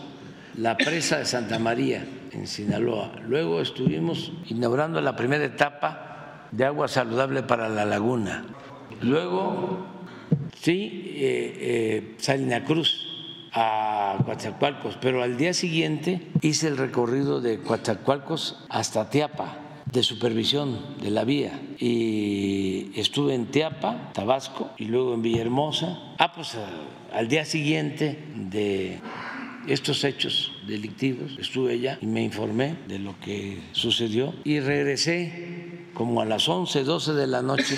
la 0.55 0.77
presa 0.77 1.19
de 1.19 1.25
Santa 1.25 1.59
María 1.59 2.05
en 2.31 2.47
Sinaloa. 2.47 3.11
Luego 3.27 3.61
estuvimos 3.61 4.31
inaugurando 4.47 5.01
la 5.01 5.15
primera 5.15 5.45
etapa 5.45 6.47
de 6.51 6.65
agua 6.65 6.87
saludable 6.87 7.43
para 7.43 7.69
la 7.69 7.85
laguna. 7.85 8.45
Luego, 9.01 9.85
sí, 10.61 11.13
eh, 11.15 11.57
eh, 11.59 12.15
Salina 12.17 12.63
Cruz 12.63 13.07
a 13.53 14.17
Coatzacoalcos, 14.25 14.97
pero 15.01 15.23
al 15.23 15.37
día 15.37 15.53
siguiente 15.53 16.21
hice 16.41 16.67
el 16.67 16.77
recorrido 16.77 17.41
de 17.41 17.59
Coatzacoalcos 17.59 18.65
hasta 18.69 19.09
Tiapa 19.09 19.57
de 19.91 20.03
supervisión 20.03 20.79
de 21.01 21.11
la 21.11 21.25
vía 21.25 21.59
y 21.77 22.91
estuve 22.95 23.33
en 23.35 23.47
Tiapa, 23.47 24.11
Tabasco 24.13 24.69
y 24.77 24.85
luego 24.85 25.13
en 25.13 25.21
Villahermosa. 25.21 25.99
Ah, 26.17 26.31
pues 26.33 26.57
al 27.13 27.27
día 27.27 27.43
siguiente 27.43 28.23
de 28.35 28.99
estos 29.67 30.03
hechos 30.03 30.51
delictivos. 30.67 31.37
Estuve 31.39 31.73
allá 31.73 31.97
y 32.01 32.05
me 32.05 32.23
informé 32.23 32.77
de 32.87 32.99
lo 32.99 33.19
que 33.19 33.61
sucedió 33.71 34.33
y 34.43 34.59
regresé 34.59 35.87
como 35.93 36.21
a 36.21 36.25
las 36.25 36.47
11, 36.47 36.83
12 36.83 37.13
de 37.13 37.27
la 37.27 37.41
noche 37.41 37.77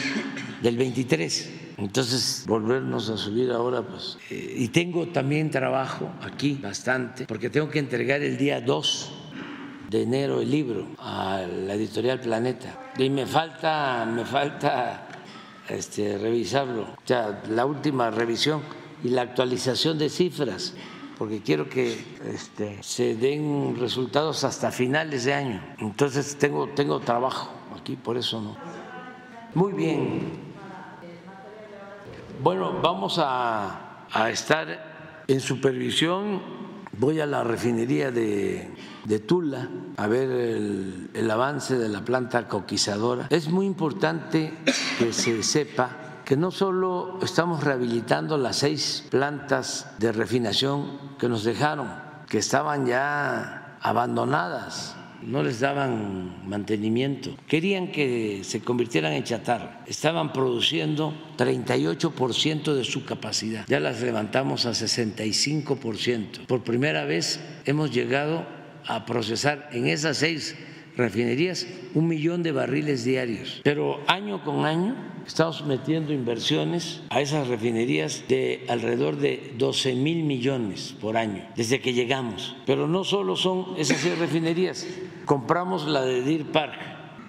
del 0.61 0.77
23. 0.77 1.51
Entonces, 1.77 2.45
volvernos 2.47 3.09
a 3.09 3.17
subir 3.17 3.51
ahora, 3.51 3.81
pues. 3.81 4.17
Eh, 4.29 4.55
y 4.57 4.67
tengo 4.69 5.07
también 5.07 5.49
trabajo 5.49 6.11
aquí 6.21 6.57
bastante, 6.61 7.25
porque 7.25 7.49
tengo 7.49 7.69
que 7.69 7.79
entregar 7.79 8.21
el 8.21 8.37
día 8.37 8.61
2 8.61 9.11
de 9.89 10.03
enero 10.03 10.41
el 10.41 10.49
libro 10.49 10.87
a 10.99 11.41
la 11.65 11.73
editorial 11.73 12.19
Planeta. 12.19 12.91
Y 12.97 13.09
me 13.09 13.25
falta, 13.25 14.05
me 14.05 14.23
falta 14.23 15.07
este, 15.67 16.17
revisarlo. 16.17 16.83
O 16.83 17.07
sea, 17.07 17.43
la 17.49 17.65
última 17.65 18.11
revisión 18.11 18.61
y 19.03 19.09
la 19.09 19.23
actualización 19.23 19.97
de 19.97 20.09
cifras 20.09 20.75
porque 21.17 21.41
quiero 21.41 21.69
que 21.69 22.03
este, 22.33 22.81
se 22.81 23.15
den 23.15 23.75
resultados 23.79 24.43
hasta 24.43 24.71
finales 24.71 25.25
de 25.25 25.33
año. 25.33 25.63
Entonces 25.79 26.37
tengo, 26.37 26.67
tengo 26.69 26.99
trabajo 26.99 27.51
aquí, 27.79 27.95
por 27.95 28.17
eso 28.17 28.41
no. 28.41 28.57
Muy 29.53 29.73
bien. 29.73 30.53
Bueno, 32.41 32.79
vamos 32.81 33.19
a, 33.19 34.05
a 34.11 34.29
estar 34.29 35.23
en 35.27 35.39
supervisión 35.39 36.41
voy 36.97 37.19
a 37.19 37.25
la 37.25 37.43
refinería 37.43 38.11
de, 38.11 38.69
de 39.05 39.19
Tula 39.19 39.69
a 39.97 40.07
ver 40.07 40.29
el, 40.29 41.09
el 41.13 41.31
avance 41.31 41.77
de 41.77 41.89
la 41.89 42.05
planta 42.05 42.47
coquizadora. 42.47 43.27
Es 43.29 43.49
muy 43.49 43.65
importante 43.65 44.53
que 44.99 45.13
se 45.13 45.43
sepa 45.43 46.02
que 46.25 46.37
no 46.37 46.51
solo 46.51 47.19
estamos 47.21 47.63
rehabilitando 47.63 48.37
las 48.37 48.57
seis 48.57 49.05
plantas 49.09 49.87
de 49.99 50.11
refinación 50.11 51.15
que 51.19 51.29
nos 51.29 51.43
dejaron, 51.43 51.87
que 52.29 52.37
estaban 52.37 52.85
ya 52.85 53.77
abandonadas, 53.81 54.95
no 55.21 55.43
les 55.43 55.59
daban 55.59 56.47
mantenimiento, 56.47 57.35
querían 57.47 57.91
que 57.91 58.41
se 58.43 58.61
convirtieran 58.61 59.13
en 59.13 59.23
chatarra, 59.23 59.81
estaban 59.85 60.33
produciendo 60.33 61.13
38% 61.37 62.73
de 62.73 62.83
su 62.83 63.05
capacidad, 63.05 63.65
ya 63.67 63.79
las 63.79 64.01
levantamos 64.01 64.65
a 64.65 64.71
65%. 64.71 66.45
Por 66.45 66.63
primera 66.63 67.05
vez 67.05 67.39
hemos 67.65 67.91
llegado 67.91 68.45
a 68.85 69.05
procesar 69.05 69.69
en 69.71 69.87
esas 69.87 70.17
seis 70.17 70.55
refinerías 70.97 71.67
un 71.93 72.07
millón 72.07 72.43
de 72.43 72.51
barriles 72.51 73.03
diarios, 73.03 73.61
pero 73.63 73.99
año 74.07 74.43
con 74.43 74.65
año 74.65 74.95
estamos 75.25 75.65
metiendo 75.65 76.13
inversiones 76.13 77.01
a 77.09 77.21
esas 77.21 77.47
refinerías 77.47 78.25
de 78.27 78.65
alrededor 78.67 79.17
de 79.17 79.53
12 79.57 79.95
mil 79.95 80.23
millones 80.23 80.95
por 80.99 81.17
año 81.17 81.43
desde 81.55 81.79
que 81.79 81.93
llegamos. 81.93 82.55
Pero 82.65 82.87
no 82.87 83.03
solo 83.03 83.35
son 83.35 83.75
esas 83.77 83.97
seis 83.97 84.17
refinerías, 84.17 84.85
compramos 85.25 85.87
la 85.87 86.03
de 86.03 86.21
Deer 86.21 86.45
Park, 86.45 86.79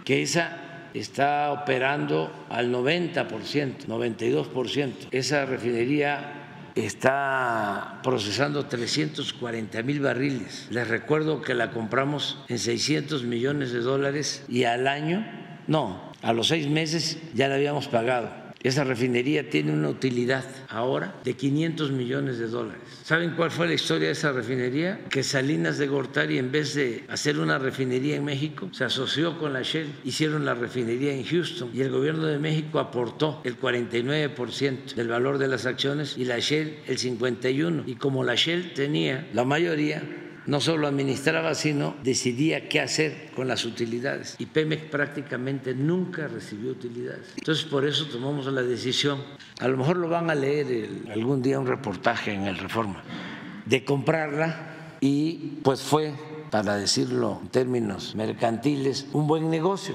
que 0.04 0.22
esa 0.22 0.64
está 0.94 1.52
operando 1.52 2.30
al 2.48 2.72
90%, 2.72 3.86
92%. 3.86 4.92
Esa 5.10 5.44
refinería 5.44 6.33
está 6.74 8.00
procesando 8.02 8.66
340 8.66 9.82
mil 9.82 10.00
barriles. 10.00 10.68
Les 10.70 10.88
recuerdo 10.88 11.40
que 11.40 11.54
la 11.54 11.70
compramos 11.70 12.38
en 12.48 12.58
600 12.58 13.24
millones 13.24 13.72
de 13.72 13.80
dólares 13.80 14.44
y 14.48 14.64
al 14.64 14.88
año, 14.88 15.24
no, 15.66 16.12
a 16.22 16.32
los 16.32 16.48
seis 16.48 16.68
meses 16.68 17.18
ya 17.34 17.48
la 17.48 17.54
habíamos 17.54 17.88
pagado. 17.88 18.43
Esa 18.64 18.82
refinería 18.82 19.50
tiene 19.50 19.74
una 19.74 19.90
utilidad 19.90 20.42
ahora 20.70 21.20
de 21.22 21.34
500 21.34 21.90
millones 21.90 22.38
de 22.38 22.46
dólares. 22.48 22.80
¿Saben 23.02 23.32
cuál 23.36 23.50
fue 23.50 23.68
la 23.68 23.74
historia 23.74 24.06
de 24.06 24.14
esa 24.14 24.32
refinería? 24.32 25.04
Que 25.10 25.22
Salinas 25.22 25.76
de 25.76 25.86
Gortari, 25.86 26.38
en 26.38 26.50
vez 26.50 26.72
de 26.72 27.04
hacer 27.08 27.38
una 27.38 27.58
refinería 27.58 28.16
en 28.16 28.24
México, 28.24 28.70
se 28.72 28.84
asoció 28.84 29.38
con 29.38 29.52
la 29.52 29.60
Shell, 29.60 29.92
hicieron 30.02 30.46
la 30.46 30.54
refinería 30.54 31.12
en 31.12 31.24
Houston 31.24 31.72
y 31.74 31.82
el 31.82 31.90
gobierno 31.90 32.24
de 32.24 32.38
México 32.38 32.78
aportó 32.78 33.42
el 33.44 33.60
49% 33.60 34.94
del 34.94 35.08
valor 35.08 35.36
de 35.36 35.48
las 35.48 35.66
acciones 35.66 36.16
y 36.16 36.24
la 36.24 36.38
Shell 36.38 36.78
el 36.86 36.96
51%. 36.96 37.82
Y 37.84 37.96
como 37.96 38.24
la 38.24 38.34
Shell 38.34 38.72
tenía 38.72 39.28
la 39.34 39.44
mayoría, 39.44 40.23
no 40.46 40.60
solo 40.60 40.86
administraba, 40.86 41.54
sino 41.54 41.94
decidía 42.02 42.68
qué 42.68 42.80
hacer 42.80 43.30
con 43.34 43.48
las 43.48 43.64
utilidades. 43.64 44.36
Y 44.38 44.46
Pemex 44.46 44.84
prácticamente 44.84 45.74
nunca 45.74 46.28
recibió 46.28 46.72
utilidades. 46.72 47.32
Entonces, 47.36 47.64
por 47.64 47.86
eso 47.86 48.06
tomamos 48.06 48.46
la 48.46 48.62
decisión, 48.62 49.22
a 49.60 49.68
lo 49.68 49.76
mejor 49.76 49.96
lo 49.96 50.08
van 50.08 50.30
a 50.30 50.34
leer 50.34 50.88
algún 51.12 51.42
día 51.42 51.58
un 51.58 51.66
reportaje 51.66 52.32
en 52.32 52.46
el 52.46 52.58
Reforma, 52.58 53.02
de 53.64 53.84
comprarla 53.84 54.96
y 55.00 55.58
pues 55.62 55.82
fue, 55.82 56.14
para 56.50 56.76
decirlo 56.76 57.40
en 57.42 57.48
términos 57.48 58.14
mercantiles, 58.14 59.06
un 59.12 59.26
buen 59.26 59.50
negocio. 59.50 59.94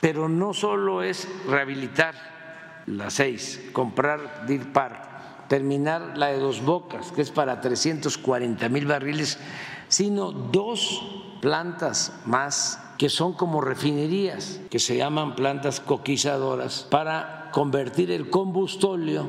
Pero 0.00 0.28
no 0.28 0.52
solo 0.52 1.02
es 1.02 1.28
rehabilitar 1.48 2.14
las 2.86 3.14
seis, 3.14 3.62
comprar 3.72 4.46
Deer 4.46 4.72
Park, 4.72 5.12
terminar 5.48 6.16
la 6.16 6.28
de 6.28 6.38
Dos 6.38 6.62
Bocas, 6.62 7.12
que 7.12 7.22
es 7.22 7.30
para 7.30 7.60
340 7.60 8.68
mil 8.68 8.86
barriles 8.86 9.38
sino 9.92 10.32
dos 10.32 11.02
plantas 11.42 12.14
más 12.24 12.80
que 12.96 13.10
son 13.10 13.34
como 13.34 13.60
refinerías, 13.60 14.60
que 14.70 14.78
se 14.78 14.96
llaman 14.96 15.34
plantas 15.34 15.80
coquizadoras, 15.80 16.86
para 16.90 17.50
convertir 17.52 18.10
el 18.10 18.30
combustóleo 18.30 19.28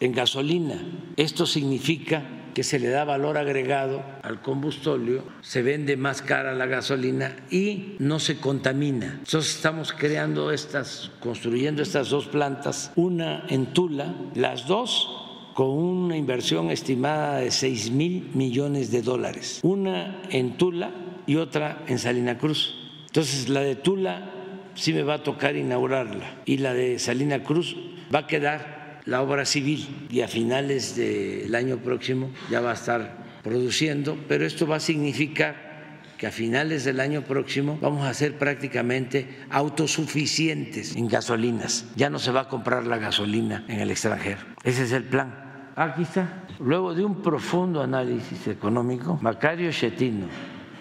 en 0.00 0.12
gasolina. 0.12 0.74
Esto 1.16 1.46
significa 1.46 2.50
que 2.52 2.62
se 2.62 2.78
le 2.78 2.88
da 2.88 3.04
valor 3.04 3.38
agregado 3.38 4.02
al 4.22 4.42
combustóleo, 4.42 5.24
se 5.40 5.62
vende 5.62 5.96
más 5.96 6.20
cara 6.20 6.54
la 6.54 6.66
gasolina 6.66 7.34
y 7.50 7.96
no 7.98 8.18
se 8.18 8.38
contamina. 8.38 9.20
Entonces 9.24 9.56
estamos 9.56 9.94
creando 9.94 10.50
estas, 10.50 11.10
construyendo 11.20 11.80
estas 11.80 12.10
dos 12.10 12.26
plantas, 12.26 12.92
una 12.96 13.46
en 13.48 13.72
Tula, 13.72 14.14
las 14.34 14.66
dos 14.66 15.21
con 15.54 15.68
una 15.70 16.16
inversión 16.16 16.70
estimada 16.70 17.38
de 17.38 17.50
6 17.50 17.90
mil 17.90 18.30
millones 18.34 18.90
de 18.90 19.02
dólares, 19.02 19.60
una 19.62 20.22
en 20.30 20.56
Tula 20.56 20.90
y 21.26 21.36
otra 21.36 21.84
en 21.86 21.98
Salina 21.98 22.38
Cruz. 22.38 22.74
Entonces, 23.06 23.48
la 23.48 23.60
de 23.60 23.76
Tula 23.76 24.30
sí 24.74 24.92
me 24.92 25.02
va 25.02 25.14
a 25.14 25.22
tocar 25.22 25.56
inaugurarla 25.56 26.42
y 26.44 26.58
la 26.58 26.72
de 26.74 26.98
Salina 26.98 27.42
Cruz 27.42 27.76
va 28.14 28.20
a 28.20 28.26
quedar 28.26 29.00
la 29.04 29.22
obra 29.22 29.44
civil 29.44 30.06
y 30.10 30.20
a 30.20 30.28
finales 30.28 30.96
del 30.96 31.54
año 31.54 31.78
próximo 31.78 32.30
ya 32.50 32.60
va 32.60 32.70
a 32.70 32.74
estar 32.74 33.22
produciendo, 33.42 34.16
pero 34.28 34.46
esto 34.46 34.66
va 34.66 34.76
a 34.76 34.80
significar 34.80 35.72
que 36.16 36.28
a 36.28 36.30
finales 36.30 36.84
del 36.84 37.00
año 37.00 37.22
próximo 37.22 37.78
vamos 37.80 38.06
a 38.06 38.14
ser 38.14 38.38
prácticamente 38.38 39.40
autosuficientes 39.50 40.94
en 40.94 41.08
gasolinas. 41.08 41.86
Ya 41.96 42.10
no 42.10 42.20
se 42.20 42.30
va 42.30 42.42
a 42.42 42.48
comprar 42.48 42.86
la 42.86 42.98
gasolina 42.98 43.64
en 43.66 43.80
el 43.80 43.90
extranjero. 43.90 44.38
Ese 44.62 44.84
es 44.84 44.92
el 44.92 45.02
plan. 45.02 45.41
Aquí 45.74 46.02
está. 46.02 46.44
Luego 46.58 46.94
de 46.94 47.04
un 47.04 47.22
profundo 47.22 47.82
análisis 47.82 48.46
económico, 48.46 49.18
Macario 49.22 49.70
Chetino, 49.72 50.26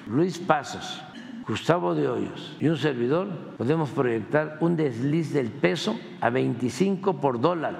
Luis 0.07 0.37
Pasos, 0.37 1.01
Gustavo 1.47 1.95
de 1.95 2.07
Hoyos 2.07 2.57
y 2.59 2.67
un 2.67 2.77
servidor, 2.77 3.27
podemos 3.57 3.89
proyectar 3.89 4.57
un 4.59 4.75
desliz 4.75 5.33
del 5.33 5.49
peso 5.49 5.97
a 6.19 6.29
25 6.29 7.21
por 7.21 7.39
dólar 7.39 7.75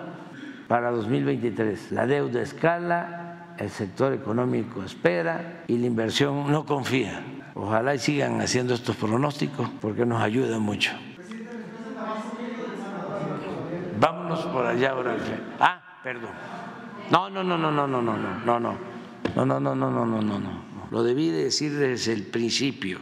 para 0.68 0.90
2023. 0.92 1.92
La 1.92 2.08
deuda 2.08 2.42
escala, 2.42 3.56
el 3.58 3.70
sector 3.70 4.14
económico 4.14 4.82
espera 4.82 5.64
y 5.68 5.78
la 5.78 5.88
inversión 5.88 6.50
no 6.50 6.66
confía. 6.66 7.22
Ojalá 7.54 7.94
y 7.94 8.00
sigan 8.00 8.40
haciendo 8.40 8.74
estos 8.74 8.96
pronósticos 8.96 9.70
porque 9.82 10.06
nos 10.06 10.22
ayudan 10.22 10.62
mucho. 10.62 10.92
Vámonos 14.00 14.40
por 14.46 14.66
allá 14.66 14.92
ahora. 14.92 15.18
Ah, 15.60 15.82
perdón. 16.02 16.61
No, 17.12 17.30
no, 17.30 17.44
no, 17.44 17.58
no, 17.58 17.72
no, 17.72 17.88
no, 17.88 18.02
no, 18.02 18.18
no, 18.18 18.40
no, 18.46 18.60
no. 18.60 18.78
No, 19.36 19.46
no, 19.46 19.60
no, 19.60 19.76
no, 19.76 19.92
no, 19.92 20.06
no, 20.06 20.22
no, 20.22 20.40
no. 20.40 20.64
Lo 20.92 21.04
debí 21.04 21.30
decir 21.30 21.78
desde 21.78 22.14
el 22.14 22.24
principio. 22.24 23.00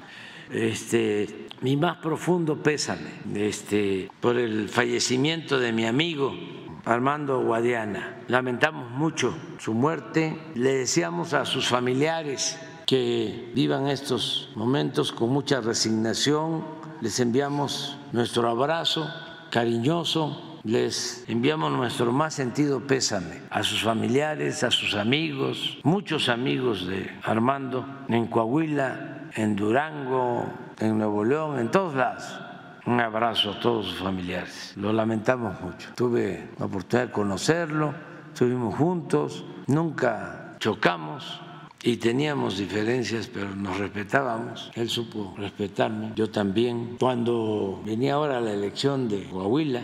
Este, 0.51 1.47
mi 1.61 1.77
más 1.77 1.97
profundo 1.97 2.57
pésame 2.57 3.11
este, 3.35 4.09
por 4.19 4.37
el 4.37 4.67
fallecimiento 4.67 5.59
de 5.59 5.71
mi 5.71 5.85
amigo 5.85 6.33
Armando 6.85 7.43
Guadiana. 7.43 8.23
Lamentamos 8.27 8.89
mucho 8.89 9.35
su 9.59 9.75
muerte. 9.75 10.39
Le 10.55 10.73
deseamos 10.73 11.33
a 11.33 11.45
sus 11.45 11.67
familiares 11.67 12.59
que 12.87 13.51
vivan 13.53 13.87
estos 13.87 14.49
momentos 14.55 15.11
con 15.11 15.29
mucha 15.29 15.61
resignación. 15.61 16.65
Les 17.01 17.19
enviamos 17.19 17.95
nuestro 18.11 18.49
abrazo 18.49 19.07
cariñoso, 19.51 20.48
les 20.63 21.23
enviamos 21.27 21.71
nuestro 21.71 22.11
más 22.11 22.33
sentido 22.33 22.81
pésame 22.81 23.41
a 23.49 23.63
sus 23.63 23.83
familiares, 23.83 24.63
a 24.63 24.71
sus 24.71 24.95
amigos, 24.95 25.79
muchos 25.83 26.29
amigos 26.29 26.87
de 26.87 27.09
Armando 27.23 27.85
en 28.07 28.27
Coahuila, 28.27 29.29
en 29.35 29.55
Durango, 29.55 30.45
en 30.79 30.97
Nuevo 30.97 31.23
León, 31.23 31.59
en 31.59 31.71
todos 31.71 31.95
lados. 31.95 32.39
Un 32.85 32.99
abrazo 32.99 33.51
a 33.51 33.59
todos 33.59 33.87
sus 33.87 33.99
familiares. 33.99 34.73
Lo 34.75 34.91
lamentamos 34.91 35.61
mucho. 35.61 35.89
Tuve 35.95 36.49
la 36.57 36.65
oportunidad 36.65 37.07
de 37.07 37.13
conocerlo, 37.13 37.93
estuvimos 38.33 38.75
juntos, 38.75 39.45
nunca 39.67 40.55
chocamos, 40.59 41.41
y 41.81 41.97
teníamos 41.97 42.57
diferencias, 42.57 43.29
pero 43.33 43.55
nos 43.55 43.77
respetábamos. 43.77 44.71
Él 44.75 44.89
supo 44.89 45.33
respetarme, 45.37 46.11
yo 46.15 46.29
también. 46.29 46.97
Cuando 46.99 47.81
venía 47.85 48.15
ahora 48.15 48.41
la 48.41 48.51
elección 48.51 49.07
de 49.07 49.23
Coahuila, 49.23 49.81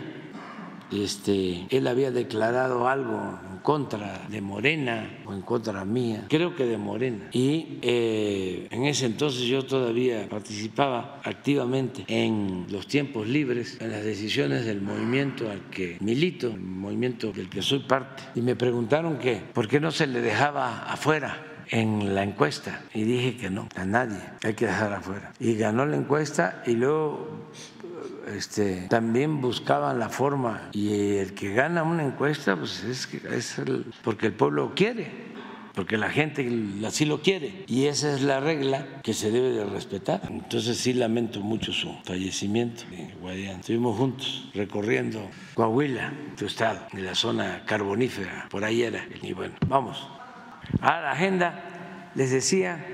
este, 0.92 1.66
él 1.70 1.86
había 1.86 2.10
declarado 2.10 2.88
algo 2.88 3.38
en 3.50 3.58
contra 3.58 4.26
de 4.28 4.40
Morena 4.40 5.20
o 5.26 5.32
en 5.32 5.42
contra 5.42 5.84
mía, 5.84 6.26
creo 6.28 6.54
que 6.54 6.64
de 6.64 6.78
Morena. 6.78 7.28
Y 7.32 7.78
eh, 7.82 8.68
en 8.70 8.84
ese 8.84 9.06
entonces 9.06 9.42
yo 9.42 9.64
todavía 9.64 10.28
participaba 10.28 11.20
activamente 11.24 12.04
en 12.06 12.66
los 12.70 12.86
tiempos 12.86 13.26
libres, 13.26 13.78
en 13.80 13.90
las 13.90 14.04
decisiones 14.04 14.64
del 14.64 14.80
movimiento 14.80 15.50
al 15.50 15.62
que 15.70 15.96
milito, 16.00 16.48
el 16.48 16.60
movimiento 16.60 17.32
del 17.32 17.48
que 17.48 17.62
soy 17.62 17.80
parte. 17.80 18.22
Y 18.34 18.40
me 18.40 18.56
preguntaron 18.56 19.18
que, 19.18 19.36
¿por 19.36 19.68
qué 19.68 19.80
no 19.80 19.90
se 19.90 20.06
le 20.06 20.20
dejaba 20.20 20.84
afuera? 20.84 21.52
en 21.68 22.14
la 22.14 22.22
encuesta 22.22 22.82
y 22.94 23.02
dije 23.02 23.36
que 23.36 23.50
no, 23.50 23.68
a 23.74 23.84
nadie 23.84 24.20
hay 24.44 24.54
que 24.54 24.66
dejar 24.66 24.92
afuera. 24.92 25.32
Y 25.40 25.54
ganó 25.54 25.86
la 25.86 25.96
encuesta 25.96 26.62
y 26.66 26.72
luego 26.72 27.48
este, 28.26 28.86
también 28.88 29.40
buscaban 29.40 29.98
la 29.98 30.08
forma 30.08 30.70
y 30.72 31.16
el 31.16 31.34
que 31.34 31.52
gana 31.54 31.82
una 31.82 32.04
encuesta 32.04 32.56
pues 32.56 32.82
es, 32.84 33.08
es 33.24 33.62
porque 34.02 34.26
el 34.26 34.32
pueblo 34.32 34.72
quiere. 34.74 35.26
porque 35.74 35.98
la 35.98 36.08
gente 36.08 36.48
así 36.86 37.04
lo 37.04 37.20
quiere 37.20 37.64
y 37.66 37.84
esa 37.84 38.14
es 38.14 38.22
la 38.22 38.40
regla 38.40 38.86
que 39.02 39.12
se 39.12 39.30
debe 39.30 39.50
de 39.50 39.64
respetar. 39.66 40.22
Entonces 40.30 40.78
sí 40.78 40.94
lamento 40.94 41.40
mucho 41.40 41.70
su 41.72 41.94
fallecimiento 42.04 42.84
en 42.92 43.12
Guadiana. 43.20 43.60
Estuvimos 43.60 43.96
juntos 43.96 44.48
recorriendo 44.54 45.20
Coahuila, 45.54 46.14
tu 46.34 46.46
estado, 46.46 46.80
en 46.92 47.04
la 47.04 47.14
zona 47.14 47.62
carbonífera, 47.66 48.46
por 48.50 48.64
ahí 48.64 48.82
era. 48.82 49.06
Y 49.22 49.34
bueno, 49.34 49.54
vamos. 49.68 50.08
A 50.80 51.00
la 51.00 51.12
agenda 51.12 52.10
les 52.14 52.30
decía 52.30 52.84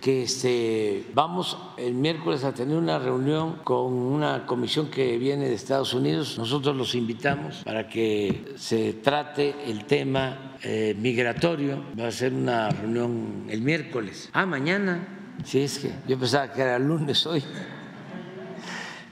que 0.00 0.22
este, 0.22 1.06
vamos 1.14 1.56
el 1.76 1.94
miércoles 1.94 2.44
a 2.44 2.54
tener 2.54 2.76
una 2.76 2.98
reunión 2.98 3.60
con 3.64 3.92
una 3.92 4.46
comisión 4.46 4.88
que 4.88 5.18
viene 5.18 5.48
de 5.48 5.54
Estados 5.54 5.94
Unidos. 5.94 6.38
Nosotros 6.38 6.76
los 6.76 6.94
invitamos 6.94 7.62
para 7.64 7.88
que 7.88 8.54
se 8.56 8.94
trate 8.94 9.54
el 9.66 9.84
tema 9.84 10.56
eh, 10.62 10.94
migratorio. 10.98 11.82
Va 11.98 12.08
a 12.08 12.12
ser 12.12 12.32
una 12.32 12.70
reunión 12.70 13.46
el 13.48 13.62
miércoles. 13.62 14.30
Ah, 14.32 14.46
mañana. 14.46 15.34
Sí, 15.44 15.60
es 15.60 15.78
que 15.78 15.92
yo 16.06 16.18
pensaba 16.18 16.52
que 16.52 16.62
era 16.62 16.76
el 16.76 16.84
lunes 16.84 17.26
hoy. 17.26 17.42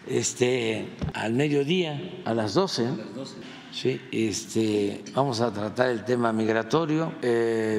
Este, 0.07 0.89
al 1.15 1.33
mediodía, 1.33 2.01
a 2.25 2.33
las 2.33 2.55
12. 2.55 2.87
A 2.87 2.91
las 2.91 3.15
12. 3.15 3.35
Sí, 3.77 4.01
este, 4.11 5.03
vamos 5.15 5.43
a 5.43 5.53
tratar 5.53 5.91
el 5.91 6.03
tema 6.03 6.33
migratorio. 6.33 7.13
Eh, 7.21 7.79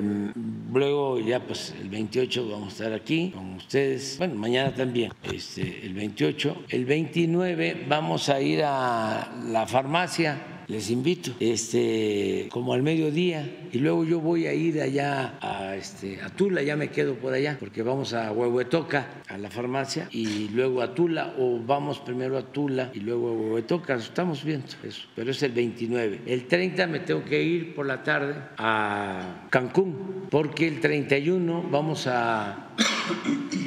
luego 0.72 1.19
ya 1.19 1.40
pues 1.40 1.74
el 1.82 1.90
28 1.90 2.49
vamos 2.52 2.68
a 2.68 2.72
estar 2.72 2.94
aquí 2.94 3.32
con 3.32 3.56
ustedes. 3.56 4.15
Bueno, 4.19 4.36
mañana 4.36 4.76
también, 4.76 5.11
este, 5.24 5.84
el 5.84 5.95
28. 5.95 6.65
El 6.69 6.86
29 6.86 7.86
vamos 7.90 8.30
a 8.30 8.40
ir 8.40 8.61
a 8.64 9.34
la 9.48 9.65
farmacia 9.65 10.56
les 10.68 10.89
invito, 10.89 11.31
este, 11.39 12.49
como 12.52 12.73
al 12.73 12.84
mediodía, 12.84 13.68
y 13.72 13.80
luego 13.80 14.03
yo 14.03 14.19
voy 14.19 14.48
a 14.48 14.53
ir 14.53 14.81
allá 14.81 15.38
a, 15.41 15.76
este, 15.77 16.19
a 16.22 16.30
Tula, 16.30 16.61
ya 16.61 16.76
me 16.76 16.89
quedo 16.89 17.15
por 17.15 17.34
allá, 17.34 17.56
porque 17.57 17.84
vamos 17.84 18.14
a 18.14 18.34
Huehuetoca, 18.34 19.23
a 19.30 19.38
la 19.38 19.49
farmacia, 19.49 20.10
y 20.11 20.49
luego 20.49 20.81
a 20.81 20.94
Tula, 20.94 21.35
o 21.39 21.60
vamos 21.60 21.99
primero 21.99 22.38
a 22.38 22.52
Tula 22.52 22.91
y 22.94 22.99
luego 22.99 23.30
a 23.30 23.31
Huehuetoca, 23.31 23.95
estamos 23.95 24.44
viendo 24.44 24.68
eso, 24.84 25.07
pero 25.15 25.31
es 25.31 25.41
el 25.41 25.53
29. 25.53 26.22
El 26.26 26.48
30 26.48 26.88
me 26.88 26.99
tengo 26.99 27.23
que 27.23 27.41
ir 27.41 27.73
por 27.73 27.85
la 27.85 28.03
tarde 28.03 28.35
a 28.57 29.48
Cancún, 29.49 30.26
porque 30.30 30.68
el 30.68 30.81
31 30.81 31.64
vamos 31.72 32.07
a, 32.07 32.73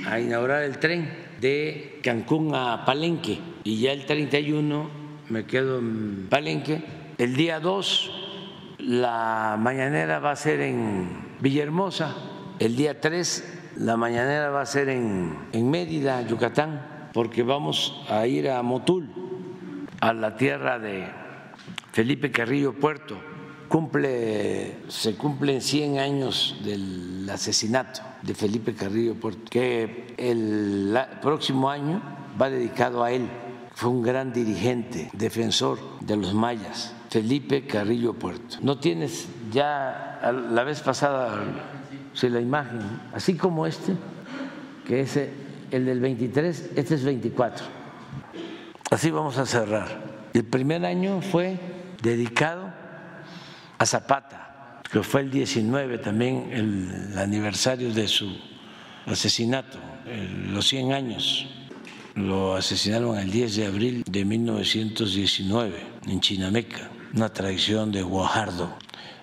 a 0.07 0.21
inaugurar 0.21 0.65
el 0.65 0.79
tren 0.79 1.11
de 1.41 1.99
Cancún 2.03 2.55
a 2.55 2.85
Palenque, 2.85 3.39
y 3.65 3.81
ya 3.81 3.93
el 3.93 4.05
31 4.05 5.00
me 5.31 5.47
quedo 5.47 5.79
en 5.79 6.27
Palenque. 6.29 6.83
El 7.17 7.37
día 7.37 7.61
2 7.61 8.11
la 8.79 9.57
mañanera 9.59 10.19
va 10.19 10.33
a 10.33 10.37
ser 10.37 10.61
en 10.61 11.37
Villahermosa. 11.41 12.15
El 12.59 12.77
día 12.77 13.01
3 13.01 13.75
la 13.77 13.97
mañanera 13.97 14.51
va 14.51 14.63
a 14.63 14.67
ser 14.67 14.89
en, 14.89 15.39
en 15.53 15.71
Mérida, 15.71 16.21
Yucatán, 16.23 17.11
porque 17.15 17.43
vamos 17.43 18.05
a 18.09 18.27
ir 18.27 18.51
a 18.51 18.63
Motul, 18.63 19.09
a 20.01 20.13
la 20.13 20.37
tierra 20.37 20.79
de 20.79 21.07
Felipe 21.93 22.31
Carrillo 22.31 22.73
Puerto. 22.75 23.17
Cumple, 23.69 24.79
se 24.89 25.15
cumplen 25.15 25.61
100 25.61 26.01
años 26.01 26.61
del 26.65 27.29
asesinato 27.31 28.01
de 28.23 28.35
Felipe 28.35 28.75
Carrillo 28.75 29.15
Puerto, 29.15 29.43
que 29.49 30.15
el 30.19 30.99
próximo 31.23 31.71
año 31.71 32.03
va 32.41 32.51
dedicado 32.51 33.05
a 33.05 33.13
él 33.13 33.29
fue 33.81 33.89
un 33.89 34.03
gran 34.03 34.31
dirigente, 34.31 35.09
defensor 35.15 35.79
de 36.01 36.15
los 36.15 36.35
mayas, 36.35 36.95
Felipe 37.09 37.67
Carrillo 37.67 38.13
Puerto. 38.13 38.59
No 38.61 38.79
tienes 38.79 39.27
ya 39.51 40.21
la 40.53 40.65
vez 40.65 40.83
pasada 40.83 41.43
si 42.13 42.29
la 42.29 42.43
imagen, 42.43 42.83
así 43.15 43.39
como 43.39 43.67
este, 43.67 43.95
que 44.87 45.01
es 45.01 45.17
el 45.71 45.87
del 45.87 45.99
23, 45.99 46.73
este 46.77 46.95
es 46.95 47.05
24. 47.05 47.65
Así 48.91 49.11
vamos 49.11 49.39
a 49.39 49.47
cerrar. 49.47 50.29
El 50.35 50.45
primer 50.45 50.85
año 50.85 51.23
fue 51.23 51.59
dedicado 52.03 52.71
a 53.79 53.87
Zapata, 53.87 54.83
que 54.93 55.03
fue 55.03 55.23
el 55.23 55.31
19 55.31 55.97
también 55.97 56.51
el 56.53 57.19
aniversario 57.19 57.95
de 57.95 58.09
su 58.09 58.31
asesinato, 59.07 59.79
los 60.51 60.69
100 60.69 60.93
años 60.93 61.49
lo 62.15 62.55
asesinaron 62.55 63.19
el 63.19 63.31
10 63.31 63.57
de 63.57 63.67
abril 63.67 64.05
de 64.09 64.25
1919 64.25 65.79
en 66.07 66.21
Chinameca, 66.21 66.91
una 67.15 67.33
traición 67.33 67.93
de 67.93 68.03
Guajardo. 68.03 68.77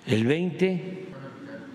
El 0.05 0.26
20, 0.26 1.07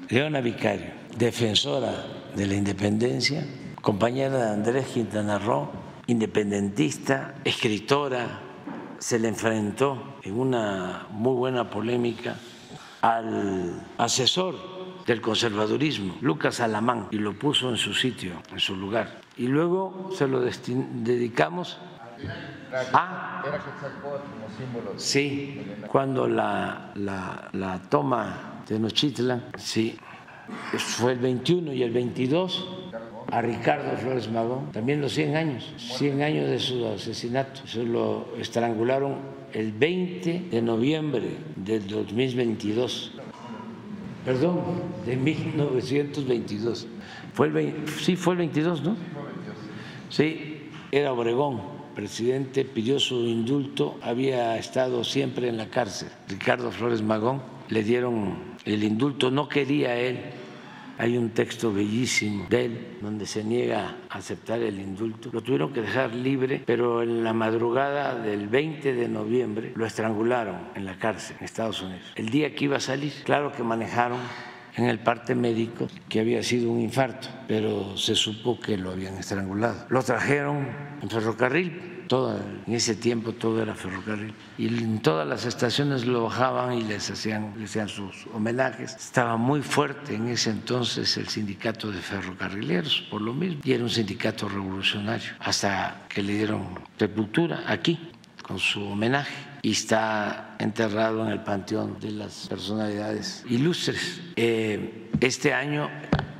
Leona 0.08 0.40
Vicario, 0.40 0.92
defensora 1.16 2.06
de 2.34 2.46
la 2.46 2.54
independencia, 2.54 3.46
compañera 3.80 4.44
de 4.44 4.50
Andrés 4.50 4.86
Quintana 4.86 5.38
Roo, 5.38 5.70
independentista, 6.06 7.34
escritora, 7.44 8.40
se 8.98 9.18
le 9.18 9.28
enfrentó 9.28 10.16
en 10.22 10.38
una 10.38 11.06
muy 11.10 11.34
buena 11.34 11.68
polémica 11.68 12.36
al 13.00 13.84
asesor 13.98 15.04
del 15.06 15.20
conservadurismo, 15.20 16.16
Lucas 16.20 16.60
Alamán, 16.60 17.08
y 17.10 17.16
lo 17.16 17.36
puso 17.36 17.68
en 17.70 17.76
su 17.76 17.92
sitio, 17.94 18.34
en 18.52 18.60
su 18.60 18.76
lugar. 18.76 19.21
Y 19.36 19.46
luego 19.46 20.10
se 20.14 20.26
lo 20.26 20.40
dedicamos 20.40 21.78
a... 22.92 23.42
Sí, 24.96 25.60
cuando 25.88 26.28
la, 26.28 26.92
la, 26.94 27.48
la 27.52 27.80
toma 27.88 28.62
de 28.68 28.78
Nochitla, 28.78 29.40
sí, 29.56 29.96
fue 30.76 31.12
el 31.12 31.18
21 31.18 31.72
y 31.72 31.82
el 31.82 31.90
22 31.90 32.68
a 33.30 33.40
Ricardo 33.40 33.96
Flores 33.96 34.30
Magón, 34.30 34.72
también 34.72 35.00
los 35.00 35.12
100 35.14 35.36
años, 35.36 35.74
100 35.78 36.22
años 36.22 36.50
de 36.50 36.58
su 36.58 36.86
asesinato. 36.86 37.66
Se 37.66 37.82
lo 37.82 38.28
estrangularon 38.38 39.16
el 39.54 39.72
20 39.72 40.48
de 40.50 40.62
noviembre 40.62 41.38
del 41.56 41.86
2022 41.86 43.12
perdón, 44.24 44.60
de 45.06 45.16
1922. 45.16 46.86
Fue 47.32 47.48
el 47.48 47.74
sí, 48.00 48.16
fue 48.16 48.34
el 48.34 48.38
22, 48.38 48.82
¿no? 48.82 48.96
Sí, 50.10 50.68
era 50.90 51.12
Obregón, 51.12 51.62
presidente, 51.94 52.64
pidió 52.64 52.98
su 52.98 53.14
indulto, 53.14 53.98
había 54.02 54.58
estado 54.58 55.04
siempre 55.04 55.48
en 55.48 55.56
la 55.56 55.68
cárcel. 55.68 56.08
Ricardo 56.28 56.70
Flores 56.70 57.02
Magón 57.02 57.42
le 57.68 57.82
dieron 57.82 58.36
el 58.64 58.84
indulto, 58.84 59.30
no 59.30 59.48
quería 59.48 59.96
él 59.96 60.20
hay 61.02 61.18
un 61.18 61.30
texto 61.30 61.72
bellísimo 61.72 62.46
de 62.48 62.64
él 62.66 62.98
donde 63.00 63.26
se 63.26 63.42
niega 63.42 63.96
a 64.08 64.18
aceptar 64.18 64.60
el 64.60 64.78
indulto. 64.78 65.30
Lo 65.32 65.40
tuvieron 65.40 65.72
que 65.72 65.80
dejar 65.80 66.14
libre, 66.14 66.62
pero 66.64 67.02
en 67.02 67.24
la 67.24 67.32
madrugada 67.32 68.14
del 68.14 68.46
20 68.46 68.94
de 68.94 69.08
noviembre 69.08 69.72
lo 69.74 69.84
estrangularon 69.84 70.68
en 70.76 70.84
la 70.84 71.00
cárcel 71.00 71.38
en 71.40 71.44
Estados 71.44 71.82
Unidos. 71.82 72.04
El 72.14 72.28
día 72.28 72.54
que 72.54 72.66
iba 72.66 72.76
a 72.76 72.80
salir, 72.80 73.12
claro 73.24 73.50
que 73.50 73.64
manejaron 73.64 74.20
en 74.76 74.84
el 74.84 75.00
parte 75.00 75.34
médico 75.34 75.88
que 76.08 76.20
había 76.20 76.40
sido 76.44 76.70
un 76.70 76.80
infarto, 76.80 77.26
pero 77.48 77.96
se 77.96 78.14
supo 78.14 78.60
que 78.60 78.78
lo 78.78 78.92
habían 78.92 79.14
estrangulado. 79.18 79.86
Lo 79.88 80.04
trajeron 80.04 80.68
en 81.02 81.10
ferrocarril 81.10 81.91
en 82.10 82.74
ese 82.74 82.94
tiempo 82.94 83.32
todo 83.32 83.62
era 83.62 83.74
ferrocarril. 83.74 84.34
Y 84.58 84.68
en 84.68 85.00
todas 85.00 85.26
las 85.26 85.44
estaciones 85.44 86.04
lo 86.04 86.24
bajaban 86.24 86.74
y 86.74 86.82
les 86.82 87.10
hacían, 87.10 87.54
les 87.58 87.70
hacían 87.70 87.88
sus 87.88 88.26
homenajes. 88.34 88.94
Estaba 88.94 89.36
muy 89.36 89.62
fuerte 89.62 90.14
en 90.14 90.28
ese 90.28 90.50
entonces 90.50 91.16
el 91.16 91.28
sindicato 91.28 91.90
de 91.90 92.00
ferrocarrileros, 92.00 93.06
por 93.10 93.20
lo 93.20 93.32
mismo, 93.32 93.60
y 93.64 93.72
era 93.72 93.82
un 93.82 93.90
sindicato 93.90 94.48
revolucionario, 94.48 95.32
hasta 95.40 96.06
que 96.08 96.22
le 96.22 96.34
dieron 96.34 96.78
sepultura 96.98 97.64
aquí, 97.66 97.98
con 98.42 98.58
su 98.58 98.82
homenaje 98.82 99.32
y 99.62 99.70
está 99.70 100.56
enterrado 100.58 101.24
en 101.24 101.32
el 101.32 101.40
panteón 101.40 101.98
de 102.00 102.10
las 102.10 102.48
personalidades 102.48 103.44
ilustres. 103.48 104.20
Eh, 104.34 105.08
este 105.20 105.54
año 105.54 105.88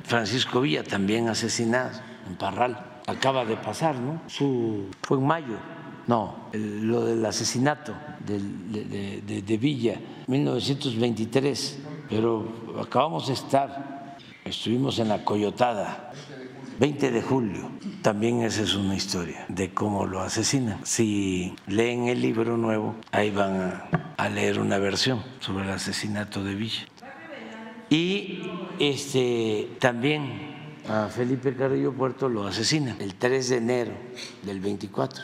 Francisco 0.03 0.61
Villa 0.61 0.83
también 0.83 1.29
asesinado 1.29 1.91
en 2.27 2.35
Parral 2.35 2.92
acaba 3.07 3.45
de 3.45 3.57
pasar, 3.57 3.95
¿no? 3.95 4.21
Su, 4.27 4.89
fue 5.01 5.17
en 5.17 5.25
mayo, 5.25 5.57
no, 6.07 6.49
lo 6.53 7.05
del 7.05 7.25
asesinato 7.25 7.93
de, 8.25 8.39
de, 9.21 9.41
de, 9.41 9.57
Villa, 9.57 9.99
1923, 10.27 11.79
pero 12.09 12.75
acabamos 12.81 13.27
de 13.27 13.33
estar, 13.33 14.17
estuvimos 14.43 14.99
en 14.99 15.09
la 15.09 15.23
Coyotada, 15.23 16.11
20 16.79 17.11
de 17.11 17.21
julio, 17.21 17.69
también 18.01 18.41
esa 18.41 18.63
es 18.63 18.75
una 18.75 18.95
historia 18.95 19.45
de 19.47 19.73
cómo 19.73 20.05
lo 20.05 20.21
asesinan. 20.21 20.79
Si 20.83 21.55
leen 21.67 22.07
el 22.07 22.19
libro 22.19 22.57
nuevo, 22.57 22.95
ahí 23.11 23.29
van 23.29 23.61
a, 23.61 23.89
a 24.17 24.29
leer 24.29 24.59
una 24.59 24.79
versión 24.79 25.23
sobre 25.39 25.65
el 25.65 25.71
asesinato 25.71 26.43
de 26.43 26.55
Villa. 26.55 26.83
Y 27.89 28.41
este, 28.79 29.69
también 29.79 30.52
a 30.87 31.07
Felipe 31.07 31.55
Carrillo 31.55 31.93
Puerto 31.93 32.27
lo 32.27 32.45
asesina 32.45 32.95
el 32.99 33.15
3 33.15 33.49
de 33.49 33.57
enero 33.57 33.91
del 34.41 34.59
24. 34.59 35.23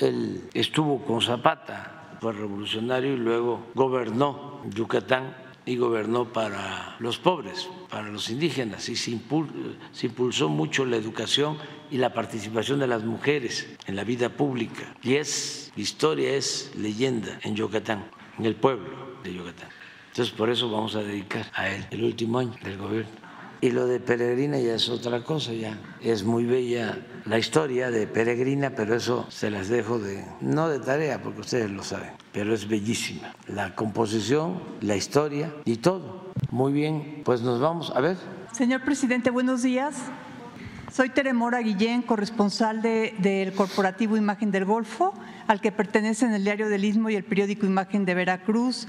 Él 0.00 0.48
estuvo 0.54 1.04
con 1.04 1.20
Zapata, 1.20 2.16
fue 2.20 2.32
revolucionario 2.32 3.14
y 3.14 3.16
luego 3.16 3.66
gobernó 3.74 4.62
Yucatán 4.70 5.36
y 5.66 5.76
gobernó 5.76 6.32
para 6.32 6.96
los 6.98 7.18
pobres, 7.18 7.68
para 7.88 8.08
los 8.08 8.28
indígenas, 8.28 8.88
y 8.88 8.96
se, 8.96 9.10
impulsó 9.10 10.48
mucho 10.48 10.84
la 10.84 10.96
educación 10.96 11.56
y 11.90 11.96
la 11.96 12.12
participación 12.12 12.80
de 12.80 12.86
las 12.86 13.04
mujeres 13.04 13.68
en 13.86 13.96
la 13.96 14.04
vida 14.04 14.28
pública. 14.28 14.94
Y 15.02 15.14
es, 15.14 15.72
historia 15.76 16.34
es 16.34 16.72
leyenda 16.76 17.38
en 17.42 17.56
Yucatán, 17.56 18.04
en 18.38 18.44
el 18.44 18.56
pueblo 18.56 19.16
de 19.22 19.32
Yucatán. 19.32 19.68
Entonces, 20.08 20.34
por 20.34 20.50
eso 20.50 20.70
vamos 20.70 20.94
a 20.96 21.02
dedicar 21.02 21.46
a 21.54 21.68
él 21.68 21.86
el 21.90 22.04
último 22.04 22.38
año 22.38 22.54
del 22.62 22.76
gobierno. 22.76 23.23
Y 23.64 23.70
lo 23.70 23.86
de 23.86 23.98
Peregrina 23.98 24.58
ya 24.58 24.74
es 24.74 24.90
otra 24.90 25.24
cosa, 25.24 25.54
ya 25.54 25.78
es 26.02 26.22
muy 26.22 26.44
bella 26.44 26.98
la 27.24 27.38
historia 27.38 27.90
de 27.90 28.06
Peregrina, 28.06 28.74
pero 28.76 28.94
eso 28.94 29.24
se 29.30 29.50
las 29.50 29.68
dejo 29.68 29.98
de, 29.98 30.22
no 30.42 30.68
de 30.68 30.80
tarea, 30.80 31.22
porque 31.22 31.40
ustedes 31.40 31.70
lo 31.70 31.82
saben, 31.82 32.10
pero 32.30 32.52
es 32.52 32.68
bellísima. 32.68 33.32
La 33.48 33.74
composición, 33.74 34.60
la 34.82 34.96
historia 34.96 35.50
y 35.64 35.76
todo. 35.76 36.30
Muy 36.50 36.74
bien, 36.74 37.22
pues 37.24 37.40
nos 37.40 37.58
vamos 37.58 37.90
a 37.96 38.02
ver. 38.02 38.18
Señor 38.52 38.84
presidente, 38.84 39.30
buenos 39.30 39.62
días. 39.62 39.96
Soy 40.92 41.08
Teremora 41.08 41.60
Guillén, 41.60 42.02
corresponsal 42.02 42.82
del 42.82 43.54
Corporativo 43.54 44.18
Imagen 44.18 44.50
del 44.50 44.66
Golfo, 44.66 45.14
al 45.46 45.62
que 45.62 45.72
pertenecen 45.72 46.34
el 46.34 46.44
Diario 46.44 46.68
del 46.68 46.84
Istmo 46.84 47.08
y 47.08 47.16
el 47.16 47.24
periódico 47.24 47.64
Imagen 47.64 48.04
de 48.04 48.14
Veracruz. 48.14 48.86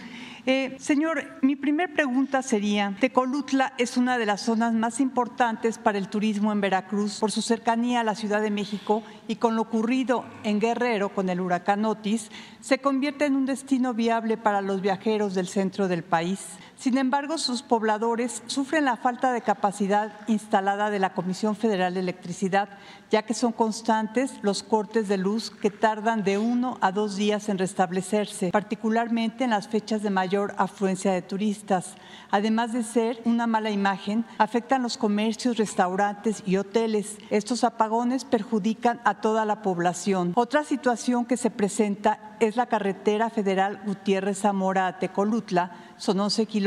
Eh, 0.47 0.75
señor, 0.79 1.23
mi 1.41 1.55
primera 1.55 1.91
pregunta 1.91 2.43
sería, 2.43 2.95
Tecolutla 2.99 3.73
es 3.79 3.97
una 3.97 4.19
de 4.19 4.27
las 4.27 4.41
zonas 4.41 4.73
más 4.73 4.99
importantes 4.99 5.79
para 5.79 5.97
el 5.97 6.07
turismo 6.07 6.51
en 6.51 6.61
Veracruz 6.61 7.19
por 7.19 7.31
su 7.31 7.41
cercanía 7.41 8.01
a 8.01 8.03
la 8.03 8.13
Ciudad 8.13 8.43
de 8.43 8.51
México 8.51 9.01
y 9.27 9.37
con 9.37 9.55
lo 9.55 9.63
ocurrido 9.63 10.23
en 10.43 10.59
Guerrero 10.59 11.09
con 11.09 11.29
el 11.29 11.41
huracán 11.41 11.83
Otis, 11.83 12.29
se 12.61 12.77
convierte 12.77 13.25
en 13.25 13.35
un 13.35 13.47
destino 13.47 13.95
viable 13.95 14.37
para 14.37 14.61
los 14.61 14.81
viajeros 14.81 15.33
del 15.33 15.47
centro 15.47 15.87
del 15.87 16.03
país. 16.03 16.41
Sin 16.77 16.97
embargo, 16.97 17.37
sus 17.37 17.63
pobladores 17.63 18.43
sufren 18.47 18.85
la 18.85 18.97
falta 18.97 19.31
de 19.31 19.41
capacidad 19.41 20.11
instalada 20.27 20.89
de 20.89 20.99
la 20.99 21.13
Comisión 21.13 21.55
Federal 21.55 21.93
de 21.93 22.01
Electricidad, 22.01 22.67
ya 23.09 23.23
que 23.23 23.33
son 23.33 23.53
constantes 23.53 24.33
los 24.41 24.61
cortes 24.61 25.07
de 25.07 25.17
luz 25.17 25.51
que 25.51 25.71
tardan 25.71 26.23
de 26.23 26.37
uno 26.37 26.77
a 26.81 26.91
dos 26.91 27.15
días 27.15 27.47
en 27.47 27.57
restablecerse, 27.57 28.51
particularmente 28.51 29.45
en 29.45 29.51
las 29.51 29.69
fechas 29.69 30.03
de 30.03 30.09
mayor 30.09 30.53
afluencia 30.57 31.13
de 31.13 31.21
turistas. 31.21 31.95
Además 32.29 32.73
de 32.73 32.83
ser 32.83 33.21
una 33.23 33.47
mala 33.47 33.71
imagen, 33.71 34.25
afectan 34.37 34.83
los 34.83 34.97
comercios, 34.97 35.57
restaurantes 35.57 36.43
y 36.45 36.57
hoteles. 36.57 37.17
Estos 37.29 37.63
apagones 37.63 38.25
perjudican 38.25 38.99
a 39.05 39.21
toda 39.21 39.45
la 39.45 39.61
población. 39.61 40.33
Otra 40.35 40.65
situación 40.65 41.25
que 41.25 41.37
se 41.37 41.51
presenta 41.51 42.35
es 42.41 42.57
la 42.57 42.65
carretera 42.65 43.29
federal 43.29 43.81
Gutiérrez 43.85 44.39
Zamora 44.39 44.87
a 44.87 44.99
Tecolutla, 44.99 45.71
son 45.97 46.19
11 46.19 46.45
kilómetros 46.47 46.64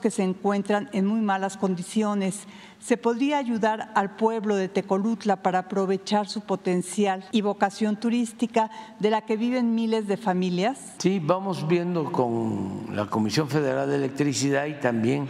que 0.00 0.10
se 0.10 0.22
encuentran 0.22 0.88
en 0.92 1.06
muy 1.06 1.20
malas 1.20 1.56
condiciones. 1.56 2.46
¿Se 2.78 2.96
podría 2.96 3.38
ayudar 3.38 3.90
al 3.94 4.14
pueblo 4.14 4.54
de 4.54 4.68
Tecolutla 4.68 5.42
para 5.42 5.60
aprovechar 5.60 6.28
su 6.28 6.42
potencial 6.42 7.24
y 7.32 7.40
vocación 7.40 7.96
turística 7.96 8.70
de 9.00 9.10
la 9.10 9.22
que 9.22 9.36
viven 9.36 9.74
miles 9.74 10.06
de 10.06 10.16
familias? 10.16 10.94
Sí, 10.98 11.20
vamos 11.20 11.66
viendo 11.66 12.12
con 12.12 12.86
la 12.94 13.06
Comisión 13.06 13.48
Federal 13.48 13.88
de 13.88 13.96
Electricidad 13.96 14.66
y 14.66 14.74
también 14.74 15.28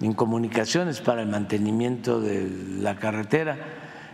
en 0.00 0.12
comunicaciones 0.12 1.00
para 1.00 1.22
el 1.22 1.28
mantenimiento 1.28 2.20
de 2.20 2.50
la 2.80 2.96
carretera. 2.96 3.56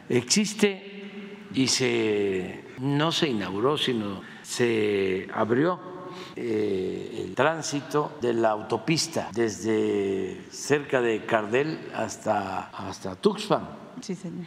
Existe 0.08 1.48
y 1.52 1.66
se 1.66 2.64
no 2.78 3.12
se 3.12 3.28
inauguró, 3.28 3.76
sino 3.76 4.22
se 4.42 5.28
abrió 5.34 5.91
eh, 6.36 7.24
el 7.24 7.34
tránsito 7.34 8.12
de 8.20 8.34
la 8.34 8.50
autopista 8.50 9.30
desde 9.32 10.46
cerca 10.50 11.00
de 11.00 11.24
Cardel 11.24 11.90
hasta, 11.94 12.68
hasta 12.70 13.14
Tuxpan. 13.16 13.68
Sí, 14.00 14.14
señor. 14.14 14.46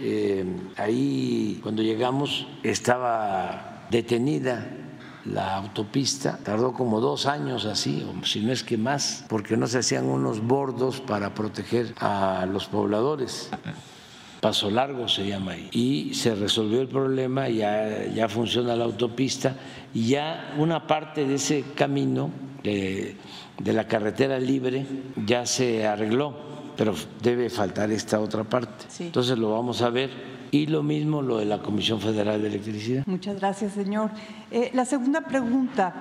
Eh, 0.00 0.44
ahí 0.76 1.58
cuando 1.62 1.82
llegamos 1.82 2.46
estaba 2.62 3.86
detenida 3.90 4.70
la 5.24 5.56
autopista, 5.56 6.38
tardó 6.42 6.72
como 6.72 7.00
dos 7.00 7.26
años 7.26 7.64
así, 7.66 8.06
o 8.08 8.24
si 8.24 8.40
no 8.40 8.52
es 8.52 8.62
que 8.62 8.78
más, 8.78 9.24
porque 9.28 9.56
no 9.56 9.66
se 9.66 9.78
hacían 9.78 10.06
unos 10.06 10.40
bordos 10.40 11.00
para 11.00 11.34
proteger 11.34 11.94
a 11.98 12.46
los 12.50 12.66
pobladores. 12.66 13.50
Paso 14.40 14.70
Largo 14.70 15.08
se 15.08 15.26
llama 15.26 15.52
ahí. 15.52 15.68
Y 15.72 16.14
se 16.14 16.34
resolvió 16.34 16.80
el 16.80 16.88
problema, 16.88 17.48
ya, 17.48 18.06
ya 18.06 18.28
funciona 18.28 18.76
la 18.76 18.84
autopista 18.84 19.56
y 19.92 20.08
ya 20.08 20.54
una 20.58 20.86
parte 20.86 21.26
de 21.26 21.34
ese 21.34 21.64
camino 21.74 22.30
de, 22.62 23.16
la 23.64 23.86
carretera 23.86 24.38
libre 24.38 24.86
ya 25.26 25.46
se 25.46 25.86
arregló, 25.86 26.34
pero 26.76 26.94
debe 27.22 27.50
faltar 27.50 27.90
esta 27.90 28.20
otra 28.20 28.44
parte. 28.44 28.86
Entonces 29.00 29.38
lo 29.38 29.52
vamos 29.52 29.82
a 29.82 29.90
ver 29.90 30.10
y 30.50 30.66
lo 30.66 30.82
mismo 30.82 31.22
lo 31.22 31.38
de 31.38 31.44
la 31.44 31.58
Comisión 31.58 32.00
Federal 32.00 32.40
de 32.40 32.48
Electricidad. 32.48 33.04
Muchas 33.06 33.36
gracias, 33.36 33.72
señor. 33.72 34.10
Eh, 34.50 34.70
la 34.72 34.84
segunda 34.84 35.20
pregunta. 35.20 35.94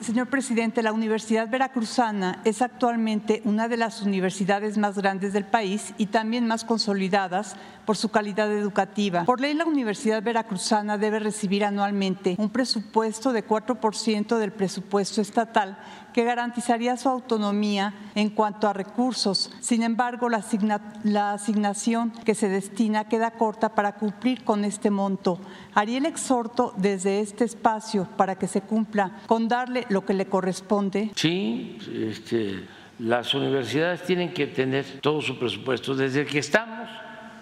Señor 0.00 0.28
presidente, 0.28 0.82
la 0.82 0.92
Universidad 0.92 1.48
Veracruzana 1.48 2.40
es 2.44 2.62
actualmente 2.62 3.40
una 3.44 3.68
de 3.68 3.76
las 3.76 4.02
universidades 4.02 4.76
más 4.76 4.98
grandes 4.98 5.32
del 5.32 5.44
país 5.44 5.94
y 5.98 6.06
también 6.06 6.46
más 6.46 6.64
consolidadas 6.64 7.56
por 7.84 7.96
su 7.96 8.10
calidad 8.10 8.50
educativa. 8.52 9.24
Por 9.24 9.40
ley, 9.40 9.54
la 9.54 9.64
Universidad 9.64 10.22
Veracruzana 10.22 10.98
debe 10.98 11.18
recibir 11.18 11.64
anualmente 11.64 12.34
un 12.38 12.50
presupuesto 12.50 13.32
de 13.32 13.46
4% 13.46 14.38
del 14.38 14.52
presupuesto 14.52 15.20
estatal 15.20 15.78
que 16.14 16.24
garantizaría 16.24 16.96
su 16.96 17.08
autonomía 17.08 17.92
en 18.14 18.30
cuanto 18.30 18.68
a 18.68 18.72
recursos. 18.72 19.50
Sin 19.60 19.82
embargo, 19.82 20.28
la, 20.28 21.32
asignación 21.32 22.12
que 22.24 22.34
se 22.34 22.48
destina 22.48 23.08
queda 23.08 23.32
corta 23.32 23.74
para 23.74 23.96
cumplir 23.96 24.44
con 24.44 24.64
este 24.64 24.90
monto. 24.90 25.40
Haría 25.74 25.98
el 25.98 26.06
exhorto 26.06 26.72
desde 26.76 27.20
este 27.20 27.44
espacio 27.44 28.08
para 28.16 28.36
que 28.36 28.46
se 28.46 28.60
cumpla 28.60 29.22
con 29.26 29.48
darle 29.48 29.86
lo 29.88 30.06
que 30.06 30.14
le 30.14 30.26
corresponde. 30.26 31.10
Sí, 31.16 31.78
este, 31.92 32.64
las 33.00 33.34
universidades 33.34 34.04
tienen 34.04 34.32
que 34.32 34.46
tener 34.46 35.00
todo 35.00 35.20
su 35.20 35.36
presupuesto. 35.36 35.96
Desde 35.96 36.24
que 36.24 36.38
estamos 36.38 36.88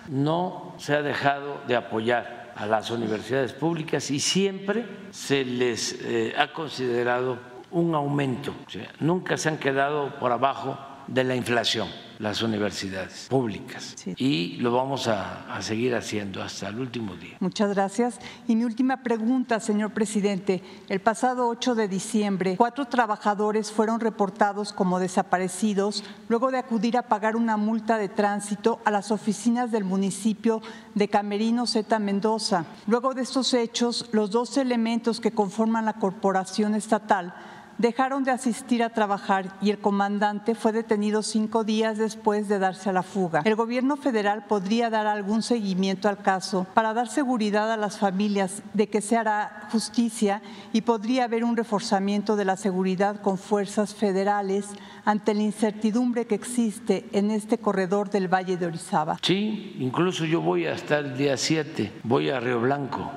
no 0.09 0.75
se 0.79 0.95
ha 0.95 1.03
dejado 1.03 1.61
de 1.67 1.77
apoyar 1.77 2.53
a 2.57 2.67
las 2.67 2.91
universidades 2.91 3.53
públicas 3.53 4.11
y 4.11 4.21
siempre 4.21 4.87
se 5.11 5.45
les 5.45 6.01
eh, 6.03 6.35
ha 6.37 6.53
considerado 6.53 7.39
un 7.71 7.95
aumento, 7.95 8.55
nunca 9.01 9.37
se 9.37 9.49
han 9.49 9.57
quedado 9.57 10.19
por 10.19 10.31
abajo 10.31 10.79
de 11.13 11.25
la 11.25 11.37
inflación 11.37 11.89
las 12.23 12.41
universidades 12.41 13.27
públicas 13.29 13.97
y 14.17 14.57
lo 14.59 14.71
vamos 14.73 15.09
a, 15.09 15.53
a, 15.53 15.61
seguir 15.61 15.93
haciendo 15.97 16.41
hasta 16.41 16.69
el 16.69 16.79
último 16.79 17.17
día. 17.17 17.37
Muchas 17.41 17.75
gracias. 17.75 18.21
Y 18.47 18.55
mi 18.55 18.65
última 18.65 19.03
pregunta, 19.03 19.59
señor 19.59 19.91
presidente. 19.91 20.63
El 20.89 21.01
pasado 21.01 21.49
8 21.49 21.75
de 21.75 21.89
diciembre, 21.89 22.55
cuatro 22.57 22.85
trabajadores 22.85 23.73
fueron 23.73 23.99
reportados 23.99 24.73
como 24.73 25.01
desaparecidos 25.01 26.05
luego 26.29 26.53
de 26.53 26.59
acudir 26.59 26.97
a 26.97 27.03
pagar 27.03 27.35
una 27.35 27.57
multa 27.57 27.99
de 27.99 28.09
tránsito 28.09 28.81
a 28.85 28.93
las 28.93 29.11
oficinas 29.11 29.73
del 29.73 29.83
municipio 29.83 30.63
de 30.95 31.09
Camerino 31.09 31.67
Z 31.67 31.99
Mendoza. 31.99 32.67
Luego 32.87 33.15
de 33.15 33.23
estos 33.23 33.53
hechos, 33.53 34.09
los 34.13 34.31
dos 34.31 34.57
elementos 34.59 35.19
que 35.19 35.33
conforman 35.33 35.87
la 35.87 35.95
corporación 35.95 36.77
estatal 36.77 37.35
dejaron 37.79 38.25
de 38.25 38.31
asistir 38.31 38.83
a 38.83 38.91
trabajar 38.91 39.57
y 39.61 39.71
el 39.71 39.79
comandante 39.79 40.55
fue 40.55 40.73
detenido 40.73 41.23
cinco 41.23 41.65
días 41.65 41.99
después 41.99 42.49
de 42.49 42.59
darse 42.59 42.91
a 42.91 42.93
la 42.93 43.03
fuga. 43.03 43.43
El 43.45 43.57
gobierno 43.57 43.97
federal 43.97 44.45
podría 44.47 44.91
dar 44.91 45.07
algún 45.07 45.43
seguimiento 45.43 46.09
al 46.09 46.19
caso 46.19 46.67
para 46.75 46.95
dar 46.95 47.09
seguridad 47.09 47.73
a 47.73 47.77
las 47.77 47.99
familias 47.99 48.63
de 48.75 48.89
que 48.89 49.01
se 49.01 49.17
hará 49.17 49.69
justicia 49.71 50.43
y 50.73 50.83
podría 50.83 51.25
haber 51.25 51.45
un 51.45 51.57
reforzamiento 51.57 52.37
de 52.37 52.45
la 52.45 52.57
seguridad 52.57 53.21
con 53.21 53.39
fuerzas 53.39 53.95
federales 53.95 54.69
ante 55.05 55.35
la 55.35 55.43
incertidumbre 55.43 56.27
que 56.27 56.35
existe 56.35 57.09
en 57.13 57.31
este 57.31 57.59
corredor 57.59 58.11
del 58.11 58.33
Valle 58.33 58.57
de 58.57 58.67
Orizaba. 58.67 59.19
Sí, 59.23 59.77
incluso 59.81 60.25
yo 60.25 60.41
voy 60.41 60.67
hasta 60.67 60.99
el 60.99 61.17
día 61.17 61.37
7, 61.37 61.93
voy 62.05 62.31
a 62.31 62.39
Río 62.39 62.61
Blanco, 62.61 63.11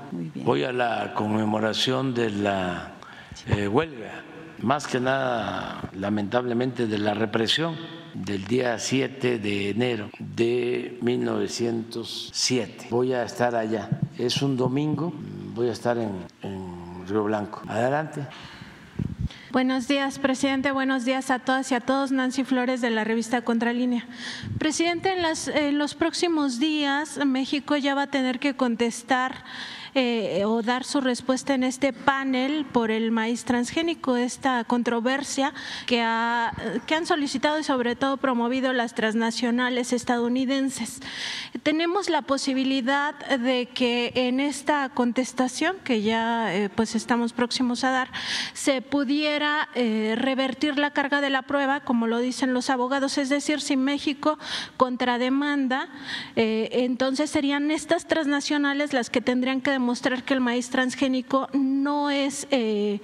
voy 0.44 0.64
a 0.64 0.72
la 0.72 1.14
conmemoración 1.14 2.14
de 2.14 2.32
la 2.32 2.94
eh, 3.48 3.68
huelga 3.68 4.24
más 4.62 4.88
que 4.88 5.00
nada 5.00 5.90
lamentablemente 5.94 6.88
de 6.88 6.98
la 6.98 7.14
represión 7.14 7.76
del 8.14 8.46
día 8.46 8.80
7 8.80 9.40
de 9.40 9.70
enero 9.70 10.10
de 10.20 10.98
1907. 11.02 12.88
Voy 12.90 13.14
a 13.14 13.24
estar 13.24 13.56
allá. 13.56 13.90
Es 14.18 14.42
un 14.42 14.56
domingo, 14.56 15.14
voy 15.54 15.70
a 15.70 15.74
estar 15.74 15.98
en, 15.98 16.26
Río 17.08 17.26
Blanco. 17.26 17.62
Adelante. 17.68 18.26
Buenos 19.52 19.88
días, 19.88 20.18
presidente. 20.18 20.72
Buenos 20.72 21.06
días 21.06 21.30
a 21.30 21.38
todas 21.40 21.72
y 21.72 21.76
a 21.76 21.80
todos. 21.80 22.12
Nancy 22.12 22.44
Flores 22.44 22.82
de 22.82 22.90
la 22.90 23.04
revista 23.04 23.44
Contralínea. 23.44 24.08
Presidente, 24.58 25.14
en, 25.14 25.24
en 25.56 25.78
los 25.78 25.94
próximos 25.94 26.60
días 26.60 27.20
México 27.26 27.78
ya 27.78 27.94
va 27.94 28.04
a 28.04 28.08
tener 28.08 28.40
que 28.40 28.56
contestar 28.56 29.44
eh, 29.96 30.44
o 30.46 30.62
dar 30.62 30.84
su 30.84 31.00
respuesta 31.00 31.54
en 31.54 31.64
este 31.64 31.94
panel 31.94 32.66
por 32.66 32.92
el 32.92 33.12
maíz 33.12 33.46
transgénico, 33.46 34.18
esta 34.18 34.66
controversia 34.66 35.54
que, 35.86 36.02
ha, 36.02 36.54
que 36.86 36.96
han 36.96 37.06
solicitado 37.06 37.58
y 37.60 37.64
sobre 37.64 37.96
todo 37.96 38.18
promovido 38.18 38.74
las 38.74 38.94
transnacionales 38.94 39.94
estadounidenses. 39.94 41.00
Tenemos 41.64 42.10
la 42.10 42.22
posibilidad 42.24 43.16
de 43.38 43.70
que 43.74 44.12
en 44.16 44.42
esta 44.42 44.90
contestación, 44.90 45.78
que 45.86 46.02
ya 46.02 46.54
eh, 46.54 46.70
pues 46.70 46.94
estamos 46.96 47.32
próximos 47.32 47.86
a 47.86 47.92
dar, 47.92 48.10
se 48.54 48.82
pudiera 48.82 49.70
eh, 49.76 50.16
revertir 50.18 50.78
la 50.78 50.92
carga 50.92 51.22
de 51.22 51.30
la 51.30 51.44
prueba, 51.44 51.80
como 51.80 52.06
lo 52.06 52.20
dicen 52.20 52.54
los 52.54 52.70
abogados, 52.70 53.18
es 53.18 53.30
decir, 53.30 53.62
si 53.62 53.78
México 53.78 54.38
contrademanda, 54.76 55.88
eh, 56.36 56.70
entonces 56.74 57.30
serían 57.30 57.72
estas 57.72 58.08
transnacionales 58.08 58.92
las 58.92 59.10
que 59.10 59.22
tendrían 59.22 59.62
que 59.62 59.72
demostrar 59.72 59.85
que 60.26 60.34
el 60.34 60.42
maíz 60.42 60.70
transgénico 60.70 61.50
no 61.54 62.10
es 62.10 62.48
eh, 62.52 63.00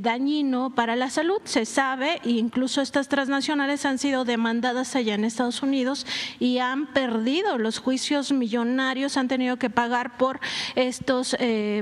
dañino 0.00 0.70
para 0.70 0.96
la 0.96 1.10
salud. 1.10 1.40
Se 1.44 1.64
sabe, 1.64 2.20
e 2.24 2.30
incluso 2.30 2.80
estas 2.80 3.08
transnacionales 3.08 3.84
han 3.84 3.98
sido 3.98 4.24
demandadas 4.24 4.96
allá 4.96 5.14
en 5.14 5.24
Estados 5.24 5.62
Unidos 5.62 6.06
y 6.38 6.58
han 6.58 6.86
perdido 6.86 7.58
los 7.58 7.78
juicios 7.78 8.32
millonarios, 8.32 9.16
han 9.16 9.28
tenido 9.28 9.56
que 9.56 9.70
pagar 9.70 10.16
por 10.16 10.40
estos 10.74 11.36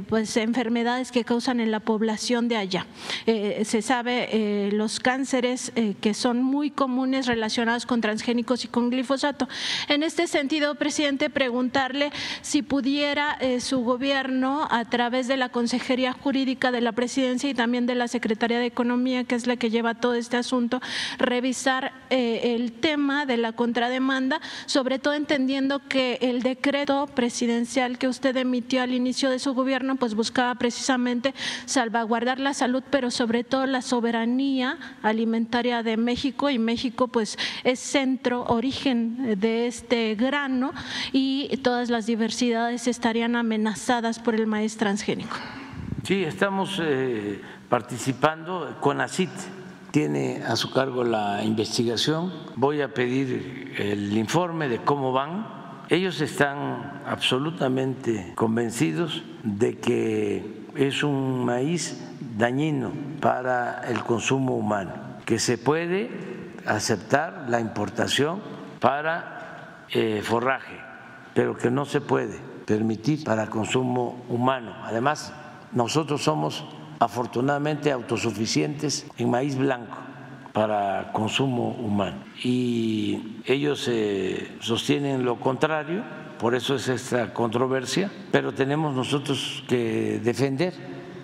pues 0.09 0.37
enfermedades 0.37 1.13
que 1.13 1.25
causan 1.25 1.61
en 1.61 1.71
la 1.71 1.81
población 1.81 2.49
de 2.49 2.57
allá. 2.57 2.87
se 3.27 3.83
sabe 3.83 4.71
los 4.73 5.01
cánceres 5.01 5.73
que 6.01 6.15
son 6.15 6.43
muy 6.43 6.71
comunes 6.71 7.27
relacionados 7.27 7.87
con 7.87 8.01
transgénicos 8.01 8.65
y 8.65 8.69
con 8.69 8.91
glifosato. 8.91 9.49
En 9.89 10.03
este 10.03 10.27
sentido, 10.27 10.75
presidente, 10.75 11.31
preguntarle 11.31 12.11
si 12.43 12.63
pudiera 12.63 13.37
eh, 13.41 13.61
su 13.61 13.81
gobierno, 13.81 14.16
a 14.17 14.85
través 14.89 15.29
de 15.29 15.37
la 15.37 15.51
Consejería 15.51 16.13
Jurídica 16.13 16.73
de 16.73 16.81
la 16.81 16.93
Presidencia 16.93 17.51
y 17.51 17.55
también 17.55 17.85
de 17.85 17.95
la 17.95 18.09
Secretaría 18.09 18.59
de 18.59 18.65
Economía, 18.65 19.25
que 19.25 19.35
es 19.35 19.47
la 19.47 19.57
que 19.57 19.69
lleva 19.69 19.93
todo 19.93 20.15
este 20.15 20.39
asunto, 20.39 20.81
revisar 21.19 21.93
eh, 22.09 22.55
el 22.57 22.73
tema 22.73 23.27
de 23.27 23.37
la 23.37 23.53
contrademanda, 23.53 24.41
sobre 24.65 24.99
todo 24.99 25.13
entendiendo 25.13 25.81
que 25.87 26.19
el 26.23 26.43
decreto 26.43 27.09
presidencial 27.09 27.99
que 27.99 28.09
usted 28.09 28.35
emitió 28.39 28.81
al 28.81 28.95
inicio 28.95 29.29
de 29.29 29.39
su 29.39 29.53
gobierno, 29.53 29.97
pues 29.97 30.15
buscaba 30.15 30.55
precisamente 30.55 31.35
salvaguardar 31.67 32.41
la 32.41 32.55
salud, 32.55 32.83
pero 32.89 33.11
sobre 33.11 33.45
todo 33.45 33.67
la 33.67 33.83
soberanía 33.83 34.79
alimentaria 35.03 35.83
de 35.83 35.99
México 35.99 36.49
y 36.49 36.59
México 36.59 37.09
pues 37.09 37.37
es 37.65 37.81
centro, 37.81 38.45
origen 38.45 39.39
de 39.39 39.67
este 39.67 40.15
grano 40.15 40.73
y 41.13 41.55
todas 41.63 41.91
las 41.91 42.07
diversidades 42.07 42.87
estarían 42.87 43.37
amenazadas 43.37 44.06
por 44.19 44.35
el 44.35 44.47
maíz 44.47 44.77
transgénico. 44.77 45.37
Sí, 46.05 46.23
estamos 46.23 46.81
eh, 46.81 47.41
participando 47.69 48.77
con 48.81 49.01
ACIT 49.01 49.31
tiene 49.97 50.43
a 50.47 50.57
su 50.57 50.71
cargo 50.73 51.05
la 51.05 51.43
investigación. 51.43 52.31
Voy 52.55 52.83
a 52.83 52.93
pedir 52.93 53.73
el 53.79 54.15
informe 54.17 54.69
de 54.69 54.79
cómo 54.79 55.11
van. 55.11 55.47
Ellos 55.89 56.21
están 56.21 57.03
absolutamente 57.07 58.33
convencidos 58.35 59.23
de 59.43 59.79
que 59.79 60.67
es 60.75 61.03
un 61.03 61.47
maíz 61.47 61.99
dañino 62.37 62.93
para 63.23 63.89
el 63.89 64.01
consumo 64.05 64.57
humano, 64.57 64.93
que 65.25 65.39
se 65.39 65.57
puede 65.57 66.11
aceptar 66.67 67.47
la 67.49 67.61
importación 67.61 68.43
para 68.81 69.87
eh, 69.91 70.21
forraje, 70.23 70.79
pero 71.33 71.57
que 71.57 71.71
no 71.71 71.87
se 71.87 72.03
puede 72.03 72.39
permitir 72.67 73.25
para 73.25 73.47
consumo 73.47 74.23
humano. 74.29 74.75
Además, 74.85 75.33
nosotros 75.73 76.23
somos 76.23 76.65
afortunadamente 76.99 77.93
autosuficientes 77.93 79.07
en 79.17 79.31
maíz 79.31 79.57
blanco 79.57 79.97
para 80.53 81.13
consumo 81.13 81.77
humano 81.79 82.17
y 82.43 83.43
ellos 83.45 83.87
eh, 83.89 84.57
sostienen 84.61 85.25
lo 85.25 85.39
contrario, 85.39 86.03
por 86.39 86.55
eso 86.55 86.77
es 86.77 86.89
esta 86.89 87.35
controversia, 87.35 88.11
pero 88.33 88.53
tenemos 88.53 88.95
nosotros 88.95 89.65
que 89.69 90.19
defender 90.25 90.73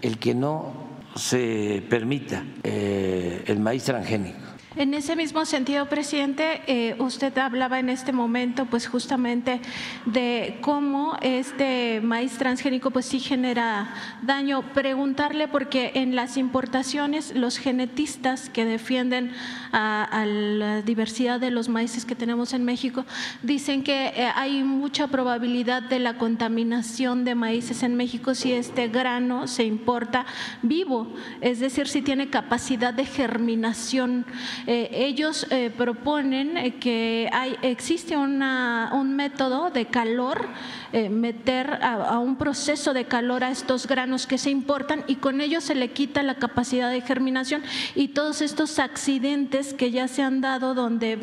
el 0.02 0.18
que 0.18 0.34
no 0.34 0.74
se 1.14 1.82
permita 1.88 2.44
eh, 2.62 3.44
el 3.46 3.58
maíz 3.58 3.84
transgénico 3.84 4.41
en 4.76 4.94
ese 4.94 5.16
mismo 5.16 5.44
sentido, 5.44 5.86
presidente, 5.86 6.62
eh, 6.66 6.96
usted 6.98 7.36
hablaba 7.38 7.78
en 7.78 7.90
este 7.90 8.12
momento, 8.12 8.66
pues 8.66 8.86
justamente 8.86 9.60
de 10.06 10.58
cómo 10.60 11.16
este 11.20 12.00
maíz 12.00 12.38
transgénico, 12.38 12.90
pues 12.90 13.06
sí 13.06 13.20
genera 13.20 13.92
daño. 14.22 14.62
Preguntarle 14.72 15.48
porque 15.48 15.92
en 15.94 16.16
las 16.16 16.36
importaciones 16.36 17.34
los 17.34 17.58
genetistas 17.58 18.48
que 18.48 18.64
defienden 18.64 19.32
a, 19.72 20.24
la 20.26 20.82
diversidad 20.82 21.40
de 21.40 21.50
los 21.50 21.68
maíces 21.68 22.04
que 22.04 22.14
tenemos 22.14 22.52
en 22.52 22.64
México 22.64 23.04
dicen 23.42 23.82
que 23.82 24.08
eh, 24.08 24.30
hay 24.34 24.62
mucha 24.62 25.08
probabilidad 25.08 25.82
de 25.82 25.98
la 25.98 26.18
contaminación 26.18 27.24
de 27.24 27.34
maíces 27.34 27.82
en 27.82 27.96
México 27.96 28.34
si 28.34 28.52
este 28.52 28.88
grano 28.88 29.46
se 29.46 29.64
importa 29.64 30.26
vivo, 30.62 31.12
es 31.40 31.60
decir, 31.60 31.88
si 31.88 32.02
tiene 32.02 32.30
capacidad 32.30 32.94
de 32.94 33.04
germinación. 33.04 34.24
Eh, 34.66 34.88
ellos 34.92 35.46
eh, 35.50 35.70
proponen 35.76 36.56
eh, 36.56 36.74
que 36.76 37.28
hay, 37.32 37.56
existe 37.62 38.16
un 38.16 39.16
método 39.16 39.70
de 39.70 39.86
calor, 39.86 40.48
meter 40.92 41.78
a, 41.82 42.18
un 42.18 42.36
proceso 42.36 42.92
de 42.92 43.06
calor 43.06 43.44
a 43.44 43.50
estos 43.50 43.86
granos 43.86 44.26
que 44.26 44.36
se 44.36 44.50
importan 44.50 45.04
y 45.06 45.14
con 45.16 45.40
ello 45.40 45.62
se 45.62 45.74
le 45.74 45.90
quita 45.92 46.22
la 46.22 46.34
capacidad 46.34 46.90
de 46.90 47.00
germinación 47.00 47.62
y 47.94 48.08
todos 48.08 48.42
estos 48.42 48.78
accidentes 48.78 49.72
que 49.72 49.90
ya 49.90 50.06
se 50.06 50.20
han 50.20 50.42
dado 50.42 50.74
donde 50.74 51.16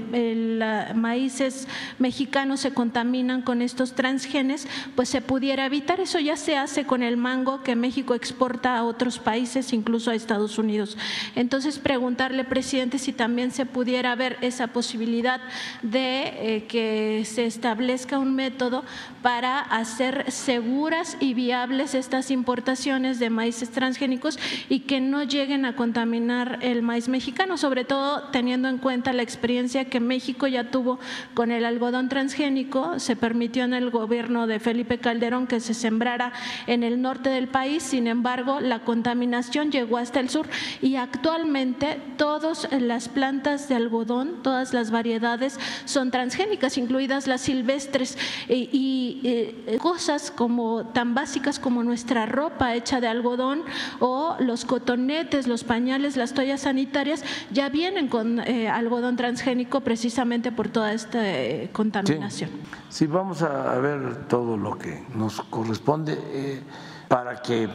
maíces 0.96 1.68
mexicanos 2.00 2.62
se 2.62 2.74
contaminan 2.74 3.44
con 3.44 3.62
estos 3.62 3.94
transgenes, 3.94 4.68
pues 4.96 5.08
se 5.10 5.22
pudiera 5.22 5.68
evitar. 5.68 6.00
Eso 6.00 6.18
ya 6.18 6.36
se 6.36 6.58
hace 6.58 6.86
con 6.86 7.04
el 7.04 7.18
mango 7.18 7.62
que 7.62 7.76
México 7.76 8.16
exporta 8.16 8.76
a 8.76 8.84
otros 8.84 9.20
países, 9.20 9.72
incluso 9.72 10.10
a 10.10 10.16
Estados 10.16 10.58
Unidos. 10.58 10.98
Entonces, 11.36 11.78
preguntarle, 11.78 12.44
presidente, 12.44 12.98
si 12.98 13.14
también 13.14 13.29
también 13.30 13.52
se 13.52 13.68
pudiera 13.68 14.16
ver 14.16 14.38
esa 14.42 14.66
posibilidad 14.70 15.40
de 15.84 16.24
eh, 16.24 16.66
que 16.68 17.22
se 17.26 17.46
establezca 17.46 18.18
un 18.18 18.34
método 18.34 18.84
para 19.22 19.60
hacer 19.60 20.32
seguras 20.32 21.16
y 21.20 21.36
viables 21.36 21.94
estas 21.94 22.32
importaciones 22.32 23.20
de 23.20 23.30
maíces 23.30 23.70
transgénicos 23.70 24.40
y 24.68 24.80
que 24.80 25.00
no 25.00 25.22
lleguen 25.22 25.66
a 25.66 25.76
contaminar 25.76 26.58
el 26.64 26.82
maíz 26.82 27.08
mexicano, 27.08 27.56
sobre 27.60 27.86
todo 27.86 28.24
teniendo 28.32 28.68
en 28.68 28.80
cuenta 28.80 29.14
la 29.14 29.22
experiencia 29.22 29.86
que 29.86 30.00
México 30.00 30.48
ya 30.48 30.72
tuvo 30.72 30.98
con 31.36 31.52
el 31.52 31.66
algodón 31.66 32.10
transgénico. 32.10 32.98
Se 32.98 33.16
permitió 33.16 33.64
en 33.64 33.76
el 33.76 33.92
gobierno 33.92 34.48
de 34.48 34.60
Felipe 34.60 34.98
Calderón 34.98 35.46
que 35.46 35.60
se 35.60 35.76
sembrara 35.76 36.34
en 36.66 36.82
el 36.82 37.00
norte 37.00 37.30
del 37.30 37.48
país, 37.48 37.84
sin 37.84 38.08
embargo, 38.08 38.60
la 38.60 38.80
contaminación 38.80 39.72
llegó 39.72 40.00
hasta 40.00 40.20
el 40.20 40.30
sur 40.30 40.48
y 40.82 40.96
actualmente 40.96 42.02
todas 42.18 42.68
las 42.72 43.08
plantas 43.08 43.19
de 43.20 43.76
algodón, 43.76 44.42
todas 44.44 44.74
las 44.74 44.92
variedades 44.92 45.60
son 45.84 46.10
transgénicas, 46.10 46.78
incluidas 46.78 47.28
las 47.28 47.42
silvestres 47.42 48.18
y, 48.48 49.20
eh, 49.26 49.78
cosas 49.78 50.32
como 50.32 50.86
tan 50.86 51.14
básicas 51.14 51.60
como 51.60 51.84
nuestra 51.84 52.26
ropa 52.26 52.76
hecha 52.76 53.02
de 53.02 53.08
algodón 53.08 53.64
o 54.00 54.38
los 54.40 54.64
cotonetes, 54.64 55.48
los 55.48 55.66
pañales, 55.66 56.16
las 56.16 56.34
toallas 56.34 56.62
sanitarias 56.62 57.26
ya 57.52 57.68
vienen 57.68 58.08
con 58.08 58.40
eh, 58.40 58.70
algodón 58.70 59.18
transgénico 59.18 59.82
precisamente 59.82 60.54
por 60.54 60.70
toda 60.70 60.94
esta 60.94 61.20
eh, 61.22 61.70
contaminación. 61.74 62.50
Sí. 62.88 63.06
vamos 63.06 63.42
a 63.42 63.78
ver 63.80 64.28
todo 64.28 64.56
lo 64.56 64.78
que 64.78 65.04
nos 65.14 65.42
corresponde 65.42 66.64
para 67.10 67.42
que 67.42 67.68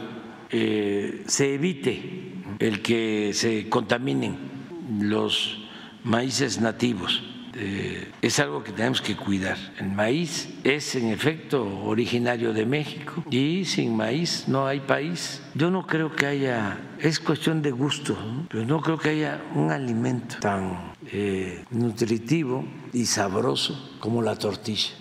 se 1.27 1.53
evite 1.53 2.33
el 2.59 2.81
que 2.81 3.31
se 3.33 3.69
contaminen 3.69 4.54
los 4.99 5.57
maíces 6.03 6.59
nativos. 6.59 7.23
Eh, 7.57 8.11
es 8.21 8.39
algo 8.39 8.63
que 8.63 8.73
tenemos 8.73 9.01
que 9.01 9.15
cuidar. 9.15 9.57
El 9.79 9.91
maíz 9.91 10.49
es 10.65 10.95
en 10.95 11.07
efecto 11.07 11.63
originario 11.85 12.51
de 12.51 12.65
México 12.65 13.23
y 13.29 13.63
sin 13.63 13.95
maíz 13.95 14.45
no 14.47 14.67
hay 14.67 14.81
país. 14.81 15.41
Yo 15.53 15.71
no 15.71 15.87
creo 15.87 16.13
que 16.13 16.25
haya, 16.25 16.77
es 16.99 17.19
cuestión 17.21 17.61
de 17.61 17.71
gusto, 17.71 18.17
pero 18.49 18.65
no 18.65 18.81
creo 18.81 18.97
que 18.97 19.09
haya 19.09 19.41
un 19.55 19.71
alimento 19.71 20.35
tan 20.41 20.93
eh, 21.07 21.63
nutritivo 21.71 22.65
y 22.91 23.05
sabroso 23.05 23.95
como 23.99 24.21
la 24.21 24.35
tortilla. 24.35 24.91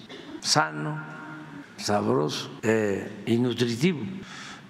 Sano, 0.41 1.03
sabroso 1.77 2.51
eh, 2.63 3.25
y 3.27 3.37
nutritivo, 3.39 4.01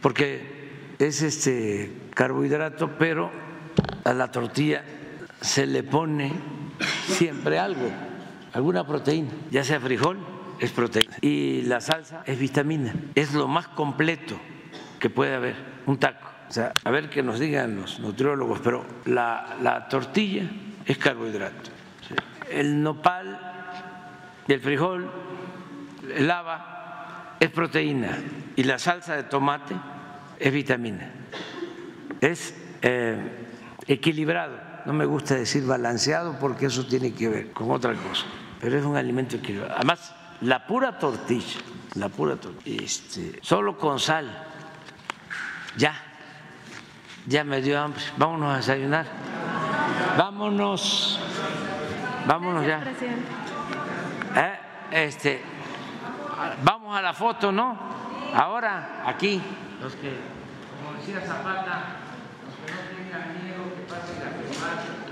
porque 0.01 0.95
es 0.99 1.21
este 1.21 1.93
carbohidrato, 2.15 2.97
pero 2.97 3.31
a 4.05 4.15
la 4.15 4.31
tortilla 4.31 4.85
se 5.45 5.67
le 5.67 5.83
pone 5.83 6.33
siempre 7.07 7.59
algo, 7.59 7.91
alguna 8.55 8.87
proteína, 8.87 9.31
ya 9.51 9.63
sea 9.63 9.79
frijol, 9.79 10.19
es 10.59 10.71
proteína, 10.71 11.17
Y 11.21 11.63
la 11.63 11.81
salsa 11.81 12.23
es 12.27 12.39
vitamina, 12.39 12.95
es 13.15 13.35
lo 13.35 13.47
más 13.47 13.69
completo 13.69 14.37
que 14.99 15.11
puede 15.11 15.35
haber, 15.35 15.57
un 15.87 15.99
taco. 15.99 16.31
O 16.49 16.53
sea, 16.53 16.73
a 16.83 16.91
ver 16.91 17.11
que 17.11 17.23
nos 17.23 17.39
digan 17.39 17.77
los 17.77 18.01
nutriólogos, 18.01 18.61
pero 18.61 18.87
la, 19.05 19.57
la 19.63 19.89
tortilla 19.89 20.45
es 20.87 20.97
carbohidrato. 20.97 21.71
El 22.51 22.83
nopal 22.83 23.39
el 24.53 24.61
frijol, 24.61 25.11
el 26.15 26.27
lava, 26.27 27.37
es 27.41 27.51
proteína. 27.51 28.19
Y 28.57 28.65
la 28.65 28.79
salsa 28.79 29.17
de 29.17 29.25
tomate 29.25 29.75
es 30.39 30.53
vitamina. 30.53 31.11
Es 32.21 32.55
eh, 32.83 33.17
equilibrado. 33.87 34.64
No 34.85 34.93
me 34.93 35.05
gusta 35.05 35.35
decir 35.35 35.67
balanceado 35.67 36.39
porque 36.39 36.67
eso 36.67 36.87
tiene 36.87 37.13
que 37.15 37.29
ver 37.29 37.53
con 37.53 37.71
otra 37.71 37.95
cosa. 37.95 38.27
Pero 38.61 38.79
es 38.79 38.85
un 38.85 38.97
alimento 38.97 39.37
equilibrado. 39.37 39.75
Además, 39.77 40.15
la 40.41 40.67
pura 40.67 40.99
tortilla, 40.99 41.61
la 41.95 42.09
pura 42.09 42.37
tortilla, 42.37 42.85
este, 42.85 43.39
solo 43.43 43.79
con 43.79 43.99
sal, 43.99 44.31
ya, 45.77 45.95
ya 47.27 47.45
me 47.45 47.63
dio 47.63 47.81
hambre. 47.81 48.03
Vámonos 48.17 48.53
a 48.53 48.57
desayunar. 48.59 49.07
Vámonos. 50.19 51.19
Vámonos 52.27 52.67
ya. 52.67 52.83
Eh, 54.37 54.59
este, 54.91 55.43
vamos 56.63 56.97
a 56.97 57.03
la 57.03 57.13
foto, 57.13 57.53
¿no? 57.53 57.77
Ahora, 58.35 59.03
aquí, 59.07 59.41
los 59.81 59.95
que, 59.95 60.17
como 60.83 60.99
decía 60.99 61.21
Zapata, 61.21 61.97
los 62.45 62.55
que 62.57 62.73
no 62.73 62.81
tengan 62.97 63.45
miedo, 63.45 63.75
que 63.77 63.83
pasen 63.83 64.17
a 64.17 64.31
firmar. 64.31 65.05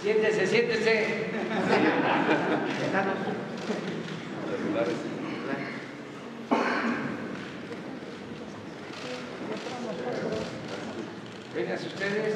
Siéntese, 0.00 0.46
siéntese. 0.46 0.94
Vengan 11.78 11.94
ustedes. 11.94 12.34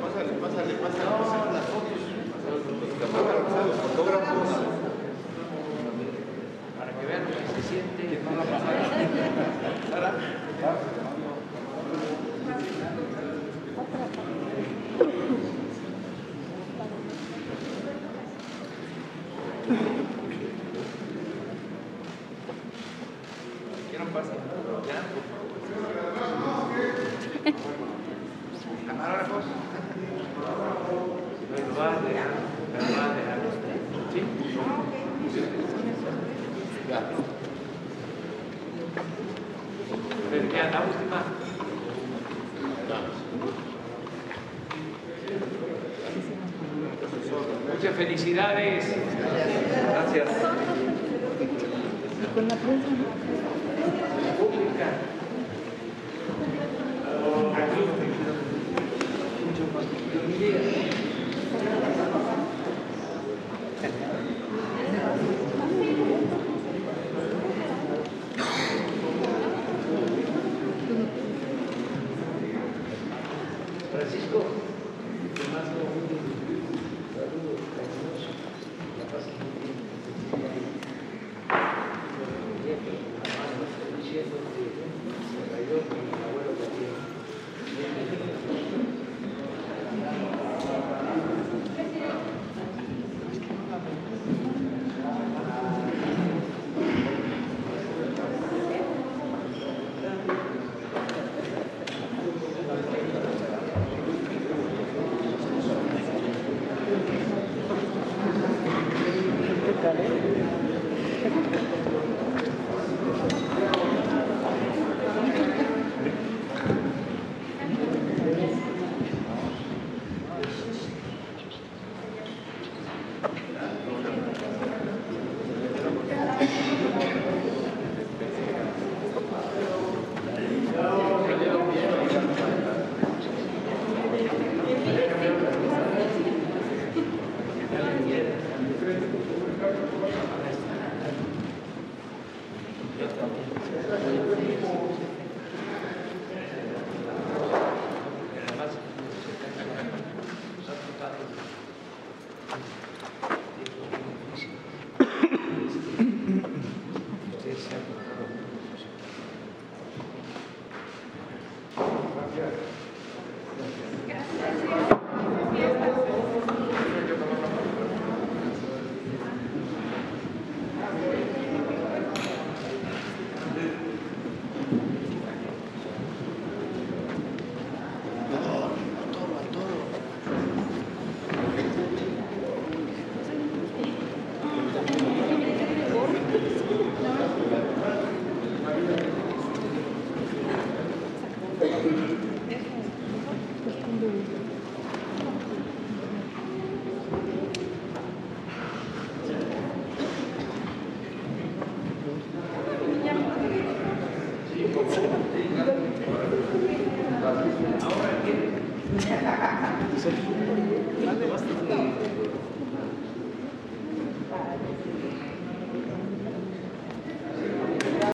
Pásale, 0.00 0.32
pásale, 0.34 0.74
pásale. 0.74 1.04
No, 1.04 1.52
las 1.52 1.64
fotos. 1.66 2.00
Los 3.66 3.76
fotógrafos. 3.80 4.48
Para 6.78 6.92
que 6.92 7.06
vean 7.06 7.24
lo 7.24 7.30
que 7.30 7.46
se 7.54 7.68
siente. 7.68 8.20
Sara. 9.90 10.10
¿Quieren 23.90 24.08
pasar? 24.14 24.36
¿Ya? 24.86 24.98
¿Camarógrafos? 28.86 29.44
¿Me 31.50 31.56
lo 31.68 31.74
vas 31.78 31.96
a 31.96 32.00
dejar? 32.02 32.30
¿Me 32.72 32.78
lo 32.78 32.84
vas 32.98 33.10
a 33.10 33.14
dejar? 33.14 33.38
¿Sí? 34.12 34.20
Ya. 36.88 37.00
Pero 40.30 40.44
ya, 40.62 40.70
la 40.70 40.80
última. 40.80 41.24
Muchas 47.74 47.94
felicidades. 47.96 48.96
Gracias. 49.90 50.28